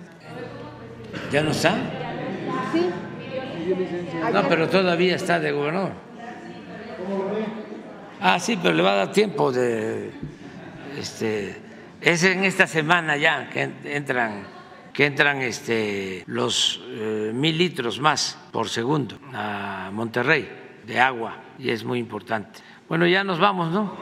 ¿Ya 1.32 1.42
no 1.42 1.50
está? 1.50 1.74
Sí. 2.72 2.88
No, 4.32 4.48
pero 4.48 4.68
todavía 4.68 5.16
está 5.16 5.40
de 5.40 5.50
gobernador. 5.50 5.92
Ah, 8.20 8.38
sí, 8.38 8.56
pero 8.62 8.74
le 8.74 8.82
va 8.82 8.92
a 8.92 8.96
dar 8.96 9.12
tiempo 9.12 9.50
de. 9.50 10.12
Este, 10.96 11.56
es 12.00 12.22
en 12.22 12.44
esta 12.44 12.68
semana 12.68 13.16
ya 13.16 13.50
que 13.50 13.70
entran, 13.84 14.44
que 14.96 15.04
entran 15.04 15.42
este, 15.42 16.24
los 16.26 16.80
eh, 16.88 17.30
mil 17.34 17.58
litros 17.58 18.00
más 18.00 18.38
por 18.50 18.70
segundo 18.70 19.18
a 19.34 19.90
Monterrey 19.92 20.48
de 20.86 20.98
agua 20.98 21.36
y 21.58 21.68
es 21.68 21.84
muy 21.84 21.98
importante. 21.98 22.60
Bueno, 22.88 23.06
ya 23.06 23.22
nos 23.22 23.38
vamos, 23.38 23.70
¿no? 23.70 23.94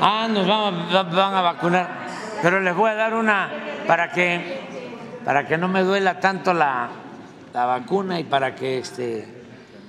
Ah, 0.00 0.26
nos 0.28 0.46
van 0.48 0.90
van 0.90 1.34
a 1.34 1.42
vacunar, 1.42 1.88
pero 2.40 2.60
les 2.60 2.74
voy 2.74 2.90
a 2.90 2.94
dar 2.94 3.14
una 3.14 3.50
para 3.86 4.10
que 4.10 4.62
para 5.24 5.46
que 5.46 5.58
no 5.58 5.68
me 5.68 5.82
duela 5.82 6.18
tanto 6.18 6.52
la, 6.52 6.88
vacuna 7.52 8.18
y 8.18 8.24
para 8.24 8.54
que 8.54 8.78
este, 8.78 9.28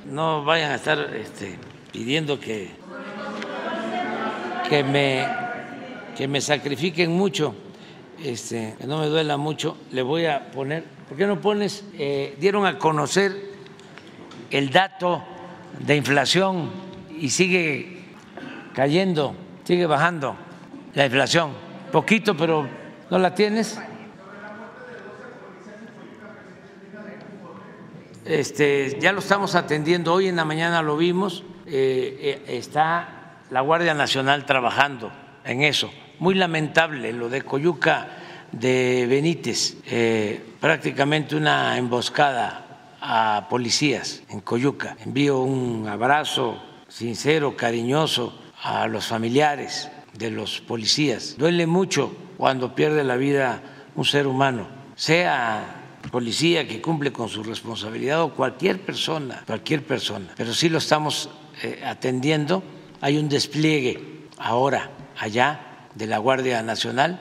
no 0.05 0.43
vayan 0.43 0.71
a 0.71 0.75
estar 0.75 0.99
este, 1.15 1.57
pidiendo 1.91 2.39
que, 2.39 2.69
que, 4.69 4.83
me, 4.83 5.25
que 6.15 6.27
me 6.27 6.41
sacrifiquen 6.41 7.11
mucho, 7.11 7.55
este, 8.23 8.75
que 8.79 8.87
no 8.87 8.99
me 8.99 9.07
duela 9.07 9.37
mucho, 9.37 9.77
le 9.91 10.01
voy 10.01 10.25
a 10.25 10.51
poner, 10.51 10.83
¿por 11.07 11.17
qué 11.17 11.25
no 11.25 11.41
pones? 11.41 11.83
Eh, 11.97 12.35
dieron 12.39 12.65
a 12.65 12.77
conocer 12.77 13.35
el 14.51 14.69
dato 14.69 15.23
de 15.79 15.95
inflación 15.95 16.69
y 17.19 17.29
sigue 17.29 18.03
cayendo, 18.73 19.35
sigue 19.63 19.85
bajando 19.85 20.35
la 20.93 21.05
inflación, 21.05 21.51
poquito, 21.91 22.37
pero 22.37 22.67
¿no 23.09 23.17
la 23.17 23.33
tienes? 23.33 23.79
Este, 28.25 28.97
ya 29.01 29.11
lo 29.11 29.19
estamos 29.19 29.53
atendiendo, 29.55 30.13
hoy 30.13 30.27
en 30.27 30.37
la 30.37 30.45
mañana 30.45 30.81
lo 30.81 30.95
vimos, 30.95 31.43
eh, 31.65 32.41
eh, 32.47 32.57
está 32.57 33.39
la 33.49 33.59
Guardia 33.61 33.93
Nacional 33.93 34.45
trabajando 34.45 35.11
en 35.43 35.63
eso. 35.63 35.91
Muy 36.19 36.35
lamentable 36.35 37.11
lo 37.11 37.27
de 37.27 37.41
Coyuca 37.41 38.07
de 38.51 39.07
Benítez, 39.09 39.77
eh, 39.87 40.39
prácticamente 40.59 41.35
una 41.35 41.77
emboscada 41.77 42.95
a 43.01 43.47
policías 43.49 44.21
en 44.29 44.41
Coyuca. 44.41 44.95
Envío 45.03 45.39
un 45.39 45.87
abrazo 45.87 46.61
sincero, 46.87 47.57
cariñoso 47.57 48.39
a 48.61 48.87
los 48.87 49.07
familiares 49.07 49.89
de 50.13 50.29
los 50.29 50.61
policías. 50.61 51.35
Duele 51.37 51.65
mucho 51.65 52.15
cuando 52.37 52.75
pierde 52.75 53.03
la 53.03 53.15
vida 53.15 53.61
un 53.95 54.05
ser 54.05 54.27
humano, 54.27 54.67
sea 54.95 55.79
policía 56.11 56.67
que 56.67 56.79
cumple 56.79 57.11
con 57.11 57.27
su 57.27 57.43
responsabilidad 57.43 58.21
o 58.21 58.33
cualquier 58.33 58.79
persona, 58.79 59.43
cualquier 59.47 59.83
persona, 59.83 60.33
pero 60.37 60.53
sí 60.53 60.69
lo 60.69 60.77
estamos 60.77 61.29
eh, 61.63 61.81
atendiendo. 61.83 62.63
Hay 63.01 63.17
un 63.17 63.27
despliegue 63.27 64.27
ahora 64.37 64.91
allá 65.17 65.72
de 65.95 66.07
la 66.07 66.17
Guardia 66.17 66.61
Nacional 66.61 67.19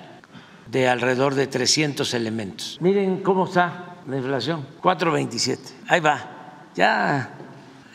de 0.71 0.89
alrededor 0.89 1.35
de 1.35 1.47
300 1.47 2.15
elementos. 2.15 2.79
Miren 2.81 3.23
cómo 3.23 3.45
está 3.45 3.97
la 4.07 4.17
inflación, 4.17 4.67
4.27. 4.83 5.59
Ahí 5.89 6.01
va. 6.01 6.21
Ya 6.75 7.31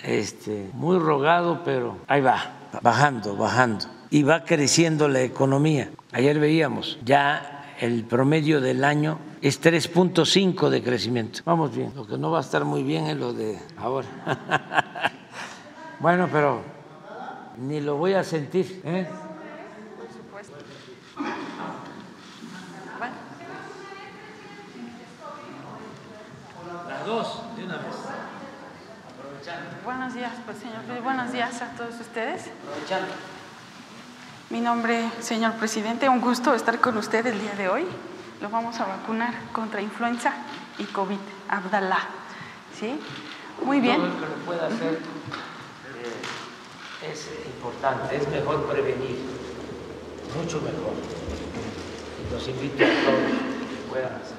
este, 0.03 0.69
muy 0.73 0.99
rogado, 0.99 1.63
pero 1.63 1.97
ahí 2.07 2.21
va, 2.21 2.69
bajando, 2.81 3.35
bajando. 3.35 3.85
Y 4.09 4.23
va 4.23 4.43
creciendo 4.43 5.07
la 5.07 5.21
economía. 5.21 5.89
Ayer 6.11 6.39
veíamos 6.39 6.99
ya 7.03 7.75
el 7.79 8.05
promedio 8.05 8.61
del 8.61 8.83
año 8.83 9.19
es 9.41 9.61
3.5 9.61 10.69
de 10.69 10.83
crecimiento. 10.83 11.41
Vamos 11.45 11.75
bien. 11.75 11.93
Lo 11.95 12.07
que 12.07 12.17
no 12.17 12.31
va 12.31 12.39
a 12.39 12.41
estar 12.41 12.65
muy 12.65 12.83
bien 12.83 13.07
es 13.07 13.17
lo 13.17 13.33
de 13.33 13.59
ahora. 13.77 14.07
bueno, 15.99 16.27
pero 16.31 16.61
ni 17.57 17.81
lo 17.81 17.97
voy 17.97 18.13
a 18.13 18.23
sentir. 18.23 18.81
¿eh? 18.83 19.07
Por 19.97 20.07
supuesto. 20.11 20.53
Las 26.87 26.95
dos, 27.07 27.41
de 27.55 27.63
una 27.63 27.77
vez. 27.77 27.95
Aprovechando. 29.17 29.69
Buenos 29.83 30.13
días, 30.13 30.33
pues, 30.45 30.57
señor. 30.57 31.01
Buenos 31.01 31.31
días 31.31 31.61
a 31.61 31.69
todos 31.77 31.99
ustedes. 31.99 32.51
Aprovechando. 32.63 33.13
Mi 34.49 34.61
nombre, 34.61 35.09
señor 35.19 35.53
presidente, 35.53 36.07
un 36.07 36.21
gusto 36.21 36.53
estar 36.53 36.79
con 36.79 36.97
usted 36.97 37.25
el 37.25 37.39
día 37.39 37.55
de 37.55 37.69
hoy 37.69 37.85
lo 38.41 38.49
vamos 38.49 38.79
a 38.79 38.85
vacunar 38.85 39.33
contra 39.51 39.81
influenza 39.81 40.33
y 40.77 40.83
COVID, 40.85 41.17
Abdalá. 41.49 41.99
¿Sí? 42.77 42.99
Muy 43.63 43.79
bien. 43.79 43.97
Todo 43.97 44.07
lo 44.07 44.15
que 44.15 44.21
lo 44.21 44.35
pueda 44.45 44.67
hacer 44.67 44.93
eh, 44.93 44.99
es 47.11 47.29
importante, 47.47 48.15
es 48.15 48.27
mejor 48.29 48.67
prevenir, 48.67 49.17
mucho 50.37 50.61
mejor. 50.61 50.93
Los 52.31 52.47
invito 52.47 52.83
a 52.83 52.87
todos 52.87 53.19
que 53.69 53.77
puedan 53.89 54.13
hacer. 54.13 54.37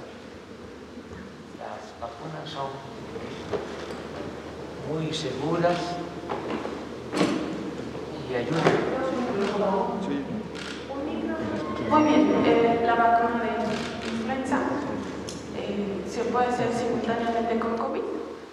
Las 1.59 2.01
vacunas 2.01 2.49
son 2.49 2.71
muy 5.09 5.17
seguras 5.17 5.79
y 8.31 8.35
ayudan. 8.35 8.63
Muy 11.89 12.03
bien, 12.03 12.43
eh, 12.45 12.83
la 12.85 12.95
vacuna 12.95 13.43
de 13.43 13.49
eh, 15.57 16.05
se 16.07 16.25
puede 16.25 16.49
hacer 16.49 16.69
simultáneamente 16.75 17.59
con 17.59 17.79
COVID. 17.79 18.03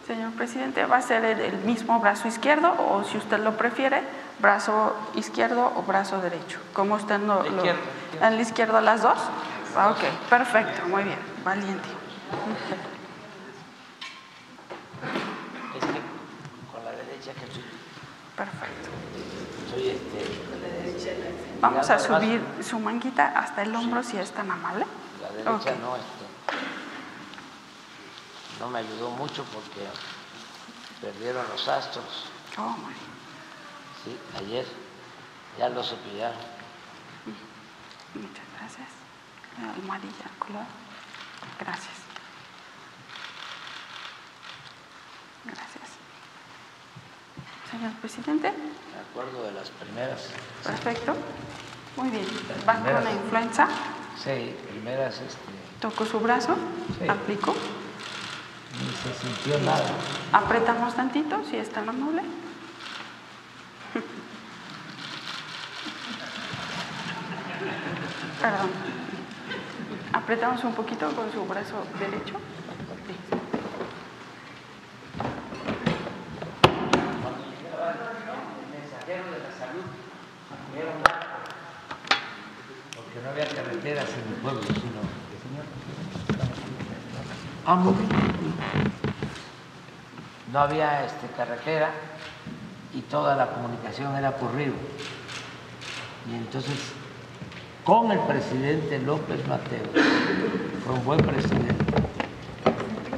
Señor 0.08 0.32
presidente, 0.34 0.86
va 0.86 0.98
a 0.98 1.02
ser 1.02 1.26
el, 1.26 1.58
mismo 1.66 2.00
brazo 2.00 2.30
izquierdo 2.30 2.74
o 2.90 3.04
si 3.04 3.18
usted 3.18 3.40
lo 3.40 3.58
prefiere, 3.58 4.02
brazo 4.40 4.96
izquierdo 5.16 5.74
o 5.76 5.82
brazo 5.82 6.22
derecho. 6.22 6.60
¿Cómo 6.74 6.96
usted 6.96 7.20
no 7.20 7.44
lo, 7.44 7.64
¿En 7.66 8.36
la 8.36 8.42
izquierdo 8.42 8.80
las 8.80 9.02
dos? 9.02 9.18
Ah, 9.76 9.90
ok, 9.90 10.30
perfecto, 10.30 10.88
muy 10.88 11.04
bien, 11.04 11.20
valiente. 11.44 11.90
Es 15.76 15.86
que 15.86 16.00
con 16.72 16.86
la 16.86 16.92
derecha 16.92 17.34
que 17.34 17.52
soy. 17.52 17.64
Perfecto. 18.36 18.90
Soy 19.72 19.90
este. 19.90 21.46
Vamos 21.66 21.90
a 21.90 22.00
subir 22.00 22.42
su 22.62 22.80
manguita 22.80 23.28
hasta 23.36 23.64
el 23.64 23.76
hombro 23.76 24.04
si 24.04 24.18
es 24.18 24.32
tan 24.32 24.52
amable 24.52 24.86
derecha 25.36 25.76
no, 25.82 25.96
este, 25.96 26.26
no 28.60 28.70
me 28.70 28.80
ayudó 28.80 29.12
mucho 29.12 29.44
porque 29.46 29.88
perdieron 31.02 31.46
los 31.50 31.68
astros. 31.68 32.26
Oh, 32.58 32.76
sí, 34.04 34.18
ayer 34.38 34.66
ya 35.60 35.70
lo 35.70 35.84
cepillaron. 35.84 36.38
Muchas 38.14 38.46
gracias. 38.58 38.90
Almohadilla, 39.58 40.30
color. 40.40 40.66
Gracias. 41.60 41.96
Gracias. 45.44 45.85
Señor 47.76 47.94
presidente. 47.94 48.48
De 48.48 49.00
acuerdo 49.12 49.44
de 49.44 49.52
las 49.52 49.70
primeras. 49.70 50.30
Perfecto. 50.64 51.16
Muy 51.98 52.10
bien. 52.10 52.26
Va 52.68 52.76
con 52.76 53.04
la 53.04 53.12
influenza. 53.12 53.68
Sí, 54.18 54.56
primeras. 54.70 55.16
Este, 55.16 55.40
Tocó 55.80 56.06
su 56.06 56.20
brazo. 56.20 56.56
Sí. 57.00 57.08
Aplicó. 57.08 57.54
ni 58.80 58.96
se 58.96 59.14
sintió 59.20 59.60
nada. 59.60 59.86
Apretamos 60.32 60.96
tantito, 60.96 61.44
si 61.50 61.58
es 61.58 61.70
tan 61.70 61.88
amable. 61.90 62.22
Perdón. 68.42 68.70
Apretamos 70.14 70.64
un 70.64 70.74
poquito 70.74 71.12
con 71.12 71.32
su 71.32 71.46
brazo 71.46 71.86
derecho. 72.00 72.36
Porque 82.96 83.22
no 83.24 83.30
había 83.30 83.48
carreteras 83.48 84.10
en 84.10 84.30
mi 84.30 84.36
pueblo, 84.42 84.62
sino. 84.62 85.02
Ah, 87.66 87.76
muy 87.76 87.94
bien. 87.94 88.10
No 90.52 90.60
había 90.60 91.06
este, 91.06 91.28
carretera 91.36 91.92
y 92.94 93.02
toda 93.02 93.36
la 93.36 93.48
comunicación 93.48 94.16
era 94.16 94.36
por 94.38 94.54
río. 94.54 94.74
Y 96.32 96.36
entonces, 96.36 96.76
con 97.84 98.12
el 98.12 98.20
presidente 98.20 99.00
López 99.00 99.48
Mateos, 99.48 99.90
fue 100.86 100.94
un 100.94 101.06
buen 101.06 101.20
presidente, 101.20 101.86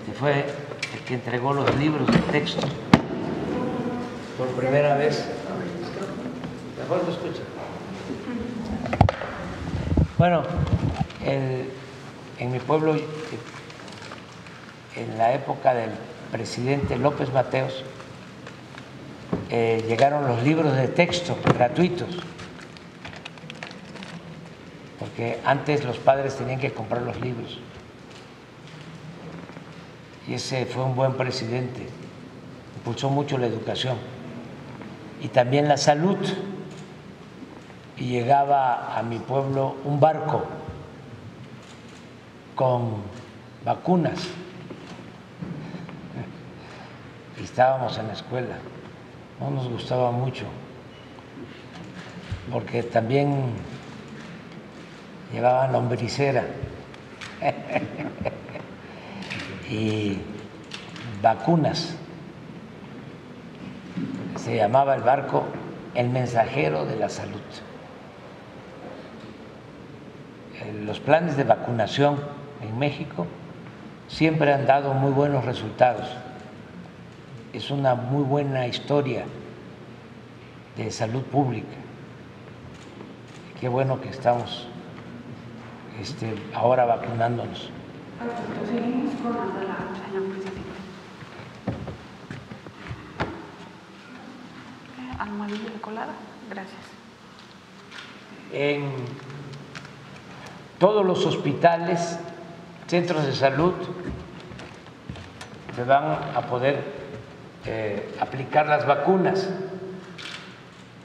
que 0.06 0.14
fue 0.14 0.46
el 0.94 1.00
que 1.06 1.14
entregó 1.16 1.54
los 1.54 1.76
libros 1.76 2.08
de 2.08 2.20
texto 2.32 2.68
por 4.38 4.48
primera 4.50 4.96
vez. 4.96 5.26
Bueno, 10.18 10.44
en 11.26 12.52
mi 12.52 12.60
pueblo, 12.60 12.96
en 14.96 15.18
la 15.18 15.34
época 15.34 15.74
del 15.74 15.92
presidente 16.32 16.98
López 16.98 17.34
Mateos, 17.34 17.84
eh, 19.50 19.84
llegaron 19.88 20.28
los 20.28 20.44
libros 20.44 20.76
de 20.76 20.88
texto 20.88 21.38
gratuitos, 21.54 22.08
porque 25.00 25.40
antes 25.46 25.84
los 25.84 25.98
padres 25.98 26.36
tenían 26.36 26.60
que 26.60 26.72
comprar 26.72 27.02
los 27.02 27.20
libros. 27.20 27.60
Y 30.28 30.36
ese 30.36 30.66
fue 30.66 30.84
un 30.84 30.96
buen 30.96 31.14
presidente, 31.14 31.86
impulsó 32.78 33.10
mucho 33.10 33.38
la 33.38 33.48
educación 33.48 33.98
y 35.22 35.30
también 35.30 35.68
la 35.68 35.78
salud 35.78 36.18
y 37.98 38.06
llegaba 38.06 38.98
a 38.98 39.02
mi 39.02 39.20
pueblo 39.20 39.76
un 39.84 40.00
barco 40.00 40.44
con 42.56 43.02
vacunas. 43.66 44.28
Estábamos 47.42 47.98
en 47.98 48.08
la 48.08 48.14
escuela. 48.14 48.56
No 49.40 49.52
nos 49.52 49.70
gustaba 49.70 50.12
mucho, 50.12 50.46
porque 52.52 52.84
también 52.84 53.54
llevaban 55.32 55.72
lombricera 55.72 56.46
y 59.70 60.18
vacunas. 61.22 61.96
Se 64.38 64.56
llamaba 64.56 64.96
el 64.96 65.02
barco 65.02 65.44
El 65.94 66.10
Mensajero 66.10 66.86
de 66.86 66.96
la 66.96 67.10
Salud. 67.10 67.42
Los 70.86 71.00
planes 71.00 71.38
de 71.38 71.44
vacunación 71.44 72.18
en 72.62 72.78
México 72.80 73.28
siempre 74.08 74.54
han 74.54 74.66
dado 74.66 74.94
muy 74.94 75.12
buenos 75.12 75.46
resultados. 75.46 76.08
Es 77.54 77.70
una 77.70 77.96
muy 77.96 78.24
buena 78.24 78.68
historia 78.68 79.26
de 80.76 80.92
salud 80.92 81.22
pública. 81.24 81.76
Qué 83.60 83.68
bueno 83.68 84.02
que 84.02 84.10
estamos 84.10 84.68
este, 86.00 86.36
ahora 86.54 86.86
vacunándonos. 86.86 87.70
Almohadilla 95.20 95.70
de 95.70 95.82
colada. 95.82 96.14
Gracias. 96.50 96.82
En 98.54 98.92
todos 100.80 101.06
los 101.06 101.26
hospitales, 101.26 102.20
centros 102.88 103.26
de 103.26 103.34
salud, 103.34 103.74
se 105.76 105.84
van 105.84 106.20
a 106.36 106.42
poder 106.42 106.82
eh, 107.66 108.16
aplicar 108.20 108.68
las 108.68 108.86
vacunas. 108.86 109.50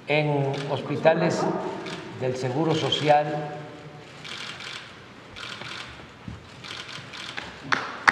En 0.08 0.52
hospitales 0.70 1.42
del 2.20 2.36
Seguro 2.36 2.74
Social, 2.74 3.26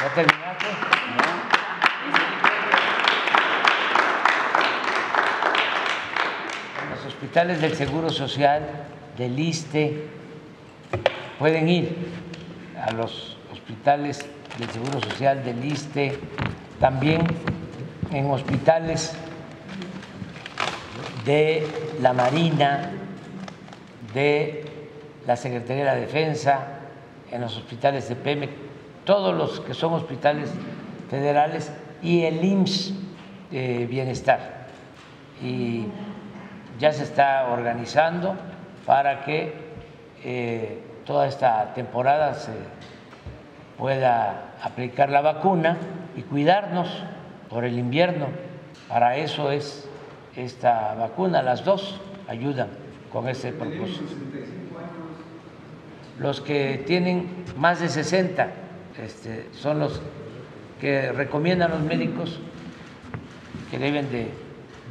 ¿Ya 0.01 0.15
terminaste? 0.15 0.67
Los 6.91 7.05
hospitales 7.07 7.61
del 7.61 7.75
Seguro 7.77 8.09
Social, 8.09 8.63
del 9.19 9.39
ISTE, 9.39 10.09
pueden 11.41 11.71
ir 11.71 11.97
a 12.79 12.93
los 12.93 13.39
hospitales 13.51 14.29
del 14.59 14.69
Seguro 14.69 15.01
Social, 15.01 15.43
del 15.43 15.65
ISTE, 15.65 16.19
también 16.79 17.23
en 18.13 18.31
hospitales 18.31 19.15
de 21.25 21.67
la 22.03 22.13
Marina, 22.13 22.91
de 24.13 24.67
la 25.27 25.35
Secretaría 25.35 25.85
de 25.85 25.91
la 25.91 25.97
Defensa, 25.97 26.61
en 27.31 27.41
los 27.41 27.57
hospitales 27.57 28.07
de 28.11 28.17
PEMEC, 28.17 28.51
todos 29.07 29.35
los 29.35 29.61
que 29.61 29.73
son 29.73 29.95
hospitales 29.95 30.51
federales 31.09 31.73
y 32.03 32.25
el 32.25 32.45
IMSS 32.45 32.93
eh, 33.51 33.87
Bienestar. 33.89 34.67
Y 35.43 35.87
ya 36.79 36.93
se 36.93 37.05
está 37.05 37.49
organizando 37.51 38.37
para 38.85 39.25
que 39.25 39.55
eh, 40.23 40.83
toda 41.05 41.27
esta 41.27 41.73
temporada 41.75 42.35
se 42.35 42.53
pueda 43.79 44.55
aplicar 44.63 45.11
la 45.11 45.21
vacuna 45.21 45.77
y 46.17 46.23
cuidarnos 46.23 46.89
por 47.49 47.65
el 47.65 47.79
invierno. 47.79 48.27
Para 48.89 49.17
eso 49.17 49.51
es 49.51 49.89
esta 50.37 50.95
vacuna, 50.95 51.43
las 51.43 51.65
dos 51.65 52.01
ayudan 52.29 52.69
con 53.13 53.29
ese 53.29 53.53
propósito. 53.53 54.13
Los 56.19 56.41
que 56.41 56.83
tienen 56.87 57.45
más 57.57 57.81
de 57.81 57.89
60 57.89 58.49
este, 59.03 59.49
son 59.53 59.81
los 59.81 60.01
que 60.81 61.13
recomiendan 61.13 61.71
los 61.71 61.81
médicos 61.81 62.41
que 63.71 63.79
deben 63.79 64.11
de 64.11 64.31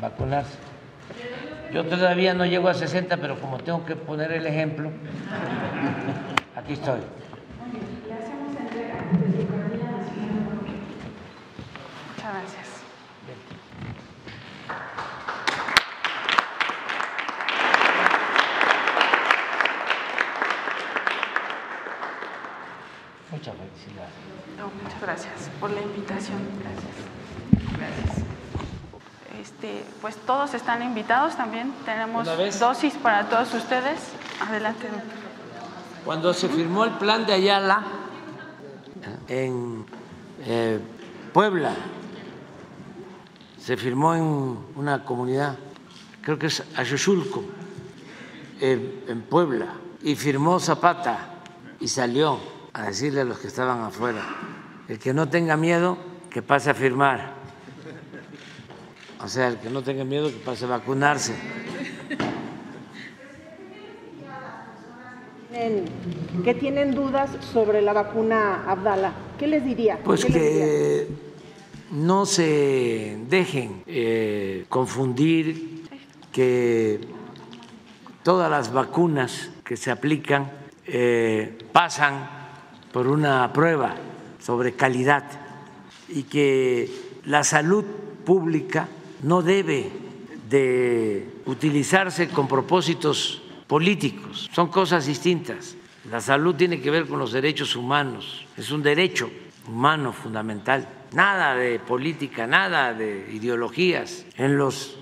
vacunarse. 0.01 0.57
Yo 1.71 1.85
todavía 1.85 2.33
no 2.33 2.45
llego 2.45 2.67
a 2.67 2.73
60, 2.73 3.17
pero 3.17 3.39
como 3.39 3.59
tengo 3.59 3.85
que 3.85 3.95
poner 3.95 4.31
el 4.31 4.45
ejemplo, 4.47 4.91
aquí 6.55 6.73
estoy. 6.73 6.99
Muchas 12.15 12.33
gracias. 12.33 12.67
Muchas 23.31 23.55
felicidades. 23.55 24.13
No, 24.57 24.71
muchas 24.81 25.01
gracias 25.01 25.51
por 25.59 25.69
la 25.69 25.81
invitación. 25.81 26.39
Gracias. 26.61 26.83
Gracias. 26.83 27.08
Este, 29.61 29.83
pues 29.99 30.15
todos 30.15 30.53
están 30.53 30.81
invitados 30.81 31.35
también. 31.35 31.73
Tenemos 31.83 32.25
dosis 32.57 32.93
para 32.93 33.27
todos 33.27 33.53
ustedes. 33.53 33.99
Adelante. 34.39 34.87
Cuando 36.05 36.33
se 36.33 36.47
firmó 36.47 36.85
el 36.85 36.91
plan 36.91 37.25
de 37.25 37.33
Ayala 37.33 37.83
en 39.27 39.85
eh, 40.45 40.79
Puebla, 41.33 41.73
se 43.59 43.75
firmó 43.75 44.15
en 44.15 44.57
una 44.77 45.03
comunidad, 45.03 45.57
creo 46.21 46.39
que 46.39 46.47
es 46.47 46.63
Ayoshulco, 46.77 47.43
en, 48.61 49.03
en 49.09 49.21
Puebla, 49.23 49.73
y 50.01 50.15
firmó 50.15 50.61
Zapata 50.61 51.31
y 51.81 51.89
salió 51.89 52.39
a 52.71 52.83
decirle 52.83 53.21
a 53.21 53.25
los 53.25 53.39
que 53.39 53.47
estaban 53.47 53.81
afuera, 53.81 54.23
el 54.87 54.97
que 54.99 55.13
no 55.13 55.27
tenga 55.27 55.57
miedo, 55.57 55.97
que 56.29 56.41
pase 56.41 56.69
a 56.69 56.73
firmar. 56.73 57.38
O 59.21 59.27
sea, 59.27 59.49
el 59.49 59.57
que 59.57 59.69
no 59.69 59.81
tenga 59.81 60.03
miedo 60.03 60.29
que 60.29 60.37
pase 60.37 60.65
a 60.65 60.69
vacunarse. 60.69 61.33
que 66.43 66.53
tienen 66.53 66.95
dudas 66.95 67.31
sobre 67.51 67.81
la 67.81 67.91
vacuna 67.91 68.63
Abdala. 68.65 69.13
¿Qué 69.37 69.47
les 69.47 69.65
diría? 69.65 69.99
Pues 70.03 70.23
que 70.23 71.07
no 71.91 72.25
se 72.25 73.17
dejen 73.27 73.83
eh, 73.87 74.65
confundir 74.69 75.83
que 76.31 77.01
todas 78.23 78.49
las 78.49 78.71
vacunas 78.71 79.49
que 79.65 79.75
se 79.75 79.91
aplican 79.91 80.51
eh, 80.85 81.57
pasan 81.71 82.29
por 82.93 83.07
una 83.07 83.51
prueba 83.51 83.95
sobre 84.39 84.73
calidad 84.73 85.23
y 86.07 86.23
que 86.23 86.89
la 87.25 87.43
salud 87.43 87.83
pública 88.25 88.87
no 89.23 89.41
debe 89.41 89.89
de 90.49 91.27
utilizarse 91.45 92.29
con 92.29 92.47
propósitos 92.47 93.41
políticos, 93.67 94.49
son 94.53 94.67
cosas 94.67 95.05
distintas. 95.05 95.75
La 96.09 96.21
salud 96.21 96.55
tiene 96.55 96.81
que 96.81 96.89
ver 96.89 97.05
con 97.05 97.19
los 97.19 97.31
derechos 97.31 97.75
humanos, 97.75 98.45
es 98.57 98.71
un 98.71 98.81
derecho 98.81 99.29
humano 99.67 100.13
fundamental. 100.13 100.87
Nada 101.11 101.55
de 101.55 101.79
política, 101.79 102.47
nada 102.47 102.93
de 102.93 103.29
ideologías. 103.33 104.25
En 104.37 104.57
los 104.57 104.97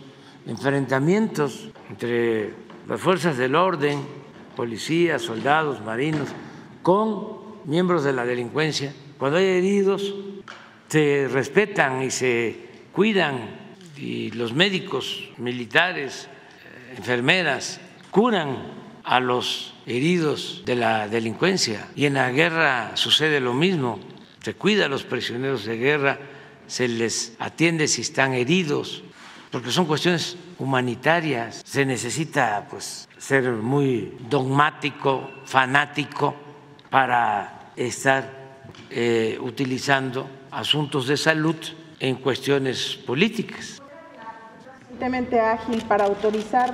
enfrentamientos 0.45 1.69
entre 1.89 2.53
las 2.88 2.99
fuerzas 2.99 3.38
del 3.38 3.56
orden, 3.56 3.99
policías, 4.56 5.22
soldados, 5.22 5.81
marinos, 5.81 6.30
con 6.81 7.38
miembros 7.65 8.03
de 8.03 8.14
la 8.14 8.26
delincuencia, 8.26 8.94
cuando 9.18 9.38
hay 9.38 9.45
heridos, 9.45 10.14
se 10.88 11.27
respetan 11.31 12.02
y 12.02 12.11
se 12.11 12.68
cuidan 12.94 13.66
y 13.98 14.32
los 14.32 14.53
médicos, 14.53 15.30
militares, 15.38 16.28
enfermeras, 16.95 17.80
curan 18.11 18.57
a 19.03 19.19
los 19.19 19.74
heridos 19.86 20.64
de 20.65 20.76
la 20.76 21.07
delincuencia. 21.07 21.88
Y 21.95 22.06
en 22.06 22.15
la 22.15 22.32
guerra 22.32 22.91
sucede 22.95 23.40
lo 23.40 23.53
mismo. 23.53 23.99
Se 24.41 24.53
cuida 24.53 24.86
a 24.86 24.90
los 24.90 25.03
prisioneros 25.03 25.65
de 25.65 25.78
guerra, 25.78 26.19
se 26.68 26.88
les 26.88 27.34
atiende 27.40 27.88
si 27.88 28.02
están 28.02 28.34
heridos, 28.34 29.03
porque 29.52 29.72
son 29.72 29.86
cuestiones 29.86 30.38
humanitarias. 30.60 31.61
Se 31.65 31.86
necesita 31.86 32.68
pues 32.69 33.07
ser 33.18 33.49
muy 33.52 34.18
dogmático, 34.30 35.30
fanático 35.45 36.36
para 36.90 37.72
estar 37.76 38.38
eh, 38.90 39.38
utilizando 39.41 40.30
asuntos 40.52 41.07
de 41.07 41.18
salud 41.18 41.56
en 41.99 42.15
cuestiones 42.15 42.95
políticas. 43.06 43.82
Suficientemente 44.98 45.40
ágil 45.40 45.84
para 45.88 46.06
autorizar 46.06 46.74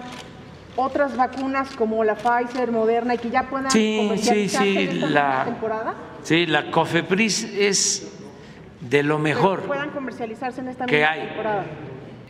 otras 0.78 1.18
vacunas 1.18 1.76
como 1.76 2.06
la 2.06 2.16
Pfizer, 2.16 2.72
Moderna 2.72 3.16
y 3.16 3.18
que 3.18 3.30
ya 3.30 3.50
puedan 3.50 3.70
Sí, 3.70 3.98
sí, 3.98 3.98
comercializarse 3.98 4.64
sí, 4.72 4.78
en 4.80 4.90
esta 4.92 5.10
la- 5.10 5.44
temporada? 5.44 5.94
Sí, 6.24 6.46
la 6.46 6.72
COFEPRIS 6.72 7.44
es 7.44 8.14
de 8.80 9.04
lo 9.04 9.18
Que 9.18 9.24
mejor 9.24 9.64
puedan 9.64 9.90
comercializarse 9.90 10.62
en 10.62 10.70
esta 10.70 10.86
que 10.86 11.04
hay. 11.04 11.28
temporada. 11.28 11.66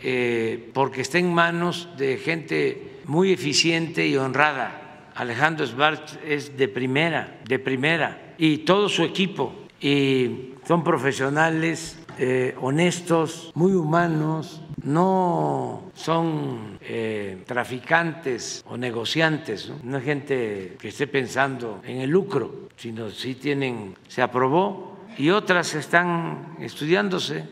eh, 0.06 0.72
porque 0.74 1.00
está 1.02 1.20
en 1.20 1.32
manos 1.34 1.88
de 1.96 2.18
gente 2.18 2.98
muy 3.06 3.32
eficiente 3.32 4.06
y 4.08 4.18
honrada. 4.18 5.12
Alejandro 5.16 5.66
Sbarch 5.68 6.18
es 6.28 6.58
de 6.58 6.68
primera, 6.68 7.38
de 7.48 7.58
primera, 7.60 8.34
y 8.40 8.58
todo 8.60 8.90
su 8.90 9.04
equipo, 9.04 9.54
y 9.80 10.56
son 10.68 10.84
profesionales 10.84 11.98
eh, 12.18 12.56
honestos, 12.62 13.52
muy 13.56 13.74
humanos, 13.74 14.62
no 14.84 15.92
son 15.96 16.78
eh, 16.82 17.44
traficantes 17.46 18.64
o 18.68 18.78
negociantes, 18.78 19.70
¿no? 19.70 19.80
no 19.84 19.98
es 19.98 20.04
gente 20.04 20.78
que 20.80 20.90
esté 20.90 21.08
pensando 21.08 21.82
en 21.86 21.98
el 21.98 22.10
lucro, 22.10 22.70
sino 22.76 23.10
sí 23.10 23.36
tienen, 23.36 23.96
se 24.08 24.22
aprobó 24.22 24.98
y 25.18 25.30
otras 25.30 25.74
están 25.76 26.56
estudiándose. 26.60 27.46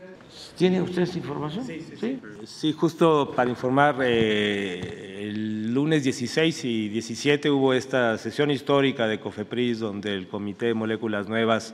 ¿Tiene 0.57 0.81
usted 0.81 1.03
esta 1.03 1.17
información? 1.17 1.65
Sí, 1.65 2.19
Sí, 2.45 2.73
justo 2.73 3.31
para 3.35 3.49
informar, 3.49 3.97
eh, 4.01 5.19
el 5.21 5.73
lunes 5.73 6.03
16 6.03 6.65
y 6.65 6.89
17 6.89 7.49
hubo 7.49 7.73
esta 7.73 8.17
sesión 8.17 8.51
histórica 8.51 9.07
de 9.07 9.19
COFEPRIS 9.19 9.79
donde 9.79 10.13
el 10.13 10.27
Comité 10.27 10.67
de 10.67 10.73
Moléculas 10.73 11.27
Nuevas 11.29 11.73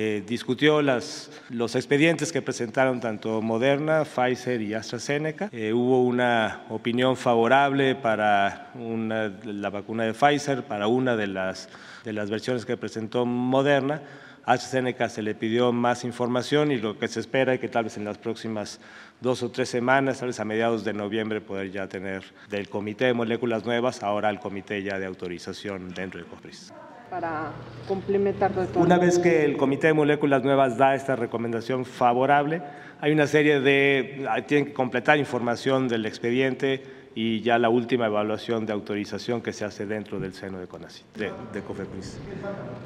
eh, 0.00 0.22
discutió 0.24 0.80
los 0.80 1.74
expedientes 1.74 2.30
que 2.30 2.40
presentaron 2.40 3.00
tanto 3.00 3.42
Moderna, 3.42 4.04
Pfizer 4.04 4.62
y 4.62 4.72
AstraZeneca. 4.72 5.48
Eh, 5.50 5.72
hubo 5.72 6.04
una 6.04 6.62
opinión 6.68 7.16
favorable 7.16 7.96
para 7.96 8.70
la 8.76 9.70
vacuna 9.70 10.04
de 10.04 10.14
Pfizer, 10.14 10.62
para 10.62 10.86
una 10.86 11.16
de 11.16 11.26
las, 11.26 11.68
de 12.04 12.12
las 12.12 12.30
versiones 12.30 12.64
que 12.64 12.76
presentó 12.76 13.26
Moderna. 13.26 14.00
A 14.44 14.52
AstraZeneca 14.52 15.08
se 15.08 15.20
le 15.20 15.34
pidió 15.34 15.72
más 15.72 16.04
información 16.04 16.70
y 16.70 16.76
lo 16.76 16.96
que 16.96 17.08
se 17.08 17.18
espera 17.18 17.54
es 17.54 17.58
que 17.58 17.68
tal 17.68 17.82
vez 17.82 17.96
en 17.96 18.04
las 18.04 18.18
próximas 18.18 18.78
dos 19.20 19.42
o 19.42 19.50
tres 19.50 19.68
semanas, 19.68 20.20
tal 20.20 20.28
vez 20.28 20.38
a 20.38 20.44
mediados 20.44 20.84
de 20.84 20.92
noviembre, 20.92 21.40
poder 21.40 21.72
ya 21.72 21.88
tener 21.88 22.22
del 22.48 22.68
Comité 22.68 23.06
de 23.06 23.14
Moléculas 23.14 23.64
Nuevas, 23.64 24.04
ahora 24.04 24.30
el 24.30 24.38
Comité 24.38 24.80
ya 24.80 25.00
de 25.00 25.06
autorización 25.06 25.92
dentro 25.92 26.20
de 26.20 26.26
COFRIS. 26.26 26.72
Para 27.10 27.52
complementar 27.86 28.52
todo. 28.52 28.68
Una 28.80 28.98
vez 28.98 29.18
que 29.18 29.44
el 29.44 29.56
Comité 29.56 29.88
de 29.88 29.94
Moléculas 29.94 30.42
Nuevas 30.44 30.76
da 30.76 30.94
esta 30.94 31.16
recomendación 31.16 31.84
favorable, 31.84 32.62
hay 33.00 33.12
una 33.12 33.26
serie 33.26 33.60
de, 33.60 34.26
tienen 34.46 34.66
que 34.66 34.72
completar 34.72 35.18
información 35.18 35.88
del 35.88 36.06
expediente 36.06 36.82
y 37.20 37.40
ya 37.40 37.58
la 37.58 37.68
última 37.68 38.06
evaluación 38.06 38.64
de 38.64 38.72
autorización 38.72 39.42
que 39.42 39.52
se 39.52 39.64
hace 39.64 39.86
dentro 39.86 40.20
del 40.20 40.34
seno 40.34 40.60
de 40.60 40.68
CONACYT, 40.68 41.04
de, 41.52 41.62
COFEPRIS. 41.62 42.16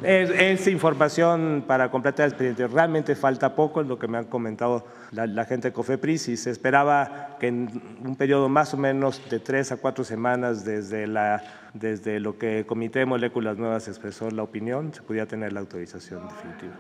Es, 0.03 0.31
es 0.31 0.67
información 0.69 1.63
para 1.67 1.91
completar 1.91 2.25
el 2.25 2.33
expediente. 2.33 2.67
Realmente 2.67 3.15
falta 3.15 3.55
poco, 3.55 3.83
es 3.83 3.87
lo 3.87 3.99
que 3.99 4.09
me 4.09 4.17
han 4.17 4.25
comentado 4.25 4.87
la, 5.11 5.45
gente 5.45 5.69
de 5.69 5.75
COFEPRIS, 5.75 6.29
y 6.29 6.39
se 6.39 6.49
esperaba 6.49 7.37
que 7.39 7.49
en 7.49 7.83
un 8.03 8.17
periodo 8.17 8.49
más 8.49 8.73
o 8.73 8.79
menos 8.79 9.21
de 9.29 9.39
tres 9.39 9.71
a 9.71 9.77
cuatro 9.77 10.03
semanas 10.03 10.65
desde, 10.65 11.07
la, 11.07 11.45
desde 11.75 12.19
lo 12.19 12.39
que 12.39 12.61
el 12.61 12.65
Comité 12.65 13.01
de 13.01 13.05
Moléculas 13.05 13.59
Nuevas 13.59 13.87
expresó 13.87 14.31
la 14.31 14.45
opinión, 14.45 14.95
se 14.95 15.03
pudiera 15.03 15.27
tener 15.27 15.53
la 15.53 15.61
autorización 15.61 16.27
definitiva. 16.27 16.73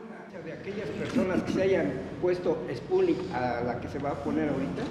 de 0.42 0.52
aquellas 0.54 0.88
personas 0.88 1.42
que 1.42 1.52
se 1.52 1.62
hayan 1.64 1.92
puesto 2.22 2.66
Sputnik 2.74 3.18
a 3.34 3.60
la 3.60 3.78
que 3.78 3.88
se 3.88 3.98
va 3.98 4.12
a 4.12 4.24
poner 4.24 4.48
ahorita? 4.48 4.84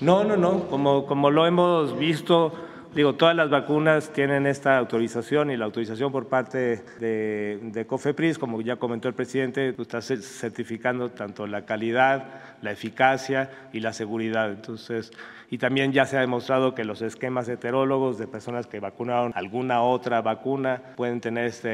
No, 0.00 0.24
no, 0.24 0.36
no. 0.36 0.68
Como, 0.68 1.06
como 1.06 1.30
lo 1.30 1.46
hemos 1.46 1.96
visto, 1.98 2.52
digo, 2.94 3.14
todas 3.14 3.34
las 3.34 3.50
vacunas 3.50 4.12
tienen 4.12 4.46
esta 4.46 4.78
autorización 4.78 5.50
y 5.50 5.56
la 5.56 5.64
autorización 5.64 6.12
por 6.12 6.28
parte 6.28 6.82
de, 7.00 7.58
de 7.62 7.86
COFEPRIS, 7.86 8.38
como 8.38 8.60
ya 8.60 8.76
comentó 8.76 9.08
el 9.08 9.14
presidente, 9.14 9.72
pues, 9.72 9.88
está 9.88 9.98
cer- 9.98 10.20
certificando 10.22 11.10
tanto 11.10 11.46
la 11.46 11.64
calidad, 11.64 12.24
la 12.62 12.72
eficacia 12.72 13.50
y 13.72 13.80
la 13.80 13.92
seguridad. 13.92 14.50
Entonces, 14.50 15.12
y 15.50 15.58
también 15.58 15.92
ya 15.92 16.06
se 16.06 16.16
ha 16.16 16.20
demostrado 16.20 16.74
que 16.74 16.84
los 16.84 17.02
esquemas 17.02 17.48
heterólogos 17.48 18.18
de 18.18 18.26
personas 18.26 18.66
que 18.66 18.80
vacunaron 18.80 19.32
alguna 19.34 19.82
otra 19.82 20.20
vacuna 20.22 20.80
pueden 20.96 21.20
tener 21.20 21.46
esta 21.46 21.70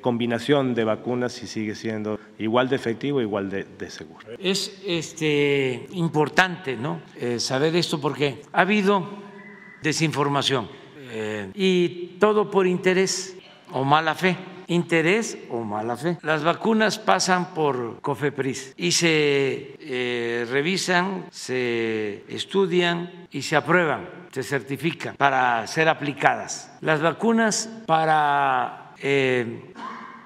combinación 0.00 0.74
de 0.74 0.84
vacunas 0.84 1.42
y 1.42 1.46
sigue 1.46 1.74
siendo 1.74 2.18
igual 2.38 2.68
de 2.68 2.76
efectivo, 2.76 3.20
igual 3.20 3.50
de, 3.50 3.64
de 3.64 3.90
seguro. 3.90 4.26
Es 4.38 4.80
este, 4.86 5.86
importante 5.92 6.76
¿no? 6.76 7.00
Eh, 7.16 7.40
saber 7.40 7.74
esto 7.76 8.00
porque 8.00 8.42
ha 8.52 8.60
habido 8.60 9.26
desinformación 9.82 10.68
eh, 11.10 11.50
y 11.54 12.18
todo 12.18 12.50
por 12.50 12.66
interés 12.66 13.36
o 13.72 13.84
mala 13.84 14.14
fe. 14.14 14.36
Interés 14.68 15.38
o 15.48 15.64
mala 15.64 15.96
fe. 15.96 16.18
Las 16.22 16.44
vacunas 16.44 16.98
pasan 16.98 17.54
por 17.54 18.00
COFEPRIS 18.02 18.74
y 18.76 18.92
se 18.92 19.76
eh, 19.80 20.46
revisan, 20.50 21.24
se 21.30 22.24
estudian 22.28 23.28
y 23.30 23.40
se 23.40 23.56
aprueban, 23.56 24.08
se 24.30 24.42
certifican 24.42 25.16
para 25.16 25.66
ser 25.66 25.88
aplicadas. 25.88 26.70
Las 26.82 27.00
vacunas 27.00 27.70
para 27.86 28.92
eh, 29.00 29.72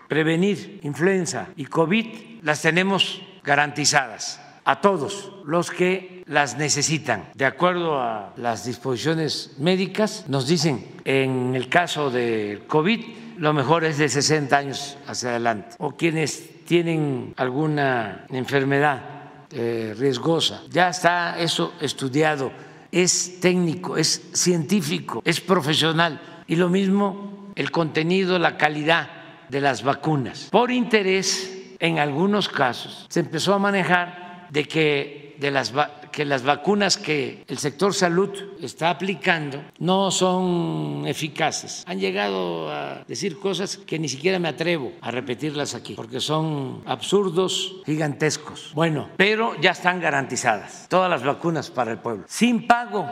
prevenir 0.08 0.80
influenza 0.82 1.48
y 1.54 1.66
COVID 1.66 2.42
las 2.42 2.62
tenemos 2.62 3.22
garantizadas 3.44 4.40
a 4.64 4.80
todos 4.80 5.32
los 5.44 5.70
que 5.70 6.21
las 6.26 6.56
necesitan. 6.56 7.24
De 7.34 7.44
acuerdo 7.44 8.00
a 8.00 8.32
las 8.36 8.64
disposiciones 8.64 9.52
médicas, 9.58 10.24
nos 10.28 10.46
dicen 10.46 10.84
en 11.04 11.54
el 11.54 11.68
caso 11.68 12.10
del 12.10 12.66
COVID, 12.66 13.00
lo 13.38 13.52
mejor 13.52 13.84
es 13.84 13.98
de 13.98 14.08
60 14.08 14.56
años 14.56 14.96
hacia 15.06 15.30
adelante, 15.30 15.74
o 15.78 15.92
quienes 15.96 16.64
tienen 16.64 17.34
alguna 17.36 18.26
enfermedad 18.30 19.02
eh, 19.50 19.94
riesgosa. 19.98 20.62
Ya 20.70 20.88
está 20.88 21.38
eso 21.38 21.74
estudiado, 21.80 22.52
es 22.90 23.40
técnico, 23.40 23.96
es 23.96 24.22
científico, 24.32 25.22
es 25.24 25.40
profesional. 25.40 26.20
Y 26.46 26.56
lo 26.56 26.68
mismo 26.68 27.50
el 27.54 27.70
contenido, 27.70 28.38
la 28.38 28.56
calidad 28.56 29.10
de 29.48 29.60
las 29.60 29.82
vacunas. 29.82 30.48
Por 30.50 30.70
interés, 30.70 31.74
en 31.80 31.98
algunos 31.98 32.48
casos, 32.48 33.06
se 33.10 33.20
empezó 33.20 33.54
a 33.54 33.58
manejar 33.58 34.46
de 34.50 34.64
que 34.64 35.36
de 35.38 35.50
las 35.50 35.76
va- 35.76 36.00
que 36.12 36.24
las 36.24 36.44
vacunas 36.44 36.98
que 36.98 37.44
el 37.48 37.58
sector 37.58 37.94
salud 37.94 38.30
está 38.60 38.90
aplicando 38.90 39.64
no 39.78 40.10
son 40.10 41.04
eficaces. 41.06 41.82
Han 41.88 41.98
llegado 41.98 42.70
a 42.70 43.02
decir 43.08 43.38
cosas 43.38 43.78
que 43.78 43.98
ni 43.98 44.08
siquiera 44.08 44.38
me 44.38 44.48
atrevo 44.48 44.92
a 45.00 45.10
repetirlas 45.10 45.74
aquí, 45.74 45.94
porque 45.94 46.20
son 46.20 46.82
absurdos 46.86 47.76
gigantescos. 47.86 48.70
Bueno, 48.74 49.08
pero 49.16 49.58
ya 49.60 49.70
están 49.70 50.00
garantizadas 50.00 50.86
todas 50.88 51.10
las 51.10 51.24
vacunas 51.24 51.70
para 51.70 51.90
el 51.90 51.98
pueblo, 51.98 52.24
sin 52.28 52.66
pago, 52.66 53.08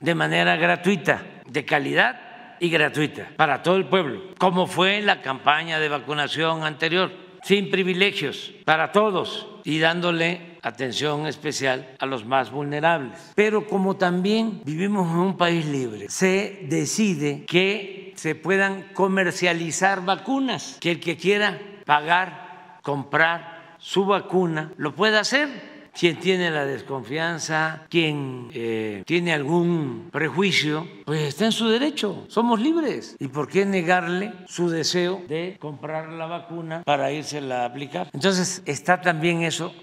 de 0.00 0.14
manera 0.14 0.56
gratuita, 0.56 1.22
de 1.46 1.64
calidad 1.64 2.56
y 2.60 2.68
gratuita 2.68 3.30
para 3.36 3.62
todo 3.62 3.76
el 3.76 3.86
pueblo, 3.86 4.20
como 4.38 4.66
fue 4.66 5.00
la 5.00 5.22
campaña 5.22 5.78
de 5.80 5.88
vacunación 5.88 6.64
anterior, 6.64 7.10
sin 7.42 7.70
privilegios 7.70 8.52
para 8.64 8.92
todos 8.92 9.48
y 9.64 9.78
dándole 9.78 10.51
atención 10.62 11.26
especial 11.26 11.96
a 11.98 12.06
los 12.06 12.24
más 12.24 12.50
vulnerables. 12.50 13.32
Pero 13.34 13.66
como 13.66 13.96
también 13.96 14.62
vivimos 14.64 15.10
en 15.10 15.18
un 15.18 15.36
país 15.36 15.66
libre, 15.66 16.08
se 16.08 16.60
decide 16.68 17.44
que 17.46 18.12
se 18.16 18.34
puedan 18.34 18.88
comercializar 18.94 20.04
vacunas, 20.04 20.78
que 20.80 20.92
el 20.92 21.00
que 21.00 21.16
quiera 21.16 21.58
pagar, 21.84 22.78
comprar 22.82 23.76
su 23.78 24.06
vacuna, 24.06 24.72
lo 24.76 24.94
pueda 24.94 25.20
hacer 25.20 25.72
quien 25.98 26.16
tiene 26.18 26.50
la 26.50 26.64
desconfianza, 26.64 27.82
quien 27.88 28.48
eh, 28.54 29.02
tiene 29.06 29.32
algún 29.32 30.08
prejuicio, 30.10 30.86
pues 31.04 31.20
está 31.22 31.44
en 31.44 31.52
su 31.52 31.68
derecho, 31.68 32.24
somos 32.28 32.60
libres. 32.60 33.16
¿Y 33.18 33.28
por 33.28 33.48
qué 33.48 33.66
negarle 33.66 34.32
su 34.46 34.70
deseo 34.70 35.22
de 35.28 35.56
comprar 35.60 36.08
la 36.10 36.26
vacuna 36.26 36.82
para 36.84 37.12
irse 37.12 37.38
a 37.38 37.64
aplicar? 37.64 38.08
Entonces 38.12 38.62
está 38.64 39.00
también 39.00 39.42
eso 39.42 39.74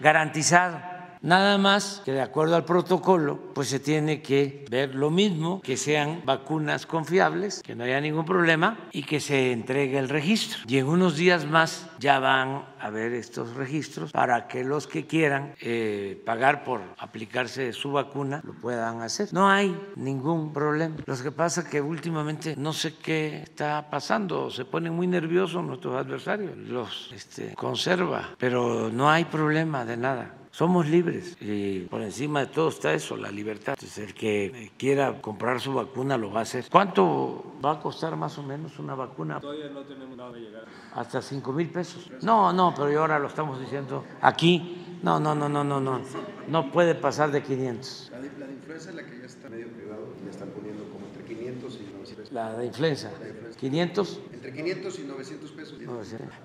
garantizado. 0.00 0.89
Nada 1.22 1.58
más 1.58 2.00
que 2.02 2.12
de 2.12 2.22
acuerdo 2.22 2.56
al 2.56 2.64
protocolo, 2.64 3.52
pues 3.54 3.68
se 3.68 3.78
tiene 3.78 4.22
que 4.22 4.64
ver 4.70 4.94
lo 4.94 5.10
mismo, 5.10 5.60
que 5.60 5.76
sean 5.76 6.22
vacunas 6.24 6.86
confiables, 6.86 7.62
que 7.62 7.74
no 7.74 7.84
haya 7.84 8.00
ningún 8.00 8.24
problema 8.24 8.88
y 8.90 9.02
que 9.02 9.20
se 9.20 9.52
entregue 9.52 9.98
el 9.98 10.08
registro. 10.08 10.60
Y 10.66 10.78
en 10.78 10.86
unos 10.86 11.16
días 11.16 11.44
más 11.44 11.90
ya 11.98 12.18
van 12.20 12.64
a 12.80 12.88
ver 12.88 13.12
estos 13.12 13.54
registros 13.54 14.12
para 14.12 14.48
que 14.48 14.64
los 14.64 14.86
que 14.86 15.06
quieran 15.06 15.54
eh, 15.60 16.22
pagar 16.24 16.64
por 16.64 16.80
aplicarse 16.96 17.74
su 17.74 17.92
vacuna 17.92 18.40
lo 18.42 18.54
puedan 18.54 19.02
hacer. 19.02 19.28
No 19.32 19.50
hay 19.50 19.78
ningún 19.96 20.54
problema. 20.54 20.96
Lo 21.04 21.16
que 21.22 21.32
pasa 21.32 21.60
es 21.60 21.68
que 21.68 21.82
últimamente 21.82 22.54
no 22.56 22.72
sé 22.72 22.94
qué 22.96 23.42
está 23.42 23.90
pasando, 23.90 24.50
se 24.50 24.64
ponen 24.64 24.94
muy 24.94 25.06
nerviosos 25.06 25.62
nuestros 25.62 25.96
adversarios, 25.96 26.56
los 26.56 27.12
este, 27.12 27.54
conserva, 27.54 28.30
pero 28.38 28.90
no 28.90 29.10
hay 29.10 29.26
problema 29.26 29.84
de 29.84 29.96
nada. 29.98 30.39
Somos 30.60 30.86
libres 30.90 31.38
y 31.40 31.86
por 31.88 32.02
encima 32.02 32.40
de 32.40 32.48
todo 32.48 32.68
está 32.68 32.92
eso, 32.92 33.16
la 33.16 33.30
libertad. 33.30 33.76
Entonces, 33.78 33.96
el 33.96 34.12
que 34.12 34.70
quiera 34.76 35.22
comprar 35.22 35.58
su 35.58 35.72
vacuna 35.72 36.18
lo 36.18 36.30
va 36.30 36.40
a 36.40 36.42
hacer. 36.42 36.66
¿Cuánto 36.70 37.56
va 37.64 37.72
a 37.72 37.80
costar 37.80 38.14
más 38.14 38.36
o 38.36 38.42
menos 38.42 38.78
una 38.78 38.94
vacuna? 38.94 39.40
Todavía 39.40 39.70
no 39.70 39.80
tenemos 39.84 40.14
nada 40.18 40.32
de 40.32 40.40
llegar. 40.40 40.64
Hasta 40.94 41.22
5 41.22 41.50
mil 41.54 41.70
pesos. 41.70 42.10
No, 42.20 42.52
no, 42.52 42.74
pero 42.76 43.00
ahora 43.00 43.18
lo 43.18 43.28
estamos 43.28 43.58
diciendo 43.58 44.04
aquí. 44.20 44.98
No, 45.02 45.18
no, 45.18 45.34
no, 45.34 45.48
no, 45.48 45.64
no, 45.64 45.80
no. 45.80 46.02
No 46.46 46.70
puede 46.70 46.94
pasar 46.94 47.30
de 47.30 47.42
500. 47.42 48.10
La 48.12 48.20
de, 48.20 48.30
la 48.38 48.46
de 48.46 48.52
influenza 48.52 48.90
es 48.90 48.96
la 48.96 49.06
que 49.06 49.18
ya 49.18 49.24
está 49.24 49.48
medio 49.48 49.68
privado, 49.68 50.08
ya 50.22 50.30
están 50.30 50.50
poniendo 50.50 50.84
como 50.92 51.06
500 51.36 51.74
y 51.74 51.92
900 51.94 52.32
La 52.32 52.52
de 52.54 52.66
influenza. 52.66 53.10
500. 53.58 54.20
Entre 54.32 54.52
500 54.52 54.98
y 54.98 55.02
900 55.02 55.50
pesos. 55.52 55.78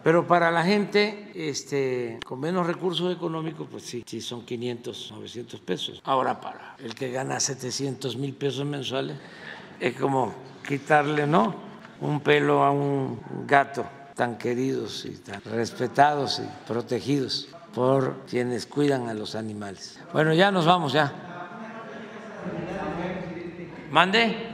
Pero 0.03 0.27
para 0.27 0.51
la 0.51 0.63
gente 0.63 1.31
este, 1.33 2.19
con 2.25 2.39
menos 2.39 2.67
recursos 2.67 3.15
económicos, 3.15 3.67
pues 3.69 3.83
sí, 3.83 4.03
sí 4.05 4.21
son 4.21 4.45
500, 4.45 5.11
900 5.11 5.59
pesos. 5.61 6.01
Ahora 6.03 6.39
para 6.39 6.75
el 6.79 6.93
que 6.93 7.11
gana 7.11 7.39
700 7.39 8.17
mil 8.17 8.33
pesos 8.33 8.65
mensuales, 8.65 9.17
es 9.79 9.95
como 9.95 10.33
quitarle, 10.67 11.25
¿no? 11.25 11.55
Un 12.01 12.19
pelo 12.19 12.63
a 12.63 12.71
un 12.71 13.19
gato 13.47 13.85
tan 14.13 14.37
queridos 14.37 15.05
y 15.05 15.11
tan 15.17 15.41
respetados 15.41 16.39
y 16.39 16.67
protegidos 16.67 17.49
por 17.73 18.25
quienes 18.29 18.65
cuidan 18.65 19.09
a 19.09 19.13
los 19.13 19.35
animales. 19.35 19.99
Bueno, 20.13 20.33
ya 20.33 20.51
nos 20.51 20.65
vamos, 20.65 20.93
ya. 20.93 21.25
Mande. 23.91 24.51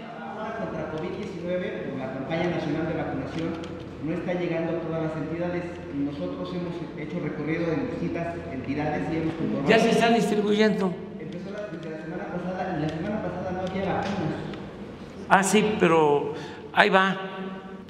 Contra 0.59 0.91
COVID-19, 0.91 1.89
por 1.89 1.97
la 1.97 2.13
campaña 2.41 2.55
nacional 2.57 2.87
de 2.87 2.93
vacunación, 2.93 3.49
no 4.03 4.13
está 4.13 4.33
llegando 4.33 4.77
a 4.77 4.81
todas 4.81 5.03
las 5.03 5.15
entidades 5.15 5.63
nosotros 5.93 6.49
hemos 6.55 6.73
hecho 6.97 7.19
recorrido 7.19 7.71
en 7.71 7.91
distintas 7.91 8.35
entidades 8.51 9.13
y 9.13 9.17
hemos 9.17 9.33
comprobado. 9.35 9.69
Ya 9.69 9.79
se 9.79 9.89
está 9.91 10.09
distribuyendo. 10.09 10.93
Empezó 11.19 11.51
la, 11.51 11.67
desde 11.67 11.89
la 11.91 12.03
semana 12.03 12.25
pasada 12.27 12.77
y 12.77 12.81
la 12.81 12.89
semana 12.89 13.21
pasada 13.21 13.51
no 13.51 13.59
había 13.59 13.93
vacunas. 13.93 14.39
Ah, 15.29 15.43
sí, 15.43 15.75
pero 15.79 16.33
ahí 16.73 16.89
va. 16.89 17.17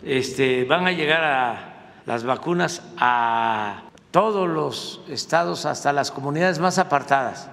Este, 0.03 0.65
van 0.65 0.88
a 0.88 0.91
llegar 0.91 1.23
a 1.23 2.02
las 2.06 2.23
vacunas 2.23 2.82
a 2.98 3.84
todos 4.10 4.49
los 4.49 5.03
estados, 5.07 5.65
hasta 5.65 5.94
las 5.94 6.11
comunidades 6.11 6.60
más 6.60 6.78
apartadas. 6.80 7.49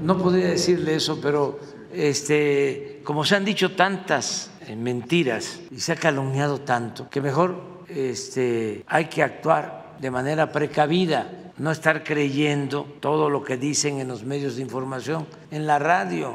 No 0.00 0.18
podría 0.18 0.48
decirle 0.48 0.96
eso, 0.96 1.18
pero 1.22 1.58
este, 1.94 3.00
como 3.04 3.24
se 3.24 3.36
han 3.36 3.44
dicho 3.44 3.72
tantas 3.72 4.50
eh, 4.66 4.76
mentiras 4.76 5.60
y 5.70 5.80
se 5.80 5.92
ha 5.92 5.96
calumniado 5.96 6.60
tanto, 6.60 7.08
que 7.08 7.20
mejor 7.20 7.84
este, 7.88 8.84
hay 8.86 9.06
que 9.06 9.22
actuar 9.22 9.96
de 10.00 10.10
manera 10.10 10.50
precavida, 10.50 11.52
no 11.56 11.70
estar 11.70 12.02
creyendo 12.02 12.86
todo 13.00 13.30
lo 13.30 13.44
que 13.44 13.56
dicen 13.56 14.00
en 14.00 14.08
los 14.08 14.24
medios 14.24 14.56
de 14.56 14.62
información, 14.62 15.26
en 15.50 15.66
la 15.66 15.78
radio. 15.78 16.34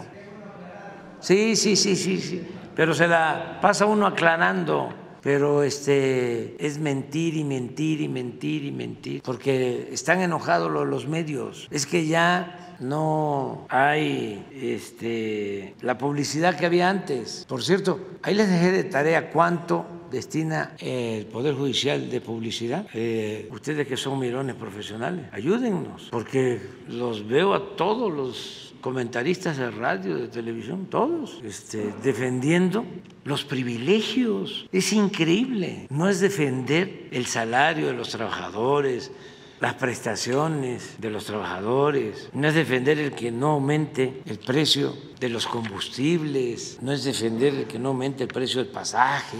Sí, 1.19 1.55
sí, 1.55 1.75
sí, 1.75 1.95
sí, 1.95 2.21
sí, 2.21 2.47
pero 2.75 2.93
se 2.93 3.07
la 3.07 3.59
pasa 3.61 3.85
uno 3.85 4.07
aclarando 4.07 4.93
pero 5.21 5.63
este 5.63 6.55
es 6.65 6.79
mentir 6.79 7.35
y 7.35 7.43
mentir 7.43 8.01
y 8.01 8.07
mentir 8.07 8.63
y 8.63 8.71
mentir, 8.71 9.21
porque 9.21 9.89
están 9.91 10.21
enojados 10.21 10.71
los, 10.71 10.87
los 10.87 11.07
medios. 11.07 11.67
Es 11.71 11.85
que 11.85 12.07
ya 12.07 12.68
no 12.79 13.65
hay 13.69 14.45
este, 14.53 15.75
la 15.81 15.97
publicidad 15.97 16.57
que 16.57 16.65
había 16.65 16.89
antes. 16.89 17.45
Por 17.47 17.63
cierto, 17.63 17.99
ahí 18.21 18.35
les 18.35 18.49
dejé 18.49 18.71
de 18.71 18.83
tarea 18.83 19.31
cuánto 19.31 19.85
destina 20.09 20.75
el 20.79 21.25
Poder 21.25 21.55
Judicial 21.55 22.09
de 22.09 22.21
publicidad. 22.21 22.87
Eh, 22.93 23.47
ustedes 23.51 23.87
que 23.87 23.97
son 23.97 24.19
mirones 24.19 24.55
profesionales, 24.55 25.25
ayúdennos, 25.31 26.09
porque 26.11 26.59
los 26.87 27.27
veo 27.27 27.53
a 27.53 27.75
todos 27.75 28.11
los 28.11 28.73
comentaristas 28.81 29.57
de 29.57 29.71
radio, 29.71 30.17
de 30.17 30.27
televisión, 30.29 30.87
todos, 30.89 31.41
este, 31.43 31.93
defendiendo 32.03 32.85
los 33.25 33.43
privilegios. 33.43 34.67
Es 34.71 34.93
increíble. 34.93 35.87
No 35.89 36.07
es 36.07 36.19
defender 36.21 37.09
el 37.11 37.25
salario 37.25 37.87
de 37.87 37.93
los 37.93 38.09
trabajadores, 38.09 39.11
las 39.59 39.73
prestaciones 39.75 40.95
de 40.99 41.09
los 41.09 41.25
trabajadores, 41.25 42.29
no 42.33 42.47
es 42.47 42.55
defender 42.55 42.97
el 42.99 43.11
que 43.11 43.31
no 43.31 43.51
aumente 43.51 44.21
el 44.25 44.39
precio 44.39 44.95
de 45.19 45.29
los 45.29 45.47
combustibles, 45.47 46.77
no 46.81 46.91
es 46.91 47.03
defender 47.03 47.53
el 47.53 47.65
que 47.65 47.77
no 47.77 47.89
aumente 47.89 48.23
el 48.23 48.29
precio 48.29 48.63
del 48.63 48.71
pasaje. 48.71 49.37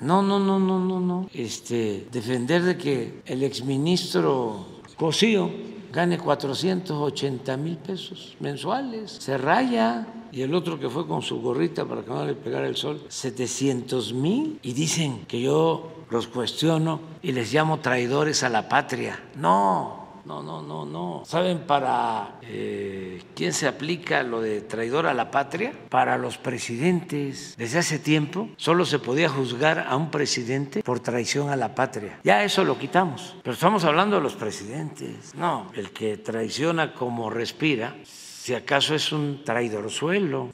No, 0.00 0.22
no, 0.22 0.38
no, 0.38 0.58
no, 0.58 0.78
no, 0.80 1.00
no. 1.00 1.30
Este, 1.32 2.06
defender 2.10 2.62
de 2.62 2.76
que 2.76 3.22
el 3.26 3.42
exministro 3.42 4.66
Cosío 4.96 5.50
gane 5.92 6.18
480 6.18 7.56
mil 7.56 7.76
pesos 7.76 8.36
mensuales, 8.40 9.12
se 9.12 9.38
raya. 9.38 10.06
Y 10.32 10.42
el 10.42 10.54
otro 10.54 10.78
que 10.78 10.88
fue 10.88 11.08
con 11.08 11.22
su 11.22 11.40
gorrita 11.40 11.84
para 11.84 12.02
que 12.02 12.10
no 12.10 12.24
le 12.24 12.34
pegara 12.34 12.68
el 12.68 12.76
sol, 12.76 13.02
700 13.08 14.12
mil. 14.14 14.60
Y 14.62 14.74
dicen 14.74 15.24
que 15.26 15.40
yo 15.40 15.99
los 16.10 16.26
cuestiono 16.26 17.00
y 17.22 17.32
les 17.32 17.52
llamo 17.52 17.80
traidores 17.80 18.42
a 18.42 18.48
la 18.48 18.68
patria. 18.68 19.18
No, 19.36 20.00
no, 20.24 20.42
no, 20.42 20.62
no, 20.62 20.84
no. 20.84 21.22
¿Saben 21.24 21.60
para 21.60 22.38
eh, 22.42 23.22
quién 23.34 23.52
se 23.52 23.66
aplica 23.66 24.22
lo 24.22 24.40
de 24.40 24.60
traidor 24.60 25.06
a 25.06 25.14
la 25.14 25.30
patria? 25.30 25.72
Para 25.88 26.18
los 26.18 26.38
presidentes. 26.38 27.54
Desde 27.56 27.78
hace 27.78 27.98
tiempo 27.98 28.48
solo 28.56 28.84
se 28.84 28.98
podía 28.98 29.28
juzgar 29.28 29.86
a 29.88 29.96
un 29.96 30.10
presidente 30.10 30.82
por 30.82 31.00
traición 31.00 31.48
a 31.50 31.56
la 31.56 31.74
patria. 31.74 32.20
Ya 32.24 32.44
eso 32.44 32.64
lo 32.64 32.78
quitamos. 32.78 33.36
Pero 33.42 33.54
estamos 33.54 33.84
hablando 33.84 34.16
de 34.16 34.22
los 34.22 34.34
presidentes. 34.34 35.34
No, 35.34 35.70
el 35.74 35.90
que 35.90 36.16
traiciona 36.16 36.92
como 36.92 37.30
respira, 37.30 37.96
si 38.04 38.54
acaso 38.54 38.94
es 38.94 39.12
un 39.12 39.42
traidorzuelo. 39.44 40.50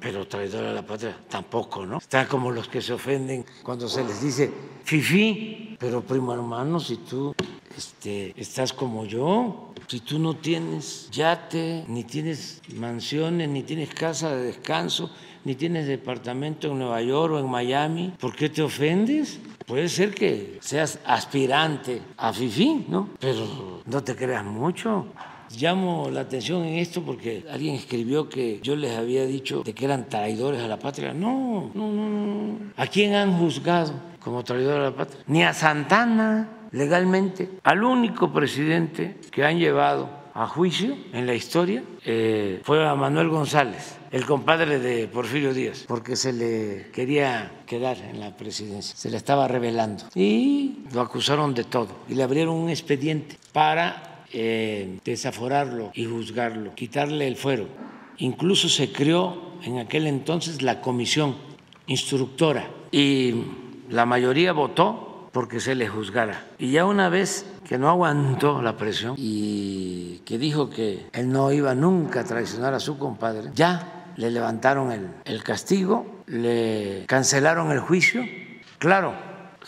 Pero 0.00 0.26
traidor 0.26 0.64
a 0.64 0.72
la 0.72 0.86
patria 0.86 1.16
tampoco, 1.28 1.84
¿no? 1.84 1.98
Está 1.98 2.28
como 2.28 2.50
los 2.50 2.68
que 2.68 2.80
se 2.80 2.92
ofenden 2.92 3.44
cuando 3.62 3.88
se 3.88 4.04
les 4.04 4.22
dice 4.22 4.50
fifí, 4.84 5.76
pero 5.78 6.02
primo 6.02 6.32
hermano, 6.32 6.80
si 6.80 6.96
tú 6.98 7.34
este, 7.76 8.32
estás 8.40 8.72
como 8.72 9.04
yo, 9.04 9.72
si 9.86 10.00
tú 10.00 10.18
no 10.18 10.36
tienes 10.36 11.10
yate, 11.10 11.84
ni 11.88 12.04
tienes 12.04 12.62
mansiones, 12.74 13.48
ni 13.48 13.62
tienes 13.62 13.94
casa 13.94 14.34
de 14.34 14.44
descanso, 14.44 15.10
ni 15.44 15.54
tienes 15.54 15.86
departamento 15.86 16.68
en 16.68 16.78
Nueva 16.78 17.02
York 17.02 17.34
o 17.34 17.38
en 17.38 17.50
Miami, 17.50 18.14
¿por 18.18 18.34
qué 18.34 18.48
te 18.48 18.62
ofendes? 18.62 19.38
puede 19.68 19.88
ser 19.90 20.14
que 20.14 20.58
seas 20.62 20.98
aspirante 21.04 22.00
a 22.16 22.32
FIFI, 22.32 22.86
¿no? 22.88 23.10
Pero 23.20 23.82
no 23.84 24.02
te 24.02 24.16
creas 24.16 24.44
mucho. 24.44 25.06
Llamo 25.56 26.10
la 26.10 26.20
atención 26.20 26.64
en 26.64 26.76
esto 26.76 27.02
porque 27.02 27.44
alguien 27.50 27.74
escribió 27.74 28.28
que 28.28 28.60
yo 28.62 28.76
les 28.76 28.96
había 28.96 29.24
dicho 29.24 29.62
de 29.62 29.72
que 29.72 29.84
eran 29.84 30.08
traidores 30.08 30.60
a 30.62 30.68
la 30.68 30.78
patria. 30.78 31.12
No, 31.12 31.70
no, 31.74 31.92
no, 31.92 32.08
no. 32.08 32.58
¿A 32.76 32.86
quién 32.86 33.14
han 33.14 33.38
juzgado 33.38 33.92
como 34.20 34.44
traidor 34.44 34.80
a 34.80 34.84
la 34.84 34.96
patria? 34.96 35.20
Ni 35.26 35.42
a 35.42 35.52
Santana 35.52 36.48
legalmente. 36.72 37.48
Al 37.64 37.82
único 37.82 38.32
presidente 38.32 39.16
que 39.30 39.44
han 39.44 39.58
llevado 39.58 40.18
a 40.34 40.46
juicio 40.46 40.96
en 41.12 41.26
la 41.26 41.34
historia 41.34 41.82
eh, 42.04 42.60
fue 42.62 42.86
a 42.86 42.94
Manuel 42.94 43.28
González, 43.28 43.96
el 44.12 44.24
compadre 44.24 44.78
de 44.78 45.08
Porfirio 45.08 45.52
Díaz, 45.52 45.84
porque 45.88 46.14
se 46.14 46.32
le 46.32 46.90
quería 46.92 47.50
quedar 47.66 47.96
en 47.98 48.20
la 48.20 48.36
presidencia, 48.36 48.96
se 48.96 49.10
le 49.10 49.16
estaba 49.16 49.48
revelando. 49.48 50.04
Y 50.14 50.84
lo 50.92 51.00
acusaron 51.00 51.54
de 51.54 51.64
todo 51.64 51.88
y 52.08 52.14
le 52.14 52.22
abrieron 52.22 52.54
un 52.54 52.70
expediente 52.70 53.36
para 53.52 54.17
eh, 54.32 54.98
desaforarlo 55.04 55.90
y 55.94 56.04
juzgarlo, 56.04 56.74
quitarle 56.74 57.26
el 57.26 57.36
fuero. 57.36 57.66
Incluso 58.18 58.68
se 58.68 58.92
creó 58.92 59.52
en 59.62 59.78
aquel 59.78 60.06
entonces 60.06 60.62
la 60.62 60.80
comisión 60.80 61.36
instructora 61.86 62.68
y 62.90 63.44
la 63.90 64.06
mayoría 64.06 64.52
votó 64.52 65.30
porque 65.32 65.60
se 65.60 65.74
le 65.74 65.88
juzgara. 65.88 66.46
Y 66.58 66.72
ya 66.72 66.84
una 66.84 67.08
vez 67.08 67.46
que 67.68 67.78
no 67.78 67.88
aguantó 67.88 68.62
la 68.62 68.76
presión 68.76 69.14
y 69.16 70.20
que 70.24 70.38
dijo 70.38 70.70
que 70.70 71.06
él 71.12 71.30
no 71.30 71.52
iba 71.52 71.74
nunca 71.74 72.20
a 72.20 72.24
traicionar 72.24 72.74
a 72.74 72.80
su 72.80 72.98
compadre, 72.98 73.50
ya 73.54 74.12
le 74.16 74.30
levantaron 74.30 74.90
el, 74.90 75.08
el 75.24 75.42
castigo, 75.42 76.22
le 76.26 77.04
cancelaron 77.06 77.70
el 77.70 77.80
juicio. 77.80 78.24
Claro, 78.78 79.14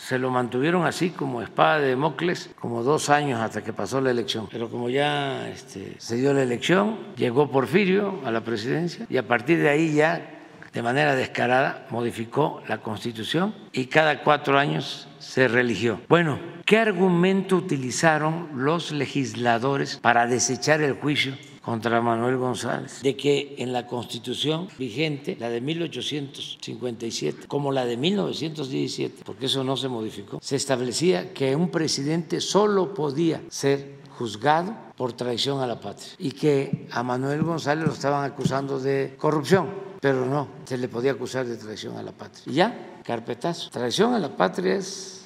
se 0.07 0.17
lo 0.17 0.31
mantuvieron 0.31 0.85
así 0.85 1.11
como 1.11 1.41
espada 1.41 1.79
de 1.79 1.95
Mocles 1.95 2.49
como 2.59 2.81
dos 2.83 3.09
años 3.09 3.39
hasta 3.39 3.63
que 3.63 3.71
pasó 3.71 4.01
la 4.01 4.09
elección. 4.09 4.47
Pero 4.51 4.69
como 4.69 4.89
ya 4.89 5.47
este, 5.47 5.95
se 5.99 6.15
dio 6.15 6.33
la 6.33 6.41
elección, 6.41 6.97
llegó 7.15 7.51
Porfirio 7.51 8.19
a 8.25 8.31
la 8.31 8.41
presidencia 8.41 9.05
y 9.09 9.17
a 9.17 9.27
partir 9.27 9.59
de 9.59 9.69
ahí 9.69 9.93
ya 9.93 10.39
de 10.73 10.81
manera 10.81 11.15
descarada 11.15 11.85
modificó 11.91 12.63
la 12.67 12.79
constitución 12.81 13.53
y 13.73 13.85
cada 13.85 14.23
cuatro 14.23 14.57
años 14.57 15.07
se 15.19 15.47
religió. 15.47 16.01
Bueno, 16.09 16.39
¿qué 16.65 16.79
argumento 16.79 17.55
utilizaron 17.57 18.49
los 18.55 18.91
legisladores 18.91 19.97
para 19.97 20.25
desechar 20.25 20.81
el 20.81 20.93
juicio 20.93 21.37
contra 21.61 22.01
Manuel 22.01 22.37
González, 22.37 23.01
de 23.01 23.15
que 23.15 23.55
en 23.59 23.71
la 23.71 23.85
constitución 23.85 24.67
vigente, 24.77 25.37
la 25.39 25.49
de 25.49 25.61
1857, 25.61 27.47
como 27.47 27.71
la 27.71 27.85
de 27.85 27.97
1917, 27.97 29.23
porque 29.23 29.45
eso 29.45 29.63
no 29.63 29.77
se 29.77 29.87
modificó, 29.87 30.39
se 30.41 30.55
establecía 30.55 31.33
que 31.33 31.55
un 31.55 31.69
presidente 31.69 32.41
solo 32.41 32.93
podía 32.93 33.41
ser 33.49 34.01
juzgado 34.17 34.75
por 34.97 35.13
traición 35.13 35.61
a 35.61 35.67
la 35.67 35.79
patria 35.79 36.09
y 36.17 36.31
que 36.31 36.87
a 36.91 37.03
Manuel 37.03 37.43
González 37.43 37.85
lo 37.85 37.93
estaban 37.93 38.23
acusando 38.23 38.79
de 38.79 39.15
corrupción, 39.17 39.69
pero 39.99 40.25
no, 40.25 40.47
se 40.65 40.77
le 40.77 40.87
podía 40.87 41.11
acusar 41.11 41.45
de 41.45 41.57
traición 41.57 41.97
a 41.97 42.03
la 42.03 42.11
patria. 42.11 42.43
Y 42.45 42.53
ya, 42.53 43.01
carpetazo. 43.03 43.69
Traición 43.69 44.13
a 44.13 44.19
la 44.19 44.35
patria 44.35 44.75
es 44.75 45.25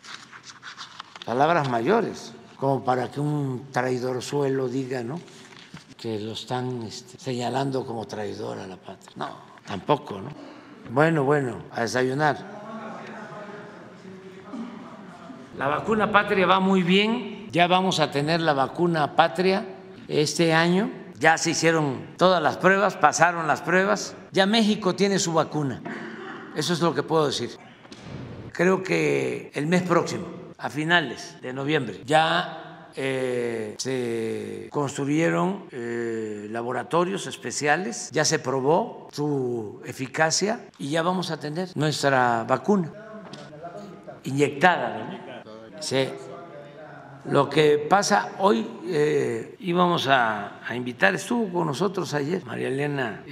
palabras 1.26 1.70
mayores, 1.70 2.34
como 2.58 2.84
para 2.84 3.10
que 3.10 3.20
un 3.20 3.68
traidor 3.72 4.22
suelo 4.22 4.68
diga, 4.68 5.04
¿no? 5.04 5.20
Lo 6.06 6.34
están 6.34 6.84
este, 6.84 7.18
señalando 7.18 7.86
como 7.86 8.06
traidor 8.06 8.60
a 8.60 8.68
la 8.68 8.78
patria. 8.78 9.12
No, 9.16 9.30
tampoco, 9.66 10.22
¿no? 10.22 10.30
Bueno, 10.90 11.24
bueno, 11.24 11.64
a 11.72 11.82
desayunar. 11.82 12.38
La 15.58 15.68
vacuna 15.68 16.12
patria 16.12 16.46
va 16.46 16.60
muy 16.60 16.84
bien, 16.84 17.48
ya 17.52 17.68
vamos 17.68 18.00
a 18.00 18.12
tener 18.12 18.42
la 18.42 18.54
vacuna 18.54 19.16
patria 19.16 19.66
este 20.08 20.54
año, 20.54 20.92
ya 21.18 21.38
se 21.38 21.52
hicieron 21.52 22.16
todas 22.18 22.44
las 22.44 22.58
pruebas, 22.58 22.98
pasaron 22.98 23.48
las 23.48 23.62
pruebas, 23.62 24.16
ya 24.32 24.46
México 24.46 24.96
tiene 24.96 25.18
su 25.18 25.34
vacuna, 25.34 25.82
eso 26.56 26.74
es 26.74 26.82
lo 26.82 26.94
que 26.94 27.04
puedo 27.04 27.28
decir. 27.28 27.52
Creo 28.52 28.84
que 28.84 29.52
el 29.56 29.68
mes 29.68 29.82
próximo, 29.84 30.28
a 30.58 30.70
finales 30.70 31.38
de 31.42 31.54
noviembre, 31.54 32.02
ya 32.06 32.65
eh, 32.98 33.76
se 33.78 34.70
construyeron 34.72 35.66
eh, 35.72 36.48
laboratorios 36.50 37.28
especiales, 37.28 38.10
ya 38.12 38.24
se 38.24 38.40
probó 38.40 39.10
su 39.12 39.82
eficacia 39.86 40.70
y 40.78 40.92
ya 40.92 41.02
vamos 41.02 41.30
a 41.30 41.40
tener 41.40 41.70
nuestra 41.76 42.46
vacuna 42.46 42.92
inyectada. 44.24 45.44
Sí. 45.80 46.08
Lo 47.26 47.50
que 47.50 47.80
pasa 47.80 48.34
hoy, 48.40 48.66
eh, 48.88 49.56
íbamos 49.60 50.08
a, 50.08 50.66
a, 50.66 50.76
invitar, 50.76 51.16
estuvo 51.16 51.52
con 51.52 51.68
nosotros 51.68 52.14
ayer 52.14 52.46
María 52.46 52.68
Elena 52.68 53.24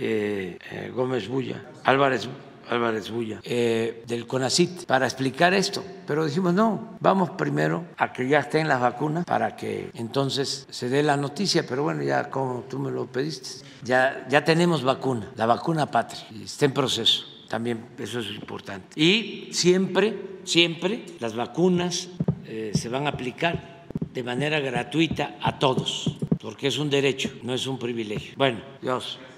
Gómez 0.94 1.28
Bulla, 1.28 1.64
Álvarez 1.84 2.28
Álvarez 2.70 3.10
Bulla, 3.10 3.40
eh, 3.44 4.04
del 4.08 4.28
CONACIT, 4.28 4.86
para 4.86 5.06
explicar 5.06 5.54
esto. 5.54 5.84
Pero 6.08 6.26
dijimos, 6.26 6.54
no, 6.54 6.98
vamos 7.00 7.32
primero 7.32 7.86
a 7.98 8.12
que 8.12 8.28
ya 8.28 8.40
estén 8.40 8.68
las 8.68 8.80
vacunas 8.80 9.26
para 9.26 9.56
que 9.56 9.90
entonces 9.94 10.68
se 10.70 10.90
dé 10.90 11.04
la 11.04 11.18
noticia. 11.18 11.66
Pero 11.68 11.84
bueno, 11.84 12.04
ya 12.04 12.30
como 12.30 12.62
tú 12.70 12.80
me 12.80 12.92
lo 12.92 13.06
pediste, 13.06 13.66
ya, 13.84 14.26
ya 14.30 14.44
tenemos 14.44 14.84
vacuna, 14.84 15.32
la 15.36 15.46
vacuna 15.46 15.90
patria, 15.90 16.24
está 16.44 16.66
en 16.66 16.74
proceso. 16.74 17.26
También 17.50 17.86
eso 18.00 18.20
es 18.20 18.32
importante. 18.32 19.00
Y 19.00 19.50
siempre, 19.52 20.40
siempre 20.44 21.06
las 21.20 21.36
vacunas 21.36 22.10
eh, 22.46 22.72
se 22.74 22.90
van 22.90 23.06
a 23.06 23.10
aplicar 23.10 23.86
de 24.14 24.24
manera 24.24 24.60
gratuita 24.60 25.38
a 25.42 25.60
todos, 25.60 26.16
porque 26.40 26.68
es 26.68 26.78
un 26.78 26.90
derecho, 26.90 27.32
no 27.44 27.54
es 27.54 27.68
un 27.68 27.78
privilegio. 27.78 28.34
Bueno, 28.38 28.62
Dios. 28.82 29.20